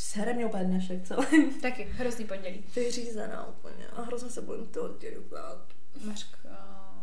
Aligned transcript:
Sere 0.00 0.32
mě 0.32 0.46
úplně 0.46 0.64
dnešek 0.64 1.02
celý. 1.02 1.26
Taky, 1.62 1.88
hrozný 1.92 2.24
pondělí. 2.24 2.64
Vyřízená 2.76 3.48
úplně 3.48 3.86
a 3.96 4.02
hrozně 4.02 4.30
se 4.30 4.42
bojím 4.42 4.66
toho 4.66 4.88
dělat. 4.98 5.58
Mařka. 6.04 6.48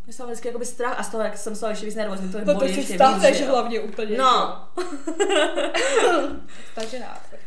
Já 0.07 0.13
jsem 0.13 0.25
vždycky 0.25 0.47
jakoby 0.47 0.65
strach 0.65 0.99
a 0.99 1.03
z 1.03 1.09
toho, 1.09 1.23
jak 1.23 1.37
jsem 1.37 1.55
toho 1.55 1.69
ještě 1.69 1.85
víc 1.85 1.95
nervózní, 1.95 2.31
to 2.31 2.37
je 2.37 2.45
No 2.45 2.59
to 2.59 2.67
si 2.67 3.43
jo. 3.43 3.51
hlavně 3.51 3.79
úplně. 3.79 4.17
No. 4.17 4.67
Takže 6.75 6.99
návrh. 6.99 7.39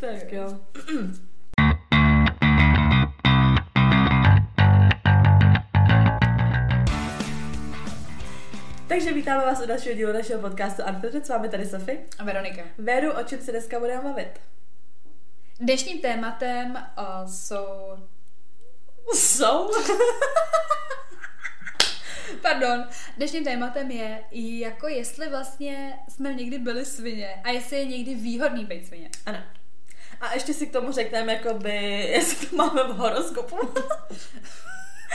tak 0.00 0.32
jo. 0.32 0.60
Takže 8.92 9.12
vítáme 9.12 9.44
vás 9.44 9.60
u 9.60 9.66
dalšího 9.66 9.94
dílu 9.94 10.12
našeho 10.12 10.40
podcastu 10.40 10.82
Unfiltered, 10.82 11.26
s 11.26 11.28
vámi 11.28 11.48
tady 11.48 11.66
Sofie. 11.66 11.98
A 12.18 12.24
Veronika. 12.24 12.62
Veru, 12.78 13.12
o 13.12 13.24
čem 13.24 13.40
se 13.40 13.50
dneska 13.50 13.78
budeme 13.78 14.02
bavit? 14.02 14.40
Dnešním 15.60 16.00
tématem 16.00 16.88
uh, 16.98 17.30
jsou... 17.30 17.98
Jsou? 19.14 19.70
Pardon. 22.42 22.84
Dnešním 23.16 23.44
tématem 23.44 23.90
je, 23.90 24.24
jako 24.60 24.88
jestli 24.88 25.28
vlastně 25.28 25.98
jsme 26.08 26.34
někdy 26.34 26.58
byli 26.58 26.84
svině 26.84 27.40
a 27.44 27.50
jestli 27.50 27.76
je 27.76 27.84
někdy 27.84 28.14
výhodný 28.14 28.64
být 28.64 28.86
svině. 28.86 29.10
ano. 29.26 29.38
A 30.20 30.34
ještě 30.34 30.54
si 30.54 30.66
k 30.66 30.72
tomu 30.72 30.92
řekneme, 30.92 31.32
jakoby, 31.32 31.76
jestli 32.12 32.46
to 32.46 32.56
máme 32.56 32.84
v 32.84 32.96
horoskopu. 32.96 33.56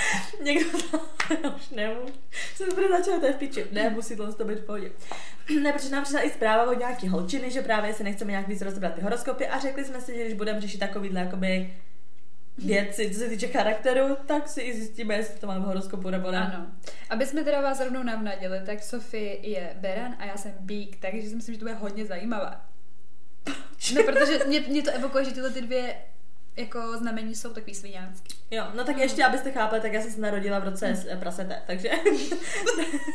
Někdo 0.44 0.70
to, 0.92 1.00
já 1.44 1.50
už 1.56 1.70
nemůžu. 1.70 2.14
Jsem 2.56 2.76
bude 2.76 2.90
začala, 2.90 3.20
to 3.20 3.26
je 3.26 3.34
v 3.34 3.38
piči. 3.38 3.66
Ne, 3.72 3.90
musí 3.90 4.16
to 4.16 4.34
to 4.34 4.46
být 4.46 4.60
v 4.60 4.66
pohodě. 4.66 4.92
Ne, 5.62 5.74
protože 5.74 5.90
nám 5.90 6.04
přišla 6.04 6.22
i 6.22 6.30
zpráva 6.30 6.72
od 6.72 6.80
nějaký 6.80 7.08
holčiny, 7.08 7.52
že 7.52 7.62
právě 7.62 7.94
si 7.94 8.04
nechceme 8.04 8.32
nějak 8.32 8.48
víc 8.48 8.62
rozebrat 8.62 8.94
ty 8.94 9.02
horoskopy 9.02 9.48
a 9.48 9.60
řekli 9.60 9.86
jsme 9.86 10.02
si, 10.02 10.16
že 10.16 10.24
když 10.24 10.34
budeme 10.34 10.62
řešit 10.62 10.78
takovýhle 10.78 11.22
jakoby 11.22 11.74
věci, 12.58 13.10
co 13.14 13.20
se 13.20 13.30
týče 13.30 13.48
charakteru, 13.48 14.18
tak 14.26 14.50
si 14.50 14.62
i 14.62 14.74
zjistíme, 14.74 15.16
jestli 15.16 15.40
to 15.40 15.48
máme 15.48 15.60
v 15.60 15.68
horoskopu 15.68 16.10
nebo 16.10 16.32
ne. 16.32 16.38
Ano. 16.38 16.66
Aby 17.10 17.26
jsme 17.26 17.44
teda 17.44 17.62
vás 17.62 17.80
rovnou 17.80 18.04
navnadili, 18.04 18.62
tak 18.66 18.84
Sofie 18.84 19.50
je 19.50 19.76
beran 19.76 20.16
a 20.20 20.26
já 20.26 20.38
jsem 20.38 20.54
bík, 20.60 20.98
takže 21.00 21.30
si 21.30 21.36
myslím, 21.36 21.56
že 21.56 21.60
to 21.60 21.66
bude 21.66 21.76
hodně 21.76 22.06
zajímavé. 22.06 22.58
No, 23.96 24.04
protože 24.04 24.40
mě, 24.48 24.60
mě 24.60 24.82
to 24.82 24.92
evokuje, 24.92 25.26
že 25.26 25.32
tyhle 25.32 25.50
ty 25.50 25.62
dvě 25.62 25.96
jako 26.58 26.98
znamení 26.98 27.36
jsou 27.36 27.54
takový 27.54 27.76
sviňánský. 27.76 28.36
Jo, 28.52 28.64
no 28.76 28.84
tak 28.84 28.98
ještě, 28.98 29.26
abyste 29.26 29.52
chápali, 29.52 29.82
tak 29.82 29.94
já 29.94 30.02
jsem 30.02 30.12
se 30.12 30.22
narodila 30.22 30.60
v 30.60 30.64
roce 30.64 30.88
s 30.88 31.08
eh, 31.10 31.18
prasete, 31.18 31.64
takže 31.68 31.90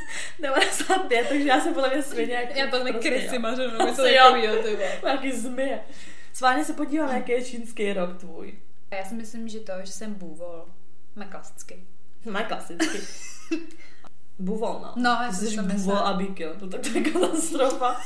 95, 0.41 1.29
takže 1.29 1.49
já 1.49 1.61
jsem 1.61 1.75
podle 1.75 1.89
mě 1.89 2.03
svině. 2.03 2.35
Jako 2.35 2.59
Já 2.59 2.67
podle 2.67 2.85
mě 2.85 2.93
krysy 2.93 3.39
něco 3.39 3.83
Asi 3.83 4.15
jo. 4.15 4.25
takovýho, 4.25 4.57
ty. 4.57 4.79
Nějaký 5.05 5.33
zmije. 5.41 5.81
Sválně 6.33 6.65
se 6.65 6.73
podívám, 6.73 7.15
jaký 7.15 7.33
je 7.33 7.45
čínský 7.45 7.93
rok 7.93 8.19
tvůj. 8.19 8.55
Já 8.91 9.05
si 9.05 9.15
myslím, 9.15 9.49
že 9.49 9.61
to, 9.61 9.73
že 9.85 9.93
jsem 9.93 10.15
bůvol. 10.15 10.67
Má 11.17 11.25
klasicky. 11.25 11.87
Má 12.31 12.43
klasicky. 12.43 13.01
Buvol, 14.39 14.81
no. 14.83 14.93
No, 14.97 15.11
já 15.11 15.33
jsem 15.33 15.69
to 15.69 15.75
buvol 15.75 15.99
a 15.99 16.13
bík, 16.15 16.41
jo. 16.41 16.55
To 16.59 16.69
tak 16.69 16.81
to 16.81 16.89
je 16.99 17.11
katastrofa. 17.11 18.01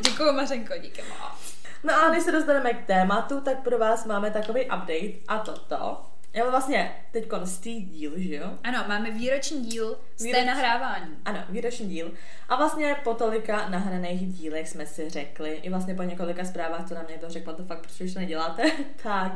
Děkuju 0.00 0.32
Mařenko, 0.32 0.74
díky 0.78 1.02
moc. 1.02 1.55
No 1.84 1.94
a 1.94 2.10
než 2.10 2.22
se 2.22 2.32
dostaneme 2.32 2.72
k 2.74 2.86
tématu, 2.86 3.40
tak 3.40 3.62
pro 3.62 3.78
vás 3.78 4.04
máme 4.04 4.30
takový 4.30 4.64
update 4.64 5.12
a 5.28 5.38
toto. 5.38 6.02
Já 6.32 6.50
vlastně 6.50 6.96
teď 7.12 7.28
té 7.62 7.70
díl, 7.70 8.12
že 8.16 8.34
jo? 8.34 8.50
Ano, 8.64 8.84
máme 8.88 9.10
výroční 9.10 9.60
díl 9.60 9.98
z 10.16 10.18
té 10.18 10.24
Výroční. 10.24 10.46
nahrávání. 10.46 11.16
Ano, 11.24 11.38
výroční 11.48 11.88
díl. 11.88 12.12
A 12.48 12.56
vlastně 12.56 12.96
po 13.04 13.14
tolika 13.14 13.68
nahraných 13.68 14.26
dílech 14.26 14.68
jsme 14.68 14.86
si 14.86 15.10
řekli, 15.10 15.50
i 15.50 15.70
vlastně 15.70 15.94
po 15.94 16.02
několika 16.02 16.44
zprávách, 16.44 16.88
co 16.88 16.94
nám 16.94 17.04
někdo 17.10 17.30
řekl, 17.30 17.52
to 17.52 17.64
fakt 17.64 17.80
proč 17.98 18.12
to 18.12 18.18
neděláte, 18.20 18.62
tak 19.02 19.32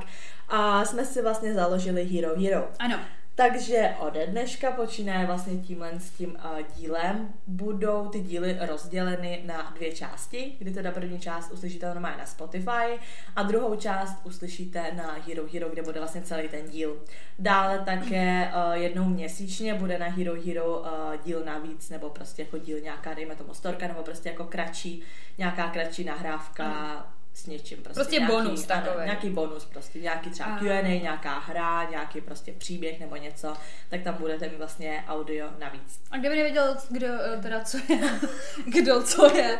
a 0.48 0.84
jsme 0.84 1.04
si 1.04 1.22
vlastně 1.22 1.54
založili 1.54 2.04
Hero 2.04 2.40
Hero. 2.40 2.68
Ano, 2.78 2.98
Takže 3.34 3.94
ode 3.98 4.26
dneška 4.26 4.72
počínaje 4.72 5.26
vlastně 5.26 5.56
tímhle 5.56 6.00
s 6.00 6.10
tím 6.10 6.30
uh, 6.30 6.66
dílem 6.76 7.28
budou 7.46 8.08
ty 8.08 8.20
díly 8.20 8.56
rozděleny 8.60 9.42
na 9.46 9.72
dvě 9.76 9.92
části, 9.92 10.56
kdy 10.58 10.70
teda 10.70 10.90
první 10.90 11.20
část 11.20 11.50
uslyšíte 11.52 11.86
normálně 11.86 12.18
na 12.18 12.26
Spotify 12.26 13.00
a 13.36 13.42
druhou 13.42 13.76
část 13.76 14.20
uslyšíte 14.24 14.92
na 14.96 15.16
Hero 15.26 15.42
Hero, 15.52 15.68
kde 15.68 15.82
bude 15.82 16.00
vlastně 16.00 16.22
celý 16.22 16.48
ten 16.48 16.70
díl. 16.70 17.02
Dále 17.38 17.78
také 17.78 18.52
uh, 18.54 18.72
jednou 18.72 19.04
měsíčně 19.04 19.74
bude 19.74 19.98
na 19.98 20.06
Hero 20.06 20.34
Hero 20.42 20.78
uh, 20.78 20.86
díl 21.24 21.44
navíc, 21.44 21.90
nebo 21.90 22.10
prostě 22.10 22.42
jako 22.42 22.58
díl 22.58 22.80
nějaká, 22.80 23.14
dejme 23.14 23.36
tomu 23.36 23.54
storka, 23.54 23.88
nebo 23.88 24.02
prostě 24.02 24.28
jako 24.28 24.44
kratší, 24.44 25.02
nějaká 25.38 25.70
kratší 25.70 26.04
nahrávka 26.04 27.06
s 27.34 27.46
něčím. 27.46 27.78
Prostě, 27.82 28.00
Prostě 28.00 28.16
nějaký, 28.18 28.32
bonus 28.32 28.70
ano, 28.70 28.82
takovej. 28.86 29.06
nějaký 29.06 29.30
bonus, 29.30 29.64
prostě 29.64 29.98
nějaký 29.98 30.30
třeba 30.30 30.48
A- 30.54 30.58
Q&A, 30.58 30.82
nějaká 31.02 31.38
hra, 31.38 31.84
nějaký 31.90 32.20
prostě 32.20 32.52
příběh 32.52 33.00
nebo 33.00 33.16
něco, 33.16 33.56
tak 33.90 34.02
tam 34.02 34.14
budete 34.14 34.48
mít 34.48 34.56
vlastně 34.58 35.04
audio 35.08 35.48
navíc. 35.58 36.00
a 36.10 36.16
kdo 36.18 36.28
by 36.30 36.36
nevěděl, 36.36 36.76
kdo 36.90 37.06
eh, 37.06 37.38
teda 37.42 37.60
co 37.64 37.78
je, 37.88 38.00
kdo 38.66 39.02
co 39.02 39.36
je, 39.36 39.58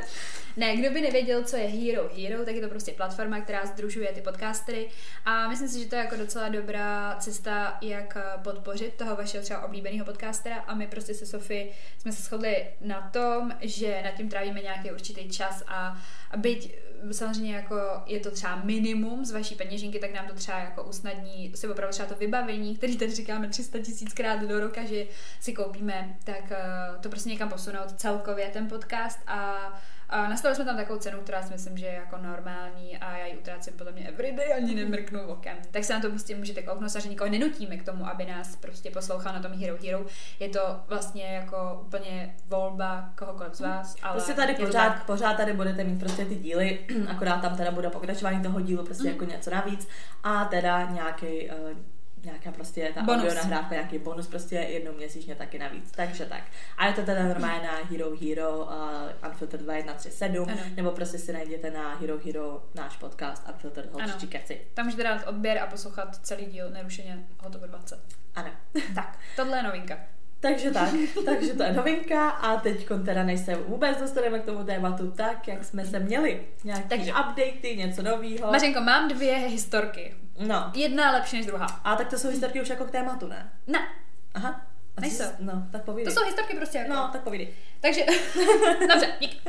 ne, 0.57 0.77
kdo 0.77 0.91
by 0.91 1.01
nevěděl, 1.01 1.45
co 1.45 1.57
je 1.57 1.67
Hero 1.69 2.11
Hero, 2.17 2.45
tak 2.45 2.55
je 2.55 2.61
to 2.61 2.69
prostě 2.69 2.93
platforma, 2.93 3.41
která 3.41 3.67
združuje 3.67 4.13
ty 4.13 4.21
podcastery 4.21 4.89
a 5.25 5.49
myslím 5.49 5.69
si, 5.69 5.83
že 5.83 5.89
to 5.89 5.95
je 5.97 6.03
jako 6.03 6.17
docela 6.17 6.49
dobrá 6.49 7.17
cesta, 7.19 7.79
jak 7.81 8.17
eh, 8.17 8.23
podpořit 8.43 8.95
toho 8.95 9.17
vašeho 9.17 9.45
třeba 9.45 9.65
oblíbeného 9.65 10.05
podcastera 10.05 10.57
a 10.57 10.75
my 10.75 10.87
prostě 10.87 11.15
se 11.15 11.27
Sofie 11.27 11.67
jsme 11.99 12.13
se 12.13 12.23
shodli 12.23 12.67
na 12.81 13.11
tom, 13.13 13.51
že 13.61 14.01
nad 14.05 14.11
tím 14.11 14.29
trávíme 14.29 14.61
nějaký 14.61 14.91
určitý 14.91 15.29
čas 15.29 15.63
a, 15.69 15.99
byť 16.37 16.75
samozřejmě 17.13 17.55
jako 17.55 17.77
je 18.07 18.21
to 18.21 18.31
třeba 18.31 18.61
minimum 18.65 19.25
z 19.25 19.31
vaší 19.31 19.55
peněženky, 19.55 19.99
tak 19.99 20.15
nám 20.15 20.27
to 20.27 20.35
třeba 20.35 20.59
jako 20.59 20.85
usnadní 20.85 21.53
si 21.55 21.69
opravdu 21.69 21.93
třeba 21.93 22.09
to 22.09 22.15
vybavení, 22.15 22.77
který 22.77 22.97
teď 22.97 23.11
říkáme 23.11 23.49
300 23.49 23.79
tisíckrát 23.79 24.41
do 24.41 24.61
roka, 24.61 24.85
že 24.85 25.07
si 25.41 25.53
koupíme, 25.53 26.17
tak 26.25 26.53
eh, 26.53 26.59
to 27.01 27.09
prostě 27.09 27.29
někam 27.29 27.49
posunout 27.49 27.91
celkově 27.97 28.49
ten 28.49 28.69
podcast 28.69 29.19
a 29.27 29.73
a 30.11 30.29
nastavili 30.29 30.57
jsme 30.57 30.65
tam 30.65 30.77
takovou 30.77 30.99
cenu, 30.99 31.19
která 31.21 31.43
si 31.43 31.53
myslím, 31.53 31.77
že 31.79 31.87
je 31.87 31.93
jako 31.95 32.17
normální 32.17 32.99
a 32.99 33.17
já 33.17 33.27
ji 33.27 33.39
utrácím 33.39 33.73
podle 33.73 33.93
mě 33.93 34.09
everyday, 34.09 34.55
ani 34.55 34.75
nemrknu 34.75 35.21
okem. 35.23 35.57
Tak 35.71 35.85
se 35.85 35.93
na 35.93 36.01
to 36.01 36.09
prostě 36.11 36.37
můžete 36.37 36.63
kouknout, 36.63 36.93
že 37.03 37.09
nikoho 37.09 37.31
nenutíme 37.31 37.77
k 37.77 37.85
tomu, 37.85 38.07
aby 38.07 38.25
nás 38.27 38.57
prostě 38.57 38.91
poslouchal 38.91 39.33
na 39.35 39.41
tom 39.43 39.53
Hero 39.53 39.77
Hero. 39.85 40.05
Je 40.41 40.49
to 40.49 40.81
vlastně 40.89 41.25
jako 41.25 41.81
úplně 41.87 42.35
volba 42.47 43.11
kohokoliv 43.19 43.55
z 43.55 43.61
vás. 43.61 43.97
Ale 44.03 44.13
Prostě 44.13 44.33
tady 44.35 44.55
pořád, 44.55 44.89
tak. 44.89 45.07
pořád 45.07 45.35
tady 45.37 45.53
budete 45.53 45.85
mít 45.85 46.01
prostě 46.01 46.25
ty 46.25 46.35
díly, 46.37 46.79
akorát 47.09 47.41
tam 47.41 47.57
teda 47.57 47.71
bude 47.71 47.91
pokračování 47.91 48.43
toho 48.43 48.61
dílu, 48.61 48.85
prostě 48.85 49.05
Mm. 49.05 49.09
jako 49.11 49.25
něco 49.25 49.51
navíc 49.51 49.89
a 50.23 50.45
teda 50.45 50.91
nějaký 50.91 51.51
uh, 51.51 51.79
nějaká 52.25 52.53
prostě 52.53 52.93
ta 52.95 53.03
Bonus. 53.03 53.23
audio 53.23 53.35
nahrávka, 53.35 53.75
nějaký 53.75 53.99
bonus 53.99 54.27
prostě 54.27 54.55
jednou 54.55 54.93
měsíčně 54.93 55.35
taky 55.35 55.59
navíc. 55.59 55.91
Takže 55.97 56.25
tak. 56.27 56.43
A 56.79 56.87
je 56.87 56.93
to 56.93 57.03
teda 57.03 57.29
normálně 57.29 57.67
na 57.67 57.77
Hero 57.91 58.11
Hero 58.17 58.59
uh, 58.59 59.29
Unfiltered 59.29 59.63
2137, 59.63 60.49
Ano. 60.49 60.61
nebo 60.77 60.91
prostě 60.91 61.19
si 61.19 61.33
najděte 61.33 61.71
na 61.71 61.95
Hero 61.95 62.19
Hero 62.25 62.63
náš 62.75 62.97
podcast 62.97 63.49
Unfiltered. 63.53 63.93
Holčičí 63.93 64.27
keci. 64.27 64.61
Tam 64.75 64.85
můžete 64.85 65.03
dát 65.03 65.27
odběr 65.29 65.59
a 65.59 65.67
poslouchat 65.67 66.17
celý 66.23 66.47
díl 66.47 66.71
nerušeně 66.71 67.19
hotovo 67.39 67.67
20. 67.67 67.99
Ano. 68.35 68.51
Tak, 68.95 69.19
tohle 69.37 69.57
je 69.57 69.63
novinka. 69.63 69.99
Takže 70.41 70.71
tak, 70.71 70.89
takže 71.25 71.53
to 71.55 71.63
je 71.63 71.73
novinka 71.73 72.31
a 72.31 72.57
teď 72.57 72.87
teda 73.05 73.23
než 73.23 73.41
se 73.41 73.55
vůbec 73.57 73.99
dostaneme 74.01 74.39
k 74.39 74.45
tomu 74.45 74.65
tématu 74.65 75.11
tak, 75.11 75.49
jak 75.49 75.65
jsme 75.65 75.85
se 75.85 75.99
měli. 75.99 76.41
Nějaký 76.65 76.89
Takže- 76.89 77.13
updaty, 77.13 77.77
něco 77.77 78.03
novýho. 78.03 78.51
Mařenko, 78.53 78.81
mám 78.81 79.09
dvě 79.09 79.35
historky. 79.37 80.15
No. 80.39 80.71
Jedna 80.75 81.07
je 81.07 81.13
lepší 81.13 81.37
než 81.37 81.47
druhá. 81.47 81.67
A 81.67 81.97
tak 81.97 82.09
to 82.09 82.19
jsou 82.19 82.29
historky 82.29 82.63
už 82.63 82.69
jako 82.69 82.85
k 82.85 82.91
tématu, 82.91 83.27
ne? 83.27 83.53
Ne, 83.67 83.89
Aha. 84.35 84.67
A 84.97 85.01
Nejsou. 85.01 85.25
jsi- 85.25 85.31
No, 85.39 85.67
tak 85.73 85.81
to 85.85 85.93
povídej. 85.93 86.15
jsou 86.15 86.25
historky 86.25 86.57
prostě 86.57 86.79
jako. 86.79 86.93
No, 86.93 87.09
tak 87.13 87.23
povídej. 87.23 87.49
Takže, 87.81 88.05
dobře, 88.93 89.13
dík. 89.21 89.43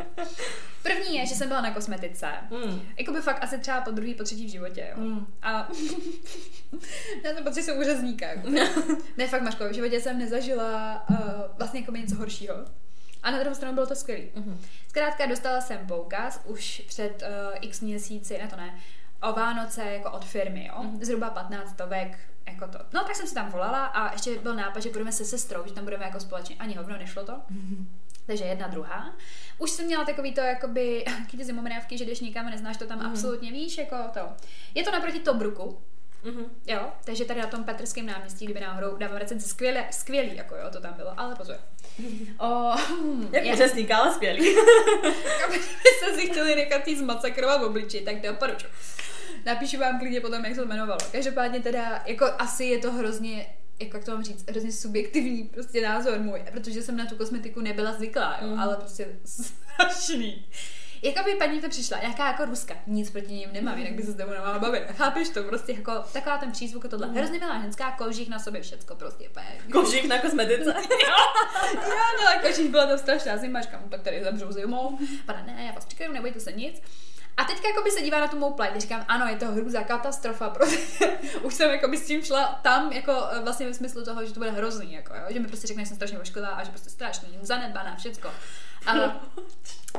První 0.83 1.17
je, 1.17 1.25
že 1.25 1.35
jsem 1.35 1.47
byla 1.47 1.61
na 1.61 1.72
kosmetice. 1.73 2.28
Mm. 2.49 2.81
Jakoby 2.97 3.22
fakt 3.22 3.43
asi 3.43 3.57
třeba 3.59 3.81
po 3.81 3.91
druhý, 3.91 4.13
po 4.13 4.23
třetí 4.23 4.45
v 4.45 4.49
životě, 4.49 4.87
jo. 4.95 5.03
Mm. 5.03 5.28
A 5.41 5.69
já 7.23 7.34
jsem 7.34 7.43
pocit, 7.43 7.55
že 7.55 7.61
jsem 7.63 7.79
úřazníka. 7.79 8.27
Jako. 8.27 8.49
ne, 9.17 9.27
fakt, 9.27 9.41
Mařko, 9.41 9.69
v 9.69 9.73
životě 9.73 10.01
jsem 10.01 10.17
nezažila 10.19 11.05
uh, 11.09 11.17
vlastně 11.57 11.79
jako 11.79 11.91
něco 11.91 12.16
horšího. 12.16 12.55
A 13.23 13.31
na 13.31 13.39
druhou 13.39 13.55
stranu 13.55 13.73
bylo 13.73 13.87
to 13.87 13.95
skvělý. 13.95 14.29
Mhm. 14.35 14.61
Zkrátka 14.87 15.25
dostala 15.25 15.61
jsem 15.61 15.87
poukaz 15.87 16.41
už 16.45 16.81
před 16.87 17.22
uh, 17.22 17.57
x 17.61 17.81
měsíci, 17.81 18.37
ne 18.37 18.47
to 18.47 18.55
ne, 18.55 18.79
o 19.22 19.34
Vánoce 19.34 19.84
jako 19.84 20.12
od 20.12 20.26
firmy, 20.26 20.66
jo. 20.76 20.84
Mhm. 20.84 21.03
Zhruba 21.06 21.29
15 21.29 21.70
stovek, 21.70 22.18
jako 22.47 22.68
to. 22.68 22.79
No 22.94 23.03
tak 23.03 23.16
jsem 23.16 23.28
si 23.28 23.34
tam 23.34 23.52
volala 23.52 23.85
a 23.85 24.12
ještě 24.14 24.40
byl 24.40 24.56
nápad, 24.56 24.79
že 24.79 24.90
budeme 24.90 25.12
se 25.12 25.26
sestrou, 25.26 25.62
že 25.66 25.73
tam 25.73 25.84
budeme 25.84 26.06
jako 26.06 26.20
společně. 26.20 26.56
Ani 26.59 26.76
hovno, 26.76 26.97
nešlo 26.97 27.26
to. 27.26 27.34
Takže 28.26 28.44
jedna, 28.44 28.68
druhá. 28.68 29.14
Už 29.58 29.72
jsem 29.72 29.85
měla 29.85 30.06
takový 30.06 30.34
to, 30.34 30.41
jakoby, 30.41 31.03
taky 31.26 31.38
ty 31.38 31.46
zimomrávky, 31.46 31.97
že 31.97 32.06
jdeš 32.06 32.20
někam 32.20 32.47
a 32.47 32.50
neznáš 32.50 32.78
to 32.78 32.85
tam 32.85 32.97
Mhm. 32.97 33.08
absolutně, 33.08 33.52
víš, 33.52 33.78
jako 33.78 33.96
to. 34.14 34.20
Je 34.76 34.84
to 34.84 34.91
naproti 34.91 35.20
Tobruku, 35.20 35.82
Mhm. 36.23 36.44
jo, 36.68 36.91
takže 37.03 37.26
tady 37.26 37.40
na 37.41 37.47
tom 37.47 37.64
Petrském 37.64 38.06
náměstí, 38.06 38.46
kdyby 38.46 38.59
náhodou 38.59 38.97
dávám 38.97 39.18
recenzi, 39.18 39.47
skvělé, 39.47 39.88
skvělý, 39.91 40.35
jako 40.35 40.56
jo, 40.56 40.70
to 40.72 40.82
tam 40.82 40.94
bylo, 40.94 41.20
ale 41.20 41.35
pozor. 41.35 41.56
O, 42.40 42.72
Jak 43.32 43.46
je- 43.46 43.53
účastník, 43.53 43.91
ale 43.91 44.14
skvělý. 44.14 44.56
Kdyby 46.12 46.28
chtěli 46.32 46.56
nechat 46.56 46.88
jí 46.88 46.96
zmasakrovat 46.97 47.62
v 47.62 47.64
obliči, 47.64 48.02
tak 48.02 48.22
doporučuji. 48.22 48.68
Napíšu 49.46 49.78
vám 49.78 49.99
klidně 49.99 50.22
potom, 50.22 50.46
jak 50.46 50.55
se 50.55 50.61
to 50.61 50.67
jmenovalo. 50.67 50.99
Každopádně 51.11 51.59
teda, 51.59 52.03
jako 52.05 52.26
asi 52.40 52.64
je 52.64 52.78
to 52.78 52.91
hrozně 52.91 53.47
jako 53.82 53.97
jak 53.97 54.05
to 54.05 54.11
mám 54.11 54.23
říct, 54.23 54.49
hrozně 54.49 54.72
subjektivní 54.72 55.43
prostě 55.43 55.82
názor 55.82 56.20
můj, 56.20 56.43
protože 56.52 56.82
jsem 56.82 56.97
na 56.97 57.05
tu 57.05 57.16
kosmetiku 57.16 57.61
nebyla 57.61 57.93
zvyklá, 57.93 58.38
jo, 58.41 58.47
mm. 58.47 58.59
ale 58.59 58.76
prostě 58.76 59.08
strašný. 59.26 60.46
Jako 61.03 61.23
by 61.23 61.35
paní 61.35 61.61
to 61.61 61.70
přišla, 61.70 61.97
nějaká 61.99 62.28
jako 62.28 62.46
ruska, 62.46 62.76
nic 62.88 63.11
proti 63.11 63.34
ním 63.34 63.49
nemám, 63.53 63.78
jinak 63.78 63.93
by 63.93 64.03
se 64.03 64.11
s 64.11 64.16
tebou 64.16 64.32
nemála 64.32 64.59
bavit. 64.59 64.84
Chápeš 64.88 65.29
to? 65.29 65.44
Prostě 65.44 65.72
jako 65.72 65.91
taková 66.14 66.37
ten 66.37 66.52
přízvuk 66.52 66.85
a 66.85 66.87
tohle. 66.87 67.08
Mm. 67.08 67.16
Hrozně 67.16 67.40
milá 67.40 67.61
ženská, 67.61 67.91
kožích 67.91 68.29
na 68.29 68.40
sobě 68.40 68.61
všecko, 68.61 68.96
prostě 68.96 69.29
úplně. 69.29 69.61
Kožích 69.72 70.08
na 70.08 70.20
kosmetice. 70.20 70.73
jo, 71.08 71.16
no, 72.26 72.41
kožích 72.41 72.72
byla 72.72 72.85
to 72.85 72.97
strašná 72.97 73.37
zima, 73.37 73.61
říkám, 73.61 73.90
tak 73.90 74.02
tady 74.02 74.23
zemřu 74.23 74.52
zimou. 74.52 74.99
Pana, 75.26 75.44
ne, 75.46 75.64
já 75.66 75.72
vás 75.72 75.87
čekaju, 75.87 76.14
nebojte 76.14 76.40
se 76.40 76.52
nic. 76.52 76.82
A 77.37 77.43
teďka 77.43 77.67
jako 77.67 77.83
by 77.83 77.91
se 77.91 78.01
dívá 78.01 78.19
na 78.19 78.28
tu 78.28 78.39
mou 78.39 78.53
pleť, 78.53 78.78
říkám, 78.78 79.05
ano, 79.07 79.25
je 79.28 79.35
to 79.35 79.45
hrůza, 79.51 79.83
katastrofa, 79.83 80.49
protože 80.53 80.78
už 81.41 81.53
jsem 81.53 81.72
jako 81.72 81.97
s 81.97 82.05
tím 82.05 82.23
šla 82.23 82.59
tam 82.61 82.91
jako 82.91 83.13
e, 83.31 83.39
vlastně 83.39 83.66
ve 83.66 83.73
smyslu 83.73 84.05
toho, 84.05 84.25
že 84.25 84.33
to 84.33 84.39
bude 84.39 84.51
hrozný, 84.51 84.93
jako, 84.93 85.13
jo? 85.13 85.23
že 85.29 85.39
mi 85.39 85.47
prostě 85.47 85.67
řekne, 85.67 85.83
že 85.83 85.87
jsem 85.87 85.95
strašně 85.95 86.19
ošklivá 86.19 86.47
a 86.47 86.63
že 86.63 86.69
prostě 86.69 86.89
strašný, 86.89 87.29
zanedbaná, 87.41 87.95
všecko. 87.95 88.29
A 88.85 88.93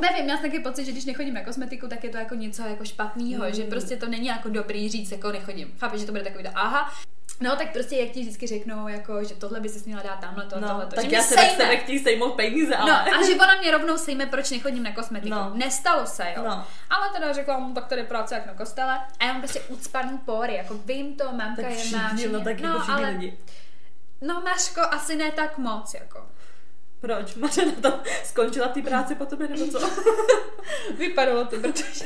nevím, 0.01 0.29
já 0.29 0.37
jsem 0.37 0.51
taky 0.51 0.59
pocit, 0.59 0.85
že 0.85 0.93
když 0.93 1.05
nechodím 1.05 1.35
na 1.35 1.45
kosmetiku, 1.45 1.89
tak 1.89 2.05
je 2.05 2.11
to 2.11 2.19
jako 2.19 2.35
něco 2.35 2.63
jako 2.63 2.85
špatného, 2.85 3.45
mm. 3.45 3.55
že 3.55 3.65
prostě 3.65 3.97
to 3.97 4.09
není 4.09 4.27
jako 4.27 4.49
dobrý 4.49 4.89
říct, 4.89 5.13
jako 5.13 5.33
nechodím. 5.33 5.75
Chápeš, 5.81 6.01
že 6.01 6.07
to 6.07 6.13
bude 6.13 6.25
takový 6.25 6.45
to, 6.45 6.51
aha, 6.55 6.93
No, 7.41 7.57
tak 7.57 7.73
prostě 7.73 7.97
jak 7.97 8.11
ti 8.11 8.21
vždycky 8.21 8.47
řeknou, 8.47 8.89
jako, 8.89 9.25
že 9.25 9.35
tohle 9.35 9.61
by 9.61 9.69
si 9.69 9.83
měla 9.87 10.03
dát 10.03 10.21
tamhle, 10.21 10.45
to, 10.45 10.61
no, 10.61 10.69
tohle, 10.69 10.87
to. 10.87 10.97
Tak 10.97 11.05
že 11.05 11.17
já 11.17 11.23
se 11.23 11.35
sejme. 11.35 11.67
nechtějí 11.67 11.99
sejmout 11.99 12.33
peníze, 12.33 12.77
ale... 12.77 12.91
No, 12.91 13.19
a 13.19 13.27
že 13.27 13.35
ona 13.35 13.61
mě 13.61 13.71
rovnou 13.71 13.99
sejme, 13.99 14.27
proč 14.27 14.51
nechodím 14.51 14.83
na 14.83 14.93
kosmetiku. 14.93 15.35
No. 15.35 15.53
Nestalo 15.55 16.07
se, 16.07 16.33
jo. 16.37 16.43
No. 16.45 16.67
Ale 16.91 17.09
teda 17.13 17.33
řekla 17.33 17.59
mu, 17.59 17.75
tak 17.75 17.87
tady 17.87 18.03
práce 18.03 18.35
jak 18.35 18.47
na 18.47 18.55
kostele. 18.55 18.99
A 19.21 19.25
já 19.25 19.33
mám 19.33 19.43
prostě 19.43 19.61
ucpaný 19.61 20.19
pory, 20.19 20.55
jako 20.55 20.75
vím 20.75 21.17
to, 21.17 21.33
mamka 21.33 21.63
tak 21.63 21.71
je 21.71 21.91
má. 21.91 22.13
No, 22.33 22.41
tak 22.45 22.61
jako 22.61 22.79
no, 22.79 22.95
ale, 22.95 23.09
lidi. 23.09 23.39
No, 24.21 24.41
Maško, 24.41 24.81
asi 24.81 25.17
ne 25.17 25.33
tak 25.33 25.59
moc, 25.59 25.95
jako. 25.95 26.27
Proč? 27.03 27.35
Maře 27.35 27.67
na 27.67 27.91
to 27.91 28.01
skončila 28.25 28.69
ty 28.69 28.83
práci 28.83 29.15
po 29.15 29.27
tobě, 29.27 29.49
nebo 29.49 29.67
co? 29.67 29.79
Vypadalo 30.99 31.45
to, 31.45 31.57
protože 31.57 32.05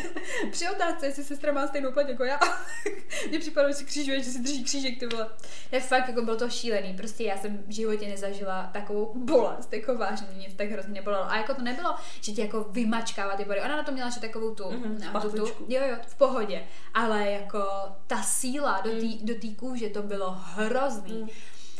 při 0.50 0.68
otázce, 0.68 1.06
jestli 1.06 1.24
sestra 1.24 1.52
má 1.52 1.66
stejnou 1.66 1.92
pleť 1.92 2.08
jako 2.08 2.24
já, 2.24 2.40
mně 3.28 3.38
připadalo, 3.38 3.72
že 3.72 3.78
si 3.78 3.84
křížuje, 3.84 4.22
že 4.22 4.30
si 4.30 4.38
drží 4.38 4.64
křížek, 4.64 4.98
ty 4.98 5.06
vole. 5.06 5.28
Je 5.72 5.80
fakt, 5.80 6.08
jako 6.08 6.22
bylo 6.22 6.36
to 6.36 6.50
šílený, 6.50 6.94
prostě 6.96 7.24
já 7.24 7.36
jsem 7.36 7.58
v 7.66 7.72
životě 7.72 8.08
nezažila 8.08 8.70
takovou 8.72 9.12
bolest, 9.14 9.72
jako 9.72 9.94
vážně, 9.94 10.26
nic 10.36 10.54
tak 10.54 10.70
hrozně 10.70 10.94
nebolelo. 10.94 11.30
A 11.30 11.36
jako 11.36 11.54
to 11.54 11.62
nebylo, 11.62 11.94
že 12.20 12.32
ti 12.32 12.40
jako 12.40 12.66
vymačkává 12.70 13.36
ty 13.36 13.44
body. 13.44 13.60
Ona 13.60 13.76
na 13.76 13.82
to 13.82 13.92
měla 13.92 14.10
že 14.10 14.20
takovou 14.20 14.54
tu, 14.54 14.64
mm-hmm, 14.64 15.20
tu, 15.20 15.30
tu, 15.30 15.46
jo, 15.68 15.82
jo, 15.90 15.96
v 16.06 16.14
pohodě. 16.14 16.62
Ale 16.94 17.30
jako 17.30 17.64
ta 18.06 18.22
síla 18.22 18.80
do 18.80 18.90
té 18.90 19.06
mm. 19.06 19.18
do 19.22 19.34
kůže, 19.56 19.88
to 19.88 20.02
bylo 20.02 20.30
hrozný. 20.30 21.22
Mm. 21.22 21.28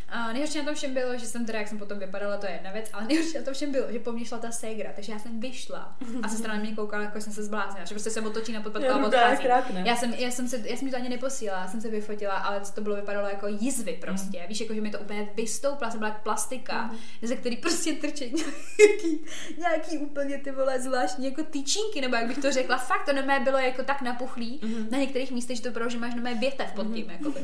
A 0.09 0.33
nejhorší 0.33 0.59
na 0.59 0.65
tom 0.65 0.75
všem 0.75 0.95
bylo, 0.95 1.19
že 1.19 1.27
jsem 1.27 1.47
teda, 1.47 1.59
jak 1.59 1.69
jsem 1.69 1.79
potom 1.79 1.99
vypadala, 1.99 2.37
to 2.37 2.47
je 2.47 2.53
jedna 2.53 2.73
věc, 2.73 2.91
ale 2.93 3.07
nejhorší 3.07 3.39
na 3.39 3.45
tom 3.45 3.55
všem 3.55 3.73
bylo, 3.73 3.93
že 3.93 3.99
po 3.99 4.13
mně 4.13 4.25
šla 4.25 4.39
ta 4.39 4.51
ségra, 4.51 4.93
takže 4.95 5.13
já 5.13 5.19
jsem 5.19 5.41
vyšla 5.41 5.97
a 6.23 6.29
se 6.29 6.37
strany 6.37 6.61
mě 6.61 6.77
koukala, 6.77 7.03
jako 7.03 7.21
jsem 7.21 7.33
se 7.33 7.43
zbláznila, 7.43 7.85
že 7.85 7.95
prostě 7.95 8.11
se 8.11 8.21
otočí 8.21 8.53
na 8.53 8.61
podpadku 8.61 8.91
a 8.91 9.07
odchází. 9.07 9.45
Já 9.85 9.97
jsem, 9.97 10.15
já 10.15 10.31
jsem 10.31 10.49
se, 10.49 10.63
já 10.65 10.77
jsem 10.77 10.91
to 10.91 10.97
ani 10.97 11.09
neposílala, 11.09 11.61
já 11.63 11.69
jsem 11.69 11.81
se 11.81 11.89
vyfotila, 11.89 12.35
ale 12.35 12.61
to 12.75 12.81
bylo 12.81 12.97
vypadalo 12.97 13.29
jako 13.29 13.47
jizvy 13.49 13.99
prostě. 14.01 14.41
Mm. 14.41 14.49
Víš, 14.49 14.61
jako 14.61 14.75
že 14.75 14.81
mi 14.81 14.91
to 14.91 14.99
úplně 14.99 15.29
vystoupla, 15.35 15.91
jsem 15.91 15.99
byla 15.99 16.11
jak 16.11 16.23
plastika, 16.23 16.83
mm. 16.83 16.99
ze 17.23 17.37
který 17.37 17.57
prostě 17.57 17.93
trčí 17.93 18.35
nějaký, 18.35 19.25
nějaký 19.59 19.99
úplně 19.99 20.39
ty 20.39 20.51
vole 20.51 20.81
zvláštní 20.81 21.25
jako 21.25 21.43
tyčinky, 21.43 22.01
nebo 22.01 22.17
jak 22.17 22.27
bych 22.27 22.39
to 22.39 22.53
řekla. 22.53 22.79
Fakt 22.79 23.05
to 23.05 23.13
na 23.13 23.41
bylo 23.41 23.59
jako 23.59 23.83
tak 23.83 24.03
napuchlý 24.03 24.61
mm. 24.63 24.87
na 24.91 24.99
některých 24.99 25.31
místech, 25.31 25.57
že 25.57 25.63
to 25.63 25.71
bylo, 25.71 25.89
že 25.89 25.99
máš 25.99 26.15
na 26.15 26.23
mé 26.23 26.35
větev 26.35 26.73
pod 26.73 26.95
tím, 26.95 27.07
mm. 27.07 27.11
jakoby. 27.11 27.41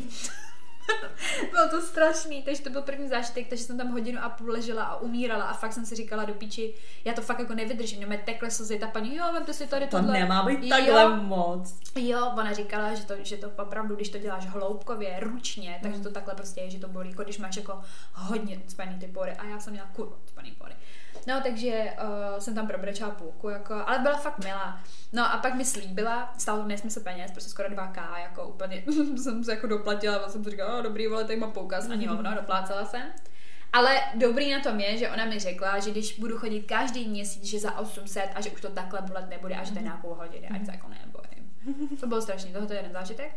Bylo 1.50 1.68
to 1.70 1.82
strašný, 1.82 2.42
takže 2.42 2.62
to 2.62 2.70
byl 2.70 2.82
první 2.82 3.08
zážitek, 3.08 3.48
takže 3.48 3.64
jsem 3.64 3.78
tam 3.78 3.88
hodinu 3.88 4.20
a 4.22 4.28
půl 4.28 4.50
ležela 4.50 4.84
a 4.84 4.96
umírala 4.96 5.44
a 5.44 5.52
fakt 5.52 5.72
jsem 5.72 5.86
si 5.86 5.94
říkala 5.94 6.24
do 6.24 6.34
píči, 6.34 6.74
já 7.04 7.12
to 7.12 7.22
fakt 7.22 7.38
jako 7.38 7.54
nevydržím, 7.54 8.06
mě 8.06 8.22
tekle 8.24 8.50
slzy, 8.50 8.78
ta 8.78 8.86
paní, 8.86 9.16
jo, 9.16 9.24
vemte 9.32 9.54
si 9.54 9.66
tady 9.66 9.86
tohle. 9.86 10.06
To 10.06 10.12
nemá 10.12 10.42
být 10.42 10.68
takhle 10.68 11.02
jo, 11.02 11.16
moc. 11.16 11.80
Jo, 11.96 12.32
ona 12.34 12.52
říkala, 12.52 12.94
že 12.94 13.04
to, 13.04 13.14
že 13.22 13.36
to 13.36 13.50
opravdu, 13.50 13.96
když 13.96 14.08
to 14.08 14.18
děláš 14.18 14.46
hloubkově, 14.46 15.20
ručně, 15.20 15.78
takže 15.82 15.98
mm. 15.98 16.04
to 16.04 16.10
takhle 16.10 16.34
prostě 16.34 16.60
je, 16.60 16.70
že 16.70 16.78
to 16.78 16.88
bolí, 16.88 17.10
jako 17.10 17.22
když 17.22 17.38
máš 17.38 17.56
jako 17.56 17.80
hodně 18.14 18.58
ucpaný 18.58 18.98
ty 18.98 19.06
pory 19.06 19.32
a 19.32 19.46
já 19.46 19.60
jsem 19.60 19.72
měla 19.72 19.88
kurva 19.88 20.16
ucpaný 20.24 20.50
pory. 20.50 20.74
No, 21.26 21.40
takže 21.42 21.92
uh, 22.02 22.38
jsem 22.38 22.54
tam 22.54 22.66
probrečela 22.66 23.10
půlku, 23.10 23.48
jako, 23.48 23.74
ale 23.86 23.98
byla 23.98 24.16
fakt 24.16 24.38
milá. 24.44 24.80
No 25.12 25.32
a 25.32 25.38
pak 25.38 25.54
mi 25.54 25.64
slíbila, 25.64 26.34
stálo 26.38 26.62
to 26.62 26.68
nesmysl 26.68 27.00
peněz, 27.00 27.30
prostě 27.30 27.50
skoro 27.50 27.68
2K, 27.68 28.18
jako 28.18 28.48
úplně, 28.48 28.82
jsem 29.16 29.44
se 29.44 29.50
jako 29.50 29.66
doplatila, 29.66 30.16
a 30.16 30.28
jsem 30.28 30.44
si 30.44 30.50
říkala, 30.50 30.76
oh, 30.76 30.82
dobrý, 30.82 31.06
vole, 31.06 31.24
tady 31.24 31.36
mám 31.36 31.52
poukaz, 31.52 31.90
ani 31.90 32.06
hovno, 32.06 32.34
doplácela 32.34 32.84
jsem. 32.84 33.02
Ale 33.72 34.00
dobrý 34.14 34.52
na 34.52 34.60
tom 34.60 34.80
je, 34.80 34.98
že 34.98 35.10
ona 35.10 35.24
mi 35.24 35.38
řekla, 35.38 35.78
že 35.78 35.90
když 35.90 36.18
budu 36.18 36.38
chodit 36.38 36.62
každý 36.62 37.08
měsíc, 37.08 37.44
že 37.44 37.60
za 37.60 37.78
800 37.78 38.24
a 38.34 38.40
že 38.40 38.50
už 38.50 38.60
to 38.60 38.70
takhle 38.70 39.02
bolet 39.02 39.30
nebude, 39.30 39.54
až 39.54 39.70
to 39.70 39.76
je 39.76 39.82
nějakou 39.82 40.14
hodinu, 40.14 40.46
ať 40.54 40.66
se 40.66 40.72
jako 40.72 40.88
nebojím. 40.88 41.96
To 42.00 42.06
bylo 42.06 42.22
strašný, 42.22 42.52
tohle 42.52 42.74
je 42.74 42.78
jeden 42.78 42.92
zážitek. 42.92 43.32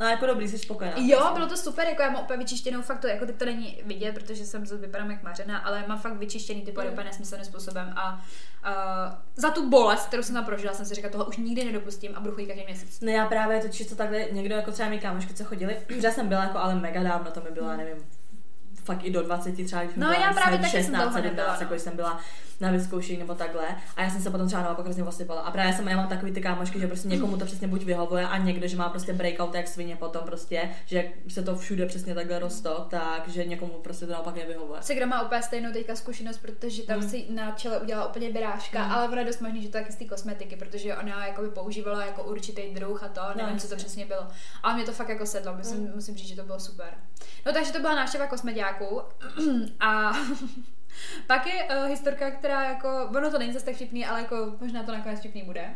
No 0.00 0.06
jako 0.06 0.26
dobrý, 0.26 0.48
jsi 0.48 0.58
spokojená. 0.58 0.96
Jo, 0.96 1.30
bylo 1.34 1.46
to 1.46 1.56
super, 1.56 1.88
jako 1.88 2.02
já 2.02 2.10
mám 2.10 2.22
úplně 2.22 2.38
vyčištěnou 2.38 2.82
fakt 2.82 2.98
to, 2.98 3.06
jako 3.06 3.26
teď 3.26 3.36
to 3.36 3.44
není 3.44 3.82
vidět, 3.86 4.14
protože 4.14 4.46
jsem 4.46 4.66
se 4.66 4.76
vypadám 4.76 5.10
jak 5.10 5.22
mařena, 5.22 5.58
ale 5.58 5.84
mám 5.86 5.98
fakt 5.98 6.12
vyčištěný 6.12 6.62
ty 6.62 6.72
pory 6.72 6.90
mm. 6.90 6.96
nesmyslným 6.96 7.44
způsobem 7.44 7.92
a 7.96 8.12
uh, 8.14 9.14
za 9.36 9.50
tu 9.50 9.70
bolest, 9.70 10.06
kterou 10.06 10.22
jsem 10.22 10.34
tam 10.34 10.44
prožila, 10.44 10.74
jsem 10.74 10.86
si 10.86 10.94
říkala, 10.94 11.12
toho 11.12 11.24
už 11.24 11.36
nikdy 11.36 11.64
nedopustím 11.64 12.12
a 12.14 12.20
budu 12.20 12.34
chodit 12.34 12.46
každý 12.46 12.64
měsíc. 12.64 13.00
Ne, 13.00 13.12
já 13.12 13.26
právě 13.26 13.60
to 13.60 13.68
čisto 13.68 13.96
takhle, 13.96 14.24
někdo 14.32 14.54
jako 14.54 14.72
třeba 14.72 14.88
mi 14.88 14.98
kámošky, 14.98 15.34
co 15.34 15.44
chodili, 15.44 15.76
já 16.02 16.10
jsem 16.10 16.28
byla 16.28 16.42
jako 16.42 16.58
ale 16.58 16.74
mega 16.74 17.02
dávno, 17.02 17.30
to 17.30 17.40
mi 17.40 17.50
bylo, 17.50 17.76
nevím, 17.76 17.96
fakt 18.84 19.04
i 19.04 19.10
do 19.10 19.22
20 19.22 19.64
třeba, 19.64 19.82
když 19.82 19.96
no, 19.96 20.08
byla 20.08 20.20
já 20.20 20.32
právě 20.32 20.68
16, 20.68 21.12
17, 21.12 21.60
jako 21.60 21.74
jsem 21.74 21.96
byla 21.96 22.20
na 22.60 22.70
vyzkoušení 22.70 23.18
nebo 23.18 23.34
takhle. 23.34 23.76
A 23.96 24.02
já 24.02 24.10
jsem 24.10 24.22
se 24.22 24.30
potom 24.30 24.46
třeba 24.46 24.62
naopak 24.62 24.84
hrozně 24.84 25.04
osypala. 25.04 25.40
A 25.40 25.50
právě 25.50 25.72
jsem, 25.72 25.88
já 25.88 25.96
mám 25.96 26.08
takový 26.08 26.32
ty 26.32 26.40
kámošky, 26.40 26.80
že 26.80 26.86
prostě 26.86 27.08
někomu 27.08 27.36
to 27.36 27.44
přesně 27.44 27.68
buď 27.68 27.84
vyhovuje 27.84 28.28
a 28.28 28.38
někdo, 28.38 28.68
že 28.68 28.76
má 28.76 28.88
prostě 28.88 29.12
breakout 29.12 29.54
jak 29.54 29.68
svině 29.68 29.96
potom 29.96 30.22
prostě, 30.24 30.70
že 30.86 31.04
se 31.28 31.42
to 31.42 31.56
všude 31.56 31.86
přesně 31.86 32.14
takhle 32.14 32.38
rostou, 32.38 32.74
takže 32.88 33.44
někomu 33.44 33.72
prostě 33.72 34.06
to 34.06 34.12
naopak 34.12 34.36
nevyhovuje. 34.36 34.82
Se 34.82 35.06
má 35.06 35.22
úplně 35.22 35.42
stejnou 35.42 35.72
teďka 35.72 35.96
zkušenost, 35.96 36.38
protože 36.38 36.82
tam 36.82 37.00
mm. 37.00 37.08
si 37.08 37.26
na 37.30 37.50
čele 37.50 37.78
udělala 37.80 38.08
úplně 38.08 38.30
byrážka, 38.30 38.86
mm. 38.86 38.92
ale 38.92 39.08
ono 39.08 39.16
je 39.16 39.24
dost 39.24 39.40
možný, 39.40 39.62
že 39.62 39.68
to 39.68 39.72
taky 39.72 39.92
z 39.92 39.96
té 39.96 40.04
kosmetiky, 40.04 40.56
protože 40.56 40.96
ona 40.96 41.26
jako 41.26 41.42
by 41.42 41.48
používala 41.48 42.04
jako 42.04 42.22
určitý 42.24 42.62
druh 42.74 43.02
a 43.02 43.08
to, 43.08 43.20
nevím, 43.36 43.54
no, 43.54 43.60
co 43.60 43.68
to 43.68 43.76
přesně 43.76 44.06
bylo. 44.06 44.26
Ale 44.62 44.74
mě 44.74 44.84
to 44.84 44.92
fakt 44.92 45.08
jako 45.08 45.26
sedlo, 45.26 45.54
musím, 45.56 45.80
mm. 45.80 45.92
musím 45.94 46.16
říct, 46.16 46.28
že 46.28 46.36
to 46.36 46.42
bylo 46.42 46.60
super. 46.60 46.94
No 47.46 47.52
takže 47.52 47.72
to 47.72 47.80
byla 47.80 47.94
návštěva 47.94 48.26
kosmetiáků 48.26 49.02
a 49.80 50.12
Pak 51.26 51.46
je 51.46 51.64
uh, 51.64 51.88
historka, 51.88 52.30
která 52.30 52.64
jako, 52.64 53.08
ono 53.16 53.30
to 53.30 53.38
není 53.38 53.52
zase 53.52 53.64
tak 53.64 53.74
vtipný, 53.74 54.06
ale 54.06 54.20
jako 54.20 54.56
možná 54.60 54.82
to 54.82 54.92
nakonec 54.92 55.18
vtipný 55.18 55.42
bude. 55.42 55.70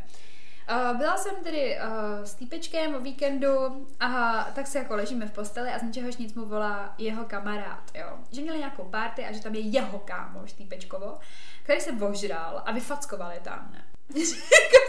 Uh, 0.71 0.99
byla 0.99 1.17
jsem 1.17 1.35
tedy 1.43 1.79
uh, 1.79 2.25
s 2.25 2.35
týpečkem 2.35 2.95
o 2.95 3.01
víkendu 3.01 3.87
a 4.01 4.43
tak 4.55 4.67
se 4.67 4.79
jako 4.79 4.97
ležíme 4.97 5.27
v 5.27 5.33
posteli 5.33 5.71
a 5.71 5.79
z 5.79 5.83
ničehož 5.83 6.17
nic 6.17 6.35
mu 6.35 6.45
volá 6.45 6.95
jeho 6.99 7.25
kamarád, 7.25 7.91
jo. 7.95 8.07
Že 8.33 8.41
měli 8.41 8.59
nějakou 8.59 8.85
party 8.85 9.25
a 9.25 9.33
že 9.33 9.43
tam 9.43 9.55
je 9.55 9.61
jeho 9.61 9.99
kámoš 9.99 10.53
týpečkovo, 10.53 11.19
který 11.63 11.81
se 11.81 11.93
vožral 11.93 12.63
a 12.67 12.73
vyfackoval 12.73 13.33
je 13.33 13.41
tam, 13.41 13.71
ne. 13.73 13.85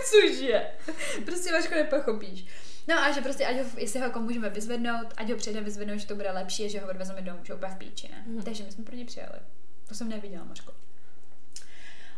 Cože? 0.06 0.68
Prostě 1.26 1.52
Vaško 1.52 1.76
nepochopíš. 1.76 2.46
No 2.88 2.96
a 3.00 3.12
že 3.12 3.22
prostě, 3.22 3.46
ať 3.46 3.56
ho, 3.58 3.64
jestli 3.78 4.00
ho 4.00 4.06
jako 4.06 4.20
můžeme 4.20 4.50
vyzvednout, 4.50 5.14
ať 5.18 5.30
ho 5.30 5.38
předem 5.38 5.64
vyzvednout, 5.64 6.00
že 6.00 6.08
to 6.08 6.16
bude 6.16 6.32
lepší, 6.32 6.70
že 6.70 6.80
ho 6.80 6.90
odvezeme 6.90 7.22
domů, 7.22 7.40
že 7.44 7.54
úplně 7.54 7.72
v 7.72 7.78
píči, 7.78 8.10
ne? 8.12 8.24
Mm. 8.28 8.44
Takže 8.44 8.64
my 8.64 8.72
jsme 8.72 8.84
pro 8.84 8.96
ně 8.96 9.06
přijeli. 9.06 9.40
To 9.88 9.96
jsem 9.96 10.10
neviděla, 10.10 10.44
Mařko. 10.44 10.72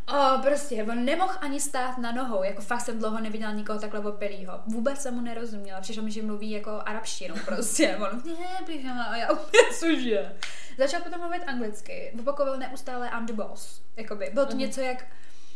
O, 0.07 0.41
prostě, 0.41 0.83
on 0.83 1.05
nemohl 1.05 1.33
ani 1.41 1.61
stát 1.61 1.97
na 1.97 2.11
nohou, 2.11 2.43
jako 2.43 2.61
fakt 2.61 2.81
jsem 2.81 2.99
dlouho 2.99 3.19
neviděla 3.19 3.51
nikoho 3.51 3.79
takhle 3.79 3.99
opilýho. 3.99 4.59
Vůbec 4.65 5.01
jsem 5.01 5.13
mu 5.13 5.21
nerozuměla, 5.21 5.81
přišlo 5.81 6.03
mi, 6.03 6.11
že 6.11 6.21
mluví 6.21 6.51
jako 6.51 6.81
arabštinu 6.85 7.35
prostě. 7.45 7.97
On, 8.11 8.23
ne, 8.25 9.05
a 9.09 9.15
já 9.15 9.31
úplně, 9.31 9.63
cože. 9.79 10.35
Začal 10.77 11.01
potom 11.01 11.19
mluvit 11.19 11.43
anglicky, 11.47 12.13
opakoval 12.19 12.57
neustále 12.57 13.09
I'm 13.17 13.25
the 13.25 13.33
boss. 13.33 13.81
Jakoby, 13.97 14.29
bylo 14.33 14.45
to 14.45 14.51
uh-huh. 14.51 14.57
něco 14.57 14.81
jak, 14.81 15.05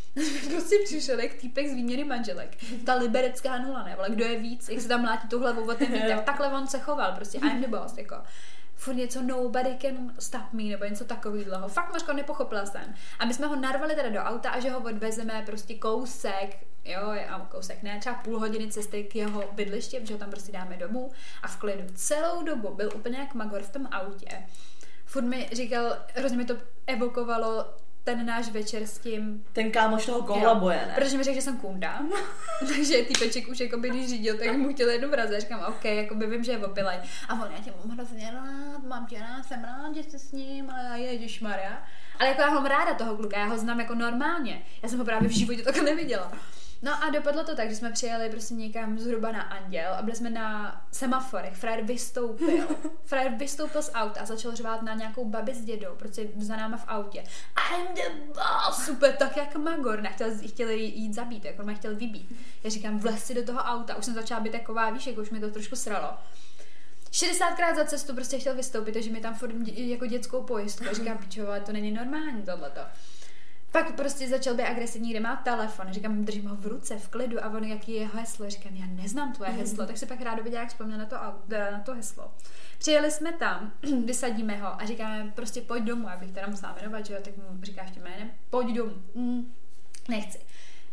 prostě 0.50 0.76
přišel 0.86 1.20
jak 1.20 1.34
týpek 1.34 1.68
z 1.68 1.74
výměny 1.74 2.04
manželek. 2.04 2.58
Ta 2.86 2.96
liberecká 2.96 3.58
nula, 3.58 3.84
ne, 3.84 3.96
ale 3.96 4.10
kdo 4.10 4.26
je 4.26 4.40
víc, 4.40 4.70
jak 4.70 4.82
se 4.82 4.88
tam 4.88 5.02
mlátí 5.02 5.28
tu 5.28 5.40
hlavu 5.40 5.70
o 5.70 5.74
ten 5.74 6.02
tak 6.08 6.26
takhle 6.26 6.48
on 6.48 6.68
se 6.68 6.80
choval, 6.80 7.12
prostě 7.12 7.38
I'm 7.38 7.62
the 7.62 7.68
boss, 7.68 7.98
jako 7.98 8.16
furt 8.82 8.94
něco 8.94 9.22
nobody 9.22 9.78
can 9.82 10.14
stop 10.20 10.54
me, 10.54 10.64
nebo 10.64 10.86
něco 10.86 11.06
takového. 11.06 11.68
Fakt 11.68 11.92
Mařko 11.92 12.14
nepochopila 12.14 12.66
jsem. 12.66 12.94
A 13.20 13.26
my 13.26 13.34
jsme 13.34 13.48
ho 13.48 13.56
narvali 13.56 13.96
teda 13.96 14.10
do 14.10 14.20
auta 14.20 14.50
a 14.50 14.60
že 14.60 14.70
ho 14.70 14.80
odvezeme 14.80 15.44
prostě 15.46 15.76
kousek, 15.76 16.66
jo, 16.86 17.02
a 17.30 17.40
kousek 17.40 17.84
ne, 17.84 18.00
třeba 18.00 18.16
půl 18.16 18.40
hodiny 18.40 18.72
cesty 18.72 19.04
k 19.04 19.16
jeho 19.16 19.44
bydlišti, 19.52 20.00
že 20.04 20.14
ho 20.14 20.20
tam 20.20 20.30
prostě 20.30 20.52
dáme 20.52 20.78
domů 20.78 21.12
a 21.44 21.48
v 21.48 21.58
klidu. 21.58 21.84
Celou 21.96 22.44
dobu 22.44 22.74
byl 22.76 22.90
úplně 22.96 23.18
jak 23.18 23.34
magor 23.34 23.62
v 23.62 23.70
tom 23.70 23.88
autě. 23.92 24.44
Furt 25.06 25.24
mi 25.24 25.50
říkal, 25.52 25.98
hrozně 26.16 26.38
mi 26.38 26.46
to 26.46 26.58
evokovalo 26.88 27.66
ten 28.04 28.26
náš 28.26 28.50
večer 28.50 28.84
s 28.84 29.00
tím... 29.00 29.46
Ten 29.54 29.72
kámoš 29.72 30.06
toho 30.06 30.24
kolaboje, 30.24 30.78
ne? 30.88 30.94
Protože 30.96 31.18
mi 31.18 31.24
řekl, 31.24 31.36
že 31.36 31.42
jsem 31.42 31.58
kunda. 31.58 32.02
Takže 32.60 33.04
týpeček 33.04 33.48
už 33.48 33.60
jako 33.60 33.78
by 33.78 33.90
když 33.90 34.10
řídil, 34.10 34.38
tak 34.38 34.58
mu 34.58 34.74
chtěl 34.74 34.90
jednu 34.90 35.10
vrazit. 35.10 35.42
Říkám, 35.42 35.66
OK, 35.68 35.86
jako 35.86 36.16
by 36.16 36.28
vím, 36.28 36.44
že 36.44 36.52
je 36.52 36.58
opilej. 36.58 36.98
A 37.30 37.34
on, 37.34 37.50
já 37.58 37.64
tě 37.64 37.72
mám 37.78 37.98
hrozně 37.98 38.32
rád, 38.32 38.84
mám 38.88 39.06
tě 39.06 39.20
rád, 39.20 39.46
jsem 39.46 39.64
rád, 39.64 39.96
že 39.96 40.04
jsi 40.04 40.20
s 40.20 40.32
ním, 40.32 40.70
ale 40.70 40.84
já 40.84 40.96
ježiš 40.96 41.42
Maria. 41.42 41.84
Ale 42.20 42.30
jako 42.30 42.42
já 42.42 42.50
mám 42.50 42.66
ráda 42.66 42.94
toho 42.94 43.18
kluka, 43.18 43.40
já 43.40 43.46
ho 43.46 43.58
znám 43.58 43.80
jako 43.80 43.96
normálně. 43.96 44.62
Já 44.84 44.90
jsem 44.90 45.00
ho 45.00 45.06
právě 45.06 45.30
v 45.30 45.32
životě 45.32 45.64
takhle 45.64 45.84
neviděla. 45.84 46.32
No 46.82 47.04
a 47.04 47.10
dopadlo 47.10 47.44
to 47.44 47.56
tak, 47.56 47.70
že 47.70 47.76
jsme 47.76 47.92
přijeli 47.92 48.30
prostě 48.30 48.54
někam 48.54 49.00
zhruba 49.00 49.32
na 49.32 49.42
Anděl 49.42 49.94
a 49.94 50.02
byli 50.02 50.16
jsme 50.16 50.30
na 50.30 50.82
semaforech. 50.92 51.56
Frajer 51.56 51.84
vystoupil. 51.84 52.68
Frajer 53.06 53.32
vystoupil 53.32 53.82
z 53.82 53.92
auta 53.94 54.22
a 54.22 54.26
začal 54.26 54.56
řvát 54.56 54.82
na 54.82 54.94
nějakou 54.94 55.26
babi 55.26 55.54
s 55.54 55.62
dědou, 55.62 55.96
prostě 55.96 56.28
za 56.38 56.56
náma 56.56 56.78
v 56.78 56.88
autě. 56.88 57.24
I'm 57.72 57.96
the 57.96 58.34
boss! 58.34 58.86
Super, 58.86 59.16
tak 59.16 59.38
jak 59.38 59.56
Magor. 59.56 60.02
Nechtěl, 60.02 60.32
chtěl 60.48 60.70
jít 60.70 61.14
zabít, 61.14 61.46
jako 61.46 61.64
mě 61.64 61.76
chtěl 61.76 61.96
vybít. 61.96 62.32
Já 62.64 62.70
říkám, 62.70 63.00
vlez 63.00 63.26
si 63.26 63.34
do 63.34 63.44
toho 63.44 63.60
auta. 63.60 63.96
Už 63.96 64.06
jsem 64.06 64.14
začala 64.14 64.42
být 64.42 64.52
taková, 64.52 64.90
víš, 64.90 65.08
jako 65.08 65.22
už 65.22 65.30
mi 65.30 65.40
to 65.40 65.52
trošku 65.52 65.76
sralo. 65.76 66.14
60krát 67.12 67.76
za 67.76 67.86
cestu 67.86 68.14
prostě 68.16 68.40
chtěl 68.40 68.56
vystoupit, 68.56 68.92
takže 68.92 69.10
mi 69.10 69.22
tam 69.22 69.36
furt 69.36 69.54
jako 69.68 70.06
dětskou 70.06 70.44
pojistku. 70.44 70.86
A 70.92 70.94
říkám, 70.94 71.18
pičové, 71.18 71.62
to 71.62 71.72
není 71.72 71.92
normální 71.92 72.42
tohleto. 72.42 72.82
Pak 73.72 73.96
prostě 73.96 74.28
začal 74.28 74.56
být 74.56 74.64
agresivní, 74.64 75.10
kde 75.10 75.20
má 75.20 75.36
telefon. 75.36 75.86
Říkám, 75.90 76.26
držím 76.26 76.48
ho 76.48 76.56
v 76.56 76.68
ruce, 76.68 76.98
v 76.98 77.08
klidu 77.08 77.46
a 77.46 77.50
on, 77.50 77.64
jaký 77.64 77.92
je 77.92 78.00
jeho 78.00 78.20
heslo. 78.20 78.50
Říkám, 78.50 78.76
já 78.76 78.86
neznám 78.86 79.34
tvoje 79.34 79.52
heslo, 79.52 79.86
tak 79.86 79.98
si 79.98 80.06
pak 80.06 80.22
rádo 80.22 80.50
nějak 80.50 80.70
vzpomněl 80.70 80.98
na 80.98 81.06
to, 81.06 81.16
na 81.72 81.80
to 81.80 81.94
heslo. 81.94 82.32
Přijeli 82.80 83.12
jsme 83.12 83.32
tam, 83.32 83.72
vysadíme 84.06 84.58
ho 84.58 84.82
a 84.82 84.86
říkáme, 84.86 85.32
prostě 85.36 85.62
pojď 85.62 85.84
domů, 85.84 86.10
abych 86.10 86.32
teda 86.32 86.48
musela 86.48 86.76
jmenovat, 86.76 87.06
že 87.06 87.14
jo, 87.14 87.20
tak 87.24 87.38
mu 87.38 87.44
říkáš 87.64 87.92
tím 87.92 88.04
jménem, 88.04 88.32
pojď 88.50 88.76
domů. 88.76 88.94
Mm, 89.16 89.54
nechci. 90.10 90.40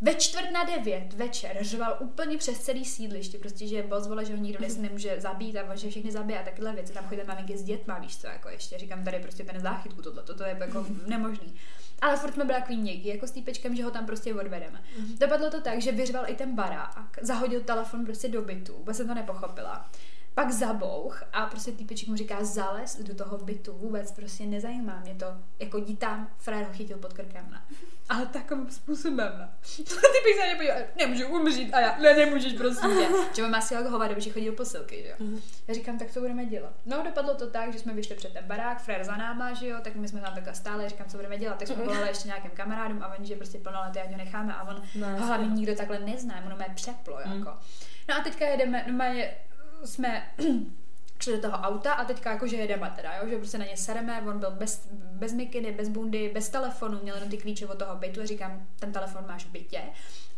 Ve 0.00 0.14
čtvrt 0.14 0.50
na 0.52 0.64
devět 0.64 1.12
večer 1.12 1.58
řval 1.60 1.96
úplně 2.00 2.38
přes 2.38 2.58
celý 2.58 2.84
sídliště, 2.84 3.38
prostě, 3.38 3.66
že 3.66 3.82
boss 3.82 4.06
vole, 4.06 4.24
že 4.24 4.36
ho 4.36 4.42
nikdo 4.42 4.66
mm 4.68 4.82
nemůže 4.82 5.20
zabít 5.20 5.56
a 5.56 5.74
že 5.74 5.90
všechny 5.90 6.12
zabije 6.12 6.40
a 6.40 6.44
takové 6.44 6.72
věci. 6.72 6.92
Tam 6.92 7.04
chodí 7.04 7.20
maminky 7.26 7.58
s 7.58 7.62
dětma, 7.62 7.98
víš 7.98 8.16
co, 8.16 8.26
jako 8.26 8.48
ještě. 8.48 8.78
Říkám, 8.78 9.04
tady 9.04 9.18
prostě 9.18 9.44
ten 9.44 9.60
záchytku, 9.60 10.02
tohle, 10.02 10.22
toto 10.22 10.44
je 10.44 10.56
jako 10.60 10.86
nemožný. 11.06 11.54
Ale 12.00 12.16
furt 12.16 12.32
jsme 12.32 12.44
byli 12.44 12.60
takový 12.60 12.78
měkký, 12.78 13.08
jako 13.08 13.26
s 13.26 13.30
týpečkem, 13.30 13.76
že 13.76 13.84
ho 13.84 13.90
tam 13.90 14.06
prostě 14.06 14.34
odvedeme. 14.34 14.82
Mm-hmm. 15.00 15.18
Dopadlo 15.18 15.50
to 15.50 15.60
tak, 15.60 15.82
že 15.82 15.92
vyřval 15.92 16.24
i 16.26 16.34
ten 16.34 16.54
barák, 16.54 17.18
zahodil 17.20 17.60
telefon 17.60 18.04
prostě 18.04 18.28
do 18.28 18.42
bytu, 18.42 18.76
vůbec 18.76 18.96
jsem 18.96 19.08
to 19.08 19.14
nepochopila. 19.14 19.90
Pak 20.38 20.50
zabouch 20.50 21.22
a 21.32 21.46
prostě 21.46 21.72
týpeček 21.72 22.08
mu 22.08 22.16
říká 22.16 22.44
zales 22.44 22.96
do 23.02 23.14
toho 23.14 23.38
bytu, 23.38 23.72
vůbec 23.72 24.12
prostě 24.12 24.46
nezajímá 24.46 25.00
mě 25.00 25.14
to. 25.14 25.26
Jako 25.58 25.78
jdi 25.78 25.96
tam, 25.96 26.30
frér 26.36 26.66
ho 26.66 26.72
chytil 26.72 26.98
pod 26.98 27.12
krkem. 27.12 27.50
Ne? 27.50 27.62
Ale 28.08 28.26
takovým 28.26 28.70
způsobem. 28.70 29.32
Ne? 29.38 29.48
Ty 29.76 29.84
se 29.84 30.48
na 30.48 30.56
podíval, 30.56 30.76
nemůžu 30.96 31.26
umřít 31.26 31.74
a 31.74 31.80
já, 31.80 31.98
ne, 31.98 32.14
nemůžeš 32.14 32.52
prostě. 32.52 32.86
Že 33.36 33.42
mám 33.42 33.54
asi 33.54 33.74
jako 33.74 33.90
hovado, 33.90 34.20
že 34.20 34.30
chodil 34.30 34.52
posilky, 34.52 35.02
že 35.02 35.08
jo. 35.08 35.38
Já 35.68 35.74
říkám, 35.74 35.98
tak 35.98 36.10
co 36.10 36.20
budeme 36.20 36.46
dělat. 36.46 36.72
No, 36.86 37.02
dopadlo 37.02 37.34
to 37.34 37.50
tak, 37.50 37.72
že 37.72 37.78
jsme 37.78 37.94
vyšli 37.94 38.14
před 38.14 38.32
ten 38.32 38.44
barák, 38.44 38.82
frér 38.82 39.04
za 39.04 39.16
náma, 39.16 39.52
že 39.52 39.68
jo, 39.68 39.76
tak 39.82 39.94
my 39.94 40.08
jsme 40.08 40.20
tam 40.20 40.34
takhle 40.34 40.54
stále, 40.54 40.88
říkám, 40.88 41.06
co 41.08 41.16
budeme 41.16 41.38
dělat. 41.38 41.58
Tak 41.58 41.68
jsme 41.68 41.84
volali 41.84 42.08
ještě 42.08 42.28
nějakým 42.28 42.50
kamarádům 42.50 43.02
a 43.02 43.14
oni, 43.18 43.28
že 43.28 43.36
prostě 43.36 43.58
plnoletý, 43.58 43.98
ať 43.98 44.10
ho 44.10 44.16
necháme 44.16 44.54
a 44.54 44.62
on 44.62 44.82
no, 44.94 45.26
hlavně 45.26 45.48
nikdo 45.48 45.74
takhle 45.74 45.98
nezná, 45.98 46.34
ono 46.46 46.56
mě 46.56 46.66
přeplo, 46.74 47.20
jako. 47.20 47.34
Mm. 47.34 47.58
No 48.08 48.14
a 48.20 48.20
teďka 48.20 48.46
jedeme, 48.46 48.84
no 48.88 49.04
jsme 49.84 50.30
šli 51.20 51.32
do 51.32 51.42
toho 51.42 51.62
auta 51.62 51.92
a 51.92 52.04
teďka 52.04 52.32
jakože 52.32 52.56
jedeme 52.56 52.92
teda, 52.96 53.16
jo, 53.16 53.28
že 53.28 53.36
prostě 53.36 53.58
na 53.58 53.64
ně 53.64 53.76
sereme, 53.76 54.22
on 54.22 54.38
byl 54.38 54.50
bez, 54.50 54.88
bez 54.92 55.32
mikiny, 55.32 55.72
bez 55.72 55.88
bundy, 55.88 56.30
bez 56.34 56.48
telefonu, 56.48 56.98
měl 57.02 57.14
jenom 57.14 57.30
ty 57.30 57.38
klíče 57.38 57.66
od 57.66 57.78
toho 57.78 57.96
bytu 57.96 58.20
a 58.20 58.26
říkám, 58.26 58.66
ten 58.80 58.92
telefon 58.92 59.24
máš 59.28 59.44
v 59.44 59.50
bytě 59.50 59.82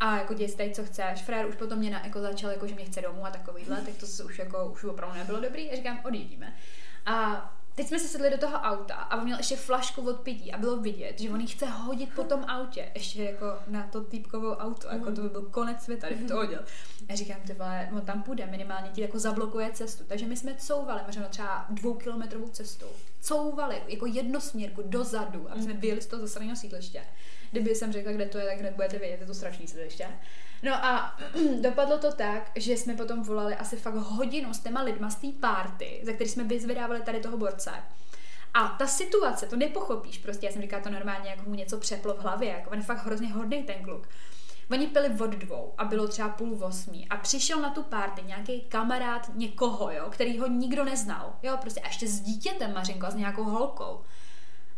a 0.01 0.19
jako 0.19 0.35
děj 0.35 0.53
tady, 0.53 0.71
co 0.71 0.85
chceš. 0.85 1.23
Frér 1.23 1.47
už 1.47 1.55
potom 1.55 1.79
mě 1.79 1.91
na, 1.91 2.05
jako 2.05 2.21
začal, 2.21 2.51
jako, 2.51 2.67
že 2.67 2.75
mě 2.75 2.85
chce 2.85 3.01
domů 3.01 3.27
a 3.27 3.31
takovýhle, 3.31 3.77
tak 3.81 3.95
to 3.95 4.25
už 4.25 4.39
jako 4.39 4.67
už 4.67 4.85
opravdu 4.85 5.19
nebylo 5.19 5.41
dobrý 5.41 5.71
a 5.71 5.77
říkám, 5.77 6.01
odjíždíme. 6.05 6.55
A 7.07 7.60
Teď 7.75 7.89
jsme 7.89 7.99
se 7.99 8.09
sedli 8.09 8.31
do 8.31 8.39
toho 8.39 8.57
auta 8.57 8.95
a 8.95 9.17
on 9.17 9.25
měl 9.25 9.39
ještě 9.39 9.57
flašku 9.57 10.09
od 10.09 10.21
pití 10.21 10.53
a 10.53 10.59
bylo 10.59 10.77
vidět, 10.77 11.21
že 11.21 11.31
on 11.31 11.41
ji 11.41 11.47
chce 11.47 11.67
hodit 11.67 12.15
po 12.15 12.25
tom 12.25 12.45
autě, 12.45 12.93
ještě 12.95 13.25
jako 13.25 13.47
na 13.67 13.83
to 13.83 14.05
týpkovou 14.05 14.53
auto, 14.53 14.89
mm. 14.89 14.99
jako 14.99 15.12
to 15.12 15.23
by 15.23 15.29
byl 15.29 15.43
konec 15.43 15.83
světa, 15.83 16.07
kdyby 16.07 16.25
to 16.25 16.37
hodil. 16.37 16.61
Já 17.09 17.17
říkám, 17.17 17.37
ty 17.47 17.53
vole, 17.53 17.89
on 17.93 18.00
tam 18.00 18.23
půjde, 18.23 18.47
minimálně 18.47 18.89
ti 18.89 19.00
jako 19.00 19.19
zablokuje 19.19 19.71
cestu. 19.73 20.05
Takže 20.05 20.27
my 20.27 20.37
jsme 20.37 20.55
couvali, 20.55 21.00
možná 21.07 21.29
třeba 21.29 21.67
dvoukilometrovou 21.71 22.49
cestu. 22.49 22.87
Couvali 23.21 23.83
jako 23.89 24.07
jednosměrku 24.07 24.83
dozadu, 24.87 25.53
aby 25.53 25.62
jsme 25.62 25.75
byli 25.75 26.00
z 26.00 26.07
toho 26.07 26.23
zasraného 26.23 26.57
sídliště. 26.57 27.03
Kdyby 27.50 27.75
jsem 27.75 27.93
řekla, 27.93 28.12
kde 28.12 28.27
to 28.27 28.39
je, 28.39 28.47
tak 28.47 28.59
hned 28.59 28.75
budete 28.75 28.99
vědět, 28.99 29.21
je 29.21 29.27
to 29.27 29.35
strašný 29.35 29.67
sídliště. 29.67 30.07
No 30.62 30.85
a 30.85 31.17
dopadlo 31.61 31.99
to 31.99 32.12
tak, 32.12 32.50
že 32.55 32.73
jsme 32.73 32.95
potom 32.95 33.23
volali 33.23 33.55
asi 33.55 33.76
fakt 33.76 33.95
hodinu 33.95 34.55
s 34.55 34.61
těma 34.61 34.83
lidma 34.83 35.11
z 35.11 35.17
té 35.17 35.29
party, 35.40 36.00
za 36.02 36.12
který 36.12 36.31
jsme 36.31 36.45
vyzvedávali 36.45 37.00
tady 37.00 37.21
toho 37.21 37.37
borce. 37.37 37.71
A 38.55 38.69
ta 38.69 38.87
situace, 38.87 39.47
to 39.47 39.57
nepochopíš 39.57 40.19
prostě, 40.19 40.47
já 40.47 40.52
jsem 40.52 40.62
říkala 40.62 40.83
to 40.83 40.90
normálně, 40.90 41.31
jako 41.31 41.49
mu 41.49 41.55
něco 41.55 41.79
přeplo 41.79 42.14
v 42.14 42.19
hlavě, 42.19 42.49
jako 42.49 42.71
on 42.71 42.79
je 42.79 42.85
fakt 42.85 43.05
hrozně 43.05 43.33
hodný 43.33 43.62
ten 43.62 43.83
kluk. 43.83 44.09
Oni 44.71 44.87
pili 44.87 45.09
od 45.21 45.31
dvou 45.31 45.75
a 45.79 45.85
bylo 45.85 46.09
třeba 46.09 46.29
půl 46.29 46.64
osmí 46.64 47.09
a 47.09 47.17
přišel 47.17 47.61
na 47.61 47.71
tu 47.71 47.83
párty 47.83 48.23
nějaký 48.23 48.61
kamarád 48.61 49.31
někoho, 49.35 49.90
jo, 49.90 50.11
který 50.11 50.38
ho 50.38 50.47
nikdo 50.47 50.85
neznal, 50.85 51.33
jo, 51.43 51.57
prostě 51.61 51.81
a 51.81 51.87
ještě 51.87 52.09
s 52.09 52.21
dítětem 52.21 52.75
Mařinko 52.75 53.07
a 53.07 53.11
s 53.11 53.14
nějakou 53.14 53.45
holkou. 53.45 54.00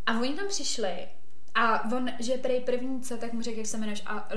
A 0.07 0.13
oni 0.13 0.35
tam 0.35 0.49
přišli 0.49 1.09
a 1.55 1.93
on, 1.97 2.11
že 2.19 2.37
prej 2.37 2.61
první 2.61 3.01
co, 3.01 3.17
tak 3.17 3.33
mu 3.33 3.43
řekl, 3.43 3.59
jak 3.59 3.67
se 3.67 3.77
jmenuješ 3.77 4.03
a 4.07 4.29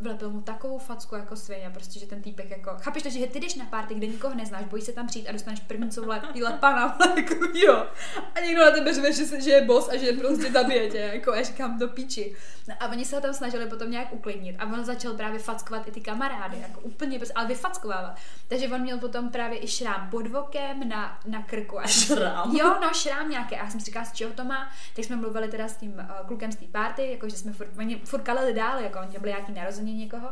vlepil 0.00 0.30
mu 0.30 0.40
takovou 0.40 0.78
facku 0.78 1.14
jako 1.14 1.36
svině, 1.36 1.70
prostě, 1.74 2.00
že 2.00 2.06
ten 2.06 2.22
týpek 2.22 2.50
jako, 2.50 2.70
chápeš 2.80 3.02
to, 3.02 3.10
že 3.10 3.26
ty 3.26 3.40
jdeš 3.40 3.54
na 3.54 3.64
párty, 3.64 3.94
kde 3.94 4.06
nikoho 4.06 4.34
neznáš, 4.34 4.64
bojíš 4.64 4.84
se 4.84 4.92
tam 4.92 5.06
přijít 5.06 5.28
a 5.28 5.32
dostaneš 5.32 5.60
první 5.60 5.90
co 5.90 6.02
vle, 6.02 6.22
pana, 6.60 6.98
jako 7.16 7.34
jo. 7.54 7.86
A 8.34 8.40
někdo 8.40 8.64
na 8.64 8.70
tebe 8.70 8.94
řve, 8.94 9.12
že, 9.12 9.40
že 9.40 9.50
je 9.50 9.64
boss 9.64 9.88
a 9.88 9.96
že 9.96 10.12
prostě 10.12 10.52
zabije 10.52 10.90
tě, 10.90 10.98
jako 10.98 11.32
já 11.32 11.42
říkám 11.42 11.78
do 11.78 11.88
píči. 11.88 12.36
No 12.68 12.74
a 12.80 12.88
oni 12.88 13.04
se 13.04 13.16
ho 13.16 13.22
tam 13.22 13.34
snažili 13.34 13.66
potom 13.66 13.90
nějak 13.90 14.12
uklidnit 14.12 14.56
a 14.58 14.64
on 14.64 14.84
začal 14.84 15.12
právě 15.14 15.38
fackovat 15.38 15.88
i 15.88 15.90
ty 15.90 16.00
kamarády, 16.00 16.58
jako 16.60 16.80
úplně 16.80 17.18
bez, 17.18 17.32
ale 17.34 17.46
vyfackovávat. 17.46 18.16
Takže 18.48 18.68
on 18.68 18.80
měl 18.80 18.98
potom 18.98 19.30
právě 19.30 19.64
i 19.64 19.68
šrám 19.68 20.10
pod 20.10 20.26
vokem 20.26 20.88
na, 20.88 21.18
na 21.26 21.42
krku. 21.42 21.80
A 21.80 21.86
šrám? 21.86 22.56
Jo, 22.56 22.76
no 22.82 22.94
šrám 22.94 23.30
nějaký. 23.30 23.54
A 23.54 23.64
já 23.64 23.70
jsem 23.70 23.80
si 23.80 23.86
říkala, 23.86 24.04
z 24.04 24.12
čeho 24.12 24.32
to 24.32 24.44
má. 24.44 24.70
Tak 24.96 25.04
jsme 25.04 25.16
mluvili 25.16 25.48
teda 25.48 25.68
s 25.68 25.76
tím 25.76 25.92
uh, 25.92 26.26
klukem 26.26 26.52
z 26.52 26.56
té 26.64 26.72
party, 26.72 27.10
jako 27.10 27.28
že 27.28 27.36
jsme 27.36 27.52
furt, 27.52 27.68
oni 27.78 27.96
furt 27.96 28.22
kalili 28.22 28.54
dál, 28.54 28.78
jako 28.78 28.98
oni 29.00 29.18
byli 29.18 29.32
nějaký 29.32 29.52
narození 29.52 29.94
někoho. 29.94 30.28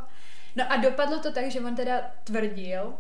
No 0.57 0.73
a 0.73 0.77
dopadlo 0.77 1.19
to 1.19 1.33
tak, 1.33 1.51
že 1.51 1.61
on 1.61 1.77
teda 1.77 2.01
tvrdil, 2.25 2.95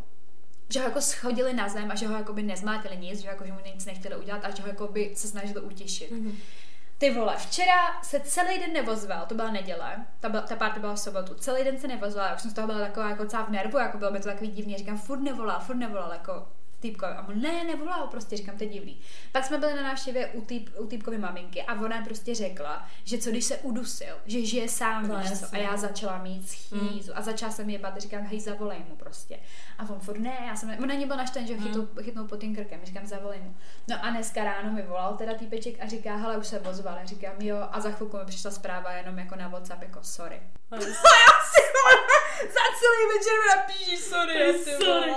že 0.69 0.81
ho 0.81 0.85
jako 0.85 1.01
schodili 1.01 1.53
na 1.53 1.69
zem 1.69 1.91
a 1.91 1.95
že 1.95 2.07
ho 2.07 2.17
jako 2.17 2.33
by 2.33 2.43
nezmátili 2.43 2.97
nic, 2.97 3.21
že, 3.21 3.29
jako, 3.29 3.47
že 3.47 3.53
mu 3.53 3.59
nic 3.75 3.87
nechtěli 3.87 4.17
udělat 4.17 4.45
a 4.45 4.51
že 4.51 4.63
ho 4.63 4.69
jako 4.69 4.89
by 4.89 5.13
se 5.15 5.29
snažili 5.29 5.61
utěšit. 5.61 6.11
Mm-hmm. 6.11 6.35
Ty 6.99 7.11
vole, 7.11 7.37
včera 7.37 8.03
se 8.03 8.21
celý 8.21 8.59
den 8.59 8.73
nevozval, 8.73 9.27
to 9.27 9.35
byla 9.35 9.51
neděle, 9.51 10.07
ta, 10.21 10.29
byla, 10.29 10.43
ta 10.43 10.57
party 10.57 10.81
byla 10.81 10.95
v 10.95 10.99
sobotu, 10.99 11.35
celý 11.35 11.65
den 11.65 11.79
se 11.79 11.89
nevozval, 11.89 12.27
já 12.27 12.35
už 12.35 12.43
jsem 12.43 12.51
z 12.51 12.55
toho 12.55 12.67
byla 12.67 12.79
taková 12.79 13.11
jako 13.11 13.27
celá 13.27 13.43
v 13.43 13.51
nervu, 13.51 13.79
jako 13.79 13.99
bylo 13.99 14.11
mi 14.11 14.21
to 14.21 14.29
takový 14.29 14.51
divný, 14.51 14.77
říkám, 14.77 14.99
furt 14.99 15.21
nevolal, 15.21 15.61
furt 15.61 15.77
nevolal, 15.77 16.13
jako 16.13 16.49
týpkovi. 16.83 17.13
A 17.13 17.29
on, 17.29 17.41
ne, 17.41 17.65
nevolal, 17.65 18.07
prostě 18.07 18.37
říkám, 18.37 18.57
to 18.57 18.65
je 18.65 18.71
divný. 18.71 19.01
Pak 19.33 19.45
jsme 19.45 19.59
byli 19.59 19.75
na 19.75 19.83
návštěvě 19.83 20.27
u, 20.27 20.41
týp, 20.41 20.71
u 20.79 20.87
týpkovy 20.87 21.19
maminky 21.19 21.63
a 21.63 21.75
ona 21.75 22.05
prostě 22.05 22.35
řekla, 22.35 22.89
že 23.05 23.19
co 23.19 23.31
když 23.31 23.45
se 23.45 23.57
udusil, 23.57 24.15
že 24.27 24.47
žije 24.47 24.69
sám, 24.69 25.09
no, 25.09 25.19
víš 25.19 25.41
co? 25.41 25.47
A 25.53 25.57
já 25.59 25.77
začala 25.77 26.19
mít 26.19 26.49
schýzu 26.49 27.13
mm. 27.13 27.19
a 27.19 27.23
začala 27.23 27.53
jsem 27.53 27.71
jebat, 27.71 28.01
říkám, 28.01 28.23
hej, 28.23 28.41
zavolej 28.41 28.79
mu 28.89 28.97
prostě. 28.97 29.39
A 29.79 29.91
on 29.91 30.01
furt, 30.01 30.19
ne, 30.19 30.37
já 30.47 30.57
jsem, 30.57 30.77
on 30.83 30.89
na 30.89 30.95
ní 30.95 31.07
byl 31.07 31.17
naštven, 31.17 31.47
že 31.47 31.57
ho 31.57 31.63
chytnou, 31.63 31.83
mm. 31.83 32.03
chytnou 32.03 32.27
pod 32.27 32.41
tím 32.41 32.55
krkem, 32.55 32.81
říkám, 32.85 33.07
zavolej 33.07 33.41
mu. 33.41 33.57
No 33.89 34.05
a 34.05 34.11
dneska 34.11 34.45
ráno 34.45 34.73
mi 34.73 34.83
volal 34.83 35.17
teda 35.17 35.35
týpeček 35.35 35.75
a 35.81 35.87
říká, 35.87 36.17
hele, 36.17 36.37
už 36.37 36.47
se 36.47 36.59
vozval. 36.59 36.99
Říkám, 37.05 37.35
jo, 37.41 37.69
a 37.73 37.81
za 37.81 37.91
chvilku 37.91 38.17
mi 38.17 38.25
přišla 38.25 38.51
zpráva 38.51 38.93
jenom 38.93 39.19
jako 39.19 39.37
na 39.37 39.49
WhatsApp, 39.49 39.83
jako 39.83 39.99
sorry. 40.03 40.43
A 40.71 40.77
já 40.77 41.33
si 41.53 41.63
za 42.47 42.65
celý 42.79 43.03
večer 43.13 43.39
mi 43.89 43.97
sorry, 43.97 44.65
sorry. 44.65 45.15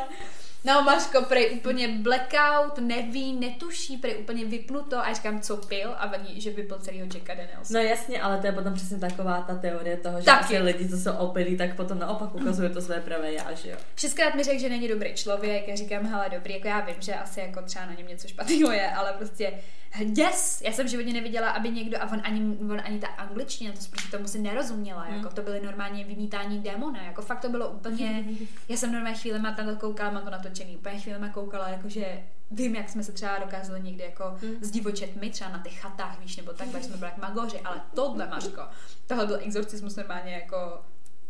No, 0.66 0.82
Maško, 0.82 1.22
prej 1.22 1.52
úplně 1.52 1.88
blackout, 1.88 2.78
neví, 2.80 3.34
netuší, 3.34 3.98
prej 3.98 4.18
úplně 4.18 4.46
vypnuto 4.46 4.98
a 4.98 5.14
říkám, 5.14 5.42
co 5.42 5.58
pil 5.58 5.96
a 5.98 6.08
vadí, 6.08 6.42
že 6.42 6.52
vypil 6.52 6.80
celýho 6.80 7.08
Jacka 7.14 7.34
Daniels. 7.34 7.70
No 7.70 7.80
jasně, 7.80 8.22
ale 8.22 8.38
to 8.38 8.48
je 8.48 8.54
potom 8.54 8.74
přesně 8.74 8.98
taková 8.98 9.42
ta 9.42 9.56
teorie 9.56 9.98
toho, 9.98 10.22
že 10.22 10.32
asi 10.32 10.58
lidi, 10.58 10.90
co 10.90 10.98
jsou 10.98 11.12
opilí, 11.12 11.58
tak 11.58 11.76
potom 11.76 12.00
naopak 12.00 12.36
ukazují 12.36 12.74
to 12.74 12.82
své 12.82 13.00
pravé 13.00 13.34
já, 13.34 13.54
že 13.54 13.70
jo. 13.70 13.78
Šestkrát 13.96 14.36
mi 14.36 14.44
řekl, 14.44 14.60
že 14.60 14.70
není 14.70 14.88
dobrý 14.88 15.14
člověk, 15.14 15.68
já 15.68 15.76
říkám, 15.76 16.06
hele, 16.06 16.30
dobrý, 16.30 16.54
jako 16.54 16.68
já 16.68 16.80
vím, 16.80 16.96
že 17.00 17.14
asi 17.14 17.40
jako 17.40 17.62
třeba 17.62 17.86
na 17.86 17.94
něm 17.94 18.08
něco 18.08 18.28
špatného 18.28 18.72
je, 18.72 18.92
ale 18.92 19.14
prostě 19.14 19.54
yes, 20.00 20.62
já 20.62 20.72
jsem 20.72 20.88
v 20.88 20.90
životě 20.90 21.14
neviděla, 21.14 21.50
aby 21.50 21.70
někdo, 21.70 22.02
a 22.02 22.12
on 22.12 22.22
ani, 22.24 22.58
on 22.58 22.82
ani 22.86 23.00
ta 23.00 23.08
angličtina, 23.08 23.72
to 23.72 23.80
prostě 23.92 24.12
tomu 24.12 24.28
si 24.28 24.40
nerozuměla, 24.40 25.02
hmm. 25.02 25.18
jako 25.18 25.36
to 25.36 25.42
byly 25.42 25.62
normálně 25.62 26.04
vymítání 26.04 26.60
démona, 26.60 27.04
jako 27.04 27.22
fakt 27.22 27.40
to 27.40 27.50
bylo 27.50 27.70
úplně, 27.70 28.26
já 28.70 28.78
jsem 28.78 28.92
normálně 28.92 29.18
chvíli 29.18 29.40
má 29.40 29.52
tam 29.52 29.76
koukala, 29.76 30.12
mám 30.12 30.42
to 30.44 30.50
otočený. 30.56 30.78
Úplně 30.78 31.00
chvíli 31.00 31.20
koukala, 31.34 31.70
jakože 31.70 32.24
vím, 32.52 32.76
jak 32.76 32.90
jsme 32.90 33.04
se 33.04 33.12
třeba 33.12 33.40
dokázali 33.40 33.82
někdy 33.82 34.04
jako 34.04 34.24
mm. 34.42 34.56
zdivočet 34.62 35.16
my 35.16 35.30
třeba 35.30 35.50
na 35.50 35.64
těch 35.64 35.80
chatách, 35.80 36.20
víš, 36.20 36.38
nebo 36.38 36.54
takhle, 36.54 36.84
jsme 36.84 36.98
byli 36.98 37.12
jak 37.12 37.18
magoři, 37.18 37.60
ale 37.60 37.82
tohle, 37.94 38.28
Mařko, 38.28 38.62
tohle 39.08 39.26
byl 39.26 39.40
exorcismus 39.42 39.96
normálně 39.96 40.34
jako 40.34 40.82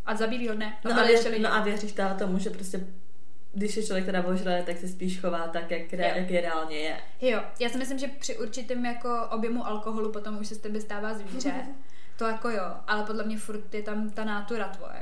a 0.05 0.15
za 0.15 0.27
bílýho 0.27 0.55
dne. 0.55 0.77
No, 0.85 0.99
a, 0.99 1.03
věř, 1.03 1.27
no 1.41 1.53
a 1.53 1.61
věříš 1.61 1.91
teda 1.91 2.13
tomu, 2.13 2.39
že 2.39 2.49
prostě 2.49 2.87
když 3.53 3.77
je 3.77 3.83
člověk 3.83 4.05
teda 4.05 4.25
ožralý, 4.25 4.63
tak 4.63 4.77
se 4.77 4.87
spíš 4.87 5.19
chová 5.19 5.47
tak, 5.47 5.71
jak, 5.71 5.93
re, 5.93 6.13
jak 6.15 6.29
je 6.29 6.41
reálně 6.41 6.77
je. 6.77 6.97
Jo, 7.21 7.41
já 7.59 7.69
si 7.69 7.77
myslím, 7.77 7.99
že 7.99 8.07
při 8.07 8.37
určitém 8.37 8.85
jako 8.85 9.27
objemu 9.31 9.67
alkoholu 9.67 10.11
potom 10.11 10.37
už 10.37 10.47
se 10.47 10.55
z 10.55 10.59
tebe 10.59 10.81
stává 10.81 11.13
zvíře. 11.13 11.53
to 12.17 12.25
jako 12.25 12.49
jo, 12.49 12.75
ale 12.87 13.03
podle 13.03 13.23
mě 13.23 13.37
furt 13.37 13.73
je 13.73 13.81
tam 13.81 14.09
ta 14.09 14.23
nátura 14.23 14.67
tvoje. 14.67 15.01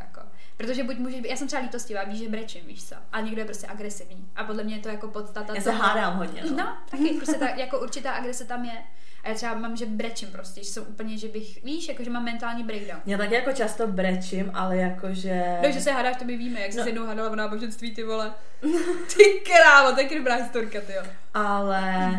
Protože 0.57 0.83
buď 0.83 0.97
může 0.97 1.21
být, 1.21 1.29
já 1.29 1.35
jsem 1.35 1.47
třeba 1.47 1.61
lítostivá, 1.61 2.03
víš, 2.03 2.19
že 2.19 2.29
brečím, 2.29 2.61
víš 2.67 2.83
co, 2.83 2.95
a 3.11 3.21
někdo 3.21 3.41
je 3.41 3.45
prostě 3.45 3.67
agresivní. 3.67 4.27
A 4.35 4.43
podle 4.43 4.63
mě 4.63 4.75
je 4.75 4.81
to 4.81 4.89
jako 4.89 5.07
podstata. 5.07 5.55
Já 5.55 5.61
se 5.61 5.71
hádám 5.71 6.17
hodně. 6.17 6.41
No, 6.43 6.57
no 6.57 6.77
taky, 6.91 7.13
prostě 7.13 7.33
ta, 7.33 7.49
jako 7.49 7.79
určitá 7.79 8.11
agrese 8.11 8.45
tam 8.45 8.65
je. 8.65 8.83
A 9.23 9.29
já 9.29 9.35
třeba 9.35 9.53
mám, 9.53 9.75
že 9.75 9.85
brečím 9.85 10.31
prostě, 10.31 10.63
že 10.63 10.69
jsem 10.69 10.83
úplně, 10.89 11.17
že 11.17 11.27
bych, 11.27 11.63
víš, 11.63 11.87
jako 11.87 12.03
že 12.03 12.09
mám 12.09 12.23
mentální 12.23 12.63
breakdown. 12.63 13.01
Já 13.05 13.17
taky 13.17 13.35
jako 13.35 13.51
často 13.51 13.87
brečím, 13.87 14.51
ale 14.53 14.77
jakože... 14.77 15.57
No, 15.63 15.71
že 15.71 15.81
se 15.81 15.91
hádáš, 15.91 16.17
to 16.17 16.25
my 16.25 16.37
víme, 16.37 16.59
jak 16.59 16.73
no. 16.73 16.83
jsi 16.83 16.89
jednou 16.89 17.05
hádala 17.05 17.29
v 17.29 17.35
náboženství, 17.35 17.95
ty 17.95 18.03
vole. 18.03 18.33
Ty 19.17 19.23
krávo, 19.45 19.95
to 19.95 20.01
je 20.01 20.17
dobrá 20.19 20.35
historka, 20.35 20.81
ty 20.81 20.93
jo. 20.93 21.03
Ale 21.33 22.09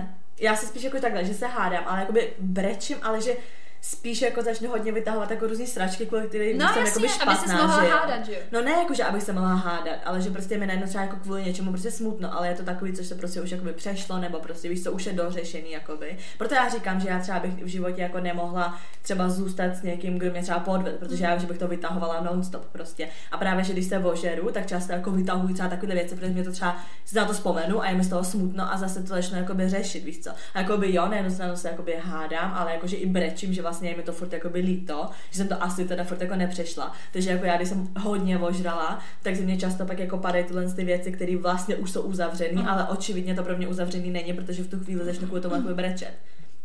já 0.41 0.57
se 0.57 0.67
spíš 0.67 0.83
jako 0.83 1.01
takhle, 1.01 1.25
že 1.25 1.35
se 1.35 1.47
hádám, 1.47 1.85
ale 1.87 2.01
jakoby 2.01 2.33
brečím, 2.39 2.99
ale 3.03 3.21
že 3.21 3.37
spíš 3.85 4.23
jako 4.23 4.43
začnu 4.43 4.71
hodně 4.71 4.93
vytahovat 4.93 5.31
jako 5.31 5.47
různý 5.47 5.67
sračky, 5.67 6.07
kvůli 6.07 6.27
kterým 6.27 6.59
no, 6.59 6.69
jsem 6.69 6.85
jasně, 6.85 7.09
špatná, 7.09 7.33
aby 7.33 7.49
se 7.49 7.57
mohla 7.57 7.85
že 7.85 7.91
hádat, 7.91 8.27
že 8.27 8.33
jo? 8.33 8.39
No 8.53 8.63
ne 8.63 8.71
jako, 8.71 8.95
že 8.95 9.05
abych 9.05 9.23
se 9.23 9.33
mohla 9.33 9.55
hádat, 9.55 9.99
ale 10.05 10.21
že 10.21 10.31
prostě 10.31 10.59
mi 10.59 10.67
najednou 10.67 10.89
třeba 10.89 11.05
jako 11.05 11.17
kvůli 11.17 11.45
něčemu 11.45 11.71
prostě 11.71 11.91
smutno, 11.91 12.35
ale 12.35 12.49
je 12.49 12.55
to 12.55 12.63
takový, 12.63 12.93
co 12.93 13.05
se 13.05 13.15
prostě 13.15 13.41
už 13.41 13.51
jakoby 13.51 13.73
přešlo, 13.73 14.19
nebo 14.19 14.39
prostě 14.39 14.69
víš, 14.69 14.83
co 14.83 14.93
už 14.93 15.07
je 15.07 15.13
dořešený, 15.13 15.71
jakoby. 15.73 16.17
Proto 16.39 16.55
já 16.55 16.69
říkám, 16.69 17.01
že 17.01 17.09
já 17.09 17.19
třeba 17.19 17.39
bych 17.41 17.65
v 17.65 17.67
životě 17.67 18.03
jako 18.03 18.21
nemohla 18.21 18.81
třeba 19.03 19.29
zůstat 19.29 19.75
s 19.75 19.83
někým, 19.83 20.19
kdo 20.19 20.31
mě 20.31 20.43
třeba 20.43 20.59
podvedl, 20.59 20.99
protože 20.99 21.25
já 21.25 21.39
že 21.39 21.47
bych 21.47 21.59
to 21.59 21.69
vytahovala 21.69 22.21
non-stop 22.21 22.65
prostě. 22.73 23.09
A 23.31 23.39
právě, 23.39 23.65
že 23.65 23.73
když 23.73 23.87
se 23.87 23.99
ožeru, 23.99 24.51
tak 24.53 24.67
často 24.67 24.93
jako 24.93 25.11
vytahuji 25.11 25.55
třeba 25.55 25.69
takové 25.69 25.95
věci, 25.95 26.15
protože 26.15 26.31
mě 26.31 26.45
to 26.45 26.53
třeba 26.53 26.77
si 27.05 27.17
na 27.17 27.25
to 27.25 27.33
vzpomenu 27.33 27.83
a 27.83 27.89
je 27.89 27.97
mi 27.97 28.05
z 28.05 28.09
toho 28.09 28.25
smutno 28.25 28.73
a 28.73 28.77
zase 28.77 29.03
to 29.03 29.09
začnu 29.09 29.39
jakoby 29.39 29.69
řešit, 29.69 30.05
víš 30.05 30.21
co. 30.21 30.31
A 30.55 30.61
jakoby 30.61 30.95
jo, 30.95 31.09
nejenom 31.09 31.57
se 31.57 31.69
jakoby 31.69 31.97
hádám, 32.03 32.53
ale 32.55 32.73
jakože 32.73 32.97
i 32.97 33.07
brečím, 33.07 33.53
že 33.53 33.63
vlastně 33.63 33.74
je 33.83 33.97
mi 33.97 34.03
to 34.03 34.13
furt 34.13 34.33
jako 34.33 34.49
by 34.51 34.61
líto, 34.61 35.11
že 35.31 35.39
jsem 35.39 35.49
to 35.49 35.63
asi 35.63 35.85
teda 35.85 36.05
furt 36.05 36.21
jako 36.21 36.37
nepřešla. 36.37 36.93
Takže 37.13 37.31
jako 37.31 37.45
já, 37.45 37.57
když 37.57 37.69
jsem 37.69 37.89
hodně 37.99 38.39
ožrala, 38.39 39.01
tak 39.23 39.37
ze 39.37 39.43
mě 39.43 39.57
často 39.57 39.87
pak 39.87 39.99
jako 39.99 40.19
padají 40.19 40.45
tyhle 40.45 40.73
ty 40.73 40.85
věci, 40.85 41.13
které 41.13 41.37
vlastně 41.37 41.77
už 41.77 41.91
jsou 41.91 42.03
uzavřené, 42.03 42.63
mm. 42.63 42.69
ale 42.69 42.89
očividně 42.89 43.35
to 43.35 43.43
pro 43.43 43.57
mě 43.57 43.69
uzavřený 43.69 44.11
není, 44.11 44.33
protože 44.33 44.63
v 44.63 44.71
tu 44.71 44.79
chvíli 44.81 45.05
začnu 45.05 45.27
kvůli 45.27 45.41
tomu 45.41 45.55
jako 45.55 45.75
brečet. 45.75 46.15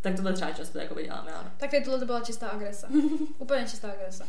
Tak 0.02 0.16
tohle 0.16 0.34
třeba 0.34 0.52
často 0.52 0.80
jako 0.80 1.02
děláme, 1.02 1.32
ano. 1.32 1.50
Tak 1.58 1.70
tohle 1.84 2.00
to 2.00 2.06
byla 2.06 2.22
čistá 2.22 2.48
agrese. 2.48 2.88
Úplně 3.38 3.66
čistá 3.66 3.92
agrese. 3.92 4.24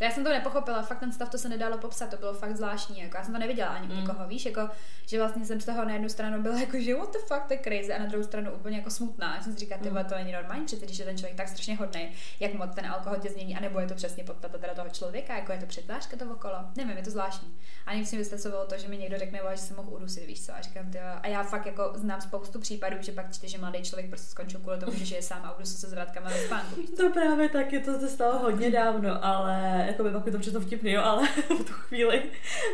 Já 0.00 0.10
jsem 0.10 0.24
to 0.24 0.30
nepochopila, 0.30 0.82
fakt 0.82 1.00
ten 1.00 1.12
stav 1.12 1.28
to 1.28 1.38
se 1.38 1.48
nedalo 1.48 1.78
popsat, 1.78 2.10
to 2.10 2.16
bylo 2.16 2.34
fakt 2.34 2.56
zvláštní, 2.56 3.00
jako 3.00 3.16
já 3.16 3.24
jsem 3.24 3.32
to 3.32 3.40
neviděla 3.40 3.70
ani 3.70 3.88
u 3.88 3.90
mm. 3.90 4.00
nikoho, 4.00 4.28
víš, 4.28 4.46
jako, 4.46 4.70
že 5.06 5.18
vlastně 5.18 5.46
jsem 5.46 5.60
z 5.60 5.64
toho 5.64 5.84
na 5.84 5.92
jednu 5.92 6.08
stranu 6.08 6.42
byla 6.42 6.60
jako, 6.60 6.80
že 6.80 6.94
what 6.94 7.12
the 7.12 7.18
fuck, 7.18 7.42
to 7.48 7.54
je 7.54 7.58
crazy, 7.58 7.92
a 7.92 7.98
na 7.98 8.06
druhou 8.06 8.24
stranu 8.24 8.52
úplně 8.52 8.76
jako 8.76 8.90
smutná. 8.90 9.36
Já 9.36 9.42
jsem 9.42 9.52
si 9.52 9.58
říkala, 9.58 9.80
mm. 9.82 10.04
to 10.04 10.14
není 10.14 10.32
normální, 10.32 10.66
přece 10.66 10.86
když 10.86 10.98
je 10.98 11.04
ten 11.04 11.18
člověk 11.18 11.36
tak 11.36 11.48
strašně 11.48 11.76
hodný, 11.76 12.10
jak 12.40 12.54
moc 12.54 12.74
ten 12.74 12.86
alkohol 12.86 13.18
tě 13.18 13.30
změní, 13.30 13.56
anebo 13.56 13.80
je 13.80 13.86
to 13.86 13.94
přesně 13.94 14.24
podstata 14.24 14.58
teda 14.58 14.74
toho 14.74 14.88
člověka, 14.88 15.36
jako 15.36 15.52
je 15.52 15.58
to 15.58 15.66
přetvářka 15.66 16.16
to 16.16 16.24
okolo, 16.24 16.54
nevím, 16.76 16.96
je 16.96 17.02
to 17.02 17.10
zvláštní. 17.10 17.54
A 17.86 17.94
nic 17.94 18.12
mi 18.12 18.18
vystresovalo 18.18 18.66
to, 18.66 18.78
že 18.78 18.88
mi 18.88 18.98
někdo 18.98 19.18
řekne, 19.18 19.40
že 19.50 19.56
se 19.56 19.74
mohl 19.74 19.94
udusit, 19.94 20.26
víš 20.26 20.46
co, 20.46 20.54
a 20.54 20.60
říkám, 20.60 20.90
tyjo, 20.90 21.04
a 21.22 21.28
já 21.28 21.42
fakt 21.42 21.66
jako 21.66 21.92
znám 21.94 22.20
spoustu 22.20 22.60
případů, 22.60 22.96
že 23.00 23.12
pak 23.12 23.32
čte, 23.32 23.48
že 23.48 23.58
mladý 23.58 23.82
člověk 23.82 24.08
prostě 24.08 24.30
skončil 24.30 24.60
kvůli 24.60 24.78
tomu, 24.78 24.92
že 24.96 25.16
je 25.16 25.22
sám 25.22 25.40
a 25.44 25.56
udusil 25.56 25.76
se 25.76 25.86
s 25.86 25.92
vratkama 25.92 26.28
ve 26.28 26.38
spánku. 26.46 26.80
To 26.96 27.10
právě 27.10 27.48
taky, 27.48 27.80
to 27.80 27.98
se 27.98 28.08
stalo 28.08 28.38
hodně 28.38 28.70
dávno, 28.70 29.24
ale 29.24 29.89
jako 29.90 30.02
by 30.02 30.10
pak 30.10 30.26
je 30.26 30.32
to 30.32 30.38
všechno 30.38 30.60
vtipný, 30.60 30.92
jo, 30.92 31.02
ale 31.04 31.26
v 31.60 31.64
tu 31.64 31.72
chvíli 31.72 32.22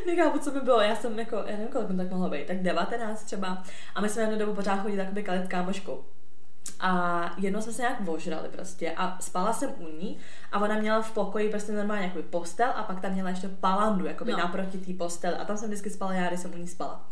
nechápu, 0.06 0.38
co 0.38 0.52
mi 0.52 0.60
bylo. 0.60 0.80
Já 0.80 0.96
jsem 0.96 1.18
jako, 1.18 1.36
já 1.36 1.52
nevím, 1.52 1.68
kolik 1.68 1.88
mi 1.88 1.96
tak 1.96 2.10
mohlo 2.10 2.30
být, 2.30 2.46
tak 2.46 2.62
19 2.62 3.24
třeba. 3.24 3.62
A 3.94 4.00
my 4.00 4.08
jsme 4.08 4.22
jednu 4.22 4.38
dobu 4.38 4.54
pořád 4.54 4.76
chodili 4.76 5.04
takový 5.04 5.22
kalit 5.22 5.48
kámoškou. 5.48 6.04
A 6.80 7.34
jednou 7.38 7.60
jsme 7.60 7.72
se 7.72 7.82
nějak 7.82 8.00
vožrali 8.00 8.48
prostě 8.48 8.92
a 8.96 9.18
spala 9.20 9.52
jsem 9.52 9.70
u 9.78 9.88
ní 10.00 10.18
a 10.52 10.60
ona 10.60 10.78
měla 10.78 11.02
v 11.02 11.12
pokoji 11.12 11.50
prostě 11.50 11.72
normálně 11.72 12.04
jako 12.04 12.22
postel 12.30 12.72
a 12.76 12.82
pak 12.82 13.00
tam 13.00 13.12
měla 13.12 13.30
ještě 13.30 13.48
palandu 13.48 14.06
jakoby 14.06 14.32
no. 14.32 14.38
naproti 14.38 14.78
té 14.78 14.92
postel 14.92 15.34
a 15.40 15.44
tam 15.44 15.56
jsem 15.56 15.68
vždycky 15.68 15.90
spala 15.90 16.14
já, 16.14 16.28
když 16.28 16.40
jsem 16.40 16.54
u 16.54 16.56
ní 16.56 16.68
spala. 16.68 17.08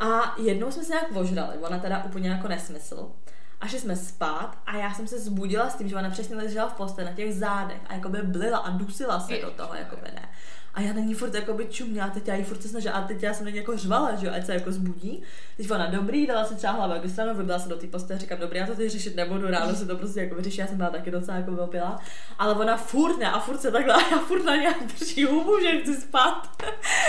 A 0.00 0.34
jednou 0.38 0.70
jsme 0.70 0.84
se 0.84 0.92
nějak 0.92 1.12
vožrali, 1.12 1.58
ona 1.58 1.78
teda 1.78 2.04
úplně 2.04 2.28
jako 2.28 2.48
nesmysl. 2.48 3.12
A 3.60 3.66
šli 3.66 3.80
jsme 3.80 3.96
spát 3.96 4.58
a 4.66 4.76
já 4.76 4.94
jsem 4.94 5.06
se 5.06 5.20
zbudila 5.20 5.70
s 5.70 5.74
tím, 5.74 5.88
že 5.88 5.96
ona 5.96 6.10
přesně 6.10 6.36
ležela 6.36 6.68
v 6.68 6.74
posteli 6.74 7.08
na 7.08 7.16
těch 7.16 7.34
zádech 7.34 7.80
a 7.86 7.94
jako 7.94 8.08
by 8.08 8.22
blila 8.22 8.58
a 8.58 8.70
dusila 8.70 9.20
se 9.20 9.38
do 9.38 9.50
toho, 9.50 9.74
jako 9.74 9.96
by 9.96 10.12
ne. 10.14 10.28
A 10.74 10.80
já 10.80 10.92
na 10.92 11.00
ní 11.00 11.14
furt 11.14 11.34
jako 11.34 11.54
by 11.54 11.66
čuměla, 11.66 12.08
teď 12.08 12.28
já 12.28 12.34
jí 12.34 12.44
furt 12.44 12.62
se 12.62 12.68
snažila, 12.68 12.94
a 12.94 13.06
teď 13.06 13.22
já 13.22 13.34
jsem 13.34 13.44
na 13.44 13.50
ní 13.50 13.56
jako 13.56 13.76
řvala, 13.76 14.14
že 14.14 14.26
jo, 14.26 14.32
ať 14.36 14.46
se 14.46 14.54
jako 14.54 14.72
zbudí. 14.72 15.22
Teď 15.56 15.70
ona 15.70 15.86
dobrý, 15.86 16.26
dala 16.26 16.44
si 16.44 16.54
třeba 16.54 16.72
hlavu 16.72 16.92
jako 16.92 17.08
stranu, 17.08 17.34
vybila 17.34 17.58
se 17.58 17.68
do 17.68 17.76
té 17.76 17.86
postele, 17.86 18.18
říkám, 18.18 18.38
dobrý, 18.38 18.58
já 18.58 18.66
to 18.66 18.74
teď 18.74 18.90
řešit 18.90 19.16
nebudu, 19.16 19.50
ráno 19.50 19.74
se 19.74 19.86
to 19.86 19.96
prostě 19.96 20.20
jako 20.20 20.34
vyřeší, 20.34 20.60
já 20.60 20.66
jsem 20.66 20.76
byla 20.76 20.90
taky 20.90 21.10
docela 21.10 21.36
jako 21.36 21.52
opila. 21.52 22.00
Ale 22.38 22.54
ona 22.54 22.76
furt 22.76 23.18
ne, 23.18 23.30
a 23.30 23.40
furt 23.40 23.60
se 23.60 23.70
takhle, 23.70 23.94
a 23.94 24.00
já 24.10 24.18
furt 24.18 24.44
na 24.44 24.56
nějak 24.56 24.76
drží 24.86 25.24
hubu, 25.24 25.60
že 25.60 25.80
chci 25.80 25.94
spát. 25.94 26.48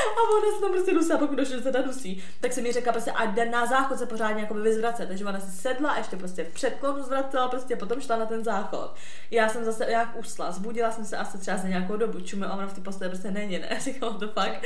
A 0.08 0.38
ona 0.38 0.56
se 0.56 0.62
tam 0.62 0.72
prostě 0.72 0.94
dusí, 0.94 1.12
a 1.12 1.18
pokud 1.18 1.36
došlo, 1.36 1.62
se 1.62 1.72
ta 1.72 1.82
dusí, 1.82 2.24
tak 2.40 2.54
se 2.54 2.62
mi 2.62 2.72
řekla 2.72 2.92
prostě, 2.92 3.12
ať 3.12 3.30
jde 3.30 3.46
na 3.46 3.66
záchod 3.66 4.00
se 4.00 4.06
pořádně 4.06 4.42
jako 4.42 4.54
vyzvracet. 4.54 5.08
Takže 5.08 5.26
ona 5.26 5.40
si 5.40 5.52
sedla 5.52 5.92
a 5.92 5.98
ještě 5.98 6.16
prostě 6.16 6.44
v 6.44 6.54
předklonu 6.54 7.04
zvracela, 7.04 7.48
prostě 7.48 7.76
potom 7.76 8.02
šla 8.02 8.18
na 8.18 8.26
ten 8.26 8.44
záchod. 8.44 8.96
Já 9.32 9.50
jsem 9.50 9.66
zase 9.66 9.92
jak 9.92 10.20
usla, 10.20 10.52
zbudila 10.52 10.92
jsem 10.92 11.06
se 11.06 11.18
asi 11.18 11.38
třeba 11.38 11.58
za 11.58 11.68
nějakou 11.68 11.98
dobu, 11.98 12.20
čumě, 12.20 12.48
ona 12.48 12.68
v 12.68 12.74
té 12.74 12.82
posteli 12.82 13.10
prostě 13.10 13.32
není 13.32 13.55
mě 13.58 13.68
ne, 13.70 13.80
říkala 13.82 14.14
to 14.14 14.28
fakt. 14.28 14.66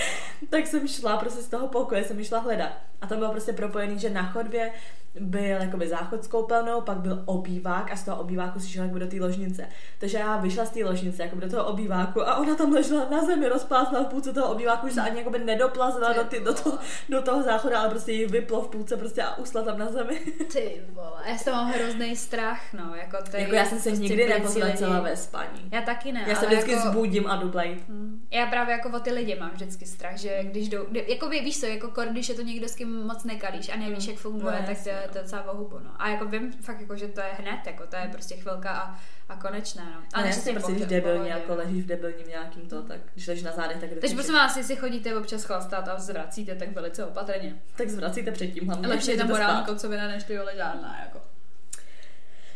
Tak 0.49 0.67
jsem 0.67 0.88
šla 0.88 1.17
prostě 1.17 1.41
z 1.41 1.47
toho 1.47 1.67
pokoje, 1.67 2.04
jsem 2.04 2.23
šla 2.23 2.39
hledat. 2.39 2.71
A 3.02 3.08
to 3.08 3.15
bylo 3.15 3.32
prostě 3.32 3.54
propojený, 3.54 3.99
že 3.99 4.10
na 4.10 4.23
chodbě 4.23 4.71
byl 5.19 5.61
jakoby 5.61 5.87
záchod 5.87 6.23
s 6.23 6.27
koupelnou, 6.27 6.81
pak 6.81 6.97
byl 6.97 7.23
obývák 7.25 7.91
a 7.91 7.95
z 7.95 8.03
toho 8.03 8.21
obýváku 8.21 8.59
si 8.59 8.69
šla 8.69 8.87
do 8.87 9.07
té 9.07 9.15
ložnice. 9.19 9.67
Takže 9.99 10.17
já 10.17 10.37
vyšla 10.37 10.65
z 10.65 10.69
té 10.69 10.85
ložnice 10.85 11.23
jako 11.23 11.35
do 11.35 11.49
toho 11.49 11.65
obýváku 11.65 12.27
a 12.27 12.37
ona 12.37 12.55
tam 12.55 12.71
ležela 12.71 13.09
na 13.09 13.25
zemi 13.25 13.47
rozplásla 13.47 14.03
v 14.03 14.07
půlce 14.07 14.33
toho 14.33 14.51
obýváku, 14.51 14.87
že 14.87 14.93
se 14.93 15.01
ani 15.01 15.17
jakoby 15.17 15.39
nedoplazila 15.39 16.13
do, 16.13 16.23
ty, 16.23 16.39
do, 16.39 16.53
toho, 16.53 16.77
do 17.09 17.21
toho 17.21 17.43
záchoda, 17.43 17.79
ale 17.79 17.89
prostě 17.89 18.11
jí 18.11 18.25
vyplo 18.25 18.61
v 18.61 18.67
půlce 18.67 18.97
prostě 18.97 19.23
a 19.23 19.37
usla 19.37 19.63
tam 19.63 19.79
na 19.79 19.91
zemi. 19.91 20.19
Ty 20.53 20.81
vole, 20.93 21.21
já 21.25 21.37
jsem 21.37 21.53
mám 21.53 21.71
hrozný 21.71 22.15
strach, 22.15 22.73
no. 22.73 22.95
Jako, 22.95 23.17
ty, 23.31 23.41
jako 23.41 23.55
já 23.55 23.65
jsem 23.65 23.79
se 23.79 23.89
prostě 23.89 24.03
nikdy 24.03 24.27
nepozlecela 24.27 24.99
ve 24.99 25.17
spaní. 25.17 25.69
Já 25.71 25.81
taky 25.81 26.11
ne. 26.11 26.25
Já 26.27 26.35
se 26.35 26.45
vždycky 26.45 26.71
jako... 26.71 26.89
zbudím 26.89 27.27
a 27.27 27.35
jdu 27.35 27.51
hmm. 27.87 28.27
Já 28.31 28.45
právě 28.45 28.71
jako 28.71 28.89
o 28.97 28.99
ty 28.99 29.11
lidi 29.11 29.39
mám 29.39 29.49
vždycky 29.49 29.85
strach, 29.85 30.17
že 30.17 30.39
když 30.43 30.69
jdou, 30.69 30.85
jako 31.07 31.29
víš 31.29 31.59
co, 31.59 31.65
jako 31.65 32.01
když 32.11 32.29
je 32.29 32.35
to 32.35 32.41
někdo, 32.41 32.67
s 32.67 32.75
kým 32.75 33.07
moc 33.07 33.23
nekalíš 33.23 33.69
a 33.69 33.77
nevíš, 33.77 34.07
jak 34.07 34.17
funguje, 34.17 34.57
no, 34.61 34.67
tak 34.67 34.83
to, 34.83 34.89
to 35.07 35.17
je 35.17 35.23
docela 35.23 35.41
vohubu, 35.41 35.79
no. 35.79 35.91
A 35.99 36.09
jako 36.09 36.25
vím 36.25 36.51
fakt, 36.51 36.81
jako, 36.81 36.95
že 36.95 37.07
to 37.07 37.21
je 37.21 37.27
hned, 37.38 37.59
jako 37.65 37.88
to 37.88 37.95
je 37.95 38.09
prostě 38.12 38.35
chvilka 38.35 38.69
a, 38.69 38.99
a 39.29 39.35
konečné, 39.35 39.83
no. 39.95 40.01
A 40.13 40.21
ne, 40.21 40.33
si 40.33 40.53
prostě, 40.53 40.71
když 40.71 40.85
debilně, 40.85 41.29
jako 41.29 41.55
ležíš 41.55 41.83
v 41.83 41.88
debilním 41.88 42.27
nějakým 42.27 42.69
to, 42.69 42.81
tak 42.81 42.99
když 43.13 43.27
ležíš 43.27 43.43
na 43.43 43.51
zádech, 43.51 43.77
tak 43.77 43.89
Takže 44.01 44.15
prosím 44.15 44.33
vás, 44.33 44.57
jestli 44.57 44.75
chodíte 44.75 45.17
občas 45.17 45.43
chlastat 45.43 45.88
a 45.88 45.99
zvracíte, 45.99 46.55
tak 46.55 46.71
velice 46.71 47.05
opatrně. 47.05 47.62
Tak 47.75 47.89
zvracíte 47.89 48.31
předtím, 48.31 48.67
hlavně. 48.67 48.88
Lepší 48.88 49.12
je 49.12 49.17
tam 49.17 49.27
morální 49.27 49.65
kocovina, 49.65 50.07
než 50.07 50.23
ty 50.23 50.38
vole 50.38 50.55
žádná, 50.55 50.99
jako. 51.05 51.21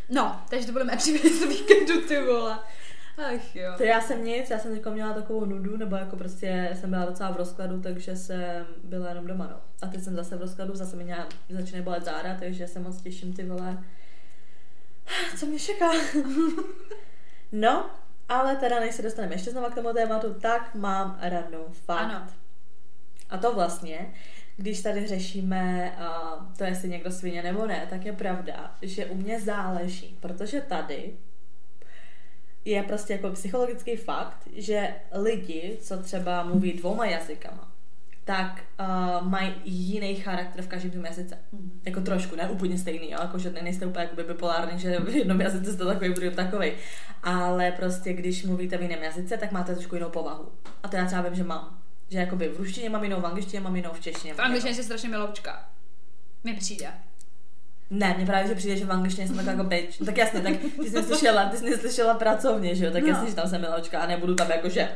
No, 0.10 0.42
takže 0.50 0.66
to 0.66 0.72
budeme 0.72 0.98
příběhy 0.98 1.30
z 1.30 1.48
víkendu, 1.48 2.02
ty 2.08 2.22
vole. 2.22 2.60
Ach 3.18 3.56
jo. 3.56 3.74
To 3.78 3.84
já 3.84 4.02
jsem 4.02 4.26
nic, 4.26 4.50
já 4.50 4.60
jsem 4.60 4.76
jako 4.76 4.92
měla 4.92 5.14
takovou 5.14 5.46
nudu, 5.46 5.78
nebo 5.78 5.96
jako 5.96 6.16
prostě 6.16 6.78
jsem 6.80 6.90
byla 6.90 7.06
docela 7.06 7.32
v 7.32 7.38
rozkladu, 7.38 7.82
takže 7.82 8.16
jsem 8.16 8.66
byla 8.84 9.10
jenom 9.10 9.28
doma, 9.28 9.48
no. 9.52 9.62
A 9.82 9.88
teď 9.88 10.04
jsem 10.04 10.16
zase 10.16 10.36
v 10.36 10.42
rozkladu, 10.42 10.76
zase 10.76 10.96
mi 10.96 11.04
nějak 11.04 11.28
začíná 11.50 11.82
bolet 11.82 12.06
záda, 12.06 12.38
takže 12.40 12.68
se 12.68 12.80
moc 12.80 13.02
těším, 13.02 13.34
ty 13.34 13.44
vole. 13.44 13.84
Co 15.38 15.46
mě 15.46 15.60
čeká? 15.60 15.92
no, 17.52 17.90
ale 18.30 18.56
teda 18.56 18.80
než 18.80 18.96
se 18.96 19.02
dostaneme 19.02 19.36
ještě 19.36 19.52
znovu 19.52 19.72
k 19.72 19.76
tomu 19.76 19.94
tématu, 19.94 20.34
tak 20.34 20.76
mám 20.76 21.20
radnou 21.22 21.66
fakt. 21.72 22.00
Ano. 22.00 22.28
A 23.30 23.38
to 23.38 23.54
vlastně, 23.54 24.14
když 24.58 24.82
tady 24.82 25.08
řešíme 25.08 25.96
uh, 26.00 26.54
to, 26.58 26.64
jestli 26.64 26.90
někdo 26.90 27.12
svině 27.12 27.44
nebo 27.44 27.68
ne, 27.68 27.88
tak 27.90 28.06
je 28.06 28.14
pravda, 28.14 28.76
že 28.82 29.06
u 29.06 29.16
mě 29.16 29.42
záleží, 29.42 30.18
protože 30.20 30.62
tady 30.62 31.14
je 32.66 32.84
prostě 32.84 33.14
jako 33.14 33.30
psychologický 33.30 33.96
fakt, 33.96 34.48
že 34.56 34.96
lidi, 35.12 35.78
co 35.82 35.98
třeba 35.98 36.44
mluví 36.44 36.74
dvouma 36.74 37.06
jazykama, 37.06 37.74
tak 38.26 38.64
uh, 38.80 39.28
mají 39.28 39.54
jiný 39.66 40.16
charakter 40.16 40.62
v 40.62 40.68
každém 40.68 40.92
tom 40.92 41.06
jazyce. 41.06 41.38
Mm. 41.52 41.82
Jako 41.86 42.02
trošku, 42.02 42.36
ne 42.36 42.50
úplně 42.50 42.78
stejný, 42.78 43.12
jo? 43.12 43.18
jako 43.22 43.40
že 43.40 43.50
nejste 43.50 43.86
úplně 43.86 44.04
jako 44.06 44.24
bipolární, 44.24 44.80
že 44.80 45.00
v 45.00 45.10
jednom 45.10 45.42
jazyce 45.42 45.74
jste 45.74 45.86
takový, 45.86 46.14
budu 46.14 46.32
takový. 46.32 46.72
Ale 47.24 47.72
prostě, 47.72 48.14
když 48.14 48.44
mluvíte 48.44 48.78
v 48.78 48.82
jiném 48.82 49.04
jazyce, 49.04 49.38
tak 49.38 49.52
máte 49.52 49.76
trošku 49.76 49.96
jinou 49.96 50.10
povahu. 50.10 50.52
A 50.84 50.88
to 50.88 50.96
já 50.96 51.06
třeba 51.06 51.22
vím, 51.22 51.36
že 51.36 51.44
mám. 51.44 51.80
Že 52.10 52.20
jakoby 52.20 52.48
v 52.50 52.58
ruštině 52.58 52.90
mám 52.90 53.04
jinou, 53.04 53.22
v 53.22 53.26
angličtině 53.26 53.60
mám 53.60 53.76
jinou, 53.76 53.90
v 53.94 54.00
češtině. 54.00 54.34
V 54.34 54.40
angličtině 54.40 54.76
jsi 54.76 54.84
strašně 54.84 55.10
miloučka. 55.10 55.70
Mi 56.44 56.54
přijde. 56.54 56.88
Ne, 57.96 58.14
mně 58.18 58.26
právě, 58.26 58.48
že 58.48 58.56
přijde, 58.56 58.78
že 58.78 58.86
v 58.86 58.92
angličtině 58.92 59.28
jsem 59.28 59.36
taková 59.36 59.52
jako 59.52 59.64
bitch. 59.64 60.00
No, 60.00 60.06
tak 60.06 60.18
jasně, 60.18 60.40
tak 60.42 60.54
ty 60.82 60.90
jsi 60.90 60.96
neslyšela, 60.96 61.46
ty 61.46 61.58
jsi 61.58 61.66
neslyšela 61.70 62.14
pracovně, 62.14 62.76
že 62.76 62.86
jo, 62.86 62.92
tak 62.92 63.02
No. 63.04 63.08
jasně, 63.10 63.30
že 63.30 63.36
tam 63.36 63.50
jsem 63.50 63.62
miločka 63.62 64.00
a 64.00 64.08
nebudu 64.08 64.36
tam 64.36 64.50
jakože. 64.52 64.90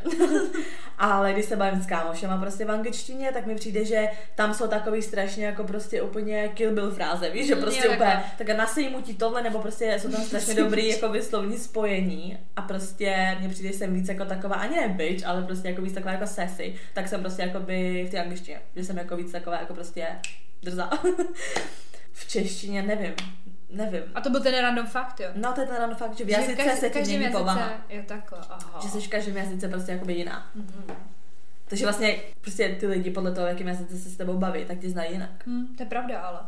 Ale 0.98 1.34
když 1.34 1.46
se 1.46 1.56
bavím 1.56 1.82
s 1.82 1.86
kámošema 1.86 2.38
prostě 2.38 2.66
v 2.66 2.72
angličtině, 2.72 3.32
tak 3.32 3.46
mi 3.46 3.56
přijde, 3.56 3.86
že 3.86 4.08
tam 4.36 4.54
jsou 4.54 4.68
takový 4.68 5.02
strašně 5.02 5.46
jako 5.46 5.64
prostě 5.64 6.02
úplně 6.02 6.48
kill 6.54 6.72
bill 6.74 6.92
fráze, 6.92 7.30
víš, 7.30 7.48
že 7.48 7.56
prostě 7.56 7.88
jo, 7.88 7.94
úplně, 7.94 8.10
takhle. 8.10 8.24
tak 8.46 8.58
nasejmu 8.58 9.02
ti 9.02 9.14
tohle, 9.14 9.44
nebo 9.44 9.60
prostě 9.60 9.98
jsou 10.02 10.10
tam 10.12 10.22
strašně 10.22 10.54
dobrý 10.64 10.88
jako 10.90 11.10
vyslovní 11.10 11.58
spojení 11.58 12.38
a 12.56 12.62
prostě 12.62 13.38
mně 13.40 13.50
přijde, 13.50 13.70
že 13.72 13.78
jsem 13.78 13.94
víc 13.94 14.10
jako 14.10 14.26
taková, 14.26 14.56
ani 14.56 14.76
ne 14.76 14.88
bitch, 14.90 15.28
ale 15.28 15.42
prostě 15.42 15.70
jako 15.70 15.82
víc 15.82 15.94
taková 15.94 16.12
jako 16.12 16.28
sassy, 16.28 16.76
tak 16.94 17.08
jsem 17.08 17.22
prostě 17.22 17.42
jako 17.42 17.60
by 17.60 18.06
v 18.08 18.12
té 18.12 18.22
angličtině, 18.22 18.62
že 18.76 18.84
jsem 18.84 18.98
jako 18.98 19.16
víc 19.18 19.32
taková 19.32 19.60
jako 19.60 19.74
prostě 19.74 20.08
drzá. 20.64 20.90
v 22.18 22.28
češtině 22.28 22.82
nevím, 22.84 23.14
nevím. 23.72 24.04
A 24.16 24.22
to 24.22 24.30
byl 24.30 24.42
ten 24.44 24.62
random 24.62 24.86
fakt, 24.88 25.20
jo. 25.20 25.28
No 25.36 25.54
to 25.54 25.62
je 25.62 25.68
ten 25.68 25.76
random 25.76 25.98
fakt, 25.98 26.18
že 26.18 26.24
v 26.24 26.28
Že 26.28 26.34
jazyce 26.34 26.56
každý- 26.64 26.80
se 26.80 26.90
ti 26.90 27.00
mění 27.00 27.14
jazyce- 27.24 27.38
povaha. 27.40 27.72
Jo, 27.90 28.02
takhle, 28.08 28.40
aha. 28.50 28.80
Že 28.84 28.90
jsi 28.90 29.02
v 29.02 29.08
každém 29.08 29.38
jazyce 29.38 29.68
prostě 29.68 29.92
jakoby 29.92 30.14
jiná. 30.14 30.50
Mhm. 30.56 30.84
Takže 31.70 31.86
vlastně 31.86 32.16
prostě 32.42 32.70
ty 32.80 32.88
lidi 32.88 33.12
podle 33.12 33.32
toho, 33.32 33.48
jakým 33.48 33.68
jazyce 33.68 33.98
se 33.98 34.10
s 34.10 34.18
tebou 34.18 34.38
baví, 34.38 34.66
tak 34.66 34.80
tě 34.80 34.90
znají 34.90 35.12
jinak. 35.12 35.48
Hm, 35.48 35.76
to 35.78 35.84
je 35.84 35.90
pravda, 35.90 36.20
ale. 36.20 36.40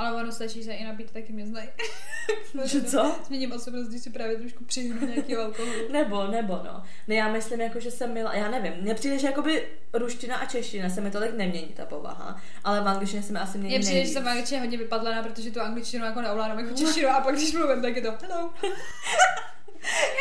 Ale 0.00 0.22
ono 0.22 0.32
stačí 0.32 0.64
se 0.64 0.72
i 0.72 0.84
napít, 0.84 1.10
taky 1.10 1.32
mě 1.32 1.46
znají. 1.46 1.68
Že 2.64 2.82
co? 2.82 3.14
Změním 3.26 3.52
osobnost, 3.52 3.88
když 3.88 4.02
si 4.02 4.10
právě 4.10 4.36
trošku 4.36 4.64
přihnu 4.64 5.06
nějaký 5.06 5.36
alkohol. 5.36 5.74
Nebo, 5.92 6.26
nebo 6.26 6.60
no. 6.64 6.82
Ne, 7.08 7.14
já 7.14 7.28
myslím 7.28 7.60
jako, 7.60 7.80
že 7.80 7.90
jsem 7.90 8.12
milá, 8.12 8.34
já 8.34 8.50
nevím, 8.50 8.72
mně 8.80 8.94
přijde, 8.94 9.18
že 9.18 9.26
jakoby 9.26 9.68
ruština 9.92 10.36
a 10.36 10.46
čeština 10.46 10.90
se 10.90 11.00
mi 11.00 11.10
tolik 11.10 11.36
nemění 11.36 11.68
ta 11.68 11.86
povaha, 11.86 12.40
ale 12.64 12.80
v 12.80 12.88
angličtině 12.88 13.22
se 13.22 13.32
mi 13.32 13.38
asi 13.38 13.58
mění 13.58 13.74
Mně 13.74 13.80
přijde, 13.80 14.06
že 14.06 14.12
jsem 14.12 14.28
angličtině 14.28 14.60
hodně 14.60 14.78
vypadlená, 14.78 15.22
protože 15.22 15.50
tu 15.50 15.60
angličtinu 15.60 16.04
jako 16.04 16.20
neovládám 16.20 16.58
jako 16.58 16.76
češtinu 16.76 17.08
a 17.08 17.20
pak 17.20 17.34
když 17.34 17.52
mluvím, 17.52 17.82
tak 17.82 17.96
je 17.96 18.02
to 18.02 18.14
hello. 18.22 18.50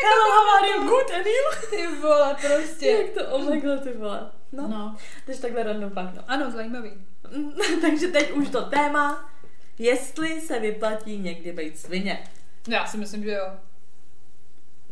Hello, 0.03 0.31
how 0.31 0.57
are 0.57 0.69
you? 0.69 0.89
Good, 0.89 1.11
and 1.11 1.25
you? 1.25 1.69
Ty 1.69 1.95
vole, 2.01 2.35
prostě. 2.47 2.87
Jak 2.87 3.09
to, 3.09 3.35
oh 3.35 3.49
my 3.49 3.61
god, 3.61 3.83
ty 3.83 3.93
vole. 3.93 4.31
No, 4.51 4.63
no. 4.63 4.69
No. 4.69 4.97
takže 5.25 5.41
takhle 5.41 5.63
random 5.63 5.89
fakt, 5.89 6.13
no. 6.15 6.23
Ano, 6.27 6.51
zajímavý. 6.51 6.91
takže 7.81 8.07
teď 8.07 8.31
už 8.31 8.49
to 8.49 8.61
téma, 8.61 9.29
jestli 9.79 10.41
se 10.41 10.59
vyplatí 10.59 11.17
někdy 11.17 11.53
být 11.53 11.79
svině. 11.79 12.23
No, 12.67 12.75
já 12.75 12.85
si 12.85 12.97
myslím, 12.97 13.23
že 13.23 13.31
jo. 13.31 13.51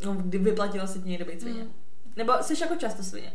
No, 0.04 0.14
kdy 0.14 0.38
vyplatilo 0.38 0.86
se 0.86 0.98
ti 0.98 1.08
někdy 1.08 1.24
být 1.24 1.40
svině. 1.40 1.62
Mm. 1.62 1.72
Nebo 2.16 2.32
jsi 2.40 2.60
jako 2.60 2.76
často 2.76 3.02
svině. 3.02 3.32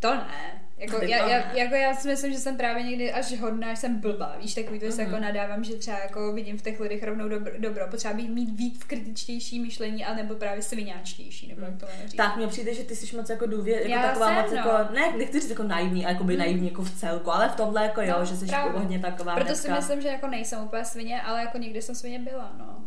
To 0.00 0.14
ne. 0.14 0.62
Jako, 0.80 0.98
to 0.98 1.04
já, 1.04 1.28
já, 1.28 1.52
jako 1.56 1.74
já 1.74 1.94
si 1.94 2.08
myslím, 2.08 2.32
že 2.32 2.38
jsem 2.38 2.56
právě 2.56 2.82
někdy 2.82 3.12
až 3.12 3.38
hodná, 3.40 3.70
až 3.70 3.78
jsem 3.78 4.00
blbá. 4.00 4.36
Víš, 4.42 4.54
takový 4.54 4.78
to, 4.78 4.86
že 4.86 4.92
se 4.92 5.02
Mhm. 5.02 5.12
jako 5.12 5.24
nadávám, 5.24 5.64
že 5.64 5.74
třeba 5.74 5.98
jako 5.98 6.32
vidím 6.32 6.58
v 6.58 6.62
těch 6.62 6.80
lidech 6.80 7.02
rovnou 7.02 7.28
dobro, 7.28 7.52
dobro. 7.58 7.86
Potřeba 7.90 8.14
být 8.14 8.28
mít 8.30 8.50
víc 8.58 8.84
kritičtější 8.84 9.60
myšlení, 9.60 10.04
anebo 10.04 10.34
právě 10.34 10.62
sviňáčtější, 10.62 11.48
nebo 11.48 11.60
jak 11.66 11.76
to 11.80 11.86
mám 11.86 12.08
říct. 12.08 12.16
Tak 12.16 12.36
mně 12.36 12.46
přijde, 12.46 12.74
že 12.74 12.82
ty 12.84 12.96
jsi 12.96 13.16
moc 13.16 13.30
jako 13.30 13.46
důvěr, 13.46 13.78
jako 13.78 13.92
Já 13.92 14.02
taková 14.02 14.26
jsem, 14.26 14.34
moc 14.36 14.50
no. 14.50 14.56
jako, 14.56 14.92
ne, 14.94 15.12
nechci 15.18 15.40
říct 15.40 15.50
jako 15.50 15.62
naivní, 15.62 16.02
jako 16.02 16.24
by 16.24 16.32
Hmm. 16.32 16.38
naivní 16.40 16.68
jako 16.68 16.82
v 16.82 16.90
celku, 16.90 17.32
ale 17.32 17.48
v 17.48 17.54
tomhle 17.56 17.82
jako 17.82 18.00
jo, 18.02 18.14
No, 18.18 18.24
že 18.24 18.36
jsi 18.36 18.46
právě. 18.46 18.72
hodně 18.72 18.98
taková 18.98 19.34
Proto 19.34 19.54
si 19.54 19.68
hnedka- 19.68 19.76
myslím, 19.76 20.00
že 20.00 20.08
jako 20.08 20.26
nejsem 20.26 20.64
úplně 20.64 20.84
svině, 20.84 21.22
ale 21.22 21.40
jako 21.40 21.58
někdy 21.58 21.82
jsem 21.82 21.94
svině 21.94 22.18
byla, 22.18 22.52
no. 22.58 22.84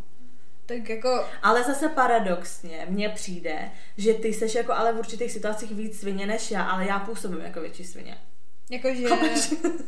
Tak 0.66 0.88
jako, 0.88 1.24
Ale 1.42 1.64
zase 1.64 1.88
paradoxně 1.88 2.86
mně 2.88 3.08
přijde, 3.08 3.70
že 3.96 4.14
ty 4.14 4.34
seš 4.34 4.54
jako 4.54 4.72
ale 4.72 4.92
v 4.92 4.98
určitých 4.98 5.32
situacích 5.32 5.70
víc 5.70 6.00
svině 6.00 6.26
než 6.26 6.50
já, 6.50 6.62
ale 6.62 6.86
já 6.86 6.98
působím 6.98 7.40
jako 7.40 7.60
větší 7.60 7.84
svině. 7.84 8.18
jakože, 8.70 9.08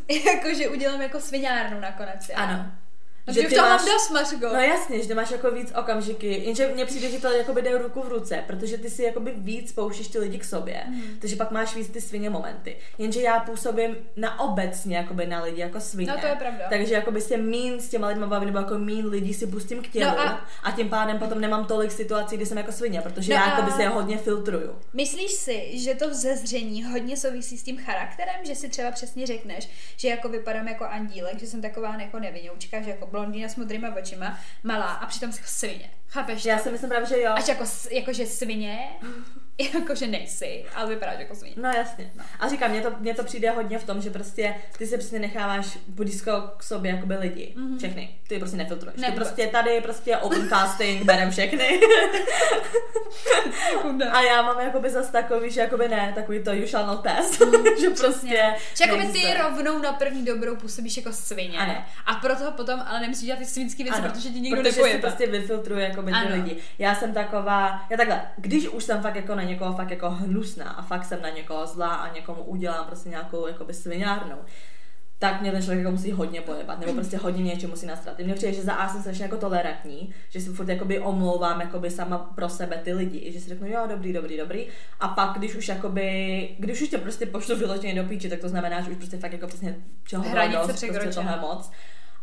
jakože 0.33 0.69
udělám 0.69 1.03
jako 1.03 1.21
sviňárnu 1.21 1.81
nakonec, 1.81 2.29
já. 2.29 2.37
Ano. 2.37 2.73
No, 3.29 3.35
že, 3.35 3.41
ty 3.41 3.47
už 3.47 3.55
to 3.55 3.61
máš- 3.61 3.81
mám 3.81 3.89
dost, 3.95 4.11
Mařko. 4.11 4.37
No 4.55 4.61
jasně, 4.61 5.03
že 5.03 5.15
máš 5.15 5.31
jako 5.31 5.51
víc 5.51 5.73
okamžiky, 5.79 6.27
jenže 6.27 6.67
mně 6.75 6.87
přijde, 6.87 7.11
že 7.11 7.19
to 7.21 7.33
jakoby 7.33 7.63
jde 7.63 7.79
ruku 7.79 8.03
v 8.03 8.09
ruce, 8.09 8.45
protože 8.47 8.79
ty 8.79 8.91
si 8.91 9.03
jakoby 9.03 9.33
víc 9.37 9.73
pouštíš 9.73 10.09
ty 10.09 10.19
lidi 10.19 10.39
k 10.39 10.45
sobě, 10.45 10.83
Mhm. 10.89 11.03
takže 11.21 11.37
pak 11.37 11.51
máš 11.51 11.75
víc 11.77 11.89
ty 11.89 12.01
svině 12.01 12.31
momenty. 12.31 12.77
Jenže 12.99 13.21
já 13.21 13.41
působím 13.41 13.97
na 14.17 14.41
obecně 14.41 14.97
jakoby 14.97 15.27
na 15.27 15.43
lidi 15.43 15.61
jako 15.61 15.81
svině. 15.81 16.13
No, 16.13 16.19
to 16.21 16.27
je 16.27 16.35
pravda. 16.37 16.65
Takže 16.71 16.95
jakoby 16.95 17.21
se 17.21 17.37
mín 17.37 17.81
s 17.81 17.89
těma 17.89 18.07
lidma 18.09 18.27
bavím, 18.27 18.47
nebo 18.47 18.59
jako 18.59 18.79
mín 18.79 19.07
lidí 19.07 19.35
si 19.35 19.47
pustím 19.47 19.83
k 19.83 19.89
tělu 19.89 20.11
No 20.11 20.21
a... 20.21 20.47
a- 20.63 20.71
tím 20.73 20.89
pádem 20.89 21.19
potom 21.19 21.41
nemám 21.41 21.65
tolik 21.65 21.93
situací, 21.93 22.37
kdy 22.37 22.47
jsem 22.47 22.59
jako 22.59 22.73
svině, 22.73 23.01
protože 23.01 23.33
No 23.33 23.37
já 23.41 23.45
a- 23.45 23.51
jakoby 23.51 23.71
se 23.73 23.89
hodně 23.89 24.19
filtruju. 24.19 24.79
Myslíš 24.93 25.31
si, 25.33 25.79
že 25.79 25.95
to 25.95 26.11
vzezření 26.11 26.85
hodně 26.85 27.17
souvisí 27.17 27.59
s 27.59 27.63
tím 27.63 27.79
charakterem, 27.79 28.37
že 28.45 28.55
si 28.55 28.69
třeba 28.69 28.91
přesně 28.91 29.27
řekneš, 29.27 29.69
že 29.97 30.09
jako 30.09 30.29
vypadám 30.29 30.69
jako 30.69 30.85
andílek, 30.85 31.39
že 31.41 31.47
jsem 31.47 31.63
taková 31.63 31.97
jako 32.01 32.19
nevinoučka, 32.19 32.83
že 32.83 32.91
jako 32.91 33.07
blondýna 33.17 33.49
s 33.49 33.57
modrýma 33.57 33.97
očima, 33.97 34.39
malá 34.63 34.93
a 34.93 35.07
přitom 35.07 35.33
svině. 35.33 35.91
Chápeš 36.09 36.43
to? 36.43 36.49
Já 36.49 36.59
si 36.59 36.71
myslím 36.71 36.91
právě, 36.91 37.09
že 37.09 37.21
jo. 37.21 37.33
Až 37.35 37.49
jako, 37.49 37.67
s- 37.67 37.91
jakože 37.91 38.27
svině, 38.27 38.79
jakože 39.75 40.07
nejsi, 40.07 40.65
ale 40.75 40.89
vypadáš 40.89 41.19
jako 41.19 41.35
svině. 41.35 41.55
No 41.59 41.69
jasně. 41.77 42.13
A 42.41 42.49
říkám, 42.49 42.71
mně 42.71 42.81
to, 42.81 42.93
mně 43.01 43.15
to 43.15 43.25
přijde 43.25 43.51
hodně 43.51 43.79
v 43.79 43.85
tom, 43.85 44.03
že 44.03 44.11
prostě 44.11 44.55
ty 44.79 44.87
se 44.87 44.99
přesně 44.99 45.19
necháváš 45.19 45.79
blízko 45.89 46.31
k 46.57 46.63
sobě 46.63 46.91
jakoby 46.93 47.15
lidi. 47.17 47.55
Mhm. 47.57 47.79
Všechny. 47.79 48.19
Ty 48.29 48.35
je 48.35 48.39
prostě 48.39 48.57
nefiltruješ. 48.57 49.01
Ne, 49.01 49.09
ty 49.11 49.15
prostě 49.17 49.47
tady 49.47 49.81
prostě 49.81 50.17
open 50.17 50.49
casting, 50.49 51.03
berem 51.03 51.31
všechny. 51.31 51.81
A 54.13 54.21
já 54.23 54.43
mám 54.43 54.61
jakoby 54.61 54.91
zase 54.91 55.13
takový, 55.13 55.51
že 55.51 55.61
jakoby 55.61 55.89
ne, 55.89 56.13
takový 56.15 56.43
to 56.45 56.53
you 56.53 56.67
shall 56.67 56.87
not 56.87 57.03
pass. 57.03 57.39
že 57.81 57.91
prostě 57.91 58.55
Že 58.77 58.85
jakoby 58.85 59.07
ty 59.07 59.35
rovnou 59.43 59.79
na 59.79 59.93
první 59.93 60.25
dobrou 60.25 60.57
působíš 60.57 60.97
jako 60.97 61.13
svině. 61.13 61.59
Ano. 61.59 61.85
A 62.07 62.15
proto 62.15 62.53
potom 62.53 62.83
ale 62.87 63.01
nemusíš 63.01 63.27
dělat 63.27 63.39
ty 63.39 63.45
svinské 63.45 63.83
věci, 63.85 63.99
Ano, 63.99 64.11
protože 64.13 64.29
ti 64.29 64.41
nikdo 64.41 64.63
protože 64.63 64.99
prostě 65.01 65.27
vyfiltruje 65.27 65.91
jako 65.97 66.03
ty 66.03 66.13
Ano. 66.13 66.37
lidi. 66.37 66.57
Já 66.79 66.95
jsem 66.95 67.13
taková, 67.15 67.81
já 67.91 67.97
takhle, 67.97 68.23
když 68.37 68.69
už 68.69 68.85
jsem 68.85 69.03
fakt 69.03 69.17
jako 69.17 69.35
na 69.35 69.43
někoho 69.43 69.73
fakt 69.73 69.91
jako 69.91 70.11
hnusná 70.11 70.71
a 70.71 70.83
fakt 70.83 71.05
jsem 71.05 71.23
na 71.23 71.29
někoho 71.29 71.67
zlá 71.67 71.95
a 71.95 72.15
někomu 72.15 72.43
udělám 72.43 72.87
prostě 72.87 73.09
nějakou 73.09 73.47
jakoby 73.47 73.75
sviňárnu, 73.75 74.37
tak 75.19 75.41
mě 75.41 75.53
ten 75.53 75.63
člověk 75.63 75.79
jako 75.79 75.91
musí 75.91 76.13
hodně 76.13 76.41
pojebat, 76.41 76.81
nebo 76.81 76.93
prostě 76.93 77.17
hodně 77.17 77.45
něčemu 77.45 77.71
musí 77.71 77.87
nastrat. 77.87 78.19
Mně 78.19 78.35
přijde, 78.35 78.53
že 78.53 78.63
za 78.63 78.73
A 78.73 78.89
jsem 78.89 79.01
strašně 79.01 79.25
jako 79.25 79.37
tolerantní, 79.37 80.15
že 80.29 80.41
si 80.41 80.51
furt 80.51 80.69
jakoby 80.69 81.01
omlouvám 81.01 81.61
jakoby 81.61 81.91
sama 81.91 82.19
pro 82.19 82.49
sebe 82.49 82.81
ty 82.85 82.93
lidi, 82.93 83.33
že 83.33 83.41
si 83.41 83.49
řeknu, 83.49 83.69
jo, 83.69 83.87
dobrý, 83.89 84.13
dobrý, 84.13 84.37
dobrý. 84.37 84.67
A 85.01 85.09
pak, 85.09 85.39
když 85.39 85.55
už 85.55 85.69
jakoby, 85.69 86.49
když 86.59 86.83
už 86.83 86.89
tě 86.89 86.99
prostě 86.99 87.27
pošlu 87.27 87.57
vyloženě 87.57 88.03
do 88.03 88.09
píči, 88.09 88.29
tak 88.29 88.41
to 88.41 88.49
znamená, 88.49 88.81
že 88.81 88.91
už 88.91 88.97
prostě 88.97 89.19
fakt 89.19 89.33
jako 89.33 89.47
přesně 89.47 89.77
čeho 90.05 90.23
Hranice 90.23 90.59
dost, 90.59 90.67
prostě 90.67 91.11
tohle 91.15 91.41
moc 91.41 91.71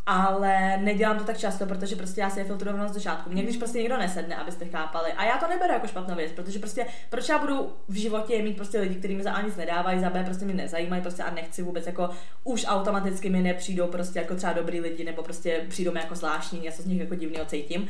ale 0.05 0.77
nedělám 0.77 1.17
to 1.17 1.23
tak 1.23 1.37
často, 1.37 1.65
protože 1.65 1.95
prostě 1.95 2.21
já 2.21 2.29
si 2.29 2.39
je 2.39 2.45
filtruju 2.45 2.87
z 2.87 2.93
začátku. 2.93 3.29
Mě 3.29 3.43
když 3.43 3.57
prostě 3.57 3.77
někdo 3.77 3.97
nesedne, 3.97 4.35
abyste 4.35 4.65
chápali. 4.65 5.13
A 5.13 5.25
já 5.25 5.37
to 5.37 5.47
neberu 5.47 5.73
jako 5.73 5.87
špatnou 5.87 6.15
věc, 6.15 6.31
protože 6.31 6.59
prostě 6.59 6.85
proč 7.09 7.29
já 7.29 7.37
budu 7.37 7.73
v 7.87 7.95
životě 7.95 8.41
mít 8.41 8.55
prostě 8.55 8.79
lidi, 8.79 8.95
kteří 8.95 9.15
mi 9.15 9.23
za 9.23 9.31
A 9.31 9.41
nic 9.41 9.55
nedávají, 9.55 9.99
za 9.99 10.09
B 10.09 10.23
prostě 10.23 10.45
mi 10.45 10.53
nezajímají, 10.53 11.01
prostě 11.01 11.23
a 11.23 11.33
nechci 11.33 11.61
vůbec 11.61 11.87
jako 11.87 12.09
už 12.43 12.65
automaticky 12.67 13.29
mi 13.29 13.41
nepřijdou 13.41 13.87
prostě 13.87 14.19
jako 14.19 14.35
třeba 14.35 14.53
dobrý 14.53 14.79
lidi, 14.79 15.03
nebo 15.03 15.23
prostě 15.23 15.65
přijdou 15.69 15.91
mi 15.91 15.99
jako 15.99 16.15
zvláštní, 16.15 16.59
něco 16.59 16.81
z 16.81 16.85
nich 16.85 16.99
jako 16.99 17.15
divného 17.15 17.45
cítím. 17.45 17.89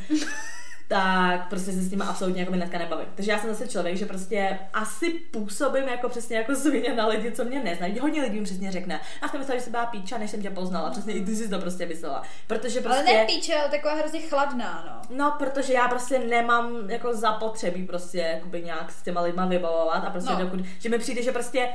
Tak 0.88 1.50
prostě 1.50 1.72
se 1.72 1.82
s 1.82 1.92
nimi 1.92 2.04
absolutně 2.08 2.42
jako 2.42 2.54
hnedka 2.54 2.78
nebavím. 2.78 3.08
Takže 3.16 3.32
já 3.32 3.40
jsem 3.40 3.50
zase 3.50 3.68
člověk, 3.68 3.98
že 3.98 4.06
prostě 4.06 4.60
asi 4.74 5.10
působím 5.10 5.84
jako 5.84 6.10
přesně 6.10 6.38
jako 6.38 6.56
svině 6.56 6.94
na 6.94 7.08
lidi, 7.08 7.32
co 7.32 7.46
mě 7.46 7.64
neznají. 7.64 8.00
Hodně 8.00 8.22
lidí 8.22 8.40
mi 8.40 8.46
přesně 8.46 8.72
řekne, 8.72 9.00
a 9.22 9.28
jsem 9.28 9.40
myslela, 9.40 9.60
že 9.60 9.66
jsi 9.66 9.72
byla 9.72 9.86
píča, 9.86 10.18
než 10.18 10.32
jsem 10.32 10.42
tě 10.42 10.50
poznala. 10.50 10.90
Přesně 10.90 11.14
i 11.14 11.26
ty 11.26 11.36
jsi 11.36 11.50
to 11.50 11.60
prostě 11.60 11.86
myslela. 11.86 12.22
Protože 12.48 12.82
prostě... 12.82 13.02
Ale 13.02 13.14
ne 13.14 13.26
píče, 13.26 13.56
ale 13.56 13.70
taková 13.70 13.94
hrozně 13.94 14.22
chladná, 14.22 15.02
no. 15.10 15.18
No, 15.18 15.36
protože 15.38 15.74
já 15.74 15.88
prostě 15.88 16.20
nemám 16.20 16.90
jako 16.90 17.14
zapotřebí 17.14 17.86
prostě 17.86 18.18
jakoby 18.18 18.62
nějak 18.62 18.92
s 18.92 19.04
těma 19.04 19.22
lidma 19.22 19.46
vybavovat 19.46 20.06
a 20.06 20.10
prostě 20.10 20.34
no. 20.34 20.40
dokud, 20.40 20.60
že 20.80 20.90
mi 20.90 21.00
přijde, 21.00 21.24
že 21.24 21.32
prostě 21.32 21.70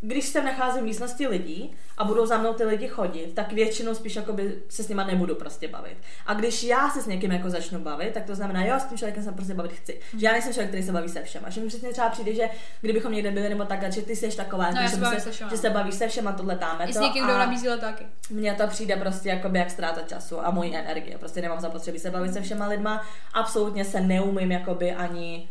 když 0.00 0.26
se 0.26 0.42
nacházím 0.42 0.82
v 0.82 0.86
místnosti 0.86 1.26
lidí 1.26 1.76
a 1.98 2.04
budou 2.04 2.26
za 2.26 2.38
mnou 2.38 2.54
ty 2.54 2.64
lidi 2.64 2.88
chodit, 2.88 3.32
tak 3.34 3.52
většinou 3.52 3.94
spíš 3.94 4.16
jakoby 4.16 4.58
se 4.68 4.82
s 4.84 4.88
nima 4.88 5.04
nebudu 5.04 5.34
prostě 5.34 5.68
bavit. 5.68 5.96
A 6.26 6.34
když 6.34 6.62
já 6.62 6.90
se 6.90 7.02
s 7.02 7.06
někým 7.06 7.32
jako 7.32 7.50
začnu 7.50 7.78
bavit, 7.80 8.14
tak 8.14 8.24
to 8.24 8.34
znamená, 8.34 8.64
jo, 8.64 8.74
s 8.80 8.84
tím 8.84 8.98
člověkem 8.98 9.24
se 9.24 9.32
prostě 9.32 9.54
bavit 9.54 9.72
chci. 9.72 10.00
Že 10.18 10.26
já 10.26 10.32
nejsem 10.32 10.52
člověk, 10.52 10.68
který 10.70 10.82
se 10.82 10.92
baví 10.92 11.08
se 11.08 11.22
všem. 11.22 11.42
A 11.46 11.50
že 11.50 11.60
mi 11.60 11.66
přesně 11.68 11.92
třeba 11.92 12.08
přijde, 12.08 12.34
že 12.34 12.48
kdybychom 12.80 13.12
někde 13.12 13.30
byli 13.30 13.48
nebo 13.48 13.64
tak, 13.64 13.92
že 13.92 14.02
ty 14.02 14.16
jsi 14.16 14.36
taková, 14.36 14.70
No, 14.70 14.80
jako, 14.80 14.96
že, 14.96 15.04
se 15.14 15.20
se, 15.20 15.30
všema. 15.30 15.50
že 15.50 15.56
se 15.56 15.70
bavíš 15.70 15.94
se 15.94 16.08
všem 16.08 16.28
a 16.28 16.32
tohle 16.32 16.54
dáme 16.54 16.84
I 16.84 16.92
s 16.92 16.98
někým, 17.00 17.24
kdo 17.24 17.38
nabízí 17.38 17.68
letáky. 17.68 18.06
mně 18.30 18.54
to 18.54 18.66
přijde 18.66 18.96
prostě 18.96 19.28
jakoby 19.28 19.58
jak 19.58 19.70
ztráta 19.70 20.00
času 20.02 20.46
a 20.46 20.50
mojí 20.50 20.76
energie. 20.76 21.18
Prostě 21.18 21.42
nemám 21.42 21.60
zapotřebí 21.60 21.98
se 21.98 22.10
bavit 22.10 22.32
se 22.32 22.40
všema 22.40 22.66
lidma. 22.68 23.06
Absolutně 23.34 23.84
se 23.84 24.00
neumím 24.00 24.52
jakoby 24.52 24.92
ani 24.92 25.48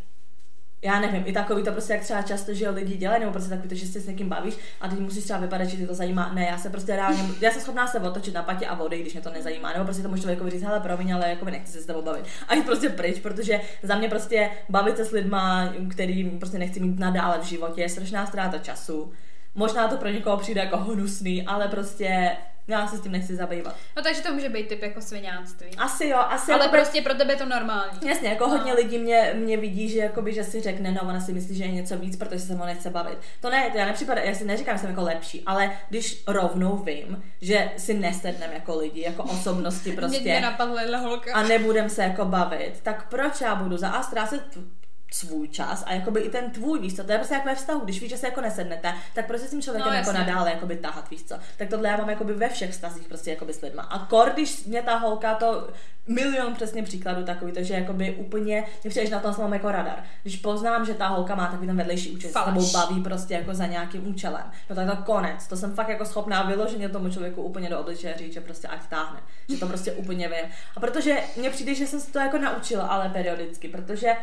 já 0.81 0.99
nevím, 0.99 1.23
i 1.25 1.33
takový 1.33 1.63
to 1.63 1.71
prostě, 1.71 1.93
jak 1.93 2.01
třeba 2.01 2.21
často, 2.21 2.53
že 2.53 2.69
lidi 2.69 2.97
dělají, 2.97 3.19
nebo 3.19 3.31
prostě 3.31 3.49
takový 3.49 3.69
to, 3.69 3.75
že 3.75 3.87
se 3.87 3.99
s 3.99 4.07
někým 4.07 4.29
bavíš 4.29 4.57
a 4.81 4.87
teď 4.87 4.99
musíš 4.99 5.23
třeba 5.23 5.39
vypadat, 5.39 5.65
že 5.65 5.77
tě 5.77 5.87
to 5.87 5.93
zajímá. 5.93 6.31
Ne, 6.33 6.47
já 6.51 6.57
se 6.57 6.69
prostě 6.69 6.95
reálně, 6.95 7.23
já 7.41 7.51
jsem 7.51 7.61
schopná 7.61 7.87
se 7.87 7.99
otočit 7.99 8.33
na 8.33 8.43
patě 8.43 8.65
a 8.65 8.75
vody, 8.75 9.01
když 9.01 9.13
mě 9.13 9.21
to 9.21 9.31
nezajímá, 9.31 9.73
nebo 9.73 9.85
prostě 9.85 10.03
tomu 10.03 10.17
člověku 10.17 10.49
říct, 10.49 10.63
hele, 10.63 10.79
promiň, 10.79 11.13
ale 11.13 11.29
jako 11.29 11.45
nechci 11.45 11.71
se 11.71 11.81
s 11.81 11.85
tebou 11.85 12.01
bavit. 12.01 12.25
A 12.47 12.55
jít 12.55 12.65
prostě 12.65 12.89
pryč, 12.89 13.19
protože 13.19 13.61
za 13.83 13.95
mě 13.95 14.09
prostě 14.09 14.49
bavit 14.69 14.97
se 14.97 15.05
s 15.05 15.11
lidma, 15.11 15.73
který 15.89 16.29
prostě 16.29 16.59
nechci 16.59 16.79
mít 16.79 16.99
nadále 16.99 17.39
v 17.39 17.43
životě, 17.43 17.81
je 17.81 17.89
strašná 17.89 18.25
ztráta 18.25 18.57
času. 18.57 19.11
Možná 19.55 19.87
to 19.87 19.97
pro 19.97 20.09
někoho 20.09 20.37
přijde 20.37 20.61
jako 20.61 20.77
hnusný, 20.77 21.45
ale 21.45 21.67
prostě 21.67 22.31
Já 22.67 22.87
se 22.87 22.97
s 22.97 23.01
tím 23.01 23.11
nechci 23.11 23.35
zabývat. 23.35 23.75
No 23.97 24.03
takže 24.03 24.21
to 24.21 24.33
může 24.33 24.49
být 24.49 24.67
typ 24.67 24.81
jako 24.81 25.01
svináctví. 25.01 25.67
Asi 25.77 26.07
jo, 26.07 26.17
asi 26.17 26.51
Ale 26.51 26.63
jako 26.65 26.75
prostě 26.75 27.01
pro 27.01 27.13
tebe 27.13 27.33
je 27.33 27.37
to 27.37 27.45
normální. 27.45 27.99
Jasně, 28.05 28.29
jako 28.29 28.49
hodně 28.49 28.73
lidí 28.73 28.99
mě, 28.99 29.33
mě 29.35 29.57
vidí, 29.57 29.89
že, 29.89 29.99
jakoby, 29.99 30.33
že 30.33 30.43
si 30.43 30.61
řekne, 30.61 30.91
no 30.91 31.01
ona 31.01 31.19
si 31.21 31.33
myslí, 31.33 31.55
že 31.55 31.63
je 31.63 31.71
něco 31.71 31.97
víc, 31.97 32.17
protože 32.17 32.39
se 32.39 32.55
mnou 32.55 32.65
nechce 32.65 32.89
bavit. 32.89 33.17
To 33.41 33.49
ne, 33.49 33.69
to 33.71 33.77
já 33.77 33.85
nepřipadá, 33.85 34.21
já 34.21 34.35
si 34.35 34.45
neříkám, 34.45 34.75
že 34.75 34.81
jsem 34.81 34.89
jako 34.89 35.01
lepší, 35.01 35.43
ale 35.45 35.71
když 35.89 36.23
rovnou 36.27 36.77
vím, 36.77 37.23
že 37.41 37.71
si 37.77 37.93
nesedneme 37.93 38.53
jako 38.53 38.77
lidi, 38.77 39.01
jako 39.01 39.23
osobnosti 39.23 39.91
prostě 39.95 40.21
mě 40.21 40.41
napadla 40.41 40.97
holka. 40.97 41.33
a 41.33 41.43
nebudem 41.43 41.89
se 41.89 42.03
jako 42.03 42.25
bavit, 42.25 42.73
tak 42.83 43.09
proč 43.09 43.41
já 43.41 43.55
budu 43.55 43.77
za 43.77 43.89
A 43.89 44.03
ztrácet 44.03 44.57
svůj 45.11 45.47
čas 45.47 45.83
a 45.87 45.93
jakoby 45.93 46.19
i 46.19 46.29
ten 46.29 46.51
tvůj, 46.51 46.79
víš 46.79 46.95
co, 46.95 47.03
to 47.03 47.11
je 47.11 47.17
prostě 47.17 47.33
jak 47.33 47.45
ve 47.45 47.55
vztahu, 47.55 47.79
když 47.79 48.01
víš, 48.01 48.09
že 48.09 48.17
se 48.17 48.27
jako 48.27 48.41
nesednete, 48.41 48.93
tak 49.13 49.27
prostě 49.27 49.47
s 49.47 49.51
tím 49.51 49.61
člověkem 49.61 49.91
No, 49.91 49.97
jako 49.97 50.11
nadále 50.11 50.51
jakoby 50.51 50.75
tahat, 50.75 51.09
víš 51.09 51.23
co. 51.23 51.35
Tak 51.57 51.69
tohle 51.69 51.89
já 51.89 51.97
mám 51.97 52.09
jakoby 52.09 52.33
ve 52.33 52.49
všech 52.49 52.71
vztazích 52.71 53.07
prostě 53.07 53.29
jakoby 53.29 53.53
s 53.53 53.61
lidma. 53.61 53.83
A 53.83 54.05
kor, 54.05 54.31
když 54.33 54.65
mě 54.65 54.81
ta 54.81 54.97
holka 54.97 55.35
to 55.35 55.67
milion 56.07 56.53
přesně 56.53 56.83
příkladů 56.83 57.23
takový, 57.23 57.51
to, 57.51 57.63
že 57.63 57.73
jakoby 57.73 58.15
úplně, 58.15 58.63
mě 58.83 58.89
přijdeš 58.89 59.09
na 59.09 59.19
tom 59.19 59.35
mám 59.37 59.53
jako 59.53 59.71
radar. 59.71 60.03
Když 60.21 60.35
poznám, 60.35 60.85
že 60.85 60.93
ta 60.93 61.07
holka 61.07 61.35
má 61.35 61.47
takový 61.47 61.67
ten 61.67 61.77
vedlejší 61.77 62.11
účel, 62.11 62.31
se 62.31 62.39
tebou 62.45 62.71
baví 62.71 63.03
prostě 63.03 63.33
jako 63.33 63.53
za 63.53 63.65
nějakým 63.65 64.07
účelem, 64.07 64.51
no 64.69 64.75
tak 64.75 64.97
to 64.97 65.03
konec. 65.03 65.47
To 65.47 65.57
jsem 65.57 65.75
fakt 65.75 65.89
jako 65.89 66.05
schopná 66.05 66.43
vyloženě 66.43 66.89
tomu 66.89 67.09
člověku 67.09 67.41
úplně 67.41 67.69
do 67.69 67.79
obličeje 67.79 68.17
říct, 68.17 68.33
že 68.33 68.41
prostě 68.41 68.67
ať 68.67 68.87
táhne. 68.87 69.19
Že 69.49 69.57
to 69.57 69.67
prostě 69.67 69.91
úplně 69.91 70.27
vím. 70.27 70.51
A 70.75 70.79
protože 70.79 71.17
mně 71.37 71.49
přijde, 71.49 71.75
že 71.75 71.87
jsem 71.87 71.99
se 71.99 72.11
to 72.11 72.19
jako 72.19 72.37
naučila, 72.37 72.87
ale 72.87 73.09
periodicky, 73.09 73.67
protože 73.67 74.15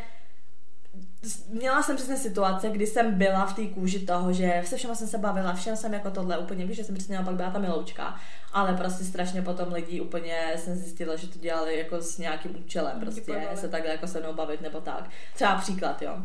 měla 1.48 1.82
jsem 1.82 1.96
přesně 1.96 2.16
situace, 2.16 2.68
kdy 2.68 2.86
jsem 2.86 3.14
byla 3.14 3.46
v 3.46 3.54
té 3.54 3.66
kůži 3.66 4.06
toho, 4.06 4.32
že 4.32 4.62
se 4.66 4.76
všema 4.76 4.94
jsem 4.94 5.08
se 5.08 5.18
bavila, 5.18 5.54
všem 5.54 5.76
jsem 5.76 5.94
jako 5.94 6.10
tohle 6.10 6.38
úplně, 6.38 6.66
víš, 6.66 6.76
že 6.76 6.84
jsem 6.84 6.94
přesně 6.94 7.14
naopak 7.14 7.34
byla 7.34 7.50
ta 7.50 7.58
miloučka, 7.58 8.16
ale 8.52 8.76
prostě 8.76 9.04
strašně 9.04 9.42
potom 9.42 9.72
lidi 9.72 10.00
úplně 10.00 10.52
jsem 10.56 10.76
zjistila, 10.76 11.16
že 11.16 11.26
to 11.26 11.38
dělali 11.38 11.78
jako 11.78 12.00
s 12.00 12.18
nějakým 12.18 12.56
účelem, 12.58 13.00
prostě 13.00 13.20
podvali. 13.20 13.56
se 13.56 13.68
takhle 13.68 13.90
jako 13.90 14.06
se 14.06 14.20
mnou 14.20 14.34
bavit 14.34 14.60
nebo 14.60 14.80
tak. 14.80 15.10
Třeba 15.34 15.54
příklad, 15.56 16.02
jo. 16.02 16.16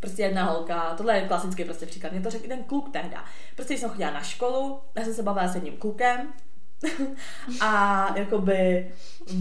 Prostě 0.00 0.22
jedna 0.22 0.44
holka, 0.44 0.94
tohle 0.96 1.16
je 1.16 1.28
klasický 1.28 1.64
prostě 1.64 1.86
příklad, 1.86 2.12
mě 2.12 2.20
to 2.20 2.30
řekl 2.30 2.44
jeden 2.44 2.64
kluk 2.64 2.92
tehda. 2.92 3.24
Prostě 3.56 3.74
jsem 3.74 3.90
chodila 3.90 4.10
na 4.10 4.22
školu, 4.22 4.80
já 4.94 5.04
jsem 5.04 5.14
se 5.14 5.22
bavila 5.22 5.48
s 5.48 5.54
jedním 5.54 5.76
klukem, 5.76 6.32
a 7.60 8.06
jakoby 8.16 8.90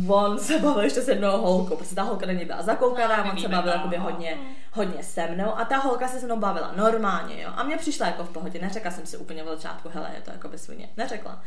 on 0.08 0.39
se 0.39 0.60
bavil 0.60 0.84
ještě 0.84 1.02
s 1.02 1.08
jednou 1.08 1.41
holkou, 1.41 1.75
protože 1.75 1.95
ta 1.95 2.04
holka 2.04 2.25
na 2.25 2.34
něj 2.34 2.45
byla 2.45 2.62
zakoukaná, 2.62 3.23
No, 3.23 3.32
on 3.32 3.38
se 3.38 3.47
bavil 3.47 3.71
no. 3.71 3.78
jakoby 3.78 3.97
hodně, 3.97 4.38
hodně 4.71 5.04
se 5.04 5.28
mnou 5.28 5.58
a 5.58 5.65
ta 5.65 5.78
holka 5.78 6.08
se 6.08 6.19
se 6.19 6.25
mnou 6.25 6.38
bavila 6.39 6.71
normálně, 6.75 7.41
jo. 7.41 7.49
A 7.56 7.63
mě 7.63 7.78
přišla 7.78 8.06
jako 8.08 8.23
v 8.23 8.30
pohodě, 8.30 8.60
neřekla 8.62 8.91
jsem 8.91 9.06
si 9.06 9.17
úplně 9.17 9.43
v 9.43 9.47
začátku, 9.47 9.89
hele, 9.93 10.12
je 10.15 10.21
to 10.21 10.32
jakoby 10.32 10.58
svině, 10.58 10.89
neřekla. 10.97 11.41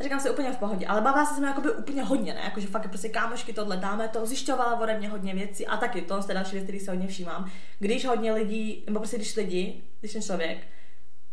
Říkám 0.00 0.20
si 0.20 0.30
úplně 0.30 0.52
v 0.52 0.56
pohodě, 0.56 0.86
ale 0.86 1.00
bavila 1.00 1.26
se 1.26 1.34
se 1.34 1.40
mnou 1.40 1.48
jakoby 1.48 1.70
úplně 1.70 2.02
hodně, 2.02 2.34
ne? 2.34 2.40
Jakože 2.44 2.66
fakt 2.66 2.88
prostě 2.88 3.08
kámošky 3.08 3.52
tohle 3.52 3.76
dáme 3.76 4.08
to, 4.08 4.26
zjišťovala 4.26 4.80
ode 4.80 4.98
mě 4.98 5.08
hodně 5.08 5.34
věcí 5.34 5.66
a 5.66 5.76
taky 5.76 6.02
to, 6.02 6.22
to 6.22 6.30
je 6.30 6.34
další 6.34 6.52
věc, 6.52 6.64
který 6.64 6.80
se 6.80 6.90
hodně 6.90 7.06
všímám. 7.06 7.50
Když 7.78 8.06
hodně 8.06 8.32
lidí, 8.32 8.82
nebo 8.86 8.98
prostě 8.98 9.16
když 9.16 9.36
lidi, 9.36 9.82
když 10.00 10.12
ten 10.12 10.22
člověk 10.22 10.58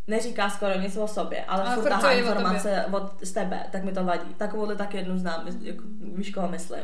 neříká 0.08 0.50
skoro 0.50 0.80
nic 0.80 0.98
o 0.98 1.08
sobě, 1.08 1.46
ale, 1.46 1.64
Ale 1.64 1.76
furt 1.76 1.90
tahá 1.90 2.12
informace 2.12 2.86
od, 2.92 3.14
z 3.22 3.32
tebe, 3.32 3.66
tak 3.72 3.84
mi 3.84 3.92
to 3.92 4.04
vadí. 4.04 4.34
Takovouhle 4.34 4.76
tak 4.76 4.94
jednu 4.94 5.18
znám, 5.18 5.48
jako, 5.62 5.84
víš, 6.16 6.30
koho 6.30 6.48
myslím. 6.48 6.82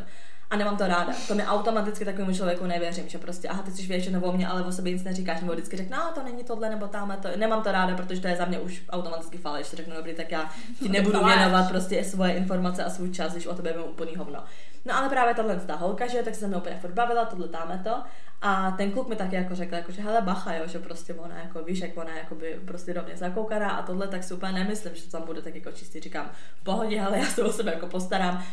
A 0.51 0.55
nemám 0.57 0.77
to 0.77 0.87
ráda. 0.87 1.13
To 1.27 1.35
mi 1.35 1.45
automaticky 1.45 2.05
takovému 2.05 2.33
člověku 2.33 2.65
nevěřím, 2.65 3.09
že 3.09 3.17
prostě, 3.17 3.47
aha, 3.47 3.63
ty 3.63 3.71
jsi 3.71 3.87
většinou 3.87 4.21
o 4.21 4.31
mě, 4.31 4.47
ale 4.47 4.63
o 4.63 4.71
sobě 4.71 4.93
nic 4.93 5.03
neříkáš, 5.03 5.41
nebo 5.41 5.53
vždycky 5.53 5.77
řekne, 5.77 5.97
no, 5.97 6.11
to 6.15 6.23
není 6.23 6.43
tohle, 6.43 6.69
nebo 6.69 6.87
tamhle 6.87 7.17
to. 7.17 7.29
Nemám 7.35 7.63
to 7.63 7.71
ráda, 7.71 7.95
protože 7.95 8.21
to 8.21 8.27
je 8.27 8.35
za 8.35 8.45
mě 8.45 8.59
už 8.59 8.83
automaticky 8.89 9.37
faleš. 9.37 9.69
Řeknu, 9.73 9.95
dobrý, 9.95 10.13
tak 10.13 10.31
já 10.31 10.49
ti 10.79 10.89
nebudu 10.89 11.25
věnovat 11.25 11.69
prostě 11.69 12.03
svoje 12.03 12.33
informace 12.33 12.83
a 12.83 12.89
svůj 12.89 13.11
čas, 13.11 13.31
když 13.33 13.47
o 13.47 13.55
tebe 13.55 13.73
vím 13.73 13.83
úplný 13.83 14.15
hovno. 14.15 14.43
No 14.85 14.97
ale 14.97 15.09
právě 15.09 15.33
tahle 15.33 15.55
ta 15.55 15.75
holka, 15.75 16.07
že 16.07 16.23
tak 16.23 16.35
se 16.35 16.47
mnou 16.47 16.57
úplně 16.57 16.77
furt 16.81 16.93
bavila, 16.93 17.25
tohle 17.25 17.47
táme 17.47 17.81
to. 17.83 18.03
A 18.41 18.71
ten 18.71 18.91
kluk 18.91 19.09
mi 19.09 19.15
taky 19.15 19.35
jako 19.35 19.55
řekl, 19.55 19.75
jako, 19.75 19.91
že 19.91 20.01
hele 20.01 20.21
bacha, 20.21 20.53
jo, 20.53 20.63
že 20.67 20.79
prostě 20.79 21.13
ona 21.13 21.37
jako 21.37 21.63
víš, 21.63 21.79
jak 21.79 21.97
ona 21.97 22.17
jako 22.17 22.35
by 22.35 22.59
prostě 22.65 22.93
do 22.93 23.03
mě 23.03 23.17
zakoukaná 23.17 23.69
a 23.69 23.81
tohle, 23.81 24.07
tak 24.07 24.23
si 24.23 24.33
úplně 24.33 24.51
nemyslím, 24.51 24.95
že 24.95 25.03
to 25.03 25.11
tam 25.11 25.21
bude 25.25 25.41
tak 25.41 25.55
jako 25.55 25.71
čistý. 25.71 25.99
Říkám, 25.99 26.31
v 26.55 26.63
pohodě, 26.63 27.01
ale 27.01 27.19
já 27.19 27.25
se 27.25 27.43
o 27.43 27.51
sebe 27.51 27.71
jako 27.71 27.87
postarám. 27.87 28.43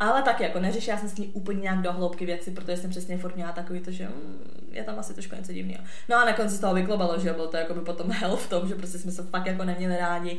Ale 0.00 0.22
taky 0.22 0.42
jako 0.42 0.60
neřeš, 0.60 0.88
já 0.88 0.98
jsem 0.98 1.08
s 1.08 1.16
ní 1.16 1.26
úplně 1.26 1.60
nějak 1.60 1.78
do 1.78 1.92
hloubky 1.92 2.26
věci, 2.26 2.50
protože 2.50 2.76
jsem 2.76 2.90
přesně 2.90 3.18
furt 3.18 3.34
měla 3.34 3.52
takový 3.52 3.80
to, 3.80 3.90
že 3.90 4.08
mm, 4.08 4.68
je 4.72 4.84
tam 4.84 4.98
asi 4.98 5.14
trošku 5.14 5.36
něco 5.36 5.52
divného. 5.52 5.84
No 6.08 6.16
a 6.16 6.24
nakonec 6.24 6.50
se 6.50 6.56
z 6.56 6.60
toho 6.60 6.74
vyklobalo, 6.74 7.18
že 7.18 7.32
bylo 7.32 7.46
to 7.46 7.56
jako 7.56 7.74
by 7.74 7.80
potom 7.80 8.10
hell 8.10 8.36
v 8.36 8.48
tom, 8.48 8.68
že 8.68 8.74
prostě 8.74 8.98
jsme 8.98 9.12
se 9.12 9.22
fakt 9.22 9.46
jako 9.46 9.64
neměli 9.64 9.96
rádi. 9.96 10.38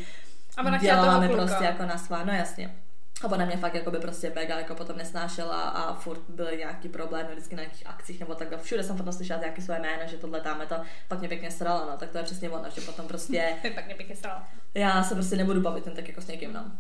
A 0.58 0.62
ona 0.62 0.78
chtěla 0.78 1.20
toho 1.20 1.36
prostě 1.36 1.64
jako 1.64 1.86
na 1.86 1.98
svá, 1.98 2.24
no 2.24 2.34
jasně. 2.34 2.76
A 3.24 3.28
ona 3.28 3.46
mě 3.46 3.58
fakt 3.58 3.76
jako 3.76 3.92
by 3.92 4.00
prostě 4.00 4.32
mega 4.36 4.60
jako 4.60 4.76
potom 4.76 4.98
nesnášela 4.98 5.62
a 5.62 5.94
furt 5.94 6.22
byly 6.30 6.58
nějaký 6.58 6.90
problémy 6.90 7.30
vždycky 7.32 7.56
na 7.56 7.62
nějakých 7.62 7.88
akcích 7.88 8.20
nebo 8.20 8.36
takhle. 8.36 8.58
Všude 8.58 8.84
jsem 8.84 8.98
potom 8.98 9.14
slyšela 9.14 9.40
nějaké 9.40 9.62
své 9.62 9.80
jméno, 9.80 10.04
že 10.06 10.18
tohle 10.18 10.42
tam 10.42 10.62
to, 10.70 10.76
pak 11.08 11.20
mě 11.20 11.28
pěkně 11.28 11.52
srala, 11.52 11.88
no, 11.92 11.98
tak 11.98 12.10
to 12.10 12.18
je 12.18 12.24
přesně 12.24 12.50
ono, 12.50 12.70
že 12.70 12.82
potom 12.82 13.08
prostě 13.08 13.56
pak 13.76 13.88
nepěkně 13.88 14.16
stalo. 14.16 14.42
já 14.74 15.04
se 15.04 15.16
prostě 15.16 15.36
nebudu 15.36 15.62
bavit 15.62 15.86
jen 15.86 15.96
tak 15.96 16.08
jako 16.08 16.22
s 16.22 16.28
někým, 16.28 16.54
no. 16.54 16.72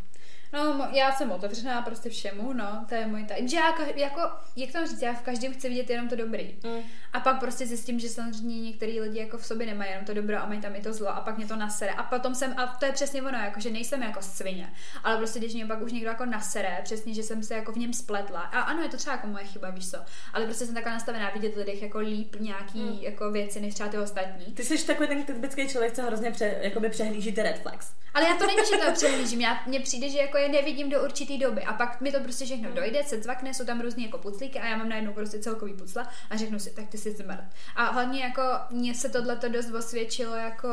No, 0.53 0.87
já 0.91 1.11
jsem 1.11 1.31
otevřená 1.31 1.81
prostě 1.81 2.09
všemu, 2.09 2.53
no, 2.53 2.85
to 2.89 2.95
je 2.95 3.07
můj 3.07 3.25
tak. 3.25 3.47
Že 3.47 3.57
já 3.57 3.73
jako, 3.95 4.21
jak 4.55 4.71
to 4.71 4.87
říct, 4.87 5.01
já 5.01 5.13
v 5.13 5.21
každém 5.21 5.53
chci 5.53 5.69
vidět 5.69 5.89
jenom 5.89 6.09
to 6.09 6.15
dobrý. 6.15 6.55
Mm. 6.63 6.81
A 7.13 7.19
pak 7.19 7.39
prostě 7.39 7.65
zjistím, 7.67 7.99
že 7.99 8.09
samozřejmě 8.09 8.61
některý 8.61 8.99
lidi 9.01 9.19
jako 9.19 9.37
v 9.37 9.45
sobě 9.45 9.67
nemají 9.67 9.91
jenom 9.91 10.05
to 10.05 10.13
dobro 10.13 10.37
a 10.41 10.45
mají 10.45 10.61
tam 10.61 10.75
i 10.75 10.81
to 10.81 10.93
zlo 10.93 11.07
a 11.09 11.21
pak 11.21 11.37
mě 11.37 11.45
to 11.47 11.55
nasere. 11.55 11.91
A 11.91 12.03
potom 12.03 12.35
jsem, 12.35 12.53
a 12.57 12.67
to 12.67 12.85
je 12.85 12.91
přesně 12.91 13.21
ono, 13.21 13.37
jako, 13.37 13.59
že 13.59 13.69
nejsem 13.69 14.03
jako 14.03 14.21
svině, 14.21 14.73
ale 15.03 15.17
prostě 15.17 15.39
když 15.39 15.53
mě 15.53 15.65
pak 15.65 15.81
už 15.81 15.91
někdo 15.91 16.09
jako 16.09 16.25
nasere, 16.25 16.79
přesně, 16.83 17.13
že 17.13 17.23
jsem 17.23 17.43
se 17.43 17.53
jako 17.55 17.71
v 17.71 17.77
něm 17.77 17.93
spletla. 17.93 18.39
A 18.41 18.59
ano, 18.59 18.81
je 18.81 18.89
to 18.89 18.97
třeba 18.97 19.15
jako 19.15 19.27
moje 19.27 19.45
chyba, 19.45 19.69
víš 19.69 19.91
co, 19.91 19.97
ale 20.33 20.45
prostě 20.45 20.65
jsem 20.65 20.73
takhle 20.75 20.93
nastavená 20.93 21.29
vidět 21.29 21.55
lidech 21.55 21.81
jako 21.81 21.99
líp 21.99 22.35
nějaký 22.39 22.79
Mm. 22.79 22.97
jako 23.01 23.31
věci, 23.31 23.61
než 23.61 23.73
třeba 23.73 23.89
ty 23.89 23.97
ostatní. 23.97 24.45
Ty 24.45 24.63
jsi 24.63 24.87
takový 24.87 25.07
ten 25.07 25.23
typický 25.23 25.67
člověk, 25.67 25.93
co 25.93 26.01
hrozně 26.01 26.31
pře, 26.31 26.57
jakoby 26.61 26.89
přehlíží 26.89 27.31
ty 27.31 27.43
red 27.43 27.59
flags. 27.61 27.91
Ale 28.13 28.25
já 28.29 28.35
to 28.35 28.45
není, 28.47 28.59
že 28.71 28.77
to 28.85 28.91
přehlížím, 28.91 29.41
já, 29.41 29.59
mně 29.65 29.79
přijde, 29.79 30.09
že 30.09 30.17
jako 30.19 30.37
je 30.39 30.49
nevidím 30.49 30.89
do 30.89 31.03
určitý 31.03 31.37
doby 31.37 31.63
a 31.63 31.73
pak 31.73 32.01
mi 32.01 32.11
to 32.11 32.19
prostě 32.19 32.45
všechno 32.45 32.71
dojde, 32.71 33.03
se 33.03 33.21
cvakne, 33.21 33.53
jsou 33.53 33.65
tam 33.65 33.81
různý 33.81 34.03
jako 34.03 34.17
puclíky 34.17 34.59
a 34.59 34.67
já 34.67 34.77
mám 34.77 34.89
najednou 34.89 35.13
prostě 35.13 35.39
celkový 35.39 35.73
pucla 35.73 36.07
a 36.29 36.37
řeknu 36.37 36.59
si, 36.59 36.71
tak 36.71 36.87
ty 36.87 36.97
jsi 36.97 37.13
smrt. 37.13 37.43
A 37.75 37.83
hlavně 37.83 38.21
jako 38.23 38.41
mně 38.69 38.95
se 38.95 39.09
tohle 39.09 39.35
to 39.35 39.49
dost 39.49 39.71
osvědčilo 39.71 40.35
jako 40.35 40.69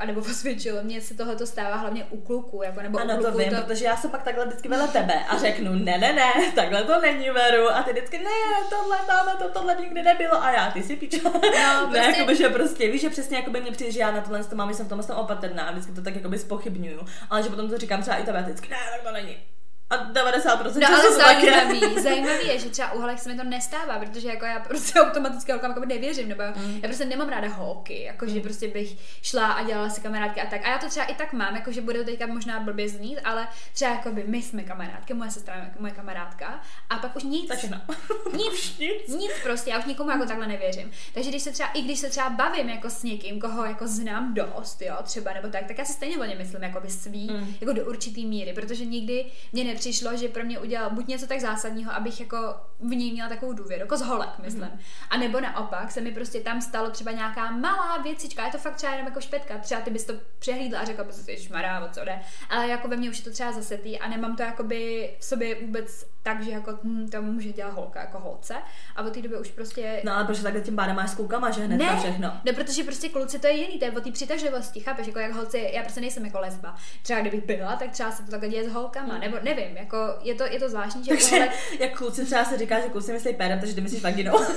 a 0.00 0.06
nebo 0.06 0.20
osvědčilo, 0.30 0.82
mně 0.82 1.00
se 1.00 1.14
tohle 1.14 1.46
stává 1.46 1.76
hlavně 1.76 2.04
u 2.10 2.20
kluků, 2.20 2.62
jako 2.62 2.82
nebo 2.82 2.98
u 2.98 3.00
Ano, 3.00 3.16
to 3.16 3.22
kluků 3.22 3.38
vím, 3.38 3.50
protože 3.64 3.84
já 3.84 3.96
jsem 3.96 4.10
pak 4.10 4.22
takhle 4.22 4.46
vždycky 4.46 4.68
vedle 4.68 4.88
tebe 4.88 5.14
a 5.28 5.38
řeknu, 5.38 5.72
ne, 5.72 5.98
ne, 5.98 6.12
ne, 6.12 6.32
takhle 6.54 6.84
to 6.84 7.00
není, 7.00 7.30
Veru. 7.30 7.70
A 7.70 7.82
ty 7.82 7.92
vždycky, 7.92 8.18
ne, 8.18 8.30
tohle, 8.70 8.98
tamhle, 9.06 9.36
to, 9.36 9.48
tohle 9.48 9.76
nikdy 9.80 10.02
nebylo. 10.02 10.42
A 10.42 10.50
já, 10.50 10.70
ty 10.70 10.82
si 10.82 10.96
pičo. 10.96 11.18
No, 11.24 11.30
prostě- 11.40 11.98
ne, 11.98 12.14
jakoby, 12.18 12.36
že 12.36 12.48
prostě, 12.48 12.90
víš, 12.90 13.00
že 13.00 13.10
přesně 13.10 13.36
jakoby 13.36 13.60
mě 13.60 13.72
přijde, 13.72 13.92
že 13.92 14.00
já 14.00 14.10
na 14.10 14.20
tohle 14.20 14.44
to 14.44 14.56
mám, 14.56 14.68
že 14.68 14.74
jsem 14.74 14.86
v 14.86 14.88
tom 14.88 15.02
jsem 15.02 15.16
opatrná 15.16 15.62
a 15.64 15.72
vždycky 15.72 15.92
to 15.92 16.02
tak 16.02 16.16
jakoby 16.16 16.38
spochybňuju. 16.38 17.00
Ale 17.30 17.42
že 17.42 17.48
potom 17.48 17.70
to 17.70 17.78
říkám 17.78 18.02
třeba 18.02 18.16
i 18.16 18.24
tebe, 18.24 18.42
vždycky, 18.42 18.68
ne, 18.68 18.76
tak 18.96 19.02
to 19.02 19.12
není. 19.12 19.36
A 19.90 19.96
90% 19.96 20.80
No 20.80 20.88
ale 20.88 21.02
to 21.02 21.18
tak 21.18 21.42
je. 21.42 21.52
zajímavý, 21.52 22.02
zajímavý 22.02 22.46
je, 22.48 22.58
že 22.58 22.68
třeba 22.70 22.92
u 22.92 23.00
holek 23.00 23.18
se 23.18 23.28
mi 23.32 23.36
to 23.38 23.44
nestává, 23.44 23.98
protože 23.98 24.28
jako 24.28 24.44
já 24.44 24.60
prostě 24.60 25.00
automaticky 25.00 25.52
holkám 25.52 25.70
jako 25.70 25.84
nevěřím, 25.84 26.28
nebo 26.28 26.42
Mm. 26.56 26.74
já 26.82 26.88
prostě 26.88 27.04
nemám 27.04 27.28
ráda 27.28 27.48
holky, 27.48 28.02
jako 28.02 28.26
že 28.28 28.40
prostě 28.40 28.68
bych 28.68 28.96
šla 29.22 29.52
a 29.52 29.62
dělala 29.64 29.88
si 29.90 30.00
kamarádky 30.00 30.40
a 30.40 30.46
tak. 30.46 30.66
A 30.66 30.70
já 30.70 30.78
to 30.78 30.88
třeba 30.88 31.06
i 31.06 31.14
tak 31.14 31.32
mám, 31.32 31.54
jako 31.56 31.72
že 31.72 31.80
bude 31.80 31.98
to 31.98 32.04
teďka 32.04 32.26
možná 32.26 32.60
blbě 32.60 32.88
znít, 32.88 33.18
ale 33.24 33.48
třeba 33.74 33.90
jako 33.90 34.10
by 34.12 34.24
my 34.26 34.42
jsme 34.42 34.62
kamarádky, 34.62 35.14
moje 35.14 35.30
sestra 35.30 35.54
je 35.54 35.70
moje 35.78 35.92
kamarádka 35.92 36.60
a 36.90 36.96
pak 36.98 37.16
už 37.16 37.22
nic. 37.22 37.48
Tak 37.48 37.58
všechno. 37.58 37.80
Nic, 38.36 38.78
Nic. 38.78 39.08
nic 39.20 39.32
prostě, 39.42 39.70
já 39.70 39.78
už 39.78 39.84
nikomu 39.84 40.10
jako 40.10 40.24
takhle 40.26 40.46
nevěřím. 40.46 40.90
Takže 41.14 41.30
když 41.30 41.42
se 41.42 41.50
třeba, 41.52 41.68
i 41.68 41.82
když 41.82 41.98
se 41.98 42.10
třeba 42.10 42.30
bavím 42.30 42.68
jako 42.68 42.90
s 42.90 43.02
někým, 43.02 43.40
koho 43.40 43.64
jako 43.64 43.86
znám 43.86 44.34
dost, 44.34 44.82
jo, 44.82 44.96
třeba 45.02 45.32
nebo 45.32 45.48
tak, 45.48 45.64
tak 45.66 45.78
já 45.78 45.84
si 45.84 45.92
stejně 45.92 46.18
o 46.18 46.24
něm 46.24 46.38
myslím 46.38 46.62
jako 46.62 46.80
by 46.80 46.90
svý, 46.90 47.30
Mm. 47.30 47.54
jako 47.60 47.72
do 47.72 47.84
určitý 47.84 48.26
míry, 48.26 48.52
protože 48.52 48.84
nikdy 48.84 49.24
mně 49.52 49.64
nepřišlo, 49.80 50.16
že 50.16 50.28
pro 50.28 50.44
mě 50.44 50.58
udělal 50.58 50.90
buď 50.90 51.06
něco 51.06 51.26
tak 51.26 51.40
zásadního, 51.40 51.92
abych 51.92 52.20
jako 52.20 52.36
v 52.80 52.88
něj 52.88 53.12
měla 53.12 53.28
takovou 53.28 53.52
důvěru, 53.52 53.82
jako 53.82 53.96
z 53.96 54.02
holek, 54.02 54.28
myslím. 54.38 54.62
Mhm. 54.62 54.78
A 55.10 55.16
nebo 55.16 55.40
naopak 55.40 55.90
se 55.90 56.00
mi 56.00 56.12
prostě 56.12 56.40
tam 56.40 56.60
stalo 56.60 56.90
třeba 56.90 57.12
nějaká 57.12 57.50
malá 57.50 57.98
věcička, 58.02 58.46
je 58.46 58.52
to 58.52 58.58
fakt 58.58 58.74
třeba 58.76 58.92
jenom 58.92 59.06
jako 59.06 59.20
špetka, 59.20 59.58
třeba 59.58 59.80
ty 59.80 59.90
bys 59.90 60.04
to 60.04 60.12
přehlídla 60.38 60.80
a 60.80 60.84
řekla, 60.84 61.04
prostě 61.04 61.32
jsi 61.32 61.52
mará, 61.52 61.84
o 61.84 61.88
co 61.88 62.04
jde. 62.04 62.20
Ale 62.50 62.68
jako 62.68 62.88
ve 62.88 62.96
mně 62.96 63.10
už 63.10 63.18
je 63.18 63.24
to 63.24 63.30
třeba 63.30 63.52
zasetý 63.52 63.98
a 63.98 64.08
nemám 64.08 64.36
to 64.36 64.42
jakoby 64.42 65.10
v 65.18 65.24
sobě 65.24 65.54
vůbec 65.60 66.06
tak, 66.22 66.42
že 66.42 66.50
jako 66.50 66.78
hm, 66.84 67.08
to 67.08 67.22
může 67.22 67.52
dělat 67.52 67.74
holka 67.74 68.00
jako 68.00 68.18
holce. 68.18 68.54
A 68.96 69.02
od 69.02 69.14
té 69.14 69.22
doby 69.22 69.38
už 69.38 69.50
prostě 69.50 70.00
No 70.04 70.14
ale 70.16 70.24
protože 70.24 70.42
takhle 70.42 70.60
tím 70.60 70.76
pádem 70.76 70.96
máš 70.96 71.10
s 71.10 71.14
klukama, 71.14 71.50
že 71.50 71.64
hned 71.64 71.76
ne, 71.76 71.96
všechno. 71.98 72.40
no, 72.44 72.52
protože 72.52 72.84
prostě 72.84 73.08
kluci 73.08 73.38
to 73.38 73.46
je 73.46 73.52
jiný, 73.52 73.78
to 73.78 73.84
je 73.84 73.92
o 73.92 74.00
té 74.00 74.12
přitažlivosti, 74.12 74.80
chápeš, 74.80 75.06
jako 75.06 75.18
jak 75.18 75.32
holci, 75.32 75.70
já 75.72 75.82
prostě 75.82 76.00
nejsem 76.00 76.24
jako 76.24 76.40
lesba. 76.40 76.76
Třeba 77.02 77.20
kdybych 77.20 77.44
byla, 77.44 77.76
tak 77.76 77.90
třeba 77.90 78.10
se 78.10 78.22
to 78.22 78.30
takhle 78.30 78.48
děje 78.48 78.70
s 78.70 78.72
holkama, 78.72 79.18
nebo 79.18 79.36
nevím, 79.42 79.69
jako 79.76 79.96
je 80.22 80.34
to, 80.34 80.44
je 80.44 80.60
to 80.60 80.68
zvláštní, 80.68 81.04
že 81.04 81.08
Takže 81.08 81.30
holek, 81.30 81.50
jak 81.80 81.98
kluci 81.98 82.24
třeba 82.24 82.44
se 82.44 82.58
říká, 82.58 82.80
že 82.80 82.88
kluci 82.88 83.12
myslí 83.12 83.34
pérem, 83.34 83.60
takže 83.60 83.74
ty 83.74 83.80
myslíš 83.80 84.02
vaginou. 84.02 84.38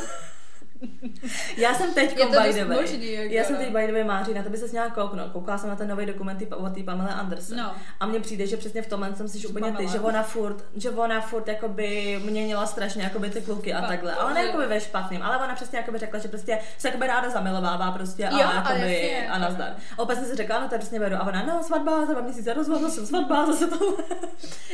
Já 1.58 1.74
jsem 1.74 1.94
teď 1.94 2.16
by 2.16 2.54
the 2.54 2.66
way. 2.66 2.82
možný, 2.82 3.12
jako, 3.12 3.34
já 3.34 3.44
jsem 3.44 3.56
no. 3.56 3.62
teď 3.62 3.72
by 3.72 3.88
the 3.88 3.94
way 3.94 4.04
Máří, 4.04 4.34
na 4.34 4.44
to 4.44 4.50
by 4.50 4.58
se 4.58 4.68
měla 4.68 4.90
kouknout. 4.90 5.32
Koukala 5.32 5.58
jsem 5.58 5.70
na 5.70 5.76
ten 5.76 5.88
nový 5.88 6.06
dokument 6.06 6.44
od 6.52 6.76
té 6.76 6.84
Pamela 6.84 7.12
Anderson. 7.12 7.58
No. 7.58 7.72
A 8.00 8.06
mně 8.06 8.20
přijde, 8.20 8.48
že 8.48 8.58
přesně 8.58 8.82
v 8.82 8.88
tomhle 8.88 9.16
jsem 9.16 9.28
si 9.28 9.48
úplně 9.48 9.72
ty, 9.72 9.88
že 9.88 10.00
ona 10.00 10.24
furt, 10.24 10.66
že 10.76 10.90
ona 10.90 11.22
furt 11.22 11.48
jakoby 11.48 12.20
měnila 12.26 12.66
strašně 12.66 13.04
jakoby 13.04 13.30
ty 13.30 13.42
kluky 13.42 13.74
a 13.74 13.88
takhle. 13.88 14.14
Ale 14.14 14.34
ne 14.34 14.44
jakoby 14.46 14.66
ve 14.66 14.80
špatným, 14.80 15.22
ale 15.22 15.38
ona 15.38 15.56
přesně 15.56 15.78
jakoby 15.78 15.98
řekla, 15.98 16.20
že 16.20 16.28
prostě 16.28 16.60
se 16.78 16.88
jakoby 16.88 17.08
ráda 17.08 17.30
zamilovává 17.30 17.92
prostě 17.92 18.28
a 18.28 18.32
Jo, 18.32 18.48
a 18.48 18.56
jakoby 18.56 18.94
jasně. 18.94 19.30
a 19.30 19.38
nazdar. 19.38 19.76
A 19.98 20.00
opět 20.00 20.16
jsem 20.16 20.26
si 20.26 20.36
řekla, 20.36 20.60
no 20.60 20.70
to 20.70 20.76
je 20.76 20.80
přesně 20.80 21.00
beru. 21.00 21.16
A 21.16 21.28
ona, 21.28 21.46
no 21.46 21.64
svatba, 21.64 22.06
za 22.06 22.14
dva 22.14 22.22
měsíce 22.22 22.54
rozvod, 22.54 22.82
zase 22.82 23.06
svatba, 23.06 23.46
zase 23.52 23.68
to. 23.68 23.98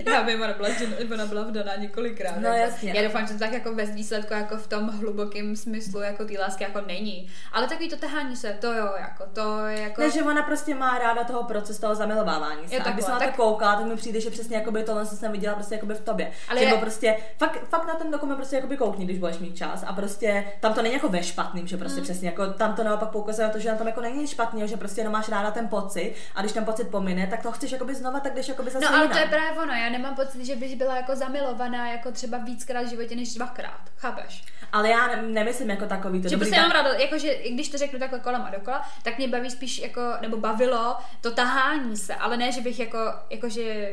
Já 0.05 0.21
vím, 0.21 0.41
ona 0.41 0.53
byla, 0.53 0.69
ona 1.13 1.25
byla 1.25 1.43
vdaná 1.43 1.75
několikrát. 1.75 2.37
No, 2.37 2.47
jako. 2.47 2.59
jasně. 2.59 2.93
Já 2.95 3.03
doufám, 3.03 3.27
že 3.27 3.33
to 3.33 3.39
tak 3.39 3.53
jako 3.53 3.75
bez 3.75 3.89
výsledku, 3.89 4.33
jako 4.33 4.57
v 4.57 4.67
tom 4.67 4.89
hlubokém 4.89 5.55
smyslu, 5.55 5.98
jako 6.01 6.25
té 6.25 6.33
lásky, 6.39 6.63
jako 6.63 6.81
není. 6.81 7.29
Ale 7.53 7.67
takový 7.67 7.89
to 7.89 7.97
tahání 7.97 8.35
se, 8.35 8.53
to 8.53 8.73
jo, 8.73 8.89
jako 8.99 9.23
to 9.33 9.65
je 9.65 9.79
jako... 9.81 10.01
Ne, 10.01 10.11
že 10.11 10.23
ona 10.23 10.43
prostě 10.43 10.75
má 10.75 10.97
ráda 10.99 11.23
toho 11.23 11.43
procesu 11.43 11.81
toho 11.81 11.95
zamilovávání 11.95 12.67
se. 12.67 12.75
Jo, 12.75 12.81
A 12.85 12.89
když 12.89 13.05
jsem 13.05 13.13
na 13.13 13.19
to 13.19 13.25
tak- 13.25 13.35
koukala, 13.35 13.75
tak 13.75 13.85
mi 13.85 13.95
přijde, 13.95 14.21
že 14.21 14.29
přesně 14.29 14.57
jakoby 14.57 14.83
tohle 14.83 15.05
co 15.05 15.15
jsem 15.15 15.31
viděla 15.31 15.55
prostě 15.55 15.75
jakoby 15.75 15.93
v 15.93 15.99
tobě. 16.01 16.31
Ale 16.49 16.61
je- 16.63 16.77
prostě, 16.77 17.17
fakt, 17.37 17.59
fakt, 17.69 17.87
na 17.87 17.93
ten 17.93 18.11
dokument 18.11 18.35
prostě 18.37 18.55
jakoby 18.55 18.77
koukni, 18.77 19.05
když 19.05 19.19
budeš 19.19 19.37
mít 19.37 19.57
čas. 19.57 19.83
A 19.87 19.93
prostě 19.93 20.43
tam 20.59 20.73
to 20.73 20.81
není 20.81 20.93
jako 20.93 21.09
ve 21.09 21.23
špatným, 21.23 21.67
že 21.67 21.75
Mm. 21.75 21.79
prostě 21.79 22.01
přesně 22.01 22.29
jako 22.29 22.47
tam 22.53 22.75
to 22.75 22.83
naopak 22.83 23.09
poukazuje 23.09 23.47
na 23.47 23.53
to, 23.53 23.59
že 23.59 23.71
na 23.71 23.77
tom 23.77 23.87
jako 23.87 24.01
není 24.01 24.27
špatného, 24.27 24.67
že 24.67 24.77
prostě 24.77 25.01
jenom 25.01 25.13
máš 25.13 25.29
ráda 25.29 25.51
ten 25.51 25.67
pocit 25.67 26.15
a 26.35 26.41
když 26.41 26.51
ten 26.51 26.65
pocit 26.65 26.87
pomine, 26.87 27.27
tak 27.27 27.41
to 27.43 27.51
chceš 27.51 27.71
jakoby 27.71 27.95
znova, 27.95 28.19
tak 28.19 28.33
jdeš 28.33 28.47
jakoby 28.47 28.71
zase 28.71 28.85
No 28.85 28.91
ale 28.91 28.97
jinam. 29.03 29.11
to 29.11 29.17
je 29.17 29.25
právě 29.27 29.51
ono, 29.61 29.73
já 29.73 29.89
nemám 29.89 30.15
pocit, 30.15 30.45
že 30.45 30.55
bych 30.55 30.75
byla 30.75 30.95
jako 30.95 31.15
zamilovaná 31.15 31.91
jako 31.91 32.11
třeba 32.11 32.37
víckrát 32.37 32.85
v 32.85 32.89
životě 32.89 33.15
než 33.15 33.33
dvakrát, 33.33 33.79
chápeš? 33.97 34.43
Ale 34.71 34.89
já 34.89 35.07
ne- 35.07 35.21
nemyslím 35.21 35.69
jako 35.69 35.85
takový 35.89 36.21
to 36.21 36.29
Že 36.29 36.37
prostě 36.37 36.55
tak- 36.55 36.61
mám 36.63 36.71
ráda, 36.71 36.93
jakože 36.93 37.31
i 37.31 37.53
když 37.53 37.69
to 37.69 37.77
řeknu 37.77 37.99
takhle 37.99 38.19
kolem 38.19 38.41
a 38.41 38.49
dokola, 38.49 38.89
tak 39.03 39.17
mě 39.17 39.27
baví 39.27 39.51
spíš 39.51 39.79
jako, 39.79 40.01
nebo 40.21 40.37
bavilo 40.37 40.97
to 41.21 41.31
tahání 41.31 41.97
se, 41.97 42.15
ale 42.15 42.37
ne, 42.37 42.51
že 42.51 42.61
bych 42.61 42.79
jako, 42.79 42.97
jakože, 43.29 43.91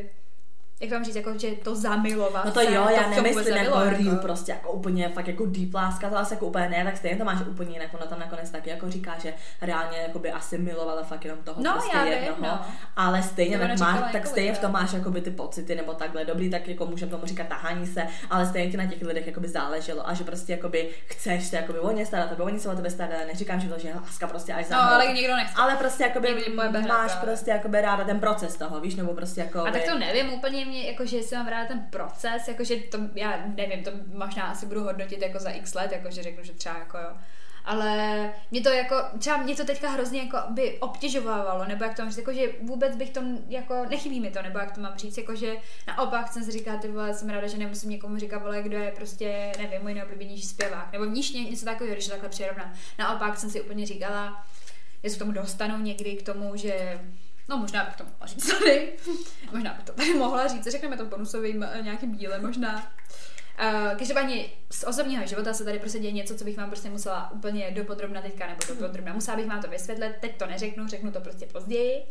jak 0.81 0.91
to 0.91 0.95
mám 0.95 1.05
říct, 1.05 1.17
jako, 1.17 1.39
že 1.39 1.51
to 1.51 1.75
zamilovat 1.77 2.45
No 2.45 2.51
to 2.51 2.61
jo, 2.61 2.71
já 2.73 3.03
vůbec 3.03 3.17
nemyslím 3.17 3.57
jako 3.57 3.79
real, 3.85 4.17
prostě 4.17 4.53
jako 4.53 4.73
úplně 4.73 5.09
fakt 5.09 5.27
jako 5.29 5.47
deep 5.47 5.75
láska, 5.75 6.09
to 6.09 6.15
zase 6.15 6.35
jako 6.35 6.47
úplně 6.47 6.69
ne, 6.69 6.85
tak 6.85 6.97
stejně 6.97 7.17
to 7.17 7.25
máš 7.25 7.41
úplně 7.41 7.73
jinak, 7.73 7.95
ono 7.95 8.07
tam 8.07 8.19
nakonec 8.19 8.51
taky 8.51 8.71
jako 8.71 8.91
říká, 8.91 9.15
že 9.23 9.35
reálně 9.62 9.99
jako 9.99 10.19
by 10.19 10.31
asi 10.33 10.59
milovala 10.59 11.03
fakt 11.03 11.25
jenom 11.25 11.39
toho 11.45 11.62
No, 11.62 11.73
prostě 11.73 11.97
já 11.97 12.05
vím, 12.05 12.12
jednoho, 12.12 12.37
no. 12.41 12.61
ale 12.97 13.23
stejně 13.23 13.59
To 13.59 13.65
tak, 13.65 13.71
ona 13.71 13.87
máš, 13.87 13.95
říkala 13.95 14.12
tak 14.12 14.27
stejně 14.27 14.53
v 14.55 14.59
tom 14.59 14.73
máš 14.73 14.93
jakoby 14.93 15.21
ty 15.21 15.31
pocity 15.31 15.75
nebo 15.75 15.95
takhle, 15.95 16.25
dobrý, 16.25 16.51
tak 16.51 16.69
jako 16.69 16.87
můžeme 16.87 17.11
tomu 17.11 17.27
říkat 17.27 17.47
tahání 17.47 17.87
se, 17.87 18.07
ale 18.31 18.47
stejně 18.47 18.71
ti 18.71 18.77
na 18.77 18.87
těch 18.87 19.03
lidech 19.03 19.27
jakoby 19.27 19.49
záleželo 19.49 20.09
a 20.09 20.15
že 20.15 20.25
prostě 20.25 20.53
jakoby 20.53 20.89
chceš 21.07 21.45
se 21.47 21.57
jakoby 21.57 21.79
o 21.79 21.91
ně 21.91 22.07
starat, 22.07 22.33
aby 22.33 22.43
oni 22.43 22.61
se 22.61 22.69
o 22.69 22.77
tebe 22.77 22.91
starali, 22.91 23.25
neříkám, 23.27 23.61
že 23.61 23.69
to, 23.69 23.79
že 23.79 23.89
je 23.89 23.95
láska 23.95 24.27
prostě 24.27 24.53
až 24.53 24.67
za 24.67 24.77
No, 24.77 24.83
ale 24.93 25.12
nikdo 25.12 25.37
nechce. 25.37 25.55
ale 25.57 25.77
prostě 25.77 26.12
pojebe 26.55 26.79
hned 26.79 26.89
máš 26.89 27.15
prostě 27.15 27.51
jakoby 27.51 27.81
ráda 27.81 28.05
ten 28.05 28.21
proces 28.21 28.57
toho, 28.57 28.81
víš, 28.81 28.95
nebo 28.95 29.15
prostě 29.15 29.41
jako 29.41 29.61
A 29.67 29.71
tak 29.71 29.83
to 29.85 29.99
nevím, 29.99 30.33
úplně 30.33 30.65
mě, 30.66 30.87
jakože 30.87 31.16
jestli 31.16 31.37
mám 31.37 31.48
ráda 31.48 31.68
ten 31.68 31.87
proces, 31.90 32.48
jakože 32.48 32.76
to, 32.76 32.98
já 33.14 33.44
nevím, 33.46 33.85
to 33.85 33.90
možná 34.14 34.42
asi 34.44 34.66
budu 34.66 34.85
hodnotit 34.85 35.22
jako 35.22 35.38
za 35.38 35.50
x 35.50 35.74
let, 35.74 35.92
jakože 35.92 36.22
řeknu, 36.22 36.44
že 36.44 36.52
třeba 36.52 36.79
jako 36.79 36.98
jo. 36.98 37.11
Ale 37.64 38.31
mě 38.50 38.61
to 38.61 38.68
jako, 38.68 38.96
třeba 39.18 39.37
mě 39.37 39.57
to 39.57 39.64
teďka 39.64 39.90
hrozně 39.90 40.20
jako 40.22 40.38
by 40.50 40.79
obtěžovávalo, 40.79 41.64
nebo 41.64 41.85
jak 41.85 41.96
to 41.96 42.02
mám 42.02 42.11
říct, 42.11 42.18
jako, 42.18 42.33
že 42.33 42.52
vůbec 42.62 42.96
bych 42.96 43.11
to, 43.11 43.20
jako 43.48 43.85
nechybí 43.90 44.20
mi 44.20 44.31
to, 44.31 44.42
nebo 44.42 44.59
jak 44.59 44.72
to 44.72 44.81
mám 44.81 44.96
říct, 44.96 45.18
jako, 45.18 45.35
že 45.35 45.57
naopak 45.87 46.33
jsem 46.33 46.44
si 46.44 46.50
říká, 46.50 46.76
ty 46.76 46.88
vole, 46.88 47.14
jsem 47.14 47.29
ráda, 47.29 47.46
že 47.46 47.59
nemusím 47.59 47.90
někomu 47.90 48.18
říkat, 48.18 48.38
vole, 48.38 48.62
kdo 48.62 48.79
je 48.79 48.90
prostě, 48.90 49.52
nevím, 49.59 49.83
můj 49.83 49.94
nejoblíbenější 49.94 50.46
zpěvák, 50.46 50.92
nebo 50.92 51.05
níž 51.05 51.33
ně, 51.33 51.44
něco 51.44 51.64
takového, 51.64 51.94
když 51.94 52.07
takhle 52.07 52.29
přirovnám. 52.29 52.72
Naopak 52.98 53.38
jsem 53.38 53.50
si 53.50 53.61
úplně 53.61 53.87
říkala, 53.87 54.46
se 55.09 55.16
k 55.16 55.18
tomu 55.18 55.33
dostanu 55.33 55.79
někdy 55.79 56.16
k 56.16 56.22
tomu, 56.22 56.57
že 56.57 57.00
No 57.49 57.57
možná 57.57 57.85
bych 57.85 57.97
to 57.97 58.05
mohla 58.05 58.27
říct 58.27 58.59
tady. 58.59 58.93
možná 59.53 59.75
bych 59.75 59.85
to 59.85 59.93
tady 59.93 60.15
mohla 60.15 60.47
říct. 60.49 60.67
Řekneme 60.67 60.97
to 60.97 61.05
bonusovým 61.05 61.63
eh, 61.63 61.83
nějakým 61.83 62.15
díle 62.15 62.39
možná. 62.39 62.93
Uh, 63.62 63.99
každopádně 63.99 64.45
z 64.71 64.85
osobního 64.85 65.27
života 65.27 65.55
se 65.55 65.64
tady 65.64 65.79
prostě 65.79 65.99
děje 65.99 66.12
něco, 66.12 66.35
co 66.37 66.45
bych 66.45 66.57
vám 66.57 66.71
prostě 66.71 66.90
musela 66.90 67.31
úplně 67.33 67.71
dopodrobna 67.71 68.23
teďka, 68.23 68.47
nebo 68.47 68.61
dopodrobna. 68.69 69.12
Musela 69.12 69.37
bych 69.37 69.47
vám 69.47 69.62
to 69.62 69.69
vysvětlit, 69.71 70.12
teď 70.21 70.37
to 70.37 70.47
neřeknu, 70.47 70.88
řeknu 70.88 71.12
to 71.12 71.21
prostě 71.21 71.47
později. 71.47 72.03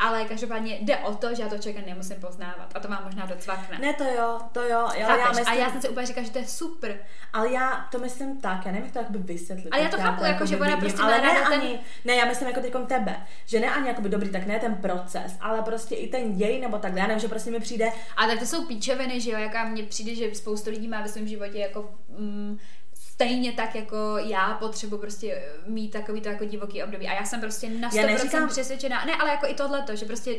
Ale 0.00 0.24
každopádně 0.24 0.78
jde 0.80 0.96
o 0.96 1.14
to, 1.14 1.34
že 1.34 1.42
já 1.42 1.48
to 1.48 1.58
člověka 1.58 1.86
nemusím 1.86 2.16
poznávat. 2.16 2.72
A 2.74 2.80
to 2.80 2.88
mám 2.88 3.04
možná 3.04 3.26
docvakne. 3.26 3.78
Ne, 3.78 3.94
to 3.94 4.04
jo, 4.04 4.40
to 4.52 4.62
jo, 4.62 4.78
ale 4.78 4.98
já 4.98 5.28
myslím, 5.28 5.48
A 5.48 5.54
já 5.54 5.70
jsem 5.70 5.80
si 5.80 5.88
úplně 5.88 6.06
říkala, 6.06 6.26
že 6.26 6.32
to 6.32 6.38
je 6.38 6.46
super. 6.46 6.96
Ale 7.32 7.52
já 7.52 7.88
to 7.92 7.98
myslím 7.98 8.40
tak, 8.40 8.66
já 8.66 8.72
nevím, 8.72 8.84
jak 8.84 8.92
to 8.92 8.98
jakoby 8.98 9.18
vysvětlit. 9.18 9.70
Ale 9.70 9.82
já 9.82 9.88
to 9.88 9.96
chápu, 9.96 10.24
jako, 10.24 10.46
že 10.46 10.56
ona 10.56 10.76
prostě 10.76 11.02
ale 11.02 11.20
ne 11.20 11.30
ten- 11.30 11.60
ani, 11.60 11.80
ne, 12.04 12.14
já 12.14 12.24
myslím 12.24 12.48
jako 12.48 12.60
teďkom 12.60 12.86
tebe, 12.86 13.16
že 13.46 13.60
ne 13.60 13.70
ani 13.70 13.88
jakoby 13.88 14.08
dobrý, 14.08 14.28
tak 14.30 14.46
ne 14.46 14.58
ten 14.58 14.74
proces, 14.74 15.36
ale 15.40 15.62
prostě 15.62 15.94
i 15.94 16.08
ten 16.08 16.32
děj 16.36 16.60
nebo 16.60 16.78
takhle, 16.78 17.00
já 17.00 17.06
nevím, 17.06 17.20
že 17.20 17.28
prostě 17.28 17.50
mi 17.50 17.60
přijde, 17.60 17.90
A 18.16 18.26
tak 18.26 18.38
to 18.38 18.46
jsou 18.46 18.66
píčoviny, 18.66 19.20
že 19.20 19.30
jo, 19.30 19.38
jaká 19.38 19.64
mně 19.64 19.82
přijde, 19.82 20.14
že 20.14 20.34
spoustu 20.34 20.70
lidí 20.70 20.87
má 20.88 21.02
ve 21.02 21.08
svém 21.08 21.28
životě 21.28 21.58
jako 21.58 21.94
mm, 22.18 22.58
stejně 23.18 23.52
tak 23.52 23.74
jako 23.74 23.96
já 24.18 24.54
potřebuji 24.54 24.98
prostě 24.98 25.42
mít 25.66 25.90
takový 25.90 26.20
to 26.20 26.28
jako 26.28 26.44
divoký 26.44 26.82
období. 26.82 27.08
A 27.08 27.14
já 27.14 27.24
jsem 27.24 27.40
prostě 27.40 27.68
na 27.70 27.90
100% 27.90 27.96
Já 27.96 28.06
neříkám- 28.06 28.48
přesvědčená. 28.48 29.04
Ne, 29.04 29.12
ale 29.16 29.30
jako 29.30 29.46
i 29.46 29.54
tohleto, 29.54 29.96
že 29.96 30.04
prostě 30.04 30.36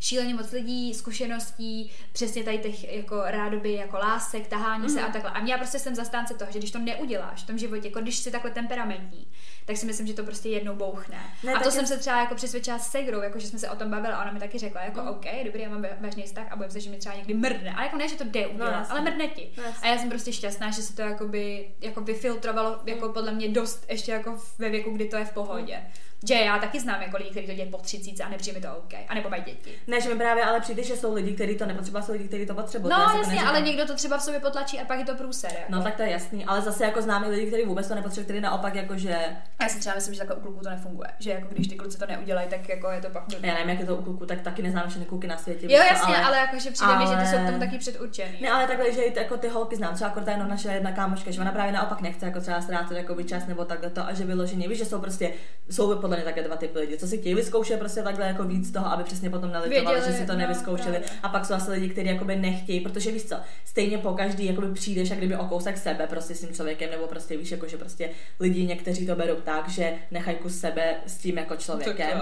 šíleně 0.00 0.34
moc 0.34 0.52
lidí, 0.52 0.94
zkušeností, 0.94 1.90
přesně 2.12 2.44
tady 2.44 2.58
těch 2.58 2.92
jako 2.96 3.22
rádoby 3.24 3.72
jako 3.72 3.96
lásek, 3.96 4.46
tahání 4.46 4.82
mm. 4.82 4.88
se 4.88 5.00
Mhm. 5.00 5.08
a 5.08 5.12
takhle. 5.12 5.30
A 5.30 5.44
já 5.46 5.58
prostě 5.58 5.78
jsem 5.78 5.94
zastánce 5.94 6.34
toho, 6.34 6.52
že 6.52 6.58
když 6.58 6.70
to 6.70 6.78
neuděláš 6.78 7.42
v 7.42 7.46
tom 7.46 7.58
životě, 7.58 7.88
jako 7.88 8.00
když 8.00 8.18
jsi 8.18 8.30
takhle 8.30 8.50
temperamentní, 8.50 9.26
tak 9.66 9.76
si 9.76 9.86
myslím, 9.86 10.06
že 10.06 10.14
to 10.14 10.24
prostě 10.24 10.48
jednou 10.48 10.74
bouchne. 10.74 11.18
Ne, 11.44 11.52
a 11.52 11.60
to 11.62 11.70
jsem 11.70 11.86
se 11.86 11.98
třeba 11.98 12.20
jako 12.20 12.34
přesvědčila 12.34 12.78
s 12.78 12.90
Segrou, 12.90 13.20
jako 13.20 13.38
že 13.38 13.46
jsme 13.46 13.58
se 13.58 13.70
o 13.70 13.76
tom 13.76 13.90
bavili 13.90 14.14
a 14.14 14.22
ona 14.22 14.32
mi 14.32 14.40
taky 14.40 14.58
řekla, 14.58 14.80
jako 14.82 15.00
Mm. 15.00 15.08
OK, 15.08 15.24
dobrý, 15.44 15.62
já 15.62 15.68
mám 15.68 15.86
vážný 16.00 16.22
vztah 16.22 16.46
a 16.52 16.56
bojím 16.56 16.70
se, 16.70 16.80
že 16.80 16.90
mi 16.90 16.96
třeba 16.96 17.14
někdy 17.14 17.34
mrdne. 17.34 17.74
Ale 17.74 17.84
jako 17.84 17.96
ne, 17.96 18.08
že 18.08 18.16
to 18.16 18.24
jde 18.24 18.46
udělat, 18.46 18.70
jasně. 18.78 18.90
ale 18.92 19.00
mrdne 19.00 19.26
ti. 19.28 19.50
No, 19.56 19.62
a 19.82 19.86
já 19.86 19.98
jsem 19.98 20.08
prostě 20.08 20.32
šťastná, 20.32 20.70
že 20.70 20.82
se 20.82 20.96
to 20.96 21.02
jakoby, 21.02 21.68
jako 21.80 22.00
vyfiltrovalo 22.08 22.78
jako 22.86 23.08
podle 23.08 23.32
mě 23.32 23.48
dost 23.48 23.84
ještě 23.88 24.12
jako 24.12 24.38
ve 24.58 24.68
věku, 24.70 24.90
kdy 24.90 25.04
to 25.04 25.16
je 25.16 25.24
v 25.24 25.32
pohodě. 25.32 25.82
Že 26.26 26.34
já 26.34 26.58
taky 26.58 26.80
znám 26.80 27.02
jako 27.02 27.16
lidi, 27.16 27.30
kteří 27.30 27.46
to 27.46 27.52
dělají 27.52 27.70
po 27.70 27.78
30 27.78 28.22
a 28.24 28.28
nepřijde 28.28 28.58
mi 28.58 28.66
to 28.66 28.76
OK. 28.76 28.94
A 29.08 29.14
nebo 29.14 29.28
mají 29.30 29.42
děti. 29.42 29.72
ne, 29.86 30.00
že 30.00 30.08
mi 30.08 30.14
právě 30.18 30.44
ale 30.44 30.60
přijde, 30.60 30.82
že 30.82 30.96
jsou 30.96 31.14
lidi, 31.14 31.32
kteří 31.34 31.56
to 31.56 31.66
nepotřebují, 31.66 32.04
jsou 32.04 32.12
lidi, 32.12 32.28
kteří 32.28 32.46
to 32.46 32.54
potřebují. 32.54 32.90
No 32.90 32.96
to 32.96 33.16
jasně, 33.16 33.32
neříkám. 33.32 33.48
ale 33.48 33.60
někdo 33.60 33.86
to 33.86 33.94
třeba 33.94 34.18
v 34.18 34.22
sobě 34.22 34.40
potlačí 34.40 34.80
a 34.80 34.84
pak 34.84 34.98
je 34.98 35.04
to 35.04 35.14
průser. 35.14 35.50
Jako. 35.52 35.72
No 35.72 35.82
tak 35.82 35.96
to 35.96 36.02
je 36.02 36.10
jasný, 36.10 36.44
ale 36.44 36.60
zase 36.62 36.84
jako 36.84 37.02
známí 37.02 37.28
lidi, 37.28 37.46
kteří 37.46 37.64
vůbec 37.64 37.88
to 37.88 37.94
nepotřebují, 37.94 38.24
kteří 38.24 38.40
naopak 38.40 38.74
jako, 38.74 38.96
že 38.98 39.16
A 39.58 39.62
já 39.62 39.68
si 39.68 39.80
třeba 39.80 39.94
myslím, 39.94 40.14
že 40.14 40.18
takhle 40.18 40.36
u 40.36 40.40
kluků 40.40 40.60
to 40.64 40.70
nefunguje. 40.70 41.08
Že 41.18 41.30
jako 41.30 41.46
když 41.50 41.68
ty 41.68 41.74
kluci 41.76 41.98
to 41.98 42.06
neudělají, 42.06 42.48
tak 42.48 42.68
jako 42.68 42.90
je 42.90 43.00
to 43.00 43.10
pak 43.10 43.22
já 43.42 43.54
nevím, 43.54 43.68
jak 43.68 43.80
je 43.80 43.86
to 43.86 43.96
u 43.96 44.02
kluků, 44.02 44.26
tak 44.26 44.40
taky 44.40 44.62
neznám 44.62 44.88
všechny 44.88 45.06
kluky 45.06 45.26
na 45.26 45.36
světě. 45.36 45.66
Jo, 45.66 45.82
jasně, 45.90 46.16
ale, 46.16 46.24
ale 46.24 46.36
jakože 46.36 46.70
přijde 46.70 46.96
mi, 46.96 47.06
že 47.06 47.16
ty 47.16 47.26
jsou 47.26 47.36
tomu 47.36 47.48
ale- 47.48 47.58
taky 47.58 47.78
předurčený. 47.78 48.38
Ne, 48.40 48.50
ale 48.50 48.66
takhle, 48.66 48.92
že 48.92 49.02
jako 49.16 49.36
ty 49.36 49.48
holky 49.48 49.76
znám, 49.76 49.94
třeba 49.94 50.10
akorát 50.10 50.28
jenom 50.28 50.48
naše 50.48 50.68
jedna 50.68 50.92
kámoška, 50.92 51.30
že 51.30 51.40
ona 51.40 51.52
právě 51.52 51.72
naopak 51.72 52.00
nechce 52.00 52.26
jako 52.26 52.40
třeba 52.40 52.60
ztrácet 52.60 52.96
jako 52.96 53.22
čas 53.22 53.46
nebo 53.46 53.64
takhle 53.64 53.90
to 53.90 54.06
a 54.06 54.12
že 54.12 54.24
vyloženě, 54.24 54.68
víš, 54.68 54.78
že 54.78 54.84
jsou 54.84 55.00
prostě, 55.00 55.32
jsou 55.70 55.88
podle 56.08 56.16
mě 56.16 56.24
také 56.24 56.42
dva 56.42 56.56
typy 56.56 56.78
lidí, 56.78 56.96
co 56.96 57.06
si 57.06 57.18
chtějí 57.18 57.34
vyzkoušet 57.34 57.78
prostě 57.78 58.02
takhle 58.02 58.26
jako 58.26 58.44
víc 58.44 58.70
toho, 58.72 58.86
aby 58.92 59.04
přesně 59.04 59.30
potom 59.30 59.52
nelitovali, 59.52 59.84
Věděli, 59.96 60.12
že 60.12 60.18
si 60.18 60.26
to 60.26 60.32
no, 60.32 60.38
nevyzkoušeli 60.38 60.90
právě. 60.98 61.08
a 61.22 61.28
pak 61.28 61.44
jsou 61.46 61.54
asi 61.54 61.70
lidi, 61.70 61.88
kteří 61.88 62.08
jakoby 62.08 62.36
nechtějí, 62.36 62.80
protože 62.80 63.12
víš 63.12 63.24
co, 63.24 63.36
stejně 63.64 63.98
po 63.98 64.12
každý 64.12 64.46
jakoby 64.46 64.72
přijdeš 64.74 65.10
a 65.10 65.14
kdyby 65.14 65.36
o 65.36 65.44
kousek 65.44 65.78
sebe 65.78 66.06
prostě 66.06 66.34
s 66.34 66.40
tím 66.40 66.54
člověkem, 66.54 66.90
nebo 66.90 67.06
prostě 67.06 67.36
víš, 67.36 67.50
jako 67.50 67.68
že 67.68 67.76
prostě 67.76 68.10
lidi 68.40 68.66
někteří 68.66 69.06
to 69.06 69.16
berou 69.16 69.36
tak, 69.36 69.68
že 69.68 69.92
nechají 70.10 70.36
kus 70.36 70.58
sebe 70.60 70.94
s 71.06 71.16
tím 71.18 71.38
jako 71.38 71.56
člověkem. 71.56 72.20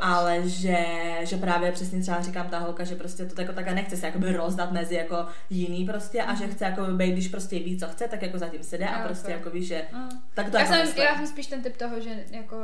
Ale 0.00 0.48
že, 0.48 0.76
že 1.22 1.36
právě 1.36 1.72
přesně 1.72 2.00
třeba 2.02 2.20
říkám 2.22 2.48
ta 2.48 2.58
holka, 2.58 2.84
že 2.84 2.94
prostě 2.96 3.24
to 3.24 3.40
jako 3.40 3.52
takhle 3.52 3.74
nechce 3.74 3.96
se 3.96 4.06
jakoby 4.06 4.32
rozdat 4.32 4.72
mezi 4.72 4.94
jako 4.94 5.26
jiný 5.50 5.84
prostě 5.86 6.22
a 6.22 6.34
že 6.34 6.46
chce 6.48 6.64
jako 6.64 6.82
být, 6.84 7.12
když 7.12 7.28
prostě 7.28 7.58
ví, 7.58 7.78
co 7.78 7.86
chce, 7.88 8.08
tak 8.08 8.22
jako 8.22 8.38
zatím 8.38 8.62
se 8.62 8.78
jde 8.78 8.86
a 8.86 8.98
Jo, 8.98 9.04
prostě 9.06 9.32
jako 9.32 9.50
víš, 9.50 9.66
že 9.66 9.82
Mm. 9.92 10.08
tak 10.34 10.50
to 10.50 10.56
Já 10.56 10.62
jako 10.62 10.72
jsem, 10.74 10.86
myslím. 10.86 11.04
já 11.04 11.16
jsem 11.16 11.26
spíš 11.26 11.46
ten 11.46 11.62
typ 11.62 11.76
toho, 11.76 12.00
že 12.00 12.10
jako 12.30 12.56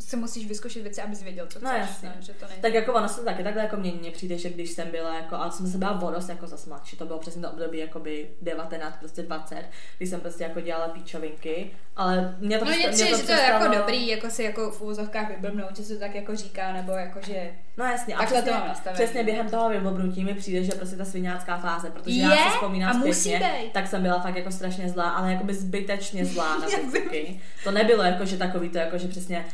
si 0.00 0.16
musíš 0.16 0.46
vyzkoušet 0.48 0.82
věci, 0.82 1.02
abys 1.02 1.22
věděl, 1.22 1.46
co 1.46 1.58
No 1.62 1.70
chceš. 1.70 1.80
jasně. 1.80 2.08
Ne, 2.08 2.14
že 2.20 2.32
to 2.32 2.46
není. 2.48 2.60
Tak 2.62 2.74
jako 2.74 2.92
ono 2.94 3.08
se 3.08 3.20
to 3.20 3.24
taky 3.24 3.44
takhle 3.44 3.62
jako 3.62 3.76
mě, 3.76 3.92
mně 3.92 4.10
přijde, 4.10 4.38
že 4.38 4.50
když 4.50 4.70
jsem 4.70 4.90
byla 4.90 5.14
jako, 5.14 5.34
a 5.36 5.50
jsem 5.50 5.66
se 5.66 5.78
byla 5.78 5.92
vodost 5.92 6.28
jako 6.28 6.46
zas 6.46 6.66
mladší, 6.66 6.96
to 6.96 7.06
bylo 7.06 7.18
přesně 7.18 7.42
to 7.42 7.50
období 7.50 7.78
jakoby 7.78 8.28
19, 8.42 8.96
prostě 8.96 9.22
20, 9.22 9.64
kdy 9.98 10.06
jsem 10.06 10.20
prostě 10.20 10.44
jako 10.44 10.60
dělala 10.60 10.88
píčovinky, 10.88 11.70
ale 11.96 12.36
mě 12.40 12.58
to 12.58 12.64
No 12.64 12.70
prostě- 12.70 12.86
mně 12.88 12.94
přijde, 12.96 13.10
to 13.10 13.16
že 13.16 13.22
to 13.26 13.32
je 13.32 13.42
jako 13.42 13.74
dobrý, 13.74 14.08
jako 14.08 14.30
si 14.30 14.42
jako 14.42 14.70
v 14.70 14.80
úvozovkách 14.80 15.28
vyblbnout, 15.30 15.76
že 15.76 15.82
se 15.82 15.94
to 15.94 16.00
tak 16.00 16.14
jako 16.14 16.36
říká, 16.36 16.72
nebo 16.72 16.92
jako 16.92 17.18
že... 17.26 17.50
No 17.76 17.84
jasně, 17.84 18.14
a 18.14 18.18
Takhle 18.18 18.36
to 18.38 18.42
přesně, 18.42 18.58
mám 18.58 18.68
nastavený. 18.68 19.04
přesně 19.04 19.24
během 19.24 19.50
toho 19.50 19.68
vyblbnutí 19.68 20.24
mi 20.24 20.34
přijde, 20.34 20.64
že 20.64 20.72
prostě 20.72 20.96
ta 20.96 21.04
sviňácká 21.04 21.58
fáze, 21.58 21.90
protože 21.90 22.20
já 22.20 22.30
Je? 22.34 22.42
si 22.42 22.48
vzpomínám 22.48 22.96
A 22.96 22.98
musí 23.06 23.20
zpětně, 23.20 23.52
být. 23.62 23.72
tak 23.72 23.86
jsem 23.86 24.02
byla 24.02 24.20
fakt 24.20 24.36
jako 24.36 24.50
strašně 24.50 24.88
zlá, 24.88 25.10
ale 25.10 25.32
jakoby 25.32 25.54
zbytečně 25.54 26.24
zlá 26.24 26.58
na 26.58 26.66
Já 26.70 26.78
ty. 27.10 27.40
To 27.64 27.70
nebylo 27.70 28.02
jako, 28.02 28.24
že 28.24 28.36
takový 28.36 28.68
to, 28.68 28.78
jako, 28.78 28.98
že 28.98 29.08
přesně 29.08 29.44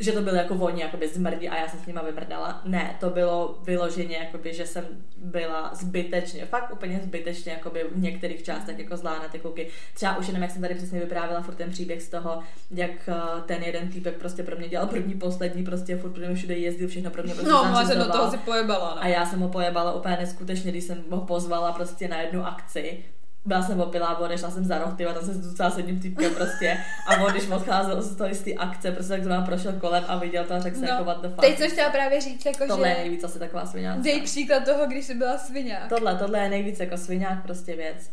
že 0.00 0.12
to 0.12 0.22
bylo 0.22 0.36
jako 0.36 0.54
oni 0.54 0.82
jakoby 0.82 1.08
zmrdí 1.08 1.48
a 1.48 1.56
já 1.56 1.68
jsem 1.68 1.80
s 1.80 1.86
nima 1.86 2.02
vymrdala. 2.02 2.60
Ne, 2.64 2.96
to 3.00 3.10
bylo 3.10 3.58
vyloženě, 3.62 4.16
jakoby, 4.16 4.54
že 4.54 4.66
jsem 4.66 4.84
byla 5.16 5.70
zbytečně, 5.74 6.46
fakt 6.46 6.72
úplně 6.72 7.00
zbytečně 7.04 7.52
jakoby 7.52 7.84
v 7.92 7.98
některých 7.98 8.42
částech 8.42 8.78
jako 8.78 8.96
zlá 8.96 9.18
na 9.18 9.28
ty 9.28 9.38
kluky. 9.38 9.68
Třeba 9.94 10.16
už 10.16 10.26
jenom, 10.26 10.42
jak 10.42 10.50
jsem 10.50 10.62
tady 10.62 10.74
přesně 10.74 11.00
vyprávěla 11.00 11.42
furt 11.42 11.54
ten 11.54 11.70
příběh 11.70 12.02
z 12.02 12.08
toho, 12.08 12.42
jak 12.70 13.08
eh, 13.08 13.42
ten 13.46 13.62
jeden 13.62 13.88
týpek 13.88 14.14
prostě 14.14 14.42
pro 14.42 14.56
mě 14.56 14.68
dělal 14.68 14.86
první, 14.86 15.14
poslední, 15.14 15.64
prostě 15.64 15.96
furt 15.96 16.10
pro 16.10 16.26
mě 16.26 16.34
všude 16.34 16.54
jezdil, 16.54 16.88
všechno 16.88 17.10
pro 17.10 17.22
mě 17.22 17.34
prostě 17.34 17.50
No, 17.50 17.64
máš 17.64 17.88
do 17.88 18.12
toho 18.12 18.30
si 18.30 18.38
pojebala, 18.38 18.94
no. 18.94 19.02
A 19.02 19.06
já 19.06 19.26
jsem 19.26 19.40
ho 19.40 19.48
pojebala 19.48 19.94
úplně 19.94 20.16
neskutečně, 20.16 20.70
když 20.70 20.84
jsem 20.84 21.04
ho 21.10 21.20
pozvala 21.20 21.72
prostě 21.72 22.08
na 22.08 22.20
jednu 22.20 22.46
akci. 22.46 23.04
Byla 23.44 23.62
jsem 23.62 23.80
opilá, 23.80 24.18
odešla 24.18 24.50
jsem 24.50 24.64
za 24.64 24.78
roh, 24.78 24.96
tyva, 24.96 25.12
tam 25.12 25.24
jsem 25.24 25.34
se 25.42 25.48
tucala 25.48 25.70
s 25.70 25.76
jedním 25.76 26.00
týpkem 26.00 26.34
prostě. 26.34 26.78
A 27.06 27.16
on, 27.16 27.30
když 27.32 27.48
odcházel 27.48 28.02
z 28.02 28.16
toho 28.16 28.34
z 28.34 28.38
té 28.42 28.52
akce, 28.54 28.92
prostě 28.92 29.12
tak 29.12 29.24
zrovna 29.24 29.42
prošel 29.46 29.72
kolem 29.72 30.04
a 30.08 30.16
viděl 30.18 30.44
to 30.44 30.54
a 30.54 30.60
řekl 30.60 30.78
si 30.78 30.84
jako 30.84 31.04
what 31.04 31.22
the 31.22 31.28
fuck. 31.28 31.40
Teď 31.40 31.58
jsem 31.58 31.70
chtěla 31.70 31.90
právě 31.90 32.20
říct, 32.20 32.46
jako, 32.46 32.66
Tohle 32.66 32.88
je 32.88 32.94
že 32.94 33.00
nejvíc 33.00 33.24
asi 33.24 33.38
taková 33.38 33.66
sviňácká. 33.66 34.02
dej 34.02 34.20
příklad 34.22 34.64
toho, 34.64 34.86
když 34.86 35.04
jsi 35.04 35.14
byla 35.14 35.38
svině. 35.38 35.78
Tohle, 35.88 36.16
tohle 36.16 36.38
je 36.38 36.48
nejvíc 36.48 36.80
jako 36.80 36.96
sviňák 36.96 37.42
prostě 37.42 37.76
věc. 37.76 38.10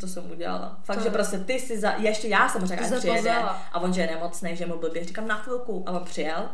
To 0.00 0.06
jsem 0.06 0.30
udělala. 0.30 0.78
Fakt, 0.84 0.96
To- 0.96 1.02
že 1.02 1.10
prostě 1.10 1.38
ty 1.38 1.60
si 1.60 1.78
za... 1.80 1.90
Ještě 1.98 2.28
já 2.28 2.48
jsem 2.48 2.66
řekla, 2.66 2.88
se 2.88 2.96
přijede. 2.98 3.30
A 3.72 3.80
on, 3.80 3.92
že 3.92 4.00
je 4.00 4.06
nemocný, 4.06 4.56
že 4.56 4.66
mu 4.66 4.78
blbě. 4.78 5.04
Říkám 5.04 5.28
na 5.28 5.36
chvilku. 5.36 5.84
A 5.86 5.92
on 5.92 6.04
přijel. 6.04 6.48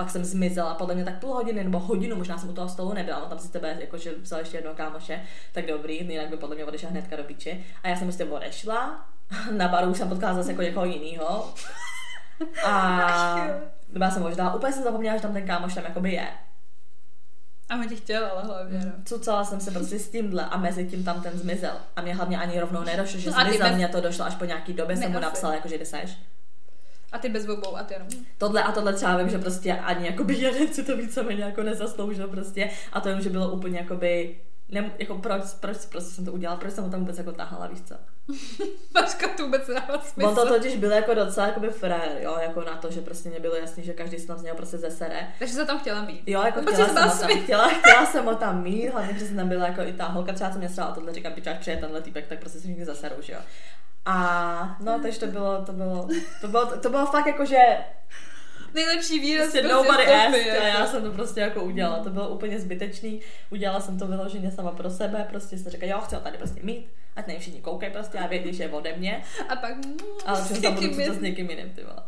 Pak 0.00 0.10
jsem 0.10 0.24
zmizela, 0.24 0.74
podle 0.74 0.94
mě 0.94 1.04
tak 1.04 1.18
půl 1.18 1.34
hodiny 1.34 1.64
nebo 1.64 1.78
hodinu, 1.78 2.16
možná 2.16 2.38
jsem 2.38 2.48
u 2.50 2.52
toho 2.52 2.68
stolu 2.68 2.92
nebyla, 2.92 3.22
on 3.22 3.28
tam 3.28 3.38
si 3.38 3.52
tebe 3.52 3.76
jakože 3.80 4.12
vzal 4.22 4.38
ještě 4.38 4.56
jednoho 4.56 4.76
kámoše, 4.76 5.22
tak 5.52 5.66
dobrý, 5.66 5.96
jinak 6.08 6.28
by 6.28 6.36
podle 6.36 6.56
mě 6.56 6.64
odešel 6.64 6.90
hnedka 6.90 7.16
do 7.16 7.24
píči. 7.24 7.64
A 7.82 7.88
já 7.88 7.96
jsem 7.96 8.06
prostě 8.06 8.24
odešla, 8.24 9.08
na 9.50 9.68
baru 9.68 9.90
už 9.90 9.98
jsem 9.98 10.08
potkala 10.08 10.34
zase 10.34 10.50
jako 10.50 10.62
někoho 10.62 10.86
jiného. 10.86 11.54
A 12.66 13.46
byla 13.92 14.10
jsem 14.10 14.22
možná, 14.22 14.54
úplně 14.54 14.72
jsem 14.72 14.84
zapomněla, 14.84 15.16
že 15.16 15.22
tam 15.22 15.32
ten 15.32 15.46
kámoš 15.46 15.74
tam 15.74 15.84
jakoby 15.84 16.12
je. 16.12 16.28
A 17.68 17.74
on 17.74 17.88
tě 17.88 17.96
chtěl, 17.96 18.26
ale 18.26 18.42
hlavně, 18.42 18.78
no. 18.78 18.92
Cucala 19.04 19.44
jsem 19.44 19.60
se 19.60 19.70
prostě 19.70 19.98
s 19.98 20.08
tímhle 20.10 20.44
a 20.44 20.56
mezi 20.56 20.86
tím 20.86 21.04
tam 21.04 21.22
ten 21.22 21.38
zmizel. 21.38 21.74
A 21.96 22.00
mě 22.02 22.14
hlavně 22.14 22.38
ani 22.38 22.60
rovnou 22.60 22.84
nedošlo, 22.84 23.20
že 23.20 23.30
No 23.30 23.36
zmizel, 23.40 23.68
bez- 23.68 23.76
mě 23.76 23.88
to 23.88 24.00
došlo 24.00 24.24
až 24.24 24.34
po 24.34 24.44
nějaký 24.44 24.72
době, 24.72 24.96
jsem 24.96 25.12
mu 25.12 25.18
napsala, 25.18 25.54
jako 25.54 25.68
že 25.68 25.76
kde 25.76 25.86
seš. 25.86 26.18
A 27.12 27.18
ty 27.18 27.28
bez 27.28 27.48
obou 27.48 27.76
a 27.76 27.82
ty 27.82 27.94
jenom. 27.94 28.08
Tohle 28.38 28.62
a 28.62 28.72
tohle 28.72 28.92
třeba 28.92 29.16
vím, 29.16 29.28
že 29.28 29.38
prostě 29.38 29.72
ani 29.72 30.06
jakoby 30.06 30.34
jeden 30.34 30.68
si 30.68 30.82
to 30.82 30.96
víceméně 30.96 31.44
jako 31.44 31.62
nezasloužil 31.62 32.28
prostě. 32.28 32.70
A 32.92 33.00
to 33.00 33.08
vím, 33.08 33.20
že 33.20 33.30
bylo 33.30 33.50
úplně 33.50 33.78
jakoby 33.78 34.36
ne, 34.70 34.92
jako 34.98 35.14
proč, 35.14 35.42
proč 35.60 35.76
prostě 35.76 36.10
jsem 36.10 36.24
to 36.24 36.32
udělala, 36.32 36.60
proč 36.60 36.72
jsem 36.72 36.84
ho 36.84 36.90
tam 36.90 37.00
vůbec 37.00 37.18
jako 37.18 37.32
tahala, 37.32 37.66
víš 37.66 37.80
co? 37.82 37.94
Paška 38.92 39.28
to 39.28 39.44
vůbec 39.44 39.68
nedává 39.68 40.00
smysl. 40.02 40.28
On 40.28 40.34
to 40.34 40.48
totiž 40.48 40.76
byl 40.76 40.92
jako 40.92 41.14
docela 41.14 41.46
jakoby 41.46 41.68
frér, 41.68 42.18
jo, 42.20 42.38
jako 42.42 42.60
na 42.60 42.76
to, 42.76 42.90
že 42.90 43.00
prostě 43.00 43.28
mě 43.28 43.40
bylo 43.40 43.54
jasný, 43.54 43.84
že 43.84 43.92
každý 43.92 44.18
se 44.18 44.26
tam 44.26 44.38
z 44.38 44.42
něho 44.42 44.56
prostě 44.56 44.78
zesere. 44.78 45.28
Takže 45.38 45.54
se 45.54 45.66
tam 45.66 45.78
chtěla 45.78 46.04
mít. 46.04 46.22
Jo, 46.26 46.42
jako 46.42 46.60
chtěla 46.62 46.88
jsem, 46.88 47.08
ho 47.08 47.28
tam, 47.28 47.42
chtěla, 47.42 47.68
chtěla 47.80 48.06
jsem 48.06 48.24
ho 48.24 48.34
tam 48.34 48.62
mít, 48.62 48.88
hlavně, 48.88 49.18
že 49.18 49.26
jsem 49.26 49.36
tam 49.36 49.48
byla 49.48 49.66
jako 49.66 49.82
i 49.82 49.92
ta 49.92 50.06
holka, 50.06 50.32
třeba 50.32 50.50
co 50.50 50.58
mě 50.58 50.68
srala, 50.68 50.92
tohle 50.92 51.12
říkám, 51.12 51.32
pičáš, 51.32 51.58
přijde 51.58 51.80
tenhle 51.80 52.02
týpek, 52.02 52.26
tak 52.26 52.38
prostě 52.38 52.58
si 52.58 52.66
všichni 52.66 52.84
zaserou, 52.84 53.16
že 53.20 53.32
jo. 53.32 53.40
A 54.10 54.76
no, 54.80 54.98
takže 55.02 55.20
to 55.20 55.26
bylo, 55.26 55.64
to 55.64 55.72
bylo, 55.72 56.08
to 56.40 56.48
bylo, 56.48 56.66
to 56.66 56.90
bylo 56.90 57.06
fakt 57.06 57.26
jako, 57.26 57.44
že 57.44 57.58
Nejlepší 58.74 59.18
výraz 59.20 59.44
prostě 59.44 59.60
prostě 59.60 59.74
nobody 59.74 60.06
asked 60.06 60.34
a 60.34 60.64
jako. 60.64 60.78
já 60.78 60.86
jsem 60.86 61.02
to 61.02 61.12
prostě 61.12 61.40
jako 61.40 61.62
udělala. 61.64 62.04
To 62.04 62.10
bylo 62.10 62.28
úplně 62.28 62.60
zbytečný. 62.60 63.20
Udělala 63.50 63.80
jsem 63.80 63.98
to 63.98 64.06
vyloženě 64.06 64.50
sama 64.50 64.70
pro 64.70 64.90
sebe, 64.90 65.26
prostě 65.30 65.58
jsem 65.58 65.72
řekla, 65.72 65.88
jo, 65.88 66.00
chci 66.00 66.14
ho 66.14 66.20
tady 66.20 66.38
prostě 66.38 66.60
mít, 66.62 66.88
ať 67.16 67.26
na 67.26 67.32
něj 67.32 67.40
všichni 67.40 67.60
koukají 67.60 67.92
prostě 67.92 68.18
a 68.18 68.26
vědí, 68.26 68.54
že 68.54 68.62
je 68.62 68.68
ode 68.70 68.96
mě, 68.96 69.22
A 69.48 69.56
pak... 69.56 69.74
ale 70.26 70.40
s 70.42 70.54
že 70.54 70.60
tam 70.62 70.74
budu 70.74 71.14
s 71.14 71.20
někým 71.20 71.50
jiným, 71.50 71.70
ty 71.70 71.84
vole. 71.84 72.02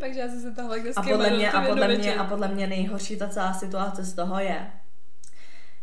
Takže 0.00 0.20
já 0.20 0.28
jsem 0.28 0.40
se 0.40 0.50
tahle 0.50 0.80
kde 0.80 0.90
A 0.96 1.02
podle 1.02 1.30
mě, 1.30 1.52
a 1.52 1.60
podle 1.60 1.88
mě, 1.88 2.14
a 2.14 2.24
podle 2.24 2.48
mě 2.48 2.66
nejhorší 2.66 3.16
ta 3.16 3.28
celá 3.28 3.54
situace 3.54 4.02
z 4.02 4.14
toho 4.14 4.38
je, 4.38 4.70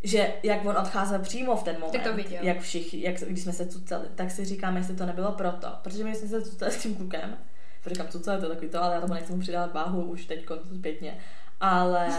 že 0.04 0.34
jak 0.44 0.66
on 0.66 0.78
odcházel 0.78 1.20
přímo 1.20 1.56
v 1.56 1.64
ten 1.64 1.76
moment, 1.80 2.04
to 2.04 2.14
viděl. 2.14 2.40
jak 2.42 2.60
všichni, 2.60 3.04
jak, 3.04 3.16
když 3.20 3.44
jsme 3.44 3.54
se 3.54 3.68
cucali, 3.68 4.06
tak 4.16 4.32
si 4.32 4.46
říkám, 4.46 4.78
jestli 4.78 4.96
to 4.96 5.06
nebylo 5.06 5.32
proto, 5.32 5.68
protože 5.82 6.04
my 6.04 6.16
jsme 6.16 6.28
se 6.28 6.42
cucali 6.42 6.72
s 6.72 6.82
tím 6.84 6.96
klukem, 6.96 7.38
říkám, 7.86 8.08
cucali 8.08 8.40
to 8.40 8.46
je 8.46 8.50
takový 8.50 8.70
to, 8.70 8.84
ale 8.84 8.96
já 8.96 9.02
tomu 9.02 9.14
nechci 9.14 9.34
mu 9.34 9.40
přidávat 9.40 9.74
váhu 9.74 10.02
už 10.04 10.26
teď 10.26 10.46
zpětně, 10.80 11.18
ale 11.62 12.08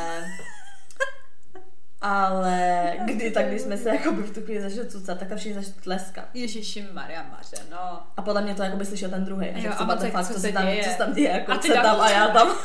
ale 2.00 2.92
kdy 3.04 3.30
tak, 3.30 3.46
když 3.46 3.60
jsme 3.62 3.76
se 3.76 3.88
jako 3.88 4.12
v 4.12 4.34
tu 4.34 4.40
chvíli 4.40 4.62
začali 4.62 4.88
cucat, 4.88 5.18
tak 5.18 5.28
tam 5.28 5.38
všichni 5.38 5.54
začali 5.54 5.74
tleskat. 5.82 6.24
Ježiši 6.34 6.86
Maria 6.92 7.22
Maře, 7.22 7.56
no. 7.70 8.02
A 8.16 8.22
podle 8.22 8.42
mě 8.42 8.54
to 8.54 8.62
jako 8.62 8.76
by 8.76 8.86
slyšel 8.86 9.10
ten 9.10 9.24
druhý. 9.24 9.48
A 9.50 9.58
Jo, 9.58 9.72
a 9.78 9.84
tak, 9.96 10.12
fuck, 10.12 10.26
co 10.26 10.32
se 10.32 10.40
se 10.40 10.52
tam, 10.52 10.66
děje? 10.66 10.84
co 10.84 10.90
se 10.90 10.96
tam 10.98 11.12
děje, 11.14 11.28
jako 11.30 11.52
A 11.52 11.56
ty 11.58 11.68
co 11.68 11.74
tam- 11.74 11.82
tam 11.82 12.00
a 12.00 12.10
já 12.10 12.28
tam. 12.28 12.48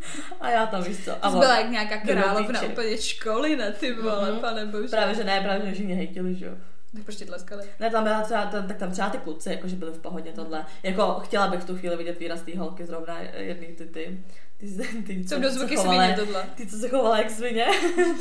A 0.40 0.50
já 0.50 0.66
tam, 0.66 0.82
víš 0.82 1.04
co. 1.04 1.24
A 1.24 1.30
byla 1.30 1.58
jak 1.58 1.70
nějaká 1.70 1.96
královna 1.96 2.62
úplně 2.62 2.98
školy, 2.98 3.56
ne 3.56 3.72
ty 3.72 3.92
vole, 3.94 4.30
Mhm. 4.30 4.40
pane 4.40 4.66
bože. 4.66 4.88
Právě, 4.88 5.14
že 5.14 5.24
ne, 5.24 5.40
právě, 5.40 5.66
že 5.66 5.72
všichni 5.74 5.94
hejtili, 5.94 6.34
že 6.34 6.46
jo. 6.46 6.52
Tak 6.94 7.04
prostě 7.04 7.26
tleskali. 7.26 7.62
Ne, 7.80 7.90
tam 7.90 8.04
byla 8.04 8.22
třeba, 8.22 8.46
tam, 8.46 8.66
tak 8.68 8.76
tam 8.76 8.90
třeba 8.90 9.10
ty 9.10 9.18
kluci, 9.18 9.50
jakože 9.50 9.76
byli 9.76 9.92
v 9.92 9.98
pohodě 9.98 10.32
tohle. 10.32 10.64
Jako 10.82 11.20
chtěla 11.24 11.48
bych 11.48 11.60
v 11.60 11.64
tu 11.66 11.76
chvíli 11.78 11.96
vidět 11.96 12.18
výraz 12.18 12.40
té 12.42 12.58
holky, 12.58 12.86
zrovna 12.86 13.18
jedný 13.36 13.66
ty, 13.66 13.86
ty, 13.86 14.20
ty, 14.58 14.66
ty, 14.66 15.02
ty 15.02 15.24
Co 15.24 15.38
do 15.38 15.50
zvuky 15.50 15.76
svině 15.76 16.14
tohle. 16.18 16.44
Ty, 16.54 16.66
co 16.66 16.76
se 16.76 16.88
chovala 16.88 17.18
jak 17.18 17.30
svině. 17.30 17.66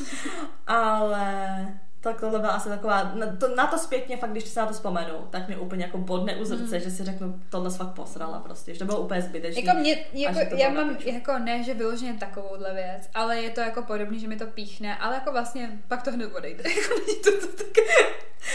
Ale 0.67 1.67
tak 2.05 2.19
tohle 2.19 2.39
byla 2.39 2.51
asi 2.51 2.69
taková, 2.69 3.11
na 3.15 3.35
to, 3.39 3.55
na 3.55 3.67
to 3.67 3.77
zpětně 3.77 4.17
fakt, 4.17 4.31
když 4.31 4.43
se 4.43 4.59
na 4.59 4.65
to 4.65 4.73
vzpomenu, 4.73 5.27
tak 5.29 5.47
mě 5.47 5.57
úplně 5.57 5.85
jako 5.85 5.97
bodne 5.97 6.35
u 6.35 6.45
srdce, 6.45 6.79
že 6.79 6.91
si 6.91 7.03
řeknu, 7.03 7.41
tohle 7.49 7.69
fakt 7.69 7.93
posrala 7.93 8.39
prostě, 8.39 8.73
že 8.73 8.79
to 8.79 8.85
bylo 8.85 9.01
úplně 9.01 9.21
zbytečný. 9.21 9.65
Jako 9.65 9.79
mě, 9.79 10.05
jako, 10.13 10.55
já 10.55 10.69
mám 10.69 10.97
jako 11.05 11.39
ne, 11.39 11.63
že 11.63 11.73
vyloženě 11.73 12.13
takovouhle 12.13 12.73
věc, 12.73 13.09
ale 13.13 13.37
je 13.37 13.49
to 13.49 13.61
jako 13.61 13.81
podobný, 13.81 14.19
že 14.19 14.27
mi 14.27 14.35
to 14.35 14.45
píchne, 14.45 14.97
ale 14.97 15.15
jako 15.15 15.31
vlastně 15.31 15.79
pak 15.87 16.03
to 16.03 16.11
hned 16.11 16.35
odejde. 16.35 16.63
Jako 16.75 16.99
to, 17.23 17.31
to 17.31 17.63
tak, 17.63 17.67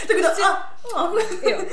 tak 0.07 0.17
prostě- 0.17 0.41
to, 0.41 0.97
a, 0.97 1.01
a. 1.01 1.11
jo. 1.49 1.65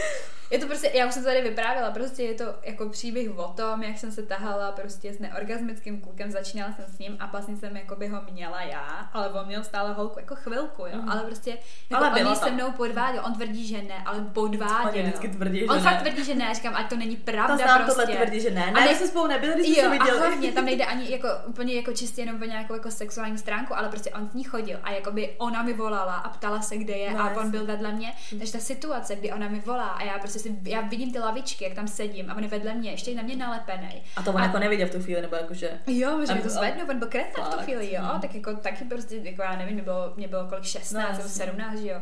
Je 0.51 0.59
to 0.59 0.67
prostě, 0.67 0.91
já 0.95 1.07
už 1.07 1.15
jsem 1.15 1.23
to 1.23 1.29
tady 1.29 1.43
vyprávěla, 1.43 1.91
prostě 1.91 2.23
je 2.23 2.35
to 2.35 2.45
jako 2.63 2.89
příběh 2.89 3.39
o 3.39 3.43
tom, 3.57 3.83
jak 3.83 3.99
jsem 3.99 4.13
se 4.13 4.23
tahala 4.23 4.73
prostě 4.73 5.13
s 5.15 5.19
neorgasmickým 5.19 6.01
klukem, 6.01 6.31
začínala 6.31 6.73
jsem 6.73 6.85
s 6.95 6.99
ním 6.99 7.17
a 7.21 7.27
vlastně 7.27 7.57
jsem 7.57 7.77
jako 7.77 7.97
by 7.97 8.09
ho 8.09 8.23
měla 8.33 8.63
já, 8.63 9.09
ale 9.13 9.29
on 9.31 9.47
měl 9.47 9.65
stále 9.65 9.93
holku 9.93 10.19
jako 10.21 10.35
chvilku, 10.35 10.83
jo, 10.83 10.97
Mhm. 10.99 11.09
ale 11.11 11.21
prostě 11.23 11.59
jako 11.91 12.05
Ale 12.05 12.25
on 12.25 12.37
se 12.37 12.51
mnou 12.51 12.71
podváděl, 12.73 13.23
on 13.27 13.35
tvrdí, 13.35 13.67
že 13.67 13.83
ne, 13.83 14.03
ale 14.07 14.21
podváděl. 14.21 14.89
Oni 14.93 15.03
vždycky 15.03 15.29
tvrdí, 15.29 15.59
že 15.59 15.65
on 15.67 15.77
ne. 15.77 15.83
fakt 15.83 15.99
tvrdí, 16.03 16.25
že 16.25 16.35
ne, 16.35 16.55
říkám, 16.55 16.75
ať 16.77 16.89
to 16.89 16.97
není 16.97 17.17
pravda 17.17 17.57
znám 17.57 17.83
prostě. 17.85 18.03
tohle 18.03 18.17
tvrdí, 18.17 18.41
že 18.41 18.51
ne. 18.51 18.65
A 18.65 18.71
Ne, 18.71 18.81
ne- 18.81 18.89
my 18.89 18.95
jsme 18.95 19.07
spolu 19.07 19.27
nebyli, 19.27 19.55
když 19.55 19.67
jsme 19.67 19.75
se 19.83 19.87
a 19.87 19.91
viděli. 19.91 20.19
hlavně 20.19 20.53
tam 20.53 20.65
nejde 20.65 20.85
ani 20.85 21.11
jako 21.11 21.29
úplně 21.47 21.75
jako 21.75 21.93
čistě 21.93 22.23
jenom 22.23 22.43
o 22.43 22.45
nějakou 22.45 22.75
jako 22.75 22.91
sexuální 22.91 23.39
stránku, 23.39 23.77
ale 23.77 23.89
prostě 23.89 24.11
on 24.11 24.29
s 24.29 24.35
ní 24.35 24.45
chodil 24.45 24.79
a 24.83 24.91
jako 24.91 25.11
by 25.11 25.35
ona 25.39 25.63
mi 25.63 25.73
volala 25.73 26.15
a 26.15 26.29
ptala 26.29 26.63
se, 26.63 26.77
kde 26.77 26.93
je 26.97 27.11
No, 27.15 27.21
a 27.25 27.31
on 27.31 27.51
byl 27.51 27.67
vedle 27.67 27.93
mě. 27.93 28.13
Takže 28.39 28.53
ta 28.53 28.59
situace, 28.59 29.17
kdy 29.17 29.33
ona 29.33 29.49
mi 29.49 29.61
volá 29.61 29.87
a 29.89 30.03
já 30.05 30.19
prostě 30.19 30.38
si, 30.39 30.59
já 30.63 30.81
vidím 30.81 31.13
ty 31.13 31.19
lavičky, 31.19 31.65
jak 31.65 31.75
tam 31.75 31.89
sedím 31.89 32.31
a 32.31 32.35
on 32.35 32.43
je 32.43 32.49
vedle 32.49 32.75
mě, 32.75 32.91
ještě 32.91 33.11
je 33.11 33.17
na 33.17 33.23
mě 33.23 33.37
nalepený. 33.37 34.03
A 34.17 34.23
to 34.23 34.33
on 34.33 34.43
jako 34.43 34.59
neviděl 34.59 34.87
v 34.87 34.91
tu 34.91 35.03
chvíli, 35.03 35.23
nebo 35.23 35.37
jakože... 35.37 35.81
Jo, 35.87 36.27
že 36.27 36.35
mi 36.35 36.41
A- 36.41 36.43
to 36.43 36.49
zvednu, 36.49 36.85
on 36.91 36.99
byl 36.99 37.09
kretna 37.09 37.45
v 37.45 37.55
tu 37.55 37.59
chvíli, 37.63 37.95
jo, 37.95 38.03
Mhm. 38.03 38.21
tak 38.21 38.35
jako 38.35 38.55
taky 38.55 38.85
prostě, 38.85 39.17
jako 39.17 39.43
já 39.43 39.57
nevím, 39.57 39.75
mě 39.75 39.83
bylo, 39.83 40.13
mě 40.17 40.29
bylo 40.29 40.47
kolik 40.49 40.65
16 40.65 40.93
No, 40.93 41.01
nebo 41.01 41.23
jasně. 41.23 41.45
17, 41.45 41.79
že 41.79 41.89
jo. 41.89 42.01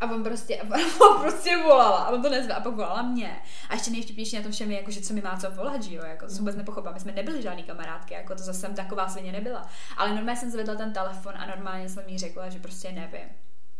A 0.00 0.04
on 0.10 0.24
prostě, 0.24 0.56
a 0.60 0.64
on 1.10 1.20
prostě 1.22 1.56
volala 1.56 1.96
a 1.98 2.08
on 2.10 2.22
to 2.22 2.30
nezve 2.30 2.54
a 2.54 2.60
pak 2.60 2.74
volala 2.74 3.02
mě. 3.02 3.36
A 3.68 3.74
ještě 3.74 3.90
nejvtipnější 3.90 4.36
na 4.36 4.42
tom 4.42 4.52
všem 4.52 4.70
je, 4.70 4.76
jako, 4.78 4.90
že 4.90 5.00
co 5.00 5.14
mi 5.14 5.20
má 5.20 5.36
co 5.36 5.50
volat, 5.50 5.82
že 5.82 5.94
jo, 5.94 6.02
jako 6.06 6.26
to 6.26 6.32
vůbec 6.32 6.56
nepochopila. 6.56 6.94
My 6.94 7.00
jsme 7.00 7.12
nebyli 7.12 7.42
žádný 7.42 7.62
kamarádky, 7.62 8.14
jako 8.14 8.34
to 8.34 8.42
zase 8.42 8.60
jsem 8.60 8.74
taková 8.74 9.08
svině 9.08 9.32
nebyla. 9.32 9.68
Ale 9.96 10.14
normálně 10.14 10.40
jsem 10.40 10.50
zvedla 10.50 10.74
ten 10.74 10.92
telefon 10.92 11.32
a 11.36 11.46
normálně 11.46 11.88
jsem 11.88 12.04
jí 12.08 12.18
řekla, 12.18 12.48
že 12.48 12.58
prostě 12.58 12.92
nevím. 12.92 13.28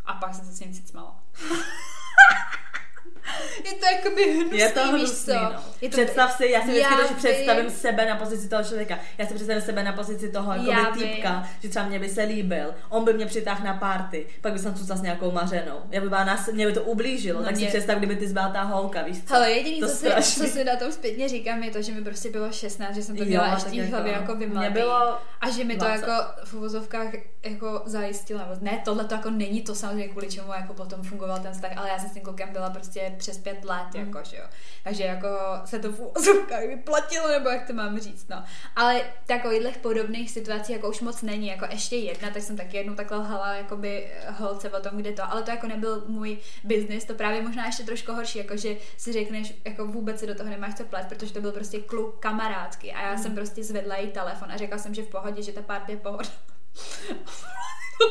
A 0.06 0.12
pak 0.14 0.34
jsem 0.34 0.44
se 0.44 0.52
s 0.52 0.60
ním 0.60 0.72
cicmala. 0.72 1.20
je 3.64 3.72
to 3.72 3.86
jakoby 3.94 4.32
hnusný, 4.34 4.58
Je 4.58 4.68
to 4.68 4.80
víš 4.92 5.02
hnusný, 5.08 5.34
co? 5.34 5.40
no. 5.42 5.60
Je 5.80 5.88
to, 5.90 5.96
Představ 5.96 6.32
si, 6.36 6.46
já 6.50 6.60
si 6.60 6.66
vždycky 6.68 6.82
Já 6.92 6.96
to, 6.96 7.08
že 7.08 7.14
představím 7.14 7.64
vím. 7.66 7.70
sebe 7.74 8.06
na 8.06 8.16
pozici 8.16 8.48
toho 8.48 8.64
člověka. 8.64 8.98
Já 9.18 9.26
si 9.26 9.34
představím 9.34 9.62
sebe 9.62 9.82
na 9.82 9.92
pozici 9.92 10.28
toho 10.32 10.52
jako 10.52 10.92
vím. 10.98 11.08
týpka, 11.08 11.48
že 11.62 11.68
třeba 11.68 11.84
mě 11.86 11.98
by 11.98 12.08
se 12.08 12.22
líbil, 12.22 12.74
on 12.88 13.04
by 13.04 13.12
mě 13.14 13.26
přitáhl 13.26 13.64
na 13.64 13.74
party, 13.74 14.26
pak 14.40 14.52
by 14.52 14.58
jsem 14.58 14.74
cucala 14.74 14.98
s 14.98 15.02
nějakou 15.02 15.30
mařenou. 15.30 15.76
Já 15.90 16.00
by 16.00 16.08
byla 16.08 16.24
nás, 16.24 16.48
mě 16.52 16.66
by 16.66 16.72
to 16.72 16.82
ublížilo, 16.82 17.38
No 17.40 17.44
tak 17.46 17.54
si 17.56 17.60
mě- 17.62 17.68
představ, 17.70 17.98
kdyby 17.98 18.16
ty 18.16 18.28
zbyla 18.28 18.48
ta 18.48 18.62
holka, 18.62 19.02
víš 19.02 19.22
co? 19.24 19.34
Hele, 19.34 19.50
jediný, 19.50 19.80
To 19.80 19.88
co 19.88 19.94
si, 19.94 20.06
co 20.40 20.46
si 20.46 20.64
na 20.64 20.76
tom 20.76 20.92
zpětně 20.92 21.28
říkám, 21.28 21.62
je 21.62 21.70
to, 21.70 21.82
že 21.82 21.92
mi 21.92 22.04
prostě 22.04 22.30
bylo 22.30 22.52
16, 22.52 22.94
že 22.94 23.02
jsem 23.02 23.16
to 23.16 23.24
měla 23.24 23.54
ještě 23.54 23.82
v 23.82 23.90
hlavě 23.90 24.12
jako 24.12 24.34
vymletý. 24.36 24.72
bylo 24.72 25.18
A 25.40 25.50
že 25.50 25.64
mi 25.64 25.76
to 25.76 25.84
20. 25.84 26.00
jako 26.06 26.24
v 26.44 26.54
uvozovkách 26.54 27.08
jako 27.44 27.82
zajistilo. 27.86 28.40
nebo 28.40 28.52
Ne, 28.60 28.80
tohle 28.84 29.04
to 29.04 29.14
jako 29.14 29.30
není 29.30 29.62
to 29.62 29.74
samozřejmě, 29.74 30.08
kvůli 30.08 30.28
čemu 30.28 30.52
jako 30.52 30.74
potom 30.74 31.02
fungoval 31.02 31.38
ten 31.38 31.52
vztah, 31.52 31.70
ale 31.76 31.88
já 31.88 31.98
jsem 31.98 32.08
s 32.10 32.12
tím 32.12 32.22
klukem 32.22 32.48
byla 32.52 32.70
prostě 32.70 33.14
přes 33.18 33.38
pět 33.38 33.64
let, 33.64 33.94
mm. 33.94 34.06
jako, 34.06 34.28
že 34.30 34.36
jo. 34.36 34.44
Takže 34.84 35.04
jako 35.04 35.28
se 35.64 35.78
to 35.78 35.92
v 35.92 36.12
úzovkách 36.18 36.62
vyplatilo, 36.68 37.28
nebo 37.28 37.48
jak 37.48 37.66
to 37.66 37.72
mám 37.72 37.98
říct, 37.98 38.28
no. 38.28 38.44
Ale 38.76 39.02
takových 39.26 39.78
podobných 39.78 40.30
situací 40.30 40.72
jako 40.72 40.88
už 40.88 41.00
moc 41.00 41.22
není, 41.22 41.46
jako 41.46 41.66
ještě 41.70 41.96
jedna, 41.96 42.30
tak 42.30 42.42
jsem 42.42 42.56
taky 42.56 42.76
jednou 42.76 42.94
takhle 42.94 43.18
lhala 43.18 43.54
jakoby 43.54 44.12
holce 44.38 44.70
o 44.70 44.80
tom, 44.80 44.96
kde 44.96 45.12
to, 45.12 45.22
ale 45.32 45.42
to 45.42 45.50
jako 45.50 45.66
nebyl 45.66 46.04
můj 46.06 46.38
biznis, 46.64 47.04
to 47.04 47.14
právě 47.14 47.42
možná 47.42 47.66
ještě 47.66 47.82
trošku 47.82 48.12
horší, 48.12 48.38
jako 48.38 48.56
že 48.56 48.76
si 48.96 49.12
řekneš, 49.12 49.54
jako 49.64 49.86
vůbec 49.86 50.20
se 50.20 50.26
do 50.26 50.34
toho 50.34 50.50
nemáš 50.50 50.74
co 50.74 50.84
plet, 50.84 51.06
protože 51.08 51.32
to 51.32 51.40
byl 51.40 51.52
prostě 51.52 51.80
kluk 51.80 52.18
kamarádky 52.18 52.92
a 52.92 53.02
já 53.02 53.12
mm. 53.12 53.22
jsem 53.22 53.34
prostě 53.34 53.64
zvedla 53.64 53.96
jí 53.96 54.10
telefon 54.10 54.52
a 54.52 54.56
řekla 54.56 54.78
jsem, 54.78 54.94
že 54.94 55.02
v 55.02 55.08
pohodě, 55.08 55.42
že 55.42 55.52
ta 55.52 55.62
party 55.62 55.92
je 55.92 55.98
pohoda. 55.98 56.28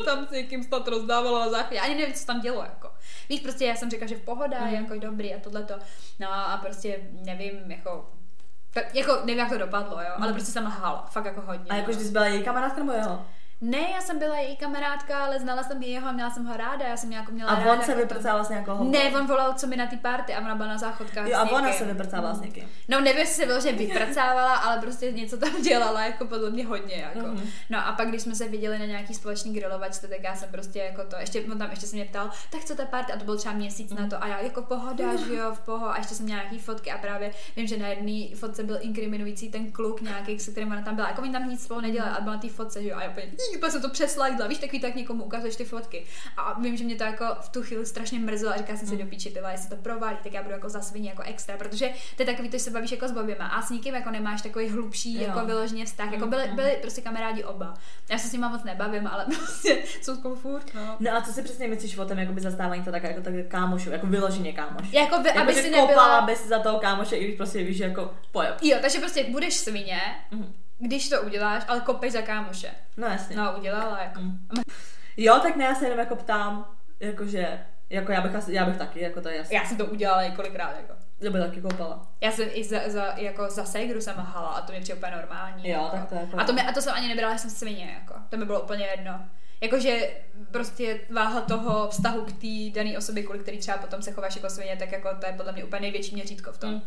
tam 0.04 0.26
s 0.26 0.30
někým 0.30 0.62
snad 0.62 0.88
rozdávala 0.88 1.40
na 1.40 1.50
záchodě. 1.50 1.80
Ani 1.80 1.94
nevím, 1.94 2.14
co 2.14 2.26
tam 2.26 2.40
dělo, 2.40 2.62
jako. 2.62 2.87
Víš, 3.28 3.40
prostě 3.40 3.64
já 3.64 3.76
jsem 3.76 3.90
řekla, 3.90 4.06
že 4.06 4.16
v 4.16 4.20
pohoda, 4.20 4.60
mm. 4.60 4.74
jako 4.74 4.94
dobrý 4.98 5.34
a 5.34 5.40
tohleto. 5.40 5.74
No 6.20 6.32
a 6.32 6.56
prostě 6.56 7.00
nevím, 7.12 7.70
jako 7.70 8.10
tak 8.70 8.94
jako 8.94 9.16
nevím, 9.24 9.38
jak 9.38 9.48
to 9.48 9.58
dopadlo, 9.58 10.00
jo, 10.00 10.10
ale 10.16 10.26
mhm. 10.26 10.34
prostě 10.34 10.52
jsem 10.52 10.64
lhala, 10.64 11.06
fakt 11.10 11.24
jako 11.24 11.40
hodně. 11.40 11.70
A 11.70 11.76
jakože 11.76 11.98
no. 11.98 12.04
jsi 12.04 12.10
byla 12.10 12.26
její 12.26 12.44
kamarádka 12.44 12.78
nebo 12.78 12.92
jeho? 12.92 13.26
Ne, 13.60 13.78
já 13.94 14.00
jsem 14.00 14.18
byla 14.18 14.38
její 14.38 14.56
kamarádka, 14.56 15.24
ale 15.24 15.40
znala 15.40 15.62
jsem 15.62 15.82
jeho 15.82 16.08
a 16.08 16.12
měla 16.12 16.30
jsem 16.30 16.46
ho 16.46 16.56
ráda, 16.56 16.86
já 16.86 16.96
jsem 16.96 17.12
jako 17.12 17.32
měla 17.32 17.50
A 17.50 17.72
on 17.72 17.82
se 17.82 17.94
vyprcával 17.94 18.44
s 18.44 18.48
nějakou 18.48 18.84
Ne, 18.84 19.16
on 19.16 19.26
volal, 19.26 19.54
co 19.54 19.66
mi 19.66 19.76
na 19.76 19.86
té 19.86 19.96
party 19.96 20.34
a 20.34 20.40
ona 20.40 20.54
byla 20.54 20.68
na 20.68 20.78
záchodkách 20.78 21.28
Jo, 21.28 21.38
a 21.38 21.50
ona 21.50 21.72
se 21.72 21.84
vyprcávala 21.84 22.34
s 22.34 22.40
někým. 22.40 22.68
No, 22.88 23.00
nevím, 23.00 23.18
jestli 23.18 23.34
se 23.34 23.46
vyloženě 23.46 23.78
vypracávala, 23.78 24.54
ale 24.54 24.80
prostě 24.80 25.12
něco 25.12 25.36
tam 25.36 25.62
dělala, 25.62 26.04
jako 26.04 26.26
podle 26.26 26.50
mě 26.50 26.66
hodně, 26.66 26.94
jako. 26.94 27.26
Mm-hmm. 27.26 27.46
No 27.70 27.86
a 27.86 27.92
pak, 27.92 28.08
když 28.08 28.22
jsme 28.22 28.34
se 28.34 28.48
viděli 28.48 28.78
na 28.78 28.84
nějaký 28.84 29.14
společný 29.14 29.54
grilovačce, 29.54 30.08
tak 30.08 30.22
já 30.22 30.36
jsem 30.36 30.48
prostě 30.50 30.78
jako 30.78 31.04
to, 31.04 31.16
ještě, 31.20 31.44
on 31.52 31.58
tam 31.58 31.70
ještě 31.70 31.86
se 31.86 31.96
mě 31.96 32.04
ptal, 32.04 32.30
tak 32.50 32.64
co 32.64 32.74
ta 32.74 32.84
party, 32.84 33.12
a 33.12 33.18
to 33.18 33.24
byl 33.24 33.36
třeba 33.36 33.54
měsíc 33.54 33.92
mm-hmm. 33.92 34.00
na 34.00 34.08
to, 34.08 34.22
a 34.24 34.26
já 34.26 34.40
jako 34.40 34.62
pohoda, 34.62 35.16
že 35.26 35.34
jo, 35.34 35.54
v 35.54 35.60
poho, 35.60 35.90
a 35.90 35.96
ještě 35.96 36.14
jsem 36.14 36.24
měla 36.24 36.40
nějaký 36.42 36.58
fotky 36.58 36.90
a 36.90 36.98
právě 36.98 37.30
vím, 37.56 37.66
že 37.66 37.76
na 37.76 37.88
jedné 37.88 38.36
fotce 38.36 38.62
byl 38.62 38.78
inkriminující 38.80 39.50
ten 39.50 39.72
kluk 39.72 40.00
nějaký, 40.00 40.38
se 40.38 40.50
kterým 40.50 40.72
ona 40.72 40.82
tam 40.82 40.94
byla, 40.94 41.08
jako 41.08 41.22
oni 41.22 41.32
tam 41.32 41.48
nic 41.48 41.64
spolu 41.64 41.80
nedělali, 41.80 42.16
a 42.16 42.20
byla 42.20 42.34
na 42.34 42.40
té 42.40 42.48
fotce, 42.48 42.82
že 42.82 42.88
jo, 42.88 42.96
a 42.96 43.02
já 43.02 43.10
úplně, 43.10 43.26
jsem 43.70 43.82
to 43.82 43.88
přesla 43.88 44.28
lajkla, 44.28 44.46
víš, 44.46 44.58
takový 44.58 44.80
tak 44.80 44.94
někomu 44.94 45.24
ukazuješ 45.24 45.56
ty 45.56 45.64
fotky. 45.64 46.04
A 46.36 46.60
vím, 46.60 46.76
že 46.76 46.84
mě 46.84 46.96
to 46.96 47.04
jako 47.04 47.24
v 47.40 47.48
tu 47.48 47.62
chvíli 47.62 47.86
strašně 47.86 48.18
mrzelo 48.18 48.52
a 48.52 48.56
říká 48.56 48.76
jsem 48.76 48.88
si 48.88 48.94
mm. 48.94 49.00
do 49.00 49.06
píči, 49.06 49.30
tyhle, 49.30 49.52
jestli 49.52 49.68
to 49.68 49.76
proválí, 49.76 50.16
tak 50.22 50.32
já 50.32 50.42
budu 50.42 50.54
jako 50.54 50.68
za 50.68 50.80
svině 50.80 51.10
jako 51.10 51.22
extra, 51.22 51.56
protože 51.56 51.90
to 52.16 52.22
je 52.22 52.26
takový, 52.26 52.48
to 52.48 52.58
že 52.58 52.64
se 52.64 52.70
bavíš 52.70 52.92
jako 52.92 53.08
s 53.08 53.12
boběma 53.12 53.46
a 53.46 53.62
s 53.62 53.70
nikým 53.70 53.94
jako 53.94 54.10
nemáš 54.10 54.42
takový 54.42 54.68
hlubší 54.68 55.14
jo. 55.14 55.22
jako 55.22 55.46
vyloženě 55.46 55.86
vztah. 55.86 56.12
Jako 56.12 56.26
byli, 56.26 56.48
mm. 56.48 56.56
byli 56.56 56.78
prostě 56.80 57.00
kamarádi 57.00 57.44
oba. 57.44 57.74
Já 58.10 58.18
se 58.18 58.28
s 58.28 58.32
nimi 58.32 58.46
moc 58.48 58.64
nebavím, 58.64 59.06
ale 59.06 59.24
prostě 59.36 59.82
jsou 60.02 60.16
spolu 60.16 60.34
furt. 60.34 60.74
No. 60.74 60.96
no 61.00 61.16
a 61.16 61.22
co 61.22 61.32
si 61.32 61.42
přesně 61.42 61.68
myslíš 61.68 61.98
o 61.98 62.04
tom 62.04 62.18
jakoby 62.18 62.40
zastávání 62.40 62.84
to 62.84 62.90
tak 62.90 63.02
jako 63.02 63.20
tak 63.20 63.34
kámošů, 63.48 63.90
jako 63.90 64.06
vyloženě 64.06 64.52
kámoš? 64.52 64.92
Jako, 64.92 65.18
by, 65.18 65.28
jako 65.28 65.40
aby 65.40 65.54
si 65.54 65.70
nebyla... 65.70 66.20
bez 66.20 66.46
za 66.46 66.58
toho 66.58 66.78
kámoše, 66.78 67.16
i 67.16 67.24
když 67.24 67.36
prostě 67.36 67.64
víš, 67.64 67.78
jako 67.78 68.14
pojeb. 68.32 68.56
Jo, 68.62 68.78
takže 68.80 68.98
prostě 68.98 69.24
budeš 69.24 69.54
svině, 69.54 70.00
mm 70.30 70.54
když 70.78 71.08
to 71.08 71.22
uděláš, 71.22 71.64
ale 71.68 71.80
kopej 71.80 72.10
za 72.10 72.22
kámoše. 72.22 72.70
No 72.96 73.06
jasně. 73.06 73.36
No, 73.36 73.54
udělala 73.58 74.02
jako. 74.02 74.20
Mm. 74.20 74.38
Jo, 75.16 75.38
tak 75.42 75.56
ne, 75.56 75.64
já 75.64 75.74
se 75.74 75.84
jenom 75.84 75.98
jako 75.98 76.16
ptám, 76.16 76.74
jakože, 77.00 77.66
jako 77.90 78.12
já 78.12 78.20
bych, 78.20 78.34
asi, 78.34 78.52
já 78.52 78.64
bych 78.64 78.76
taky, 78.76 79.00
jako 79.00 79.20
to 79.20 79.28
je 79.28 79.36
jasné. 79.36 79.56
Já 79.56 79.64
jsem 79.64 79.76
to 79.76 79.86
udělala 79.86 80.22
několikrát, 80.22 80.76
jako. 80.76 80.92
Já 81.20 81.30
bych 81.30 81.42
taky 81.42 81.60
koupala. 81.60 82.06
Já 82.20 82.32
jsem 82.32 82.48
i 82.52 82.64
za, 82.64 82.78
za, 82.86 83.04
jako 83.16 83.50
za 83.50 83.64
segru 83.64 84.00
jsem 84.00 84.16
hala 84.16 84.48
a 84.48 84.60
to 84.60 84.72
mě 84.72 84.80
přijde 84.80 84.98
úplně 84.98 85.12
normální. 85.16 85.68
Jo, 85.68 85.80
jako. 85.82 85.96
tak 85.96 86.08
to 86.08 86.14
je 86.14 86.20
jako... 86.20 86.40
A 86.40 86.44
to, 86.44 86.52
mě, 86.52 86.62
a 86.62 86.72
to 86.72 86.82
jsem 86.82 86.94
ani 86.94 87.08
nebrala, 87.08 87.32
že 87.32 87.38
jsem 87.38 87.50
svině, 87.50 87.98
jako. 88.00 88.14
To 88.28 88.36
mi 88.36 88.44
bylo 88.44 88.60
úplně 88.60 88.86
jedno. 88.86 89.20
Jakože 89.60 90.10
prostě 90.50 91.00
váha 91.10 91.40
toho 91.40 91.88
vztahu 91.88 92.24
k 92.24 92.32
té 92.32 92.80
dané 92.80 92.98
osobě, 92.98 93.22
kvůli 93.22 93.38
který 93.38 93.58
třeba 93.58 93.78
potom 93.78 94.02
se 94.02 94.12
chováš 94.12 94.36
jako 94.36 94.50
svině, 94.50 94.76
tak 94.76 94.92
jako 94.92 95.08
to 95.20 95.26
je 95.26 95.32
podle 95.32 95.52
mě 95.52 95.64
úplně 95.64 95.80
největší 95.80 96.14
měřítko 96.14 96.52
v 96.52 96.58
tom. 96.58 96.70
Mm. 96.70 96.82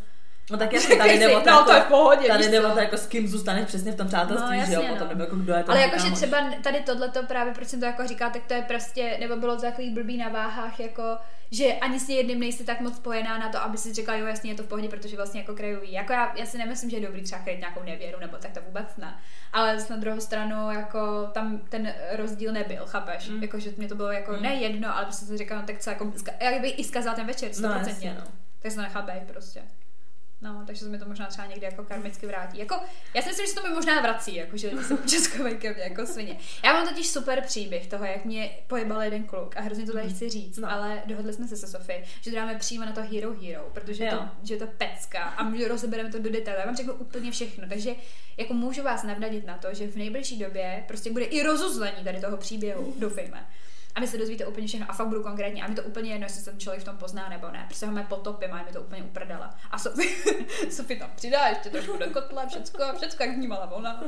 No 0.52 0.58
tak 0.58 0.74
jasně, 0.74 0.96
tady 0.96 1.20
jde 1.20 1.38
o 1.38 1.42
to, 1.42 1.50
no, 1.50 1.58
jako, 1.58 1.66
to 1.66 1.74
je 1.74 1.82
v 1.82 1.86
pohodě, 1.86 2.28
tady 2.28 2.50
jde 2.50 2.68
o 2.68 2.72
to, 2.72 2.80
jako 2.80 2.98
s 2.98 3.08
kým 3.08 3.28
zůstaneš 3.28 3.66
přesně 3.66 3.92
v 3.92 3.96
tom 3.96 4.08
přátelství, 4.08 4.50
no, 4.50 4.60
jasně, 4.60 4.76
že 4.76 4.82
jo, 4.82 4.88
potom, 4.90 5.08
no. 5.08 5.10
nebo 5.10 5.24
jako 5.24 5.36
kdo 5.36 5.54
je 5.54 5.64
to 5.64 5.72
Ale 5.72 5.82
jakože 5.82 6.12
třeba 6.12 6.38
tady 6.64 6.80
tohle 6.80 7.10
to 7.10 7.24
právě, 7.24 7.54
proč 7.54 7.68
jsem 7.68 7.80
to 7.80 7.86
jako 7.86 8.08
říká, 8.08 8.30
tak 8.30 8.42
to 8.48 8.54
je 8.54 8.62
prostě, 8.62 9.18
nebo 9.20 9.36
bylo 9.36 9.56
to 9.56 9.62
takový 9.62 9.90
blbý 9.90 10.18
na 10.18 10.30
váhách, 10.30 10.80
jako, 10.80 11.04
že 11.52 11.74
ani 11.74 12.00
s 12.00 12.10
jedním 12.10 12.40
nejsi 12.40 12.64
tak 12.64 12.82
moc 12.82 12.96
spojená 12.96 13.38
na 13.38 13.50
to, 13.50 13.62
aby 13.62 13.78
si 13.78 13.94
řekla, 13.94 14.16
jo, 14.16 14.26
jasně 14.26 14.52
je 14.52 14.56
to 14.56 14.64
v 14.64 14.68
pohodě, 14.68 14.90
protože 14.90 15.16
vlastně 15.16 15.40
jako 15.42 15.56
krajový. 15.56 15.92
Jako 15.92 16.14
já, 16.14 16.34
já 16.38 16.46
si 16.46 16.58
nemyslím, 16.58 16.90
že 16.90 16.98
je 16.98 17.08
dobrý 17.08 17.24
třeba 17.24 17.42
kryt 17.42 17.60
nějakou 17.60 17.84
nevěru, 17.84 18.20
nebo 18.20 18.38
tak 18.38 18.52
to 18.52 18.60
vůbec 18.62 18.98
ne. 18.98 19.16
Ale 19.54 19.78
na 19.90 19.98
druhou 19.98 20.20
stranu, 20.20 20.72
jako 20.72 21.30
tam 21.34 21.62
ten 21.70 21.94
rozdíl 22.12 22.54
nebyl, 22.54 22.86
chápeš? 22.86 23.30
Mm. 23.30 23.42
Jako, 23.42 23.60
že 23.60 23.72
mě 23.78 23.88
to 23.88 23.96
bylo 23.96 24.12
jako 24.12 24.32
mm. 24.32 24.42
ne 24.42 24.54
jedno, 24.54 24.96
ale 24.96 25.06
prostě 25.06 25.26
jsem 25.26 25.38
říkala, 25.38 25.62
no, 25.62 25.68
tak 25.68 25.80
co, 25.80 25.90
jako, 25.90 26.14
jak 26.42 26.62
by 26.62 26.70
i 26.70 26.84
zkazal 26.84 27.16
ten 27.16 27.28
večer, 27.28 27.52
100%. 27.52 27.62
No, 27.62 27.70
jasně, 27.70 28.16
no. 28.20 28.32
Tak 28.62 28.72
se 28.72 28.76
to 28.76 28.82
nechá 28.82 29.08
prostě. 29.28 29.62
No, 30.42 30.64
takže 30.68 30.84
se 30.84 30.90
mi 30.90 31.00
to 31.00 31.06
možná 31.06 31.26
třeba 31.26 31.48
někdy 31.48 31.66
jako 31.66 31.84
karmicky 31.84 32.28
vrátí. 32.28 32.58
Jako, 32.58 32.76
já 33.14 33.22
si 33.22 33.28
myslím, 33.28 33.46
že 33.46 33.54
se 33.54 33.60
to 33.62 33.68
mi 33.68 33.74
možná 33.74 34.02
vrací, 34.02 34.36
jako, 34.36 34.58
že 34.58 34.72
se 34.88 34.98
českové 35.10 35.56
ke 35.56 35.74
mně 35.74 35.84
jako 35.84 36.06
svině. 36.06 36.38
Já 36.64 36.74
mám 36.74 36.88
totiž 36.88 37.08
super 37.08 37.42
příběh 37.42 37.88
toho, 37.88 38.06
jak 38.06 38.26
mě 38.26 38.52
pojebal 38.68 39.02
jeden 39.02 39.24
kluk 39.24 39.58
a 39.58 39.62
hrozně 39.62 39.86
to 39.86 39.94
tady 39.94 40.10
chci 40.10 40.30
říct, 40.30 40.58
no. 40.58 40.72
ale 40.72 41.02
dohodli 41.06 41.34
jsme 41.34 41.48
se 41.48 41.58
se 41.58 41.68
Sofie, 41.68 42.04
že 42.22 42.32
to 42.32 42.36
dáme 42.36 42.56
přímo 42.56 42.86
na 42.86 42.92
to 42.92 43.02
Hero 43.02 43.34
Hero, 43.42 43.70
protože 43.74 44.06
to, 44.06 44.30
že 44.44 44.54
je 44.54 44.60
to 44.60 44.68
pecka 44.68 45.24
a 45.24 45.44
my 45.44 45.68
rozebereme 45.68 46.12
to 46.12 46.20
do 46.20 46.30
detailu. 46.30 46.60
Já 46.60 46.66
vám 46.66 46.76
řeknu 46.76 46.94
úplně 46.94 47.32
všechno, 47.32 47.70
takže 47.70 47.96
jako 48.38 48.54
můžu 48.54 48.84
vás 48.84 49.04
navnadit 49.04 49.46
na 49.46 49.58
to, 49.58 49.68
že 49.74 49.88
v 49.88 49.96
nejbližší 49.96 50.40
době 50.40 50.84
prostě 50.88 51.12
bude 51.12 51.26
i 51.26 51.44
rozuzlení 51.44 52.04
tady 52.04 52.22
toho 52.22 52.38
příběhu, 52.38 52.94
doufejme 52.98 53.48
a 53.96 54.00
vy 54.00 54.08
se 54.08 54.18
dozvíte 54.18 54.46
úplně 54.46 54.68
všechno 54.68 54.86
a 54.90 54.94
fakt 54.94 55.08
budu 55.08 55.24
konkrétní 55.24 55.62
a 55.62 55.68
mi 55.68 55.76
to 55.76 55.84
úplně 55.84 56.12
jedno, 56.12 56.26
jestli 56.26 56.44
ten 56.44 56.60
člověk 56.60 56.82
v 56.82 56.86
tom 56.86 56.98
pozná 56.98 57.30
nebo 57.30 57.52
ne. 57.52 57.66
Prostě 57.68 57.86
ho 57.86 58.04
potopím 58.04 58.54
a 58.54 58.64
mi 58.64 58.72
to 58.74 58.82
úplně 58.82 59.04
uprdala. 59.04 59.56
A 59.72 59.80
Sofie, 59.80 60.10
Sofie 60.72 61.00
tam 61.00 61.12
přidá 61.16 61.48
ještě 61.48 61.70
trošku 61.70 61.98
do 61.98 62.10
kotle, 62.10 62.48
všecko, 62.48 62.84
všecko 62.98 63.24
jak 63.24 63.36
vnímala 63.36 63.72
ona. 63.72 64.04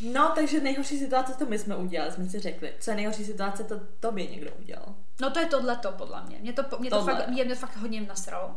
No, 0.00 0.32
takže 0.34 0.60
nejhorší 0.60 0.98
situace, 0.98 1.34
to 1.38 1.46
my 1.46 1.58
jsme 1.58 1.76
udělali, 1.76 2.12
jsme 2.12 2.28
si 2.28 2.40
řekli. 2.40 2.72
Co 2.80 2.90
je 2.90 2.96
nejhorší 2.96 3.24
situace, 3.24 3.64
to 3.64 3.80
tobě 4.00 4.26
někdo 4.26 4.50
udělal. 4.60 4.94
No 5.20 5.30
to 5.30 5.40
je 5.40 5.46
tohleto, 5.46 5.92
podle 5.92 6.22
mě. 6.26 6.38
Mě 6.38 6.52
to, 6.52 6.78
mě 6.78 6.90
to, 6.90 7.04
fakt, 7.04 7.28
mě, 7.28 7.44
mě 7.44 7.54
fakt 7.54 7.76
hodně 7.76 8.00
nasralo. 8.00 8.56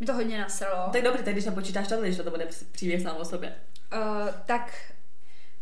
Mě 0.00 0.06
to 0.06 0.14
hodně 0.14 0.40
nasralo. 0.40 0.90
Tak 0.92 1.02
dobrý, 1.02 1.22
tak 1.22 1.32
když 1.32 1.44
nepočítáš 1.44 1.88
tohle, 1.88 2.06
když 2.06 2.16
to 2.16 2.30
bude 2.30 2.48
příběh 2.72 3.02
sám 3.02 3.16
o 3.16 3.24
sobě. 3.24 3.54
Uh, 3.94 4.28
tak, 4.46 4.92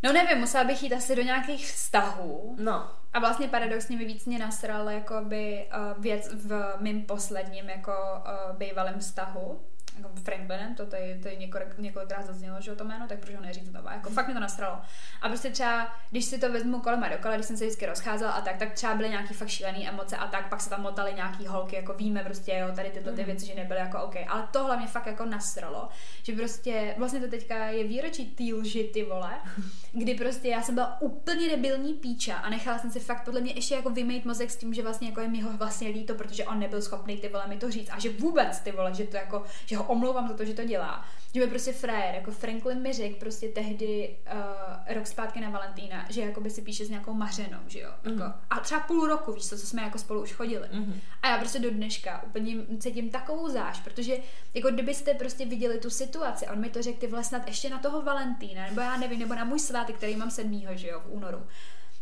no 0.03 0.13
nevím, 0.13 0.39
musela 0.39 0.65
bych 0.65 0.83
jít 0.83 0.93
asi 0.93 1.17
do 1.17 1.23
nějakých 1.23 1.67
vztahů. 1.67 2.57
No. 2.59 2.91
A 3.13 3.19
vlastně 3.19 3.49
paradoxně 3.49 3.97
mi 3.97 4.05
víc 4.05 4.27
mě 4.27 4.39
nasral 4.39 4.91
jakoby 4.91 5.69
uh, 5.77 6.03
věc 6.03 6.29
v 6.35 6.75
mým 6.81 7.03
posledním 7.03 7.69
jako 7.69 7.93
uh, 7.93 8.57
bývalém 8.57 8.99
vztahu, 8.99 9.61
jako 10.03 10.21
Franklinem, 10.23 10.75
to 10.75 10.87
tady, 10.87 11.21
tady 11.23 11.37
několik, 11.37 11.79
několikrát 11.79 12.27
zaznělo, 12.27 12.61
že 12.61 12.73
o 12.73 12.75
to 12.75 12.85
jméno, 12.85 13.09
tak 13.09 13.19
proč 13.19 13.35
ho 13.35 13.43
neříct 13.43 13.67
znova, 13.67 13.93
jako 13.93 14.11
fakt 14.11 14.29
mi 14.29 14.35
to 14.35 14.41
nastralo. 14.41 14.79
A 15.23 15.29
prostě 15.29 15.51
třeba, 15.51 15.93
když 16.11 16.25
si 16.25 16.39
to 16.39 16.53
vezmu 16.53 16.81
kolem 16.81 17.05
a 17.05 17.09
dokola, 17.09 17.35
když 17.35 17.47
jsem 17.47 17.57
se 17.57 17.65
vždycky 17.65 17.87
rozcházela 17.87 18.33
a 18.33 18.41
tak, 18.41 18.57
tak 18.57 18.73
třeba 18.73 18.95
byly 18.95 19.09
nějaký 19.09 19.35
fakt 19.35 19.49
šílené 19.49 19.89
emoce 19.89 20.17
a 20.17 20.27
tak, 20.27 20.49
pak 20.49 20.61
se 20.61 20.71
tam 20.71 20.83
motaly 20.83 21.15
nějaký 21.15 21.47
holky, 21.47 21.77
jako 21.77 21.95
víme 21.95 22.25
prostě, 22.25 22.57
jo, 22.57 22.75
tady 22.77 22.91
tyto 22.91 23.11
ty 23.11 23.17
mhm. 23.17 23.25
věci, 23.25 23.47
že 23.47 23.55
nebyly 23.55 23.81
jako 23.81 24.03
OK. 24.03 24.17
Ale 24.29 24.49
tohle 24.51 24.77
mě 24.77 24.87
fakt 24.87 25.07
jako 25.07 25.25
nasralo, 25.25 25.89
že 26.23 26.33
prostě, 26.33 26.95
vlastně 26.99 27.21
to 27.21 27.29
teďka 27.29 27.67
je 27.67 27.85
výročí 27.85 28.27
ty 28.27 28.55
lži, 28.55 28.85
ty 28.85 29.05
vole, 29.05 29.31
kdy 29.93 30.15
prostě 30.15 30.49
já 30.49 30.63
jsem 30.63 30.75
byla 30.75 31.01
úplně 31.01 31.49
debilní 31.49 31.95
píča 31.95 32.35
a 32.35 32.51
nechala 32.51 32.79
jsem 32.79 32.91
si 32.91 33.01
fakt 33.01 33.25
podle 33.25 33.41
mě 33.41 33.53
ještě 33.53 33.75
jako 33.75 33.91
vymejt 33.91 34.25
mozek 34.25 34.51
s 34.51 34.57
tím, 34.57 34.75
že 34.75 34.83
vlastně 34.83 35.09
jako 35.09 35.21
je 35.21 35.29
mi 35.29 35.41
ho 35.41 35.53
vlastně 35.57 35.89
líto, 35.89 36.15
protože 36.15 36.45
on 36.45 36.59
nebyl 36.59 36.83
schopný 36.83 37.17
ty 37.17 37.29
vole 37.29 37.47
mi 37.47 37.57
to 37.57 37.71
říct 37.71 37.91
a 37.93 37.99
že 37.99 38.11
vůbec 38.11 38.61
ty 38.61 38.73
vole, 38.73 38.95
že 38.95 39.05
to 39.05 39.17
jako, 39.17 39.45
že 39.67 39.77
ho 39.77 39.85
omlouvám 39.91 40.29
za 40.29 40.35
to, 40.35 40.45
že 40.45 40.55
to 40.55 40.65
dělá. 40.65 41.05
Že 41.35 41.41
mi 41.41 41.47
prostě 41.47 41.73
frajer, 41.73 42.15
jako 42.15 42.31
Franklin 42.31 42.83
mi 42.83 42.93
řekl 42.93 43.17
prostě 43.21 43.49
tehdy 43.49 44.17
uh, 44.33 44.95
rok 44.95 45.07
zpátky 45.07 45.41
na 45.41 45.51
Valentína, 45.51 46.07
že 46.09 46.21
jako 46.21 46.41
by 46.41 46.51
si 46.51 46.63
píše 46.63 46.85
s 46.85 46.91
nějakou 46.91 47.15
mařenou, 47.15 47.59
že 47.67 47.81
jo. 47.81 47.91
Mm. 48.05 48.13
Jako, 48.13 48.25
mhm. 48.25 48.35
a 48.51 48.61
třeba 48.61 48.81
půl 48.81 49.07
roku, 49.07 49.33
víš 49.33 49.49
co, 49.49 49.59
co 49.59 49.67
jsme 49.67 49.83
jako 49.83 49.99
spolu 49.99 50.23
už 50.23 50.33
chodili. 50.33 50.69
Mm. 50.73 51.01
A 51.23 51.29
já 51.29 51.39
prostě 51.39 51.59
do 51.59 51.71
dneška 51.71 52.23
úplně 52.23 52.57
cítím 52.79 53.11
takovou 53.11 53.49
záž, 53.49 53.81
protože 53.81 54.17
jako 54.55 54.71
kdybyste 54.71 55.15
prostě 55.15 55.47
viděli 55.47 55.79
tu 55.79 55.91
situaci, 55.91 56.47
on 56.47 56.61
mi 56.61 56.71
to 56.71 56.83
řekl 56.83 56.99
ty 56.99 57.11
snad 57.23 57.47
ještě 57.47 57.71
na 57.71 57.79
toho 57.79 58.03
Valentína, 58.03 58.67
nebo 58.67 58.81
já 58.81 58.97
nevím, 58.97 59.19
nebo 59.19 59.35
na 59.35 59.45
můj 59.45 59.59
svátek, 59.59 59.97
který 59.97 60.17
mám 60.17 60.31
sedmýho, 60.31 60.77
že 60.77 60.89
jo, 60.89 61.01
v 61.01 61.13
únoru. 61.13 61.47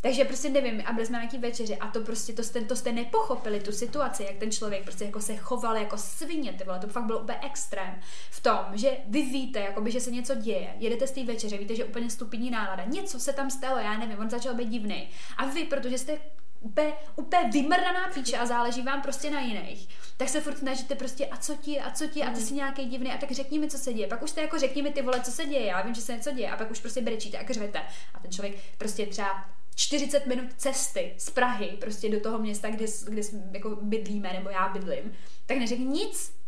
Takže 0.00 0.24
prostě 0.24 0.48
nevím, 0.48 0.82
a 0.86 0.92
byli 0.92 1.06
jsme 1.06 1.12
na 1.12 1.22
nějaký 1.22 1.38
večeři 1.38 1.76
a 1.76 1.88
to 1.88 2.00
prostě, 2.00 2.32
to 2.32 2.42
jste, 2.42 2.60
to 2.60 2.76
jste 2.76 2.92
nepochopili, 2.92 3.60
tu 3.60 3.72
situaci, 3.72 4.22
jak 4.22 4.36
ten 4.36 4.50
člověk 4.50 4.82
prostě 4.82 5.04
jako 5.04 5.20
se 5.20 5.36
choval 5.36 5.76
jako 5.76 5.96
svině, 5.98 6.52
ty 6.52 6.64
vole, 6.64 6.78
to 6.78 6.86
fakt 6.86 7.04
bylo 7.04 7.18
úplně 7.18 7.38
extrém 7.42 8.00
v 8.30 8.40
tom, 8.40 8.58
že 8.72 8.96
vy 9.06 9.22
víte, 9.22 9.60
jakoby, 9.60 9.90
že 9.90 10.00
se 10.00 10.10
něco 10.10 10.34
děje, 10.34 10.74
jedete 10.78 11.06
z 11.06 11.10
té 11.10 11.24
večeře, 11.24 11.58
víte, 11.58 11.74
že 11.74 11.84
úplně 11.84 12.10
stupidní 12.10 12.50
nálada, 12.50 12.84
něco 12.84 13.20
se 13.20 13.32
tam 13.32 13.50
stalo, 13.50 13.78
já 13.78 13.98
nevím, 13.98 14.18
on 14.18 14.30
začal 14.30 14.54
být 14.54 14.68
divný. 14.68 15.08
A 15.36 15.46
vy, 15.46 15.64
protože 15.64 15.98
jste 15.98 16.18
úplně, 16.60 16.92
úplně 17.16 17.50
vymrdaná 17.52 18.08
píče 18.14 18.38
a 18.38 18.46
záleží 18.46 18.82
vám 18.82 19.02
prostě 19.02 19.30
na 19.30 19.40
jiných, 19.40 19.88
tak 20.16 20.28
se 20.28 20.40
furt 20.40 20.58
snažíte 20.58 20.94
prostě 20.94 21.26
a 21.26 21.36
co 21.36 21.56
ti, 21.56 21.80
a 21.80 21.90
co 21.90 22.06
ti, 22.06 22.22
a 22.22 22.30
ty 22.30 22.40
si 22.40 22.54
nějaký 22.54 22.84
divný, 22.84 23.12
a 23.12 23.18
tak 23.18 23.30
řekni 23.30 23.58
mi, 23.58 23.70
co 23.70 23.78
se 23.78 23.92
děje. 23.92 24.06
Pak 24.06 24.22
už 24.22 24.30
jste 24.30 24.40
jako 24.40 24.58
řekni 24.58 24.82
mi 24.82 24.92
ty 24.92 25.02
vole, 25.02 25.20
co 25.20 25.30
se 25.30 25.46
děje, 25.46 25.66
já 25.66 25.82
vím, 25.82 25.94
že 25.94 26.00
se 26.00 26.12
něco 26.12 26.30
děje, 26.30 26.50
a 26.50 26.56
pak 26.56 26.70
už 26.70 26.80
prostě 26.80 27.00
brečíte 27.00 27.38
a 27.38 27.44
křvete. 27.44 27.82
A 28.14 28.18
ten 28.20 28.32
člověk 28.32 28.54
prostě 28.78 29.06
třeba 29.06 29.44
40 29.78 30.26
minut 30.26 30.52
cesty 30.56 31.14
z 31.16 31.30
Prahy 31.30 31.66
prostě 31.66 32.08
do 32.08 32.20
toho 32.20 32.38
města, 32.38 32.70
kde, 32.70 32.86
kde 33.08 33.22
jako 33.52 33.78
bydlíme, 33.82 34.32
nebo 34.32 34.50
já 34.50 34.68
bydlím, 34.68 35.12
tak 35.46 35.58
neřekl 35.58 35.82
nic. 35.82 36.38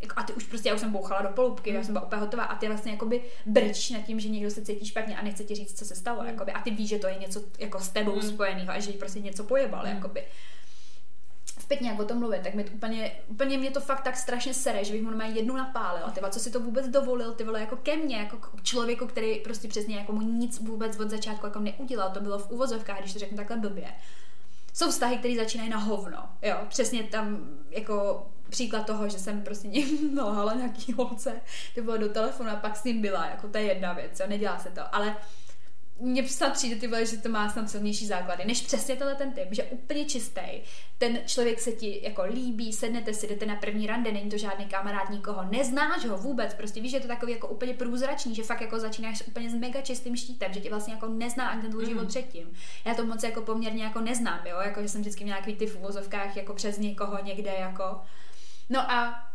Jako, 0.00 0.14
a 0.16 0.22
ty 0.22 0.32
už 0.32 0.44
prostě, 0.44 0.68
já 0.68 0.74
už 0.74 0.80
jsem 0.80 0.92
bouchala 0.92 1.22
do 1.22 1.28
polubky, 1.28 1.70
mm. 1.70 1.76
já 1.76 1.82
jsem 1.82 1.94
byla 1.94 2.06
úplně 2.06 2.20
hotová 2.20 2.44
a 2.44 2.56
ty 2.56 2.66
vlastně 2.66 2.92
jakoby 2.92 3.22
brčíš 3.46 3.90
nad 3.90 4.00
tím, 4.00 4.20
že 4.20 4.28
někdo 4.28 4.50
se 4.50 4.62
cítí 4.62 4.86
špatně 4.86 5.16
a 5.16 5.22
nechce 5.22 5.44
ti 5.44 5.54
říct, 5.54 5.78
co 5.78 5.84
se 5.84 5.94
stalo, 5.94 6.22
mm. 6.22 6.28
jakoby, 6.28 6.52
a 6.52 6.60
ty 6.60 6.70
víš, 6.70 6.88
že 6.88 6.98
to 6.98 7.06
je 7.06 7.14
něco 7.14 7.42
jako 7.58 7.80
s 7.80 7.88
tebou 7.88 8.14
mm. 8.14 8.22
spojeného 8.22 8.70
a 8.70 8.80
že 8.80 8.90
jí 8.90 8.96
prostě 8.96 9.20
něco 9.20 9.44
pojebal, 9.44 9.84
mm. 9.84 9.90
jakoby 9.90 10.22
zpětně, 11.70 11.90
jak 11.90 12.00
o 12.00 12.04
tom 12.04 12.18
mluvit, 12.18 12.42
tak 12.42 12.54
mi 12.54 12.64
to 12.64 12.72
úplně, 12.72 13.12
úplně 13.28 13.58
mě 13.58 13.70
to 13.70 13.80
fakt 13.80 14.00
tak 14.00 14.16
strašně 14.16 14.54
sere, 14.54 14.84
že 14.84 14.92
bych 14.92 15.02
mu 15.02 15.10
normálně 15.10 15.34
jednu 15.34 15.56
napálila. 15.56 16.10
Ty 16.10 16.20
co 16.30 16.40
si 16.40 16.50
to 16.50 16.60
vůbec 16.60 16.88
dovolil, 16.88 17.32
ty 17.32 17.44
vole, 17.44 17.60
jako 17.60 17.76
ke 17.76 17.96
mně, 17.96 18.16
jako 18.16 18.36
k 18.36 18.62
člověku, 18.62 19.06
který 19.06 19.40
prostě 19.40 19.68
přesně 19.68 19.96
jako 19.96 20.12
mu 20.12 20.20
nic 20.20 20.60
vůbec 20.60 21.00
od 21.00 21.10
začátku 21.10 21.46
jako 21.46 21.60
neudělal, 21.60 22.10
to 22.10 22.20
bylo 22.20 22.38
v 22.38 22.50
uvozovkách, 22.50 22.98
když 22.98 23.12
to 23.12 23.18
řeknu 23.18 23.36
takhle 23.36 23.56
blbě. 23.56 23.88
Jsou 24.72 24.90
vztahy, 24.90 25.16
které 25.16 25.36
začínají 25.36 25.70
na 25.70 25.78
hovno, 25.78 26.28
jo, 26.42 26.56
přesně 26.68 27.02
tam 27.02 27.38
jako 27.70 28.26
příklad 28.48 28.86
toho, 28.86 29.08
že 29.08 29.18
jsem 29.18 29.42
prostě 29.42 29.68
nalhala 30.14 30.54
nějaký 30.54 30.92
holce, 30.92 31.40
ty 31.74 31.82
bylo 31.82 31.96
do 31.96 32.08
telefonu 32.08 32.50
a 32.50 32.56
pak 32.56 32.76
s 32.76 32.84
ním 32.84 33.00
byla, 33.00 33.26
jako 33.26 33.48
to 33.48 33.58
je 33.58 33.64
jedna 33.64 33.92
věc, 33.92 34.20
jo, 34.20 34.26
nedělá 34.28 34.58
se 34.58 34.68
to, 34.70 34.94
ale 34.94 35.16
mně 36.00 36.28
snad 36.28 36.52
přijde 36.52 36.76
ty 36.76 36.86
vole, 36.86 37.06
že 37.06 37.16
to 37.16 37.28
má 37.28 37.48
snad 37.48 37.70
silnější 37.70 38.06
základy, 38.06 38.44
než 38.44 38.60
přesně 38.60 38.96
tenhle 38.96 39.14
ten 39.14 39.32
typ, 39.32 39.48
že 39.50 39.64
úplně 39.64 40.04
čistý. 40.04 40.40
Ten 40.98 41.18
člověk 41.26 41.60
se 41.60 41.72
ti 41.72 42.00
jako 42.02 42.22
líbí, 42.22 42.72
sednete 42.72 43.14
si, 43.14 43.26
jdete 43.26 43.46
na 43.46 43.56
první 43.56 43.86
rande, 43.86 44.12
není 44.12 44.30
to 44.30 44.38
žádný 44.38 44.64
kamarád 44.64 45.10
nikoho, 45.10 45.44
neznáš 45.50 46.04
ho 46.04 46.18
vůbec, 46.18 46.54
prostě 46.54 46.80
víš, 46.80 46.90
že 46.90 46.96
je 46.96 47.00
to 47.00 47.08
takový 47.08 47.32
jako 47.32 47.48
úplně 47.48 47.74
průzračný, 47.74 48.34
že 48.34 48.42
fakt 48.42 48.60
jako 48.60 48.78
začínáš 48.78 49.22
úplně 49.26 49.50
s 49.50 49.54
mega 49.54 49.80
čistým 49.80 50.16
štítem, 50.16 50.52
že 50.52 50.60
tě 50.60 50.70
vlastně 50.70 50.94
jako 50.94 51.08
nezná 51.08 51.48
ani 51.48 51.62
ten 51.62 51.70
tvůj 51.70 51.86
život 51.86 52.02
mm. 52.02 52.08
předtím. 52.08 52.52
Já 52.84 52.94
to 52.94 53.06
moc 53.06 53.22
jako 53.22 53.42
poměrně 53.42 53.84
jako 53.84 54.00
neznám, 54.00 54.40
jo, 54.46 54.56
jako 54.64 54.82
že 54.82 54.88
jsem 54.88 55.00
vždycky 55.00 55.24
měla 55.24 55.38
takový 55.38 55.56
ty 55.56 55.66
v 55.66 55.76
uvozovkách 55.76 56.36
jako 56.36 56.54
přes 56.54 56.78
někoho 56.78 57.24
někde 57.24 57.50
jako. 57.58 58.00
No 58.70 58.90
a 58.90 59.29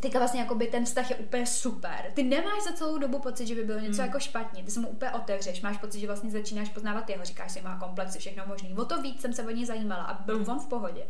teďka 0.00 0.18
vlastně 0.18 0.40
jako 0.40 0.54
by 0.54 0.66
ten 0.66 0.84
vztah 0.84 1.10
je 1.10 1.16
úplně 1.16 1.46
super. 1.46 2.12
Ty 2.14 2.22
nemáš 2.22 2.62
za 2.62 2.72
celou 2.72 2.98
dobu 2.98 3.18
pocit, 3.18 3.46
že 3.46 3.54
by 3.54 3.62
bylo 3.64 3.78
něco 3.78 4.02
mm. 4.02 4.06
jako 4.06 4.20
špatně. 4.20 4.62
Ty 4.62 4.70
se 4.70 4.80
mu 4.80 4.88
úplně 4.88 5.10
otevřeš, 5.10 5.60
máš 5.60 5.78
pocit, 5.78 6.00
že 6.00 6.06
vlastně 6.06 6.30
začínáš 6.30 6.68
poznávat 6.68 7.10
jeho, 7.10 7.24
říkáš 7.24 7.52
si, 7.52 7.60
má 7.60 7.78
komplexy, 7.78 8.18
všechno 8.18 8.44
možný. 8.46 8.74
O 8.74 8.84
to 8.84 9.02
víc 9.02 9.20
jsem 9.20 9.32
se 9.32 9.42
o 9.42 9.50
něj 9.50 9.66
zajímala 9.66 10.04
a 10.04 10.22
byl 10.22 10.38
mm. 10.38 10.48
on 10.48 10.60
v 10.60 10.66
pohodě. 10.66 11.06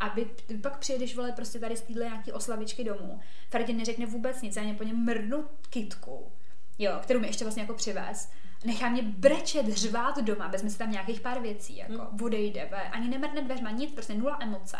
A 0.00 0.08
by, 0.08 0.24
ty 0.46 0.58
pak 0.58 0.78
přijedeš, 0.78 1.16
vole, 1.16 1.32
prostě 1.32 1.58
tady 1.58 1.76
z 1.76 1.82
téhle 1.82 2.04
nějaký 2.04 2.32
oslavičky 2.32 2.84
domů. 2.84 3.20
Freddy 3.48 3.72
neřekne 3.72 4.06
vůbec 4.06 4.42
nic, 4.42 4.56
ani 4.56 4.74
po 4.74 4.84
něm 4.84 5.04
mrdnu 5.04 5.44
kitku, 5.70 6.32
jo, 6.78 6.92
kterou 7.02 7.20
mi 7.20 7.26
ještě 7.26 7.44
vlastně 7.44 7.62
jako 7.62 7.74
přivez. 7.74 8.30
Nechá 8.64 8.88
mě 8.88 9.02
brečet, 9.02 9.68
řvát 9.68 10.18
doma, 10.18 10.48
vezme 10.48 10.70
si 10.70 10.78
tam 10.78 10.90
nějakých 10.90 11.20
pár 11.20 11.40
věcí, 11.40 11.76
jako 11.76 11.92
mm. 11.92 12.22
odejde, 12.22 12.68
ani 12.68 13.08
nemrdne 13.08 13.42
dveřma, 13.42 13.70
nic, 13.70 13.92
prostě 13.92 14.14
nula 14.14 14.38
emoce 14.40 14.76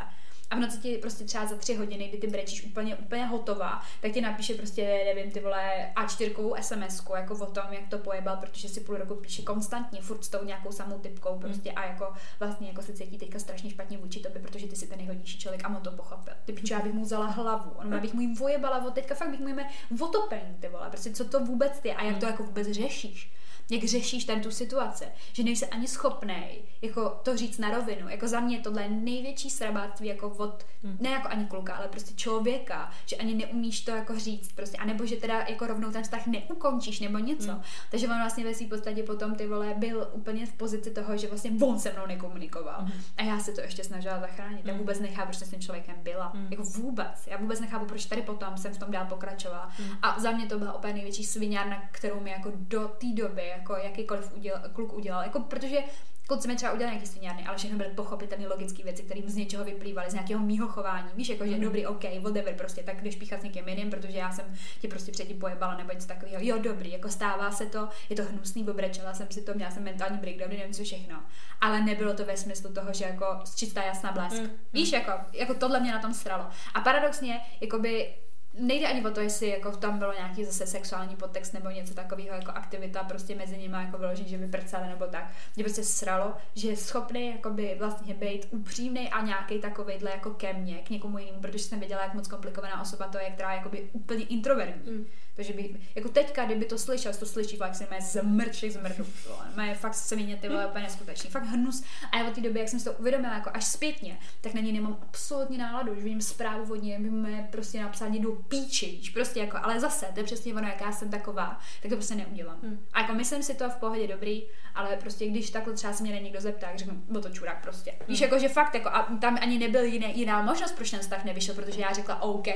a 0.51 0.57
v 0.57 0.61
noci 0.61 0.79
ti 0.79 0.99
prostě 0.99 1.25
třeba 1.25 1.47
za 1.47 1.57
tři 1.57 1.75
hodiny, 1.75 2.09
kdy 2.09 2.19
ty 2.19 2.27
brečíš 2.27 2.65
úplně, 2.65 2.97
úplně 2.97 3.27
hotová, 3.27 3.83
tak 4.01 4.13
ti 4.13 4.21
napíše 4.21 4.55
prostě, 4.55 5.03
nevím, 5.15 5.33
ty 5.33 5.41
vole 5.41 5.93
A4 5.97 6.61
sms 6.61 7.03
jako 7.17 7.35
o 7.35 7.47
tom, 7.47 7.65
jak 7.71 7.89
to 7.89 7.99
pojebal, 7.99 8.37
protože 8.37 8.69
si 8.69 8.81
půl 8.81 8.97
roku 8.97 9.15
píše 9.15 9.43
konstantně, 9.43 10.03
furt 10.03 10.25
s 10.25 10.29
tou 10.29 10.45
nějakou 10.45 10.73
samou 10.73 10.99
typkou 10.99 11.39
prostě 11.39 11.71
mm. 11.71 11.79
a 11.79 11.85
jako 11.85 12.13
vlastně 12.41 12.69
jako 12.69 12.83
se 12.83 12.93
cítí 12.93 13.19
teďka 13.19 13.39
strašně 13.39 13.71
špatně 13.71 13.99
vůči 13.99 14.21
tobě, 14.21 14.43
protože 14.43 14.67
ty 14.67 14.77
jsi 14.77 14.87
ten 14.87 14.99
nejhodnější 14.99 15.39
člověk 15.39 15.65
a 15.65 15.69
on 15.69 15.83
to 15.83 15.93
pochopil. 15.93 16.35
Ty 16.45 16.53
piče, 16.53 16.75
já 16.75 16.81
bych 16.81 16.93
mu 16.93 17.03
vzala 17.03 17.27
hlavu, 17.27 17.71
on 17.71 18.01
bych 18.01 18.15
mu 18.15 18.21
jim 18.21 18.35
vojebala, 18.35 18.91
teďka 18.91 19.15
fakt 19.15 19.31
bych 19.31 19.41
mu 19.41 19.49
jim 19.49 19.61
otopení, 20.01 20.57
ty 20.61 20.69
vole, 20.69 20.91
prostě 20.91 21.11
co 21.11 21.25
to 21.25 21.41
vůbec 21.41 21.81
je 21.85 21.95
a 21.95 22.05
jak 22.05 22.19
to 22.19 22.27
mm. 22.27 22.33
jako 22.33 22.43
vůbec 22.43 22.71
řešíš 22.71 23.35
jak 23.71 23.85
řešíš 23.85 24.25
ten 24.25 24.41
tu 24.41 24.51
situaci, 24.51 25.05
že 25.33 25.43
nejsi 25.43 25.67
ani 25.67 25.89
schopný 25.89 26.65
jako 26.83 27.21
to 27.23 27.37
říct 27.37 27.59
na 27.59 27.71
rovinu. 27.71 28.09
Jako 28.09 28.29
za 28.29 28.41
mě 28.41 28.61
tohle 28.61 28.83
je 28.83 28.89
největší 28.89 29.51
srabáctví 29.51 30.09
jako 30.09 30.29
od, 30.29 30.67
hmm. 30.83 30.97
ne 31.01 31.11
jako 31.11 31.29
ani 31.29 31.47
kluka, 31.47 31.75
ale 31.75 31.89
prostě 31.89 32.15
člověka, 32.15 32.91
že 33.07 33.17
ani 33.17 33.35
neumíš 33.35 33.81
to 33.81 33.91
jako 33.91 34.19
říct 34.19 34.53
prostě, 34.53 34.77
anebo 34.77 35.07
že 35.07 35.17
teda 35.17 35.45
jako 35.49 35.67
rovnou 35.67 35.91
ten 35.91 36.03
vztah 36.03 36.27
neukončíš 36.27 37.01
nebo 37.01 37.19
něco. 37.19 37.53
Hmm. 37.53 37.63
Takže 37.91 38.09
on 38.09 38.19
vlastně 38.19 38.45
ve 38.45 38.55
své 38.55 38.67
podstatě 38.67 39.03
potom 39.03 39.35
ty 39.35 39.47
vole 39.47 39.75
byl 39.77 40.09
úplně 40.13 40.47
v 40.47 40.53
pozici 40.53 40.91
toho, 40.91 41.17
že 41.17 41.29
vlastně 41.29 41.51
on 41.61 41.79
se 41.79 41.93
mnou 41.93 42.07
nekomunikoval. 42.07 42.81
Hmm. 42.81 42.93
A 43.17 43.23
já 43.23 43.39
se 43.41 43.53
to 43.53 43.61
ještě 43.61 43.85
snažila 43.85 44.21
zachránit. 44.21 44.61
Hmm. 44.61 44.69
Já 44.69 44.75
vůbec 44.77 45.01
nechápu, 45.01 45.27
proč 45.27 45.37
jsem 45.37 45.49
s 45.49 45.51
tím 45.51 45.61
člověkem 45.61 45.97
byla. 46.03 46.27
Hmm. 46.27 46.47
Jako 46.51 46.63
vůbec. 46.63 47.27
Já 47.27 47.37
vůbec 47.37 47.61
nechápu, 47.61 47.87
proč 47.87 48.05
tady 48.05 48.23
potom 48.23 48.57
jsem 48.57 48.73
v 48.75 48.79
tom 48.79 48.91
dál 48.91 49.07
pokračovala. 49.07 49.71
Hmm. 49.79 49.91
A 50.03 50.21
za 50.21 50.31
mě 50.31 50.47
to 50.47 50.59
byla 50.59 50.77
úplně 50.77 50.93
největší 50.93 51.25
sviňárna, 51.25 51.83
kterou 51.93 52.21
mi 52.21 52.31
jako 52.31 52.53
do 52.55 52.89
té 52.89 53.07
doby 53.15 53.54
jako 53.59 53.77
jakýkoliv 53.77 54.35
uděl, 54.37 54.61
kluk 54.73 54.93
udělal. 54.93 55.23
Jako, 55.23 55.41
protože 55.41 55.79
Kluci 56.27 56.49
mi 56.49 56.57
třeba 56.57 56.73
udělali 56.73 56.95
nějaké 56.95 57.11
sviňárny, 57.11 57.47
ale 57.47 57.57
všechno 57.57 57.79
byly 57.79 57.91
pochopitelné 57.91 58.49
logické 58.49 58.83
věci, 58.83 59.03
které 59.03 59.21
z 59.27 59.37
něčeho 59.37 59.65
vyplývaly, 59.65 60.11
z 60.11 60.13
nějakého 60.13 60.41
mýho 60.41 60.69
chování. 60.69 61.09
Víš, 61.15 61.29
jako 61.29 61.47
že 61.47 61.55
mm. 61.55 61.61
dobrý, 61.61 61.87
OK, 61.87 62.05
whatever, 62.21 62.55
prostě 62.55 62.83
tak 62.83 63.03
jdeš 63.03 63.17
píchat 63.17 63.41
s 63.41 63.45
někým 63.45 63.69
jiným, 63.69 63.91
protože 63.91 64.19
já 64.19 64.33
jsem 64.33 64.45
tě 64.81 64.89
prostě 64.89 65.13
předtím 65.13 65.39
pojebala 65.39 65.77
nebo 65.77 65.93
něco 65.93 66.09
takového. 66.09 66.39
Jo, 66.45 66.59
dobrý, 66.59 66.93
jako 66.93 67.09
stává 67.09 67.51
se 67.51 67.67
to, 67.67 67.89
je 68.11 68.17
to 68.17 68.25
hnusný, 68.25 68.69
obrečela 68.69 69.15
jsem 69.15 69.27
si 69.31 69.43
to, 69.43 69.55
měla 69.55 69.71
jsem 69.71 69.85
mentální 69.85 70.19
breakdown, 70.19 70.51
nevím 70.51 70.75
co 70.75 70.85
všechno. 70.85 71.23
Ale 71.61 71.81
nebylo 71.81 72.15
to 72.15 72.25
ve 72.25 72.37
smyslu 72.37 72.73
toho, 72.73 72.93
že 72.93 73.05
jako 73.05 73.41
čistá 73.57 73.83
jasná 73.83 74.13
blesk. 74.13 74.43
Mm. 74.43 74.51
Víš, 74.73 74.93
jako, 74.93 75.13
jako 75.33 75.55
tohle 75.55 75.81
mě 75.81 75.93
na 75.93 75.99
tom 75.99 76.15
stralo. 76.15 76.47
A 76.75 76.81
paradoxně, 76.81 77.41
jakoby 77.61 78.15
nejde 78.59 78.87
ani 78.87 79.07
o 79.07 79.11
to, 79.11 79.21
jestli 79.21 79.49
jako 79.49 79.71
tam 79.77 79.99
bylo 79.99 80.13
nějaký 80.13 80.45
zase 80.45 80.67
sexuální 80.67 81.17
podtext 81.17 81.55
nebo 81.55 81.71
něco 81.71 81.95
takového 81.95 82.37
jako 82.37 82.51
aktivita 82.51 83.05
prostě 83.05 83.35
mezi 83.35 83.59
nimi 83.59 83.77
jako 83.77 83.99
vyložit, 83.99 84.29
že 84.29 84.39
by 84.39 84.47
prcali 84.47 84.89
nebo 84.89 85.07
tak. 85.07 85.33
Mě 85.57 85.65
prostě 85.65 85.85
sralo, 85.85 86.35
že 86.55 86.69
je 86.69 86.77
schopný 86.77 87.31
jakoby 87.31 87.77
vlastně 87.79 88.15
být 88.15 88.47
upřímný 88.51 89.11
a 89.11 89.25
nějaký 89.25 89.59
takovejhle 89.59 90.11
jako 90.11 90.31
ke 90.31 90.53
mně, 90.53 90.75
k 90.75 90.91
někomu 90.91 91.19
jinému, 91.19 91.41
protože 91.41 91.65
jsem 91.65 91.79
věděla, 91.79 92.03
jak 92.03 92.15
moc 92.15 92.29
komplikovaná 92.29 92.83
osoba 92.83 93.09
to 93.09 93.19
je, 93.19 93.31
která 93.31 93.53
je 93.53 93.57
jakoby 93.57 93.89
úplně 93.93 94.25
introvertní. 94.25 94.93
Mm. 94.93 95.07
Takže 95.37 95.53
by, 95.53 95.77
jako 95.95 96.09
teďka, 96.09 96.45
kdyby 96.45 96.65
to 96.65 96.79
slyšel, 96.79 97.15
to 97.15 97.27
slyší, 97.27 97.57
fakt 97.57 97.75
se 97.75 97.87
mé 97.91 98.01
zmrček 98.01 98.71
zmrdu. 98.71 99.07
Mé 99.55 99.75
fakt 99.75 99.95
se 99.95 100.17
mě 100.17 100.37
ty 100.37 100.49
vole 100.49 100.67
úplně 100.67 100.85
neskutečný. 100.85 101.31
Fakt 101.31 101.45
hnus. 101.45 101.85
A 102.13 102.19
já 102.19 102.29
od 102.29 102.35
té 102.35 102.41
doby, 102.41 102.59
jak 102.59 102.69
jsem 102.69 102.79
si 102.79 102.85
to 102.85 102.93
uvědomila, 102.93 103.35
jako 103.35 103.51
až 103.55 103.65
zpětně, 103.65 104.19
tak 104.41 104.55
na 104.55 104.61
ní 104.61 104.73
nemám 104.73 104.99
absolutně 105.03 105.59
náladu. 105.59 105.93
Už 105.93 106.03
vidím 106.03 106.21
zprávu 106.21 106.73
od 106.73 106.83
něj, 106.83 106.99
by 106.99 107.11
mi 107.11 107.47
prostě 107.51 107.81
napsal 107.81 108.11
do 108.11 108.33
píči, 108.49 108.87
víš, 108.87 109.11
prostě 109.11 109.41
jako, 109.41 109.59
ale 109.63 109.81
zase, 109.81 110.07
to 110.15 110.21
je 110.21 110.25
přesně 110.25 110.55
ono, 110.55 110.69
jaká 110.69 110.93
jsem 110.93 111.11
taková, 111.11 111.61
tak 111.83 111.91
to 111.91 111.97
prostě 111.97 112.15
neudělám. 112.15 112.59
Hmm. 112.63 112.87
A 112.93 113.01
jako 113.01 113.15
myslím 113.15 113.43
si 113.43 113.55
to 113.55 113.71
v 113.71 113.77
pohodě 113.77 114.07
dobrý, 114.07 114.43
ale 114.75 114.97
prostě 114.97 115.29
když 115.29 115.51
takhle 115.51 115.75
třeba 115.75 115.93
se 115.93 116.03
mě 116.03 116.21
někdo 116.21 116.41
zeptá, 116.41 116.67
tak 116.67 116.79
řeknu, 116.79 117.03
byl 117.09 117.23
to 117.23 117.29
čurák 117.29 117.63
prostě. 117.63 117.91
Hmm. 117.91 118.07
Víš, 118.09 118.21
jako 118.21 118.39
že 118.39 118.49
fakt, 118.49 118.75
jako, 118.75 118.89
a 118.89 119.03
tam 119.21 119.39
ani 119.41 119.59
nebyl 119.59 119.85
jiný, 119.85 120.19
jiná 120.19 120.43
možnost, 120.43 120.73
proč 120.73 120.91
ten 120.91 121.01
vztah 121.01 121.25
nevyšel, 121.25 121.55
protože 121.55 121.81
já 121.81 121.93
řekla 121.93 122.23
OK, 122.23 122.47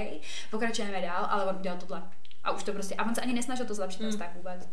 pokračujeme 0.50 1.00
dál, 1.00 1.26
ale 1.30 1.44
on 1.44 1.56
udělal 1.56 1.78
tohle. 1.78 2.02
A 2.44 2.50
už 2.50 2.62
to 2.62 2.72
prostě, 2.72 2.94
a 2.94 3.04
on 3.04 3.14
se 3.14 3.20
ani 3.20 3.32
nesnažil 3.32 3.66
to 3.66 3.74
zlepšit 3.74 4.02
hmm. 4.02 4.18
tak 4.18 4.36
vůbec. 4.36 4.68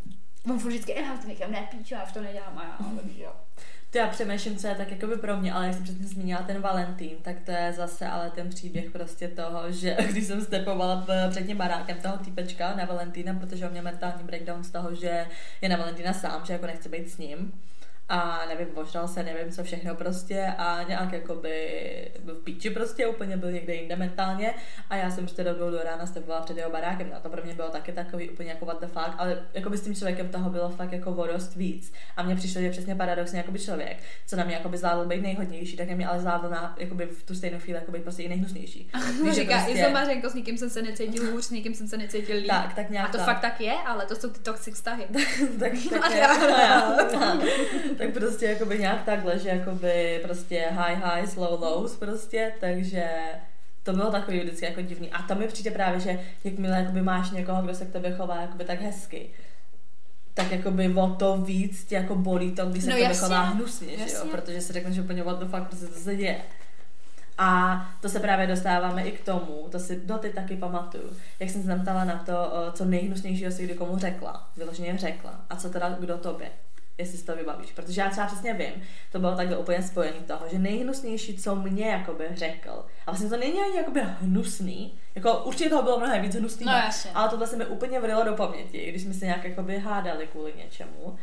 On 0.49 0.59
furt 0.59 0.70
vždycky, 0.70 0.91
já 0.91 1.18
to 1.18 1.28
někam 1.28 1.51
nepíču, 1.51 1.93
já 1.93 2.03
už 2.03 2.11
to 2.11 2.22
nedělám 2.22 2.57
a 2.57 2.63
já, 2.63 2.78
jo. 3.18 3.34
Ty 3.95 3.99
já 3.99 4.07
přemýšlím, 4.07 4.57
co 4.57 4.67
je 4.67 4.75
tak 4.75 4.91
jako 4.91 5.07
by 5.07 5.15
pro 5.17 5.37
mě, 5.37 5.53
ale 5.53 5.65
jak 5.65 5.73
jsem 5.73 5.83
přesně 5.83 6.07
zmínila 6.07 6.41
ten 6.41 6.61
Valentín, 6.61 7.17
tak 7.21 7.35
to 7.45 7.51
je 7.51 7.73
zase 7.73 8.07
ale 8.07 8.29
ten 8.29 8.49
příběh 8.49 8.91
prostě 8.91 9.27
toho, 9.27 9.71
že 9.71 9.97
když 10.09 10.23
jsem 10.23 10.41
stepovala 10.41 11.07
před 11.29 11.47
tím 11.47 11.57
barákem 11.57 11.97
toho 12.01 12.17
týpečka 12.17 12.75
na 12.75 12.85
Valentína, 12.85 13.33
protože 13.33 13.65
on 13.65 13.71
měl 13.71 13.83
mentální 13.83 14.23
breakdown 14.23 14.63
z 14.63 14.71
toho, 14.71 14.95
že 14.95 15.25
je 15.61 15.69
na 15.69 15.77
Valentína 15.77 16.13
sám, 16.13 16.45
že 16.45 16.53
jako 16.53 16.65
nechce 16.65 16.89
být 16.89 17.09
s 17.09 17.17
ním 17.17 17.53
a 18.09 18.41
nevím, 18.49 18.67
možná 18.75 19.07
se, 19.07 19.23
nevím 19.23 19.51
co 19.51 19.63
všechno 19.63 19.95
prostě 19.95 20.53
a 20.57 20.83
nějak 20.83 21.13
jakoby 21.13 22.11
byl 22.19 22.35
v 22.35 22.43
píči 22.43 22.69
prostě, 22.69 23.07
úplně 23.07 23.37
byl 23.37 23.51
někde 23.51 23.75
jinde 23.75 23.95
mentálně 23.95 24.53
a 24.89 24.95
já 24.95 25.11
jsem 25.11 25.25
prostě 25.25 25.43
do 25.43 25.71
do 25.71 25.83
rána 25.83 26.05
stepovala 26.05 26.41
před 26.41 26.57
jeho 26.57 26.71
barákem 26.71 27.11
a 27.15 27.19
to 27.19 27.29
pro 27.29 27.43
mě 27.43 27.53
bylo 27.53 27.69
taky 27.69 27.91
takový 27.91 28.29
úplně 28.29 28.49
jako 28.49 28.65
what 28.65 28.81
the 28.81 28.87
fuck, 28.87 29.15
ale 29.17 29.45
jako 29.53 29.69
by 29.69 29.77
s 29.77 29.81
tím 29.81 29.95
člověkem 29.95 30.29
toho 30.29 30.49
bylo 30.49 30.69
fakt 30.69 30.91
jako 30.91 31.11
vorost 31.11 31.55
víc 31.55 31.93
a 32.17 32.23
mně 32.23 32.35
přišlo, 32.35 32.61
že 32.61 32.69
přesně 32.69 32.95
paradoxně 32.95 33.37
jako 33.37 33.51
by 33.51 33.59
člověk, 33.59 33.97
co 34.27 34.35
na 34.35 34.43
mě 34.43 34.53
jako 34.55 34.69
by 34.69 34.77
zvládl 34.77 35.05
být 35.05 35.21
nejhodnější, 35.21 35.77
tak 35.77 35.89
mě 35.89 36.07
ale 36.07 36.19
zvládl 36.19 36.49
na 36.49 36.75
jakoby 36.79 37.05
v 37.05 37.23
tu 37.23 37.35
stejnou 37.35 37.59
chvíli 37.59 37.79
jako 37.79 37.91
být 37.91 38.03
prostě 38.03 38.23
i 38.23 38.29
nejhnusnější. 38.29 38.89
Víš, 39.23 39.35
říká, 39.35 39.55
prostě... 39.57 39.79
Izo 39.79 39.89
Mařenko, 39.89 40.29
s 40.29 40.33
nikým 40.33 40.57
jsem 40.57 40.69
se 40.69 40.81
necítil 40.81 41.31
hůř, 41.31 41.45
s 41.45 41.51
nikým 41.51 41.73
jsem 41.73 41.87
se 41.87 41.97
necítil 41.97 42.37
líp. 42.37 42.47
Tak, 42.47 42.73
tak 42.73 42.89
nějak 42.89 43.09
A 43.09 43.11
to 43.11 43.17
tak. 43.17 43.25
fakt 43.25 43.41
tak 43.41 43.61
je, 43.61 43.73
ale 43.73 44.05
to 44.05 44.15
jsou 44.15 44.29
ty 44.29 44.39
toxic 44.39 44.75
vztahy. 44.75 45.05
tak, 45.59 45.71
tak, 45.99 46.11
je, 46.15 46.27
tak 47.97 48.13
prostě 48.13 48.45
jakoby 48.45 48.79
nějak 48.79 49.03
takhle, 49.03 49.39
že 49.39 49.49
jakoby 49.49 50.19
prostě 50.23 50.67
high 50.71 50.95
high, 51.03 51.27
slow 51.27 51.61
lows 51.61 51.95
prostě, 51.95 52.53
takže 52.59 53.09
to 53.83 53.93
bylo 53.93 54.11
takový 54.11 54.39
vždycky 54.39 54.65
jako 54.65 54.81
divný. 54.81 55.11
A 55.11 55.21
to 55.21 55.35
mi 55.35 55.47
přijde 55.47 55.71
právě, 55.71 55.99
že 55.99 56.19
jakmile 56.43 56.77
jakoby 56.77 57.01
máš 57.01 57.31
někoho, 57.31 57.61
kdo 57.61 57.73
se 57.73 57.85
k 57.85 57.91
tobě 57.93 58.11
chová 58.11 58.41
jakoby 58.41 58.63
tak 58.63 58.81
hezky, 58.81 59.29
tak 60.33 60.51
jakoby 60.51 60.93
o 60.95 61.07
to 61.07 61.37
víc 61.37 61.85
tě 61.85 61.95
jako 61.95 62.15
bolí 62.15 62.51
to, 62.51 62.65
když 62.65 62.83
se 62.83 62.89
no, 62.89 62.95
k 62.95 62.99
tobě 62.99 63.15
chová 63.15 63.41
hnusně, 63.41 63.97
že 63.97 64.15
jo? 64.15 64.25
Protože 64.31 64.61
si 64.61 64.73
řekneš 64.73 64.99
úplně 64.99 65.23
what 65.23 65.39
the 65.39 65.45
fuck, 65.45 65.67
prostě 65.67 65.85
to 65.85 65.99
se 65.99 66.15
děje. 66.15 66.41
A 67.37 67.81
to 68.01 68.09
se 68.09 68.19
právě 68.19 68.47
dostáváme 68.47 69.03
i 69.03 69.11
k 69.11 69.25
tomu, 69.25 69.67
to 69.71 69.79
si 69.79 70.01
do 70.05 70.17
ty 70.17 70.29
taky 70.29 70.55
pamatuju, 70.57 71.17
jak 71.39 71.49
jsem 71.49 71.61
se 71.61 71.67
tam 71.67 71.81
ptala 71.81 72.03
na 72.03 72.23
to, 72.25 72.51
co 72.73 72.85
nejhnusnějšího 72.85 73.51
si 73.51 73.63
kdy 73.63 73.73
komu 73.73 73.97
řekla, 73.97 74.49
vyloženě 74.57 74.97
řekla, 74.97 75.45
a 75.49 75.55
co 75.55 75.69
teda 75.69 75.95
kdo 75.99 76.17
tobě. 76.17 76.51
Jestli 76.97 77.17
si 77.17 77.25
to 77.25 77.35
vybavíš. 77.35 77.71
Protože 77.71 78.01
já 78.01 78.09
třeba 78.09 78.27
přesně 78.27 78.53
vím, 78.53 78.83
to 79.11 79.19
bylo 79.19 79.35
takhle 79.35 79.57
úplně 79.57 79.81
spojení 79.83 80.19
toho, 80.19 80.45
že 80.51 80.59
nejhnusnější, 80.59 81.37
co 81.37 81.55
mě 81.55 81.87
jakoby 81.87 82.27
řekl, 82.33 82.69
a 83.05 83.11
vlastně 83.11 83.29
to 83.29 83.37
není 83.37 83.59
ani 83.61 83.77
jakoby 83.77 84.01
hnusný, 84.03 84.99
jako 85.15 85.43
určitě 85.43 85.69
toho 85.69 85.83
bylo 85.83 85.97
mnohem 85.99 86.21
víc 86.21 86.35
hnusný, 86.35 86.65
No, 86.65 86.71
jasně. 86.71 87.11
ale 87.13 87.29
tohle 87.29 87.47
se 87.47 87.57
mi 87.57 87.65
úplně 87.65 87.99
vrilo 87.99 88.23
do 88.23 88.33
paměti, 88.33 88.85
když 88.89 89.01
jsme 89.03 89.13
se 89.13 89.25
nějak 89.25 89.43
jakoby 89.43 89.79
hádali 89.79 90.27
kvůli 90.27 90.53
něčemu. 90.57 91.15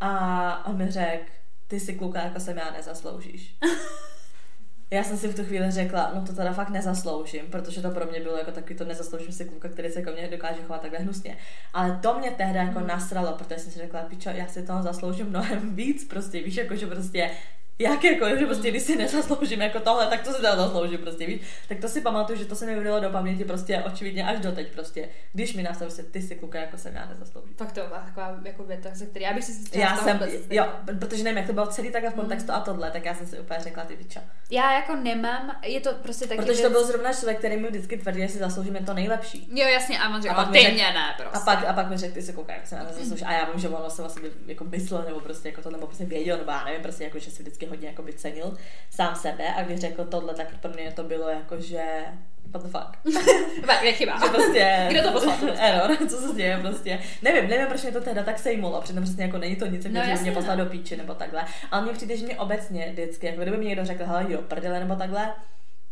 A 0.00 0.66
on 0.66 0.76
mi 0.76 0.90
řekl, 0.90 1.24
ty 1.66 1.80
si 1.80 1.94
kluka 1.94 2.20
jako 2.20 2.40
jsem 2.40 2.56
já 2.58 2.70
nezasloužíš. 2.70 3.56
Já 4.90 5.04
jsem 5.04 5.16
si 5.16 5.28
v 5.28 5.36
tu 5.36 5.44
chvíli 5.44 5.70
řekla, 5.70 6.12
no 6.14 6.26
to 6.26 6.32
teda 6.32 6.52
fakt 6.52 6.70
nezasloužím, 6.70 7.46
protože 7.50 7.82
to 7.82 7.90
pro 7.90 8.06
mě 8.06 8.20
bylo 8.20 8.36
jako 8.36 8.50
takový 8.50 8.74
to 8.74 8.84
nezasloužím 8.84 9.32
si 9.32 9.44
kluka, 9.44 9.68
který 9.68 9.90
se 9.90 10.02
ke 10.02 10.12
mně 10.12 10.28
dokáže 10.28 10.62
chovat 10.62 10.80
takhle 10.82 10.98
hnusně. 10.98 11.36
Ale 11.72 11.98
to 12.02 12.18
mě 12.18 12.30
tehdy 12.30 12.58
jako 12.58 12.80
nasralo, 12.80 13.32
protože 13.32 13.60
jsem 13.60 13.72
si 13.72 13.78
řekla, 13.78 14.00
pičo, 14.02 14.30
já 14.30 14.46
si 14.46 14.62
toho 14.62 14.82
zasloužím 14.82 15.26
mnohem 15.26 15.76
víc, 15.76 16.08
prostě 16.08 16.42
víš, 16.42 16.56
jako 16.56 16.76
že 16.76 16.86
prostě 16.86 17.30
jak 17.78 18.04
jako, 18.04 18.36
že 18.36 18.46
prostě 18.46 18.70
když 18.70 18.82
si 18.82 18.96
nezasloužím 18.96 19.60
jako 19.60 19.80
tohle, 19.80 20.06
tak 20.06 20.22
to 20.22 20.32
si 20.32 20.36
teda 20.40 20.56
zasloužím 20.56 20.98
prostě, 20.98 21.26
víš. 21.26 21.40
Tak 21.68 21.78
to 21.80 21.88
si 21.88 22.00
pamatuju, 22.00 22.38
že 22.38 22.44
to 22.44 22.56
se 22.56 22.66
mi 22.66 22.74
vydalo 22.78 23.00
do 23.00 23.10
paměti 23.10 23.44
prostě 23.44 23.82
očividně 23.86 24.24
až 24.26 24.38
doteď 24.40 24.72
prostě. 24.72 25.08
Když 25.32 25.54
mi 25.54 25.62
nastaví 25.62 25.90
se 25.90 26.02
ty 26.02 26.22
si 26.22 26.34
kluka 26.34 26.58
jako 26.58 26.78
jsem 26.78 26.94
já 26.96 27.06
nezasloužím. 27.06 27.54
Fakt 27.56 27.72
to 27.72 27.80
byla 27.86 28.00
taková 28.00 28.36
jako 28.44 28.62
věta, 28.64 28.88
ze 28.92 29.06
který 29.06 29.24
já 29.24 29.32
bych 29.32 29.44
si 29.44 29.64
třeba 29.64 29.84
Já 29.84 29.96
jsem, 29.96 30.12
vůbec 30.18 30.30
jo, 30.50 30.66
protože 30.98 31.22
nevím, 31.24 31.36
jak 31.36 31.46
to 31.46 31.52
bylo 31.52 31.66
celý 31.66 31.90
takhle 31.90 32.10
v 32.10 32.14
kontextu 32.14 32.52
a 32.52 32.60
tohle, 32.60 32.90
tak 32.90 33.04
já 33.04 33.14
jsem 33.14 33.26
si 33.26 33.38
úplně 33.40 33.60
řekla 33.60 33.84
ty 33.84 33.96
piča. 33.96 34.20
Já 34.50 34.72
jako 34.72 34.94
nemám, 34.96 35.56
je 35.64 35.80
to 35.80 35.90
prostě 35.94 36.26
taky 36.26 36.40
Protože 36.40 36.52
to 36.62 36.68
věc- 36.68 36.72
byl 36.72 36.86
zrovna 36.86 37.12
člověk, 37.12 37.38
který 37.38 37.56
mi 37.56 37.68
vždycky 37.68 37.96
tvrdil, 37.96 38.22
že 38.26 38.32
si 38.32 38.38
zasloužím 38.38 38.74
jen 38.74 38.84
to 38.84 38.94
nejlepší. 38.94 39.48
Jo, 39.54 39.66
jasně, 39.68 39.98
a 39.98 40.08
on 40.08 40.14
A 40.14 40.20
řekl, 40.20 40.34
pak 40.34 40.48
"O, 40.48 40.50
mi 40.50 40.58
ty 40.58 40.64
řek- 40.64 40.74
mě 40.74 40.82
ne, 40.90 41.14
prostě. 41.16 41.38
A 41.38 41.40
pak, 41.56 41.64
a 41.68 41.72
pak 41.72 41.90
mi 41.90 41.96
řekl, 41.96 42.14
ty 42.14 42.22
se 42.22 42.32
koukáš, 42.32 42.56
jak 42.56 42.66
se 42.66 42.76
na 42.76 42.84
to 42.84 42.94
zaslouží. 42.98 43.24
A 43.24 43.32
já 43.32 43.44
vím, 43.50 43.60
že 43.60 43.68
ono 43.68 43.90
se 43.90 44.02
vlastně 44.02 44.28
jako 44.46 44.64
myslel, 44.64 45.04
nebo 45.08 45.20
prostě 45.20 45.48
jako 45.48 45.62
to, 45.62 45.70
nebo 45.70 45.86
prostě 45.86 46.04
věděl, 46.04 46.36
nebo 46.38 46.50
já 46.50 46.64
nevím, 46.64 46.82
prostě 46.82 47.04
jako, 47.04 47.18
že 47.18 47.30
si 47.30 47.42
vždycky 47.42 47.65
hodně 47.68 47.88
jako 47.88 48.02
by 48.02 48.12
cenil 48.12 48.56
sám 48.90 49.16
sebe. 49.16 49.54
A 49.54 49.62
když 49.62 49.80
řekl 49.80 50.04
tohle, 50.04 50.34
tak 50.34 50.58
pro 50.60 50.70
mě 50.70 50.92
to 50.92 51.02
bylo 51.02 51.28
jako, 51.28 51.60
že 51.60 51.82
what 52.50 52.62
the 52.62 52.68
fuck. 52.68 53.16
Je 53.82 53.92
chyba. 53.92 54.20
Že 54.24 54.28
prostě... 54.32 54.86
Kdo 54.90 55.02
to 55.02 55.12
poslal? 55.12 55.36
Error, 55.58 55.96
co 56.08 56.16
se 56.16 56.34
děje 56.34 56.58
prostě. 56.62 56.98
Nevím, 57.22 57.50
nevím, 57.50 57.66
proč 57.66 57.82
mě 57.82 57.92
to 57.92 58.00
tehda 58.00 58.22
tak 58.22 58.38
sejmulo, 58.38 58.80
přitom 58.80 59.04
přesně 59.04 59.24
jako 59.24 59.38
není 59.38 59.56
to 59.56 59.66
nic, 59.66 59.84
jako, 59.84 59.96
No, 59.96 60.02
že 60.16 60.22
mě 60.22 60.32
poslal 60.32 60.56
no. 60.56 60.64
do 60.64 60.70
píči 60.70 60.96
nebo 60.96 61.14
takhle. 61.14 61.44
Ale 61.70 61.82
mně 61.82 61.92
přijde, 61.92 62.16
že 62.16 62.26
mě 62.26 62.38
obecně 62.38 62.88
vždycky, 62.92 63.26
jako 63.26 63.40
kdyby 63.42 63.56
mi 63.56 63.64
někdo 63.64 63.84
řekl, 63.84 64.04
hele, 64.04 64.24
do 64.24 64.38
prdele 64.42 64.80
nebo 64.80 64.96
takhle, 64.96 65.32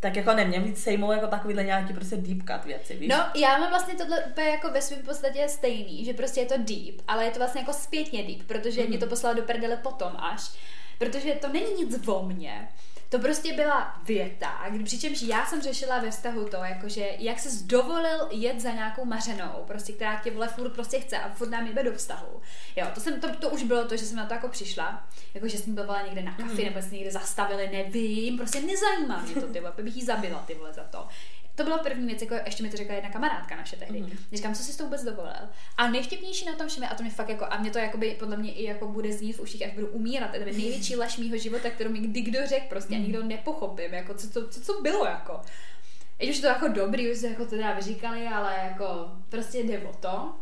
tak 0.01 0.17
jako 0.17 0.33
nemě 0.35 0.61
víc 0.61 0.83
sejmou 0.83 1.13
jako 1.13 1.27
takovýhle 1.27 1.65
nějaký 1.65 1.93
prostě 1.95 2.17
deep 2.17 2.39
cut 2.39 2.65
věci, 2.65 2.95
víš? 2.97 3.09
No, 3.09 3.17
já 3.35 3.59
mám 3.59 3.71
vlastně 3.71 3.95
tohle 3.95 4.25
úplně 4.25 4.49
jako 4.49 4.71
ve 4.71 4.83
svém 4.83 5.03
podstatě 5.03 5.49
stejný, 5.49 6.05
že 6.05 6.15
prostě 6.15 6.41
je 6.41 6.47
to 6.47 6.55
deep, 6.59 6.95
ale 7.09 7.25
je 7.25 7.31
to 7.31 7.39
vlastně 7.39 7.61
jako 7.61 7.73
zpětně 7.73 8.23
deep, 8.23 8.43
protože 8.47 8.81
Mhm. 8.81 8.89
mě 8.91 8.99
to 8.99 9.07
poslalo 9.07 9.37
do 9.37 9.43
prdele 9.43 9.77
potom 9.77 10.13
až, 10.19 10.41
protože 10.99 11.33
to 11.35 11.49
není 11.49 11.85
nic 11.85 12.09
o 12.09 12.23
mně. 12.23 12.69
To 13.09 13.19
prostě 13.21 13.53
byla 13.53 14.01
věta, 14.05 14.61
přičemž 14.85 15.23
já 15.23 15.47
jsem 15.47 15.63
řešila 15.63 15.99
ve 15.99 16.11
vztahu 16.11 16.45
to, 16.49 16.57
jakože 16.57 17.09
jak 17.19 17.39
se 17.39 17.65
dovolil 17.65 18.29
jet 18.31 18.61
za 18.61 18.71
nějakou 18.71 19.05
mařenou, 19.05 19.65
prostě, 19.67 19.93
která 19.93 20.21
tě 20.21 20.31
vole 20.31 20.49
furt 20.49 20.71
prostě 20.71 21.01
chce 21.01 21.19
a 21.19 21.29
furt 21.29 21.49
nám 21.51 21.67
jde 21.67 21.83
do 21.83 21.93
vztahu. 21.93 22.41
Jo, 22.77 22.87
to, 22.95 23.01
jsem, 23.01 23.21
to, 23.21 23.29
to 23.37 23.51
už 23.51 23.63
bylo 23.63 23.85
to, 23.89 23.97
že 23.97 24.07
jsem 24.07 24.17
na 24.17 24.27
to 24.27 24.35
jako 24.35 24.49
přišla, 24.49 25.09
jako 25.35 25.49
že 25.49 25.59
jsem 25.59 25.75
byla 25.75 26.03
někde 26.03 26.23
na 26.23 26.33
kafi, 26.33 26.53
Mhm. 26.53 26.65
nebo 26.65 26.83
jsme 26.83 26.97
někde 26.97 27.11
zastavili, 27.11 27.69
nevím, 27.73 28.37
prostě 28.39 28.61
nezajímá 28.61 29.23
mě 29.23 29.35
to, 29.35 29.47
ty 29.53 29.61
vole, 29.61 29.73
bych 29.83 29.97
jí 29.97 30.05
zabila, 30.05 30.45
ty 30.47 30.55
vole, 30.55 30.73
za 30.73 30.85
to. 30.85 31.09
To 31.55 31.65
byla 31.65 31.79
první 31.79 32.07
věc, 32.07 32.23
jako 32.23 32.35
ještě 32.45 32.63
mi 32.63 32.71
to 32.71 32.77
řekla 32.77 32.95
jedna 32.95 33.11
kamarádka 33.11 33.57
naše 33.57 33.77
tehdy. 33.77 34.01
Mhm. 34.01 34.11
Mm. 34.11 34.19
Říkám, 34.33 34.55
co 34.55 34.63
jsi 34.63 34.79
to 34.79 34.85
vůbec 34.85 35.05
dovolil? 35.05 35.33
A 35.77 35.89
nejvtipnější 35.91 36.47
na 36.47 36.55
tom 36.55 36.69
všem 36.69 36.83
je, 36.83 36.89
a 36.89 36.95
to 36.95 37.03
mě 37.03 37.13
fakt 37.13 37.29
jako, 37.29 37.47
a 37.51 37.59
mě 37.59 37.71
to 37.71 37.79
jakoby, 37.79 38.17
podle 38.19 38.37
mě 38.37 38.53
i 38.53 38.65
jako 38.65 38.89
bude 38.89 39.13
znít 39.13 39.33
v 39.33 39.41
uších, 39.41 39.67
až 39.67 39.73
budu 39.73 39.87
umírat. 39.87 40.31
To 40.31 40.37
je 40.37 40.45
největší 40.45 40.97
lež 40.97 41.17
mýho 41.17 41.37
života, 41.39 41.71
kterou 41.71 41.91
mi 41.91 41.99
kdy 41.99 42.21
kdo 42.21 42.47
řekl, 42.47 42.67
prostě 42.69 42.95
a 42.95 42.99
nikdo 42.99 43.23
nepochopím, 43.23 43.95
jako 43.95 44.15
co, 44.15 44.31
co, 44.31 44.49
co, 44.49 44.61
co 44.61 44.81
bylo, 44.83 45.05
jako. 45.07 45.41
I 46.19 46.27
je 46.27 46.41
to 46.41 46.47
jako 46.47 46.69
dobrý, 46.69 47.13
už 47.13 47.19
se 47.19 47.29
jako 47.29 47.45
to 47.45 47.51
teda 47.51 47.73
vyříkali, 47.73 48.27
ale 48.27 48.55
jako 48.65 49.11
prostě 49.29 49.59
jde 49.59 49.79
o 49.79 49.93
to, 49.93 50.35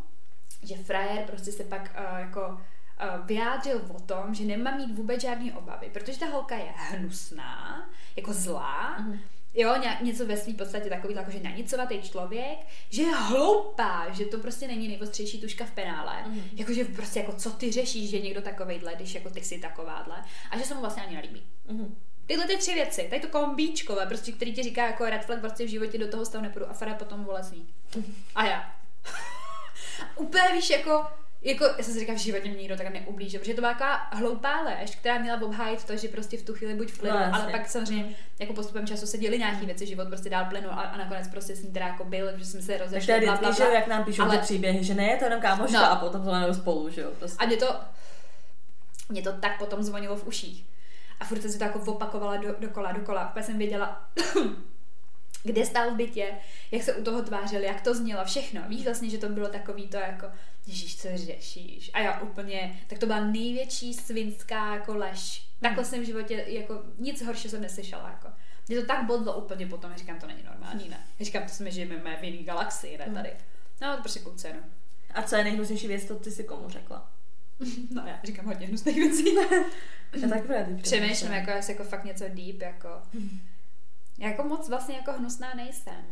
že 0.63 0.77
frajer 0.77 1.25
prostě 1.27 1.53
se 1.53 1.65
pak 1.65 1.97
uh, 2.13 2.19
jako 2.19 2.41
uh, 2.49 3.27
vyjádřil 3.27 3.81
o 3.97 4.01
tom, 4.01 4.35
že 4.35 4.45
nemá 4.45 4.77
mít 4.77 4.95
vůbec 4.95 5.23
žádné 5.23 5.53
obavy, 5.53 5.91
protože 5.93 6.19
ta 6.19 6.27
holka 6.27 6.57
je 6.57 6.73
hnusná, 6.77 7.89
jako 8.17 8.33
zlá, 8.33 8.97
Mhm. 8.99 9.19
Jo, 9.55 9.74
něco 10.03 10.26
ve 10.26 10.36
svým 10.36 10.57
podstatě 10.57 10.88
takový, 10.88 11.14
jako 11.14 11.30
že 11.30 11.40
nanicovatý 11.40 12.03
člověk, 12.03 12.59
že 12.90 13.03
je 13.03 13.14
hloupá, 13.14 14.07
že 14.12 14.24
to 14.24 14.38
prostě 14.38 14.66
není 14.68 14.88
nejostřejší 14.88 15.40
tuška 15.40 15.64
v 15.64 15.70
penále, 15.70 16.22
Mhm. 16.26 16.42
jakože 16.57 16.84
prostě 16.84 17.18
jako 17.20 17.32
co 17.32 17.50
ty 17.50 17.72
řešíš, 17.72 18.11
že 18.11 18.20
někdo 18.20 18.42
takovejhle, 18.42 18.94
když 18.96 19.14
jako 19.14 19.30
ty 19.30 19.40
jsi 19.44 19.59
takováhle, 19.59 20.16
a 20.50 20.59
že 20.59 20.64
se 20.64 20.74
mu 20.74 20.80
vlastně 20.80 21.03
ani 21.03 21.14
nelíbí. 21.16 21.42
Mhm. 21.68 21.96
Tyhle 22.26 22.46
ty 22.46 22.57
tři 22.57 22.74
věci, 22.74 23.07
tady 23.11 23.20
to 23.22 23.28
kombíčkové, 23.28 24.07
prostě, 24.07 24.32
který 24.32 24.53
ti 24.55 24.62
říká 24.62 24.86
jako 24.86 25.05
red 25.05 25.24
flag, 25.24 25.40
prostě 25.40 25.64
v 25.64 25.68
životě 25.70 25.98
do 25.98 26.09
toho 26.09 26.24
stavu 26.26 26.44
nepůjdu 26.44 26.70
a 26.70 26.72
Fara 26.72 26.94
potom 26.94 27.24
vole 27.24 27.44
sní. 27.44 27.66
A 28.34 28.46
já. 28.46 28.74
Úplně 30.16 30.44
víš, 30.53 30.70
jako, 30.70 31.07
jako, 31.45 31.64
já 31.64 31.74
jsem 31.84 31.95
si 31.95 32.01
říkala, 32.01 32.18
v 32.18 32.22
životě 32.22 32.49
mě 32.49 32.59
nikdo 32.59 32.76
tak 32.76 32.93
neublížil, 32.93 33.40
protože 33.40 33.55
to 33.55 33.61
byla 33.61 33.72
taková 33.72 33.97
hloupá 34.12 34.61
lež, 34.61 34.97
která 34.97 35.18
měla 35.18 35.43
obhájit 35.43 35.84
to, 35.84 35.97
že 35.97 36.09
prostě 36.09 36.38
v 36.38 36.43
tu 36.43 36.55
chvíli 36.55 36.74
buď 36.74 36.90
v 36.93 36.99
klidu, 36.99 37.14
No, 37.18 37.34
ale 37.34 37.53
pak 37.53 37.68
samozřejmě 37.68 38.14
jako 38.38 38.53
postupem 38.53 38.86
času 38.86 39.07
se 39.07 39.18
děly 39.18 39.38
nějaké 39.38 39.66
věci, 39.66 39.86
život 39.86 40.09
prostě 40.09 40.30
dál 40.30 40.45
plynul 40.45 40.70
a, 40.70 40.74
a 40.74 40.97
nakonec 40.97 41.28
prostě 41.28 41.57
s 41.57 41.62
ní 41.62 41.72
teda 41.72 41.86
jako 41.86 42.05
byl, 42.05 42.38
že 42.38 42.45
jsme 42.45 42.62
se 42.62 42.78
Tak 42.78 43.05
to 43.05 43.12
je 43.12 43.53
že 43.53 43.62
jak 43.74 43.86
nám 43.86 44.05
píšou 44.05 44.22
Ale- 44.22 44.38
ty 44.38 44.43
příběhy, 44.45 44.84
že 44.84 44.95
ne, 44.95 45.05
je 45.05 45.16
to 45.16 45.24
jenom 45.24 45.40
kámoška 45.40 45.80
No. 45.80 45.90
a 45.93 45.97
potom 45.97 46.22
to 46.47 46.55
spolu, 46.55 46.90
že 46.90 47.01
jo. 47.01 47.11
Prostě. 47.18 47.36
A 47.38 47.47
mě 47.47 47.57
to, 47.57 47.76
mě 49.09 49.22
to 49.22 49.32
tak 49.32 49.59
potom 49.59 49.82
zvonilo 49.82 50.16
v 50.16 50.26
uších. 50.26 50.66
A 51.20 51.24
furt 51.24 51.43
jsem 51.43 51.51
si 51.51 51.59
to 51.59 51.64
jako 51.64 51.78
opakovala 51.93 52.36
do, 52.36 52.55
dokola, 52.59 52.93
dokola. 52.93 53.28
Úplně 53.28 53.45
jsem 53.45 53.59
věděla, 53.59 54.09
kde 55.43 55.66
stál 55.66 55.90
v 55.90 55.97
bytě, 55.97 56.28
jak 56.70 56.82
se 56.82 56.95
u 56.95 57.05
toho 57.05 57.22
tvářil, 57.22 57.61
jak 57.61 57.80
to 57.80 57.95
znělo, 57.95 58.24
všechno. 58.24 58.62
Víš 58.68 58.84
vlastně, 58.84 59.11
že 59.11 59.18
to 59.18 59.28
bylo 59.28 59.49
takový 59.49 59.88
to 59.88 59.97
jako, 59.97 60.26
Ježíš, 60.66 60.97
co 60.97 61.09
řešíš? 61.14 61.90
A 61.95 62.01
já 62.01 62.20
úplně, 62.20 62.80
tak 62.86 62.99
to 62.99 63.07
byla 63.07 63.24
největší 63.24 63.95
svinská 63.95 64.74
jako 64.74 64.95
lež. 64.95 65.49
Takhle 65.61 65.84
jsem 65.84 66.03
v 66.03 66.07
životě, 66.07 66.45
jako 66.47 66.82
nic 66.99 67.22
horšího 67.22 67.51
jsem 67.51 67.61
neslyšela, 67.61 68.09
jako. 68.11 68.28
Mě 68.68 68.80
to 68.80 68.86
tak 68.86 69.07
bodlo 69.07 69.36
úplně 69.36 69.66
potom, 69.66 69.90
já 69.90 69.97
říkám, 69.97 70.20
to 70.20 70.26
není 70.26 70.43
normální, 70.43 70.88
ne. 70.88 71.07
Já 71.18 71.24
říkám, 71.24 71.43
to 71.43 71.49
jsme 71.49 71.70
žijeme 71.70 72.16
v 72.20 72.24
jiný 72.24 72.45
galaxii, 72.45 72.99
ne 72.99 73.11
tady. 73.14 73.30
No, 73.82 73.97
to 73.97 74.03
prostě 74.03 74.20
kluce, 74.20 74.53
no. 74.53 74.61
A 75.14 75.22
co 75.22 75.36
je 75.36 75.45
nejhnusnější 75.45 75.88
věc, 75.88 76.05
to 76.05 76.14
ty 76.14 76.30
si 76.30 76.45
komu 76.45 76.68
řekla? 76.68 77.12
No, 77.90 78.03
já 78.07 78.20
říkám 78.24 78.47
hodně 78.47 78.66
hnusných 78.66 78.97
věcí. 78.97 79.24
Já 80.22 80.28
tak 80.28 80.47
právě 80.47 80.76
ty 80.76 80.82
Přemýšlím, 80.82 81.32
jako 81.32 81.51
jestli 81.51 81.72
jako 81.72 81.84
fakt 81.84 82.05
něco 82.05 82.24
deep, 82.28 82.61
jako... 82.61 82.88
Jako 84.19 84.45
moc 84.45 84.69
vlastně 84.69 84.97
jako 84.97 85.13
hnusná 85.13 85.55
nejsem. 85.55 86.05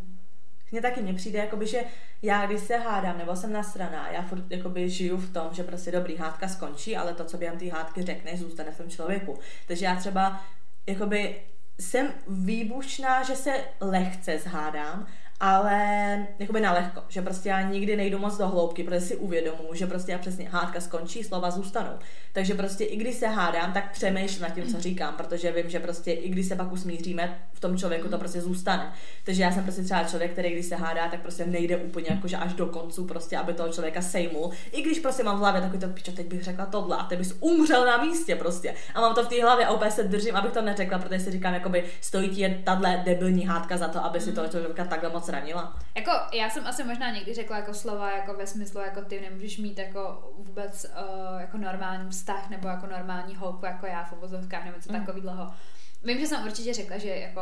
Mně 0.73 0.83
taky 0.83 1.03
mně 1.03 1.15
přijde, 1.15 1.39
jakoby, 1.39 1.67
že 1.67 1.85
já 2.23 2.47
když 2.47 2.61
se 2.61 2.77
hádám, 2.77 3.19
nebo 3.19 3.37
jsem 3.37 3.53
nasraná, 3.53 4.11
já 4.11 4.23
furt 4.23 4.51
jakoby, 4.51 4.91
žiju 4.91 5.17
v 5.17 5.33
tom, 5.33 5.49
že 5.53 5.65
prostě 5.65 5.93
dobrý 5.93 6.17
hádka 6.17 6.49
skončí, 6.49 6.97
ale 6.97 7.15
to, 7.15 7.25
co 7.25 7.39
během 7.39 7.59
té 7.59 7.71
hádky 7.71 8.03
řekneš, 8.03 8.41
zůstane 8.41 8.71
v 8.71 8.77
tom 8.77 8.91
člověku. 8.91 9.39
Takže 9.67 9.85
já 9.85 9.97
třeba 9.97 10.41
jakoby 10.87 11.37
jsem 11.81 12.09
výbušná, 12.29 13.23
že 13.23 13.37
se 13.37 13.65
lehce 13.81 14.39
zhádám, 14.39 15.07
ale 15.41 16.27
jakoby 16.39 16.61
na 16.61 16.73
lehko, 16.73 17.03
že 17.09 17.23
prostě 17.23 17.49
já 17.49 17.61
nikdy 17.61 17.97
nejdu 17.97 18.19
moc 18.19 18.39
do 18.39 18.49
hloubky, 18.49 18.85
protože 18.85 19.01
si 19.01 19.17
uvědomuji, 19.17 19.75
že 19.75 19.87
prostě 19.87 20.13
já 20.13 20.19
přesně 20.19 20.49
hádka 20.49 20.81
skončí, 20.81 21.25
slova 21.25 21.51
zůstanou. 21.51 21.99
Takže 22.33 22.55
prostě 22.55 22.85
i 22.85 22.97
když 22.97 23.15
se 23.15 23.27
hádám, 23.27 23.73
tak 23.73 23.93
přemýšlím 23.93 24.43
nad 24.43 24.55
tím, 24.55 24.67
co 24.67 24.81
říkám, 24.81 25.17
protože 25.17 25.53
vím, 25.53 25.71
že 25.71 25.81
prostě 25.81 26.13
i 26.13 26.29
když 26.29 26.47
se 26.47 26.57
pak 26.57 26.73
usmíříme, 26.73 27.39
v 27.61 27.69
tom 27.69 27.77
člověku 27.77 28.09
to 28.09 28.19
prostě 28.19 28.41
zůstane. 28.41 28.93
Takže 29.25 29.43
já 29.43 29.53
jsem 29.53 29.63
prostě 29.63 29.83
třeba 29.83 30.05
člověk, 30.05 30.33
který 30.33 30.51
když 30.53 30.67
se 30.67 30.77
hádá, 30.77 31.09
tak 31.09 31.21
prostě 31.21 31.47
nejde 31.47 31.77
úplně 31.77 32.07
jakože 32.11 32.37
až 32.37 32.55
do 32.55 32.67
koncu, 32.67 33.07
prostě, 33.07 33.39
aby 33.39 33.55
toho 33.55 33.69
člověka 33.69 34.03
sejmul. 34.03 34.51
I 34.73 34.83
když 34.83 34.99
prostě 35.01 35.23
mám 35.23 35.37
v 35.37 35.39
hlavě 35.41 35.61
takový 35.61 35.79
to, 35.79 35.89
pičo, 35.89 36.13
teď 36.13 36.27
bych 36.27 36.43
řekla 36.45 36.67
tohle 36.67 36.97
a 36.97 37.03
teď 37.05 37.19
bys 37.19 37.37
umřel 37.41 37.87
na 37.87 37.97
místě 38.05 38.37
prostě. 38.37 38.75
A 38.95 39.01
mám 39.01 39.15
to 39.15 39.25
v 39.25 39.29
té 39.29 39.43
hlavě 39.43 39.67
a 39.67 39.73
úplně 39.73 39.91
se 39.91 40.03
držím, 40.05 40.37
abych 40.37 40.53
to 40.53 40.63
neřekla, 40.63 40.99
protože 40.99 41.21
si 41.21 41.31
říkám, 41.31 41.55
jakoby 41.55 41.85
stojí 42.01 42.29
ti 42.29 42.41
jen 42.41 42.63
tahle 42.65 43.03
debilní 43.05 43.47
hádka 43.47 43.77
za 43.77 43.89
to, 43.89 44.05
aby 44.05 44.21
si 44.21 44.33
toho 44.33 44.49
člověka 44.49 44.85
takhle 44.85 45.11
moc 45.11 45.29
ranila. 45.29 45.77
Jako, 45.97 46.11
já 46.33 46.51
jsem 46.51 46.67
asi 46.67 46.85
možná 46.85 47.11
někdy 47.11 47.35
řekla 47.35 47.57
jako 47.57 47.75
slova 47.75 48.17
jako 48.17 48.35
ve 48.35 48.47
smyslu, 48.47 48.81
jako 48.81 49.03
ty 49.03 49.21
nemůžeš 49.21 49.59
mít 49.59 49.79
jako 49.79 50.33
vůbec 50.39 50.85
uh, 50.85 51.41
jako 51.41 51.59
normální 51.59 52.11
vztah 52.11 52.51
nebo 52.51 52.69
jako 52.69 52.87
normální 52.87 53.37
holku 53.37 53.67
jako 53.67 53.87
já 53.87 54.05
v 54.05 54.13
uvozovkách 54.13 54.65
nebo 54.65 54.77
Mm. 54.89 54.99
mm. 54.99 55.07
takového. 55.07 55.51
Vím, 56.05 56.21
že 56.21 56.27
jsem 56.27 56.45
určitě 56.47 56.75
řekla, 56.75 56.99
že 56.99 57.09
jako, 57.09 57.41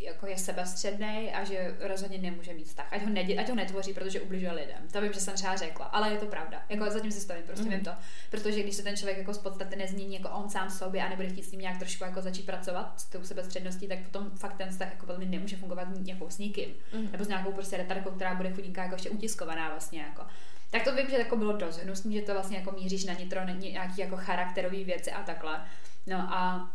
jako 0.00 0.26
je 0.26 0.38
sebestředný 0.38 1.32
a 1.34 1.44
že 1.44 1.76
rozhodně 1.80 2.18
nemůže 2.18 2.54
mít 2.54 2.64
vztah. 2.68 2.92
Ať 2.92 3.02
ho, 3.02 3.08
nedě, 3.10 3.36
ať 3.36 3.48
ho 3.48 3.54
netvoří, 3.54 3.92
protože 3.94 4.20
ubližuje 4.20 4.52
lidem. 4.52 4.88
To 4.92 5.00
vím, 5.00 5.12
že 5.12 5.20
jsem 5.20 5.34
třeba 5.34 5.56
řekla, 5.56 5.86
ale 5.86 6.10
je 6.10 6.18
to 6.18 6.26
pravda. 6.26 6.62
Jako 6.68 6.90
zatím 6.90 7.12
si 7.12 7.20
stojím, 7.20 7.42
prostě 7.42 7.62
Mhm. 7.64 7.72
mm. 7.72 7.76
vím 7.76 7.84
to. 7.84 7.90
Protože 8.30 8.62
když 8.62 8.74
se 8.74 8.82
ten 8.82 8.96
člověk 8.96 9.18
jako 9.18 9.34
z 9.34 9.38
podstaty 9.38 9.76
nezmění 9.76 10.14
jako 10.14 10.28
on 10.30 10.50
sám 10.50 10.70
sobě 10.70 11.02
a 11.04 11.08
nebude 11.08 11.28
chtít 11.28 11.42
s 11.42 11.52
ním 11.52 11.60
nějak 11.60 11.78
trošku 11.78 12.04
jako 12.04 12.22
začít 12.22 12.46
pracovat 12.46 13.00
s 13.00 13.04
tou 13.04 13.22
sebestředností, 13.22 13.88
tak 13.88 13.98
potom 13.98 14.30
fakt 14.30 14.56
ten 14.56 14.68
vztah 14.70 14.88
jako 14.90 15.06
mě 15.18 15.26
nemůže 15.26 15.56
fungovat 15.56 15.88
jako 16.04 16.30
s 16.30 16.38
nikým 16.38 16.74
Mhm. 16.92 17.08
nebo 17.12 17.24
s 17.24 17.28
nějakou 17.28 17.52
prostě 17.52 17.76
retardkou, 17.76 18.10
která 18.10 18.34
bude 18.34 18.50
chudinka 18.52 18.82
jako 18.82 18.94
ještě 18.94 19.10
utiskovaná 19.10 19.68
vlastně 19.70 20.00
jako. 20.00 20.22
Tak 20.70 20.82
to 20.84 20.94
vím, 20.96 21.06
že 21.10 21.16
jako 21.18 21.36
bylo 21.36 21.56
dost 21.56 21.78
hnusný, 21.78 22.14
že 22.14 22.22
to 22.22 22.32
vlastně 22.32 22.58
jako 22.58 22.72
míříš 22.72 23.04
na 23.04 23.12
nitro, 23.14 23.40
nějaký 23.44 24.00
jako 24.00 24.16
charakterový 24.16 24.84
věci 24.84 25.12
a 25.12 25.22
takhle. 25.22 25.60
No 26.06 26.16
a 26.18 26.70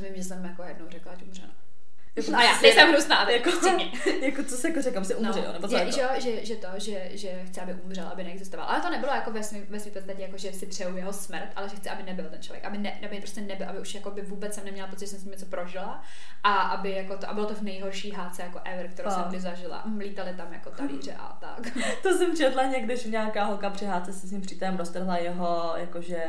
vím, 0.00 0.16
že 0.16 0.24
jsem 0.24 0.44
jako 0.44 0.62
jednou 0.62 0.86
řekla, 0.90 1.14
že 1.14 1.24
umřela. 1.24 1.52
Jako 2.16 2.34
a 2.34 2.42
já 2.42 2.60
nejsem 2.60 2.88
hnusná, 2.88 3.30
jako, 3.30 3.50
jako 4.20 4.42
co 4.44 4.56
se 4.56 4.68
jako 4.68 4.82
řekám, 4.82 5.04
si 5.04 5.14
umře, 5.14 5.42
no, 5.46 5.52
nebo 5.52 5.68
co 5.68 5.76
je, 5.76 5.80
jako? 5.80 5.92
že, 5.92 6.20
že, 6.20 6.46
že, 6.46 6.56
to, 6.56 6.68
že, 6.76 7.10
že 7.12 7.44
chce, 7.44 7.60
aby 7.60 7.74
umřel, 7.74 8.08
aby 8.08 8.24
neexistoval. 8.24 8.66
Ale 8.68 8.80
to 8.80 8.90
nebylo 8.90 9.12
jako 9.12 9.30
ve 9.30 9.42
svým, 9.42 9.66
ve 9.68 9.80
svým 9.80 9.94
podstatě, 9.94 10.22
jako 10.22 10.38
že 10.38 10.52
si 10.52 10.66
přeju 10.66 10.96
jeho 10.96 11.12
smrt, 11.12 11.48
ale 11.56 11.68
že 11.68 11.76
chci, 11.76 11.88
aby 11.88 12.02
nebyl 12.02 12.24
ten 12.24 12.42
člověk, 12.42 12.64
aby, 12.64 12.78
ne, 12.78 12.98
aby 13.06 13.16
prostě 13.16 13.40
nebyl, 13.40 13.68
aby 13.68 13.80
už 13.80 13.94
jako 13.94 14.10
by 14.10 14.22
vůbec 14.22 14.54
jsem 14.54 14.64
neměla 14.64 14.88
pocit, 14.88 15.06
že 15.06 15.10
jsem 15.10 15.18
s 15.18 15.24
ním 15.24 15.32
něco 15.32 15.46
prožila 15.46 16.02
a 16.42 16.54
aby 16.54 16.90
jako 16.90 17.16
to, 17.16 17.30
a 17.30 17.34
bylo 17.34 17.46
to 17.46 17.54
v 17.54 17.62
nejhorší 17.62 18.10
háce 18.10 18.42
jako 18.42 18.60
ever, 18.64 18.88
kterou 18.88 19.08
a. 19.08 19.12
jsem 19.12 19.24
kdy 19.24 19.40
zažila. 19.40 19.84
Lítali 19.98 20.34
tam 20.34 20.52
jako 20.52 20.70
talíře 20.70 21.14
a 21.18 21.38
tak. 21.40 21.72
to 22.02 22.18
jsem 22.18 22.36
četla 22.36 22.66
někde, 22.66 22.96
že 22.96 23.08
nějaká 23.08 23.44
holka 23.44 23.70
při 23.70 23.84
háce 23.84 24.12
se 24.12 24.26
s 24.26 24.30
ním 24.30 24.40
přítelem 24.40 24.76
roztrhla 24.76 25.16
jeho 25.16 25.74
jakože 25.76 26.24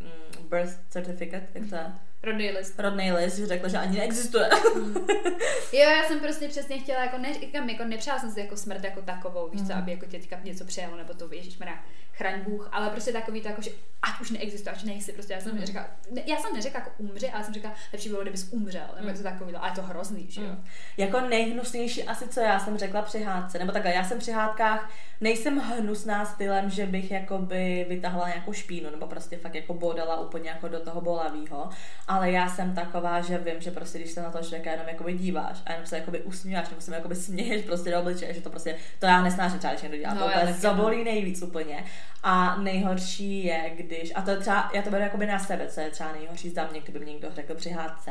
mm, 0.00 0.48
birth 0.48 0.78
certificate, 0.88 1.46
jak 1.54 1.68
to 1.68 1.74
je? 1.74 1.92
Rodný 2.22 2.50
list. 2.50 2.78
Rodný 2.78 3.12
list, 3.12 3.36
že 3.36 3.46
řekla, 3.46 3.68
že 3.68 3.78
ani 3.78 3.98
neexistuje. 3.98 4.50
Mm. 4.74 4.94
jo, 5.72 5.90
já 5.90 6.04
jsem 6.08 6.20
prostě 6.20 6.48
přesně 6.48 6.78
chtěla, 6.78 7.04
jako, 7.04 7.18
ne, 7.18 7.28
jako 7.52 7.84
nepřála 7.84 8.18
jsem 8.18 8.30
si 8.30 8.40
jako 8.40 8.56
smrt 8.56 8.84
jako 8.84 9.02
takovou, 9.02 9.48
víš 9.48 9.60
mm. 9.60 9.66
co, 9.66 9.74
aby 9.74 9.90
jako 9.90 10.06
tě 10.06 10.18
teďka 10.18 10.40
něco 10.44 10.64
přijalo, 10.64 10.96
nebo 10.96 11.14
to, 11.14 11.28
ježišmarja, 11.32 11.78
chraň 12.12 12.40
Bůh, 12.44 12.68
ale 12.72 12.90
prostě 12.90 13.12
takový 13.12 13.40
to 13.40 13.48
jako, 13.48 13.62
že 13.62 13.70
ať 14.02 14.20
už 14.20 14.30
neexistuje, 14.30 14.74
ať 14.74 14.84
nejsi, 14.84 15.12
prostě 15.12 15.32
já 15.32 15.40
jsem 15.40 15.52
mm. 15.52 15.60
neřekla, 15.60 15.86
ne, 16.10 16.22
já 16.26 16.36
jsem 16.36 16.54
neřekla 16.54 16.80
jako 16.80 16.92
umři, 16.98 17.30
ale 17.30 17.44
jsem 17.44 17.54
řekla, 17.54 17.74
lepší 17.92 18.08
bylo, 18.08 18.22
kdybys 18.22 18.48
umřel, 18.52 18.88
nebo 18.96 19.08
mm. 19.08 19.16
to 19.16 19.22
takový, 19.22 19.54
ale 19.54 19.70
je 19.70 19.74
to 19.74 19.82
hrozný, 19.82 20.26
že 20.30 20.40
jo. 20.40 20.48
Mm. 20.48 20.64
Jako 20.96 21.20
nejhnusnější 21.20 22.04
asi, 22.04 22.28
co 22.28 22.40
já 22.40 22.58
jsem 22.58 22.78
řekla 22.78 23.02
při 23.02 23.22
hádce, 23.22 23.58
nebo 23.58 23.72
takhle, 23.72 23.94
já 23.94 24.04
jsem 24.04 24.18
při 24.18 24.32
hádkách, 24.32 24.90
nejsem 25.20 25.58
hnusná 25.58 26.24
stylem, 26.24 26.70
že 26.70 26.86
bych 26.86 27.10
jakoby 27.10 27.86
vytahla 27.88 28.28
nějakou 28.28 28.52
špínu, 28.52 28.90
nebo 28.90 29.06
prostě 29.06 29.36
fakt 29.36 29.54
jako 29.54 29.74
bodala 29.74 30.20
úplně 30.20 30.50
jako 30.50 30.68
do 30.68 30.80
toho 30.80 31.00
bolavýho, 31.00 31.68
ale 32.08 32.15
já 32.24 32.48
jsem 32.48 32.74
taková, 32.74 33.20
že 33.20 33.38
vím, 33.38 33.60
že 33.60 33.70
prostě 33.70 33.98
když 33.98 34.10
se 34.10 34.22
na 34.22 34.30
to 34.30 34.38
člověka 34.38 34.70
jenom 34.70 34.88
jakoby 34.88 35.12
díváš 35.12 35.58
a 35.66 35.72
jenom 35.72 35.86
se 35.86 35.98
jakoby 35.98 36.20
usmíváš, 36.20 36.68
nebo 36.68 36.80
se 36.80 36.90
mi 36.90 36.96
jakoby 36.96 37.14
směješ 37.14 37.64
prostě 37.64 37.90
do 37.90 38.00
obličeje, 38.00 38.34
že 38.34 38.40
to 38.40 38.50
prostě, 38.50 38.76
to 38.98 39.06
já 39.06 39.22
nesnáším 39.22 39.58
třeba, 39.58 39.72
když 39.72 39.82
někdo 39.82 39.98
dělá, 39.98 40.14
no, 40.14 40.20
to 40.20 40.26
úplně 40.26 40.52
zabolí 40.52 41.04
nejvíc 41.04 41.42
úplně. 41.42 41.84
A 42.22 42.56
nejhorší 42.56 43.44
je, 43.44 43.72
když, 43.76 44.12
a 44.14 44.22
to 44.22 44.30
je 44.30 44.36
třeba, 44.36 44.70
já 44.74 44.82
to 44.82 44.90
beru 44.90 45.02
jakoby 45.02 45.26
na 45.26 45.38
sebe, 45.38 45.68
co 45.68 45.80
je 45.80 45.90
třeba 45.90 46.12
nejhorší 46.12 46.50
za 46.50 46.68
mě, 46.70 46.80
kdyby 46.80 46.98
mi 46.98 47.06
někdo 47.06 47.28
řekl 47.34 47.54
při 47.54 47.70
hádce, 47.70 48.10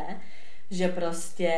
že 0.71 0.87
prostě, 0.87 1.53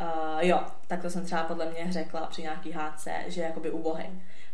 uh, 0.00 0.40
jo, 0.40 0.60
tak 0.86 1.02
to 1.02 1.10
jsem 1.10 1.24
třeba 1.24 1.42
podle 1.42 1.70
mě 1.70 1.92
řekla 1.92 2.26
při 2.26 2.42
nějaký 2.42 2.72
hádce, 2.72 3.12
že 3.26 3.42
jakoby 3.42 3.70
ubohý. 3.70 4.04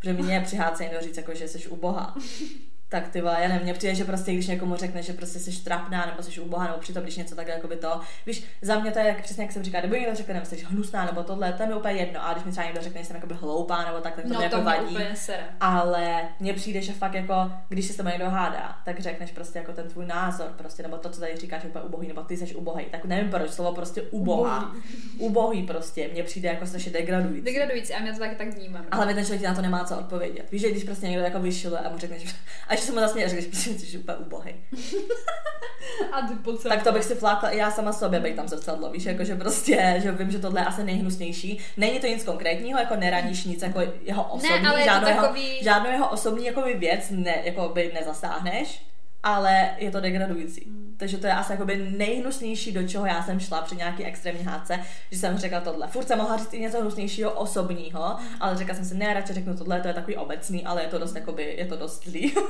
Protože 0.01 0.12
mě 0.12 0.41
při 0.45 0.57
hádce 0.57 0.83
někdo 0.83 1.01
říct, 1.01 1.16
jako, 1.16 1.35
že 1.35 1.49
jsi 1.49 1.68
uboha 1.68 2.14
tak 2.95 3.09
ty 3.09 3.18
já 3.18 3.49
nevím, 3.49 3.62
mně 3.62 3.74
přijde, 3.74 3.95
že 3.95 4.05
prostě 4.05 4.32
když 4.32 4.47
někomu 4.47 4.76
řekne, 4.76 5.03
že 5.03 5.12
prostě 5.12 5.38
jsi 5.38 5.64
trapná 5.64 6.07
nebo 6.07 6.22
jsi 6.22 6.40
ubohá, 6.40 6.66
nebo 6.66 6.78
přitom 6.78 7.03
když 7.03 7.16
něco 7.16 7.36
tak 7.36 7.49
jako 7.49 7.68
by 7.68 7.76
to, 7.76 8.01
víš, 8.26 8.45
za 8.62 8.78
mě 8.78 8.90
to 8.90 8.99
je 8.99 9.05
jak, 9.05 9.22
přesně 9.22 9.45
jak 9.45 9.53
jsem 9.53 9.62
říká, 9.62 9.80
nebo 9.80 9.95
někdo 9.95 10.14
řekne, 10.14 10.40
že 10.40 10.47
jsi 10.47 10.64
hnusná 10.64 11.05
nebo 11.05 11.22
tohle, 11.22 11.53
to 11.53 11.62
je 11.62 11.74
úplně 11.74 11.95
jedno, 11.95 12.26
a 12.26 12.32
když 12.32 12.45
mi 12.45 12.51
třeba 12.51 12.66
někdo 12.66 12.82
řekne, 12.82 13.01
že 13.01 13.07
jsem 13.07 13.16
jako 13.16 13.34
hloupá 13.34 13.84
nebo 13.84 14.01
tak, 14.01 14.14
tak 14.14 14.24
to 14.24 14.32
no, 14.32 14.36
mě 14.36 14.45
jako 14.45 14.57
to 14.57 14.64
vadí. 14.64 14.95
Úplně 14.95 15.16
sere. 15.16 15.45
Ale 15.61 16.28
mně 16.40 16.55
přijde, 16.55 16.82
že 16.82 16.92
fakt 16.92 17.14
jako, 17.14 17.53
když 17.68 17.86
se 17.86 17.92
s 17.92 17.97
tebou 17.97 18.09
někdo 18.09 18.30
hádá, 18.30 18.78
tak 18.84 19.01
řekneš 19.01 19.30
prostě 19.30 19.59
jako 19.59 19.72
ten 19.72 19.88
tvůj 19.88 20.07
názor, 20.07 20.47
prostě, 20.57 20.82
nebo 20.82 20.97
to, 20.97 21.11
co 21.11 21.20
tady 21.20 21.36
říkáš, 21.36 21.64
úplně 21.64 21.84
ubohý, 21.84 22.09
nebo 22.09 22.22
ty 22.22 22.36
jsi 22.36 22.55
ubohý. 22.55 22.84
Tak 22.84 23.05
nevím 23.05 23.30
proč, 23.30 23.51
slovo 23.51 23.72
prostě 23.74 24.03
ubohá. 24.03 24.59
Ubohý, 24.59 24.82
ubohý 25.18 25.62
prostě, 25.62 26.09
mně 26.12 26.22
přijde 26.22 26.49
jako 26.49 26.66
strašně 26.66 26.92
degradující. 26.92 27.45
Degradující, 27.45 27.95
a 27.95 28.01
mě 28.01 28.12
to 28.12 28.18
taky 28.18 28.36
tak 28.36 28.49
vnímám. 28.49 28.84
Ale 28.90 29.14
ten 29.14 29.24
člověk 29.24 29.42
na 29.42 29.55
to 29.55 29.62
nemá 29.62 29.84
co 29.84 29.99
odpovědět. 29.99 30.51
Víš, 30.51 30.62
že 30.62 30.70
když 30.70 30.84
prostě 30.84 31.07
někdo 31.07 31.24
jako 31.24 31.40
vyšiluje 31.40 31.80
a 31.80 31.90
mu 31.90 31.99
řekneš, 31.99 32.34
a 32.68 32.74
ještě 32.85 32.93
se 32.93 33.01
mu 33.01 33.07
zase 33.07 33.28
řekneš, 33.28 33.64
že 33.64 33.78
jsi 33.78 33.99
úplně 33.99 34.16
ubohý. 34.16 34.55
A 36.12 36.20
ty 36.22 36.68
tak 36.68 36.82
to 36.82 36.93
bych 36.93 37.05
si 37.05 37.14
flákla 37.14 37.51
i 37.51 37.59
já 37.59 37.70
sama 37.70 37.93
sobě, 37.93 38.20
bych 38.20 38.35
tam 38.35 38.49
zrcadlo, 38.49 38.91
víš, 38.91 39.05
jako 39.05 39.24
že 39.24 39.37
prostě, 39.37 39.95
že 40.03 40.12
vím, 40.12 40.30
že 40.30 40.39
tohle 40.39 40.61
je 40.61 40.64
asi 40.64 40.85
nejhnusnější. 40.85 41.59
Není 41.76 42.01
to 42.01 42.07
nic 42.07 42.24
konkrétního, 42.24 42.78
jako 42.78 42.97
neraníš 42.97 43.45
nic 43.45 43.62
jako 43.62 43.80
jeho 44.03 44.24
osobní, 44.24 44.62
ne, 44.62 44.68
ale 44.68 44.85
žádnou, 44.85 45.09
takový... 45.09 45.49
jeho, 45.49 45.64
žádnou 45.64 45.91
jeho 45.91 46.11
osobní 46.11 46.47
jako 46.47 46.62
věc 46.62 47.07
ne, 47.11 47.37
jako 47.45 47.68
by 47.68 47.91
nezasáhneš, 47.95 48.82
ale 49.25 49.70
je 49.79 49.91
to 49.91 50.01
degradující. 50.01 50.64
Hmm. 50.64 50.95
Takže 50.97 51.18
to 51.18 51.27
je 51.27 51.33
asi 51.33 51.53
jakoby 51.53 51.91
nejhnusnější, 51.97 52.72
do 52.72 52.89
čeho 52.89 53.07
já 53.07 53.22
jsem 53.22 53.41
šla 53.41 53.62
při 53.62 53.77
nějaký 53.77 54.05
extrémní 54.05 54.45
hádce, 54.45 54.81
že 55.11 55.18
jsem 55.18 55.39
řekla 55.39 55.61
tohle. 55.61 55.89
Furt 55.89 56.09
jsem 56.09 56.18
mohla 56.18 56.37
říct 56.37 56.55
i 56.55 56.61
něco 56.61 56.81
hnusnějšího 56.81 57.33
osobního, 57.33 58.16
ale 58.41 58.57
řekla 58.57 58.75
jsem 58.75 58.85
si, 58.85 58.95
ne, 58.95 59.14
radši 59.14 59.33
řeknu 59.33 59.57
tohle, 59.57 59.81
to 59.81 59.89
je 59.89 59.95
takový 59.95 60.16
obecný, 60.16 60.66
ale 60.66 60.83
je 60.83 60.89
to 60.89 60.99
dost, 60.99 61.16
jakoby, 61.16 61.55
je 61.59 61.66
to 61.66 61.77
dost 61.77 62.05
zlý. 62.05 62.35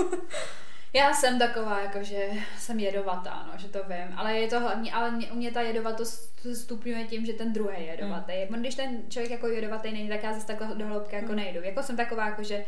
Já 0.97 1.15
jsem 1.15 1.39
taková, 1.39 1.81
jako 1.81 2.03
že 2.03 2.29
jsem 2.59 2.81
jedovatá, 2.81 3.47
no, 3.53 3.59
že 3.59 3.69
to 3.69 3.79
vím, 3.79 4.15
ale 4.17 4.35
je 4.35 4.49
to 4.49 4.61
hlavně, 4.61 4.93
ale 4.93 5.11
mě, 5.11 5.33
u 5.33 5.35
mě 5.35 5.51
ta 5.51 5.61
jedomatost 5.61 6.47
stupňuje 6.55 7.05
tím, 7.05 7.27
že 7.27 7.33
ten 7.33 7.53
druhý 7.53 7.75
je 7.79 7.85
jedovatý. 7.85 8.33
Mm. 8.51 8.61
Když 8.61 8.75
ten 8.75 9.03
člověk 9.09 9.31
jako 9.31 9.49
jedovatý 9.49 9.93
není, 9.93 10.09
tak 10.09 10.23
já 10.23 10.33
zase 10.33 10.47
takhle 10.47 10.75
do 10.75 10.87
hloubky 10.87 11.17
jako 11.17 11.29
mm. 11.29 11.37
nejdu. 11.37 11.63
Jako 11.63 11.83
jsem 11.83 11.97
taková, 11.97 12.27
jako 12.27 12.43
že 12.43 12.65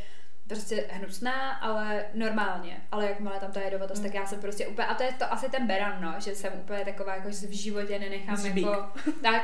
prostě 0.47 0.85
hnusná, 0.91 1.51
ale 1.51 2.05
normálně. 2.15 2.77
Ale 2.93 3.07
jakmile 3.07 3.41
tam 3.41 3.53
ta 3.53 3.61
jedovatosť, 3.61 4.01
mm. 4.01 4.07
tak 4.07 4.15
já 4.15 4.27
jsem 4.27 4.41
prostě 4.41 4.67
úplně, 4.67 4.87
a 4.87 4.95
to 4.95 5.03
je 5.03 5.13
to 5.13 5.33
asi 5.33 5.51
ten 5.51 5.67
beran, 5.67 6.03
no, 6.03 6.15
že 6.19 6.35
jsem 6.35 6.53
úplně 6.55 6.85
taková, 6.85 7.15
jako, 7.15 7.31
že 7.31 7.37
se 7.37 7.47
v 7.47 7.57
životě 7.57 7.99
nenechám 7.99 8.37
Zbík. 8.37 8.67
jako, 8.67 8.93
tak, 9.23 9.43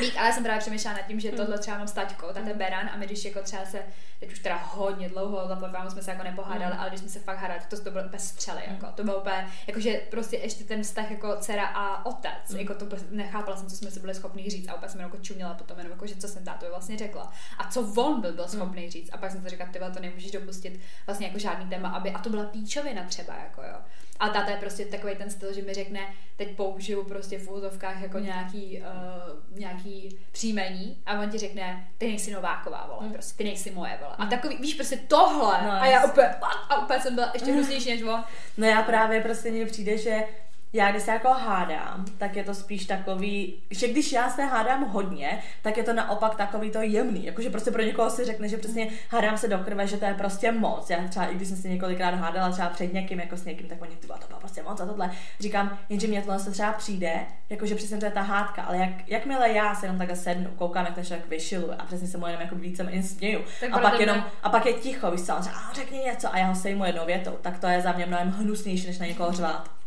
bík, 0.00 0.16
ale 0.18 0.32
jsem 0.32 0.42
právě 0.42 0.60
přemýšlela 0.60 0.96
nad 0.96 1.06
tím, 1.06 1.20
že 1.20 1.30
mm. 1.30 1.36
tohle 1.36 1.58
třeba 1.58 1.78
mám 1.78 1.88
s 1.88 1.92
taťkou, 1.92 2.26
tak 2.32 2.44
ten 2.44 2.58
beran 2.58 2.90
a 2.92 2.96
my 2.96 3.06
když 3.06 3.24
jako 3.24 3.40
třeba 3.42 3.64
se, 3.64 3.82
teď 4.20 4.32
už 4.32 4.38
teda 4.38 4.56
hodně 4.56 5.08
dlouho, 5.08 5.48
za 5.48 5.90
jsme 5.90 6.02
se 6.02 6.10
jako 6.10 6.22
nepohádali, 6.22 6.74
mm. 6.74 6.80
ale 6.80 6.88
když 6.88 7.00
jsme 7.00 7.08
se 7.08 7.20
fakt 7.20 7.38
hádali, 7.38 7.60
to, 7.70 7.80
to 7.80 7.90
bylo 7.90 8.04
úplně 8.04 8.18
střely, 8.18 8.62
mm. 8.66 8.74
jako, 8.74 8.86
to 8.94 9.04
bylo 9.04 9.20
úplně, 9.20 9.48
jakože 9.66 10.00
prostě 10.10 10.36
ještě 10.36 10.64
ten 10.64 10.82
vztah 10.82 11.10
jako 11.10 11.36
dcera 11.36 11.66
a 11.66 12.06
otec, 12.06 12.50
mm. 12.50 12.58
jako 12.58 12.74
to 12.74 12.86
nechápala 13.10 13.56
jsem, 13.56 13.68
co 13.68 13.76
jsme 13.76 13.90
si 13.90 14.00
byli 14.00 14.14
schopni 14.14 14.50
říct 14.50 14.68
a 14.68 14.74
úplně 14.74 14.88
jsem 14.88 15.00
jako 15.00 15.16
čuměla 15.16 15.54
potom, 15.54 15.78
jenom 15.78 15.92
jako, 15.92 16.06
že 16.06 16.16
co 16.16 16.28
jsem 16.28 16.44
tátovi 16.44 16.70
vlastně 16.70 16.98
řekla 16.98 17.32
a 17.58 17.70
co 17.70 17.80
on 17.96 18.20
byl, 18.20 18.32
byl 18.32 18.48
schopný 18.48 18.84
mm. 18.84 18.90
říct 18.90 19.10
a 19.12 19.16
pak 19.16 19.30
jsem 19.30 19.42
si 19.42 19.48
říkala, 19.48 19.70
to 19.90 20.00
nemůžeš 20.10 20.30
dopustit 20.30 20.80
vlastně 21.06 21.26
jako 21.26 21.38
žádný 21.38 21.70
téma, 21.70 21.88
aby, 21.88 22.10
a 22.10 22.18
to 22.18 22.30
byla 22.30 22.44
píčovina 22.44 23.04
třeba, 23.04 23.34
jako 23.34 23.62
jo. 23.62 23.76
A 24.20 24.28
táta 24.28 24.50
je 24.50 24.56
prostě 24.56 24.84
takový 24.84 25.16
ten 25.16 25.30
styl, 25.30 25.52
že 25.52 25.62
mi 25.62 25.74
řekne, 25.74 26.00
teď 26.36 26.56
použiju 26.56 27.04
prostě 27.04 27.38
v 27.38 27.50
úzovkách 27.50 28.02
jako 28.02 28.18
nějaký, 28.18 28.82
uh, 28.82 29.58
nějaký 29.58 30.18
příjmení 30.32 31.02
a 31.06 31.20
on 31.20 31.30
ti 31.30 31.38
řekne, 31.38 31.88
ty 31.98 32.06
nejsi 32.06 32.30
Nováková, 32.30 32.86
vole, 32.86 33.06
mm. 33.06 33.12
prostě, 33.12 33.36
ty 33.36 33.44
nejsi 33.44 33.70
moje, 33.70 33.98
vole. 34.00 34.14
A 34.18 34.24
mm. 34.24 34.30
takový, 34.30 34.56
víš, 34.56 34.74
prostě 34.74 34.96
tohle. 34.96 35.58
No, 35.62 35.72
a 35.72 35.86
já 35.86 36.04
úplně, 36.04 36.28
a 36.68 36.82
úplně 36.82 37.00
jsem 37.00 37.14
byla 37.14 37.30
ještě 37.34 37.52
hroznější 37.52 37.90
než 37.90 38.02
on. 38.02 38.24
No 38.56 38.66
já 38.66 38.82
právě 38.82 39.20
prostě 39.20 39.50
mně 39.50 39.66
přijde, 39.66 39.98
že 39.98 40.24
já 40.72 40.90
když 40.90 41.02
se 41.02 41.10
jako 41.10 41.28
hádám, 41.28 42.04
tak 42.18 42.36
je 42.36 42.44
to 42.44 42.54
spíš 42.54 42.86
takový, 42.86 43.62
že 43.70 43.88
když 43.88 44.12
já 44.12 44.30
se 44.30 44.44
hádám 44.44 44.84
hodně, 44.84 45.42
tak 45.62 45.76
je 45.76 45.82
to 45.82 45.92
naopak 45.92 46.34
takový 46.34 46.70
to 46.70 46.82
jemný, 46.82 47.26
jakože 47.26 47.50
prostě 47.50 47.70
pro 47.70 47.82
někoho 47.82 48.10
si 48.10 48.24
řekne, 48.24 48.48
že 48.48 48.56
přesně 48.56 48.88
hádám 49.08 49.38
se 49.38 49.48
do 49.48 49.58
krve, 49.58 49.86
že 49.86 49.96
to 49.96 50.04
je 50.04 50.14
prostě 50.14 50.52
moc. 50.52 50.90
Já 50.90 51.08
třeba, 51.08 51.26
i 51.26 51.34
když 51.34 51.48
jsem 51.48 51.56
se 51.56 51.68
několikrát 51.68 52.14
hádala 52.14 52.50
třeba 52.50 52.68
před 52.68 52.92
někým, 52.92 53.20
jako 53.20 53.36
s 53.36 53.44
někým, 53.44 53.68
tak 53.68 53.82
oni, 53.82 53.96
to 53.96 54.06
bylo 54.06 54.40
prostě 54.40 54.62
moc 54.62 54.80
a 54.80 54.86
tohle. 54.86 55.10
Říkám, 55.40 55.78
jenže 55.88 56.06
mě 56.06 56.22
tohle 56.22 56.38
se 56.38 56.50
třeba 56.50 56.72
přijde, 56.72 57.26
jakože 57.50 57.74
přesně 57.74 57.96
to 57.96 58.04
je 58.04 58.10
ta 58.10 58.22
hádka, 58.22 58.62
ale 58.62 58.76
jak, 58.76 59.08
jakmile 59.08 59.50
já 59.50 59.74
se 59.74 59.86
jenom 59.86 59.98
takhle 59.98 60.16
sednu, 60.16 60.50
koukám, 60.56 60.84
jak 60.84 60.94
ten 60.94 61.04
člověk 61.04 61.28
vyšiluje 61.28 61.76
a 61.76 61.84
přesně 61.84 62.08
se 62.08 62.18
mu 62.18 62.26
jenom 62.26 62.40
jako 62.42 62.54
více 62.54 62.86
směju. 63.02 63.40
A 63.72 63.78
pak, 63.78 64.00
jenom, 64.00 64.24
a 64.42 64.50
pak 64.50 64.66
je 64.66 64.72
ticho, 64.72 65.10
víš 65.10 65.22
co, 65.22 65.36
on 65.36 65.42
řekni 65.74 65.98
něco 65.98 66.34
a 66.34 66.38
já 66.38 66.46
ho 66.46 66.54
sejmu 66.54 66.84
jednou 66.84 67.06
větou, 67.06 67.38
tak 67.42 67.58
to 67.58 67.66
je 67.66 67.80
za 67.80 67.92
mě 67.92 68.06
mnohem 68.06 68.30
hnusnější, 68.30 68.86
než 68.86 68.98
na 68.98 69.06
někoho 69.06 69.32
řvát. 69.32 69.79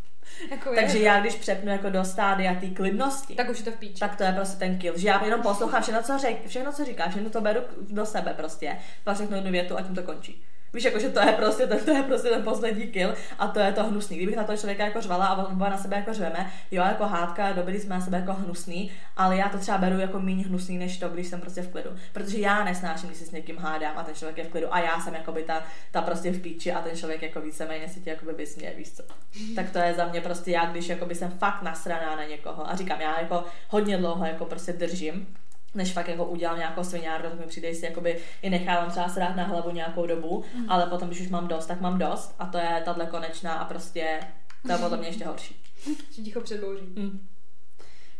Jako 0.52 0.76
Takže 0.76 0.98
je. 0.98 1.04
já, 1.04 1.20
když 1.20 1.36
přepnu 1.36 1.72
jako 1.72 1.90
do 1.90 2.06
stádia 2.06 2.56
té 2.56 2.68
klidnosti, 2.68 3.36
tak 3.36 3.50
už 3.50 3.58
je 3.60 3.66
to 3.66 3.72
v 3.72 3.76
píči. 3.76 4.00
Tak 4.00 4.16
to 4.16 4.24
je 4.24 4.34
prostě 4.34 4.60
ten 4.60 4.78
kill. 4.80 4.98
Že 4.98 5.08
já 5.08 5.24
jenom 5.26 5.42
poslouchám 5.42 5.82
všechno, 5.82 6.04
co, 6.04 6.18
řek, 6.18 6.48
všechno, 6.48 6.72
co 6.72 6.86
říkáš, 6.86 7.10
všechno 7.12 7.30
to 7.30 7.42
beru 7.42 7.60
do 7.90 8.06
sebe 8.06 8.34
prostě. 8.34 8.78
Pak 9.04 9.18
řeknu 9.18 9.36
jednu 9.36 9.52
větu 9.52 9.78
a 9.78 9.82
tím 9.82 9.96
to 9.96 10.04
končí. 10.04 10.44
Víš, 10.74 10.84
jako, 10.84 11.00
že 11.00 11.10
to 11.10 11.20
je 11.20 11.32
prostě 11.32 11.68
ten, 11.68 11.86
to 11.86 11.92
je 11.92 12.04
prostě 12.04 12.30
ten 12.30 12.44
poslední 12.44 12.88
kill 12.88 13.14
a 13.40 13.48
to 13.48 13.60
je 13.60 13.72
to 13.72 13.84
hnusný. 13.84 14.18
Kdybych 14.18 14.36
na 14.36 14.44
toho 14.44 14.58
člověka 14.58 14.86
jako 14.86 15.02
řvala 15.02 15.26
a 15.26 15.48
oba 15.48 15.70
na 15.70 15.78
sebe 15.78 15.96
jako 15.96 16.14
řveme, 16.14 16.52
jo, 16.72 16.84
jako 16.84 17.08
hádka, 17.08 17.52
dobrý 17.52 17.80
jsme 17.80 17.96
na 17.96 18.02
sebe 18.02 18.18
jako 18.18 18.34
hnusný, 18.34 18.92
ale 19.18 19.38
já 19.38 19.50
to 19.50 19.58
třeba 19.58 19.78
beru 19.78 20.00
jako 20.00 20.20
méně 20.20 20.44
hnusný 20.44 20.78
než 20.78 20.98
to, 20.98 21.10
když 21.10 21.28
jsem 21.28 21.42
prostě 21.42 21.62
v 21.62 21.72
klidu. 21.72 21.90
Protože 22.14 22.40
já 22.40 22.64
nesnáším, 22.64 23.10
když 23.10 23.20
se 23.20 23.26
s 23.26 23.32
někým 23.32 23.58
hádám 23.58 23.98
a 23.98 24.04
ten 24.04 24.16
člověk 24.16 24.38
je 24.38 24.44
v 24.44 24.50
klidu 24.50 24.74
a 24.74 24.80
já 24.80 25.00
jsem 25.00 25.14
jako 25.14 25.32
by 25.32 25.44
ta, 25.44 25.64
ta 25.92 26.02
prostě 26.02 26.32
v 26.32 26.42
píči 26.42 26.72
a 26.72 26.82
ten 26.82 26.98
člověk 26.98 27.22
jako 27.22 27.42
víceméně 27.42 27.90
si 27.90 28.00
tě 28.00 28.10
jako 28.10 28.26
by 28.26 28.34
vysměje, 28.34 28.74
víš 28.78 28.92
co. 28.92 29.04
Tak 29.56 29.70
to 29.70 29.80
je 29.80 29.94
za 29.94 30.06
mě 30.06 30.22
prostě 30.22 30.52
já, 30.52 30.66
když 30.66 30.90
jako 30.90 31.06
by 31.06 31.16
jsem 31.16 31.32
fakt 31.32 31.62
nasraná 31.62 32.16
na 32.16 32.24
někoho 32.24 32.70
a 32.70 32.76
říkám, 32.76 33.02
já 33.02 33.20
jako 33.20 33.44
hodně 33.70 33.98
dlouho 33.98 34.26
jako 34.26 34.46
prostě 34.46 34.74
držím 34.74 35.28
než 35.74 35.94
fakt 35.94 36.08
jako 36.08 36.26
udělám 36.26 36.58
nějakou 36.58 36.84
sviňárnu, 36.84 37.30
tak 37.30 37.40
mi 37.40 37.46
přijde, 37.46 37.76
si 37.76 37.86
jakoby 37.86 38.20
i 38.42 38.50
nechávám 38.50 38.92
třeba 38.92 39.10
se 39.10 39.20
dát 39.20 39.36
na 39.36 39.44
hlavu 39.44 39.72
nějakou 39.72 40.06
dobu, 40.06 40.44
mm. 40.56 40.72
ale 40.72 40.86
potom, 40.86 41.08
když 41.08 41.22
už 41.22 41.30
mám 41.30 41.48
dost, 41.48 41.66
tak 41.66 41.82
mám 41.82 41.98
dost 41.98 42.36
a 42.40 42.46
to 42.46 42.58
je 42.58 42.82
tahle 42.86 43.06
konečná 43.06 43.54
a 43.54 43.66
prostě 43.66 44.20
to 44.66 44.72
je 44.72 44.78
podle 44.78 44.98
mě 44.98 45.08
ještě 45.08 45.26
horší. 45.26 45.64
Že 46.12 46.22
ticho 46.22 46.42
předbouří. 46.42 46.86
Mm. 46.86 47.28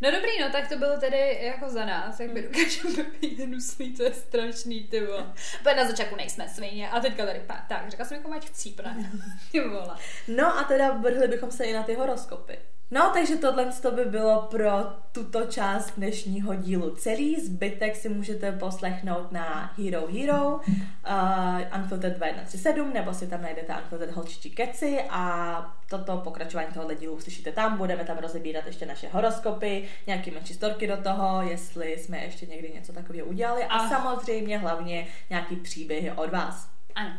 No 0.00 0.10
dobrý, 0.10 0.30
no 0.40 0.50
tak 0.52 0.68
to 0.68 0.76
bylo 0.76 1.00
tedy 1.00 1.38
jako 1.42 1.70
za 1.70 1.84
nás, 1.84 2.20
jak 2.20 2.32
my 2.32 2.42
dokážeme 2.42 3.10
být 3.20 3.38
hnusný, 3.38 3.92
to 3.92 4.02
je 4.02 4.14
strašný, 4.14 4.84
ty 4.84 5.06
vole. 5.06 5.32
Na 5.76 5.86
začátku 5.86 6.16
nejsme 6.16 6.48
svině 6.48 6.90
a 6.90 7.00
teďka 7.00 7.26
tady 7.26 7.40
pá, 7.46 7.64
tak, 7.68 7.90
řekla 7.90 8.04
jsem 8.04 8.16
jako 8.16 8.28
máč 8.28 8.44
chcípne, 8.44 9.10
ty 9.52 9.60
vole. 9.60 9.96
No 10.28 10.58
a 10.58 10.64
teda 10.64 10.90
vrhli 10.90 11.28
bychom 11.28 11.50
se 11.50 11.64
i 11.64 11.72
na 11.72 11.82
ty 11.82 11.94
horoskopy. 11.94 12.58
No, 12.90 13.10
takže 13.14 13.36
tohle 13.36 13.72
to 13.82 13.90
by 13.90 14.04
bylo 14.04 14.42
pro 14.50 14.70
tuto 15.12 15.46
část 15.46 15.90
dnešního 15.96 16.54
dílu 16.54 16.90
celý. 16.96 17.40
Zbytek 17.40 17.96
si 17.96 18.08
můžete 18.08 18.52
poslechnout 18.52 19.32
na 19.32 19.72
Hero 19.78 20.06
Hero, 20.06 20.44
uh, 20.46 20.60
Unfiltered 21.76 22.16
2137, 22.16 22.92
nebo 22.92 23.14
si 23.14 23.26
tam 23.26 23.42
najdete 23.42 23.74
Unfiltered 23.74 24.14
Holčičí 24.14 24.50
keci 24.50 25.00
a 25.10 25.76
toto 25.90 26.16
pokračování 26.16 26.72
tohoto 26.74 26.94
dílu 26.94 27.14
uslyšíte 27.14 27.52
tam. 27.52 27.78
Budeme 27.78 28.04
tam 28.04 28.18
rozebírat 28.18 28.66
ještě 28.66 28.86
naše 28.86 29.08
horoskopy, 29.08 29.88
nějaký 30.06 30.30
menší 30.30 30.54
storky 30.54 30.86
do 30.86 30.96
toho, 30.96 31.42
jestli 31.42 31.98
jsme 31.98 32.18
ještě 32.18 32.46
někdy 32.46 32.72
něco 32.74 32.92
takového 32.92 33.26
udělali 33.26 33.64
a, 33.64 33.76
a 33.76 33.88
samozřejmě 33.88 34.58
hlavně 34.58 35.06
nějaký 35.30 35.56
příběhy 35.56 36.12
od 36.12 36.30
vás. 36.30 36.68
Ano. 36.94 37.12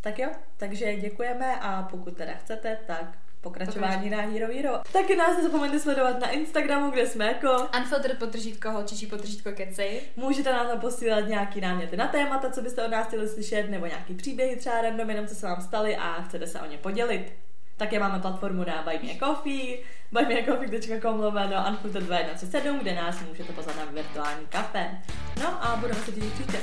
Tak 0.00 0.18
jo, 0.18 0.28
takže 0.56 0.96
děkujeme 0.96 1.60
a 1.60 1.82
pokud 1.82 2.16
teda 2.16 2.32
chcete, 2.32 2.78
tak 2.86 3.18
pokračování 3.40 4.10
na 4.10 4.20
Hero 4.20 4.54
Hero. 4.54 4.80
Taky 4.92 5.16
nás 5.16 5.36
nezapomeňte 5.36 5.80
sledovat 5.80 6.20
na 6.20 6.30
Instagramu, 6.30 6.90
kde 6.90 7.06
jsme 7.06 7.26
jako 7.26 7.68
Unfiltered 7.78 8.18
potržítko, 8.18 8.70
holčičí 8.70 9.06
potržítko 9.06 9.52
keci. 9.52 10.00
Můžete 10.16 10.52
nám 10.52 10.68
tam 10.68 10.80
posílat 10.80 11.28
nějaký 11.28 11.60
náměty 11.60 11.96
na 11.96 12.06
témata, 12.06 12.50
co 12.50 12.62
byste 12.62 12.84
od 12.84 12.90
nás 12.90 13.06
chtěli 13.06 13.28
slyšet, 13.28 13.70
nebo 13.70 13.86
nějaký 13.86 14.14
příběhy 14.14 14.56
třeba 14.56 14.80
random, 14.80 15.10
jenom 15.10 15.26
co 15.26 15.34
se 15.34 15.46
vám 15.46 15.62
staly 15.62 15.96
a 15.96 16.22
chcete 16.22 16.46
se 16.46 16.60
o 16.60 16.66
ně 16.66 16.78
podělit. 16.78 17.32
Také 17.76 17.98
máme 18.00 18.18
platformu 18.18 18.64
na 18.64 18.82
Buy 18.82 18.98
Me 19.02 19.12
a 19.12 19.18
Coffee, 19.18 19.78
buymeacoffee.com 20.12 21.20
lomeno 21.20 21.64
Unfiltered 21.68 22.04
217, 22.04 22.82
kde 22.82 22.94
nás 22.94 23.22
můžete 23.28 23.52
pozvat 23.52 23.76
na 23.76 23.84
virtuální 23.84 24.46
kafe. 24.48 25.02
No 25.40 25.64
a 25.64 25.76
budeme 25.76 26.00
se 26.00 26.12
těšit 26.12 26.32
příště. 26.32 26.58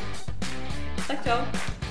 Tak 1.08 1.24
čau. 1.24 1.85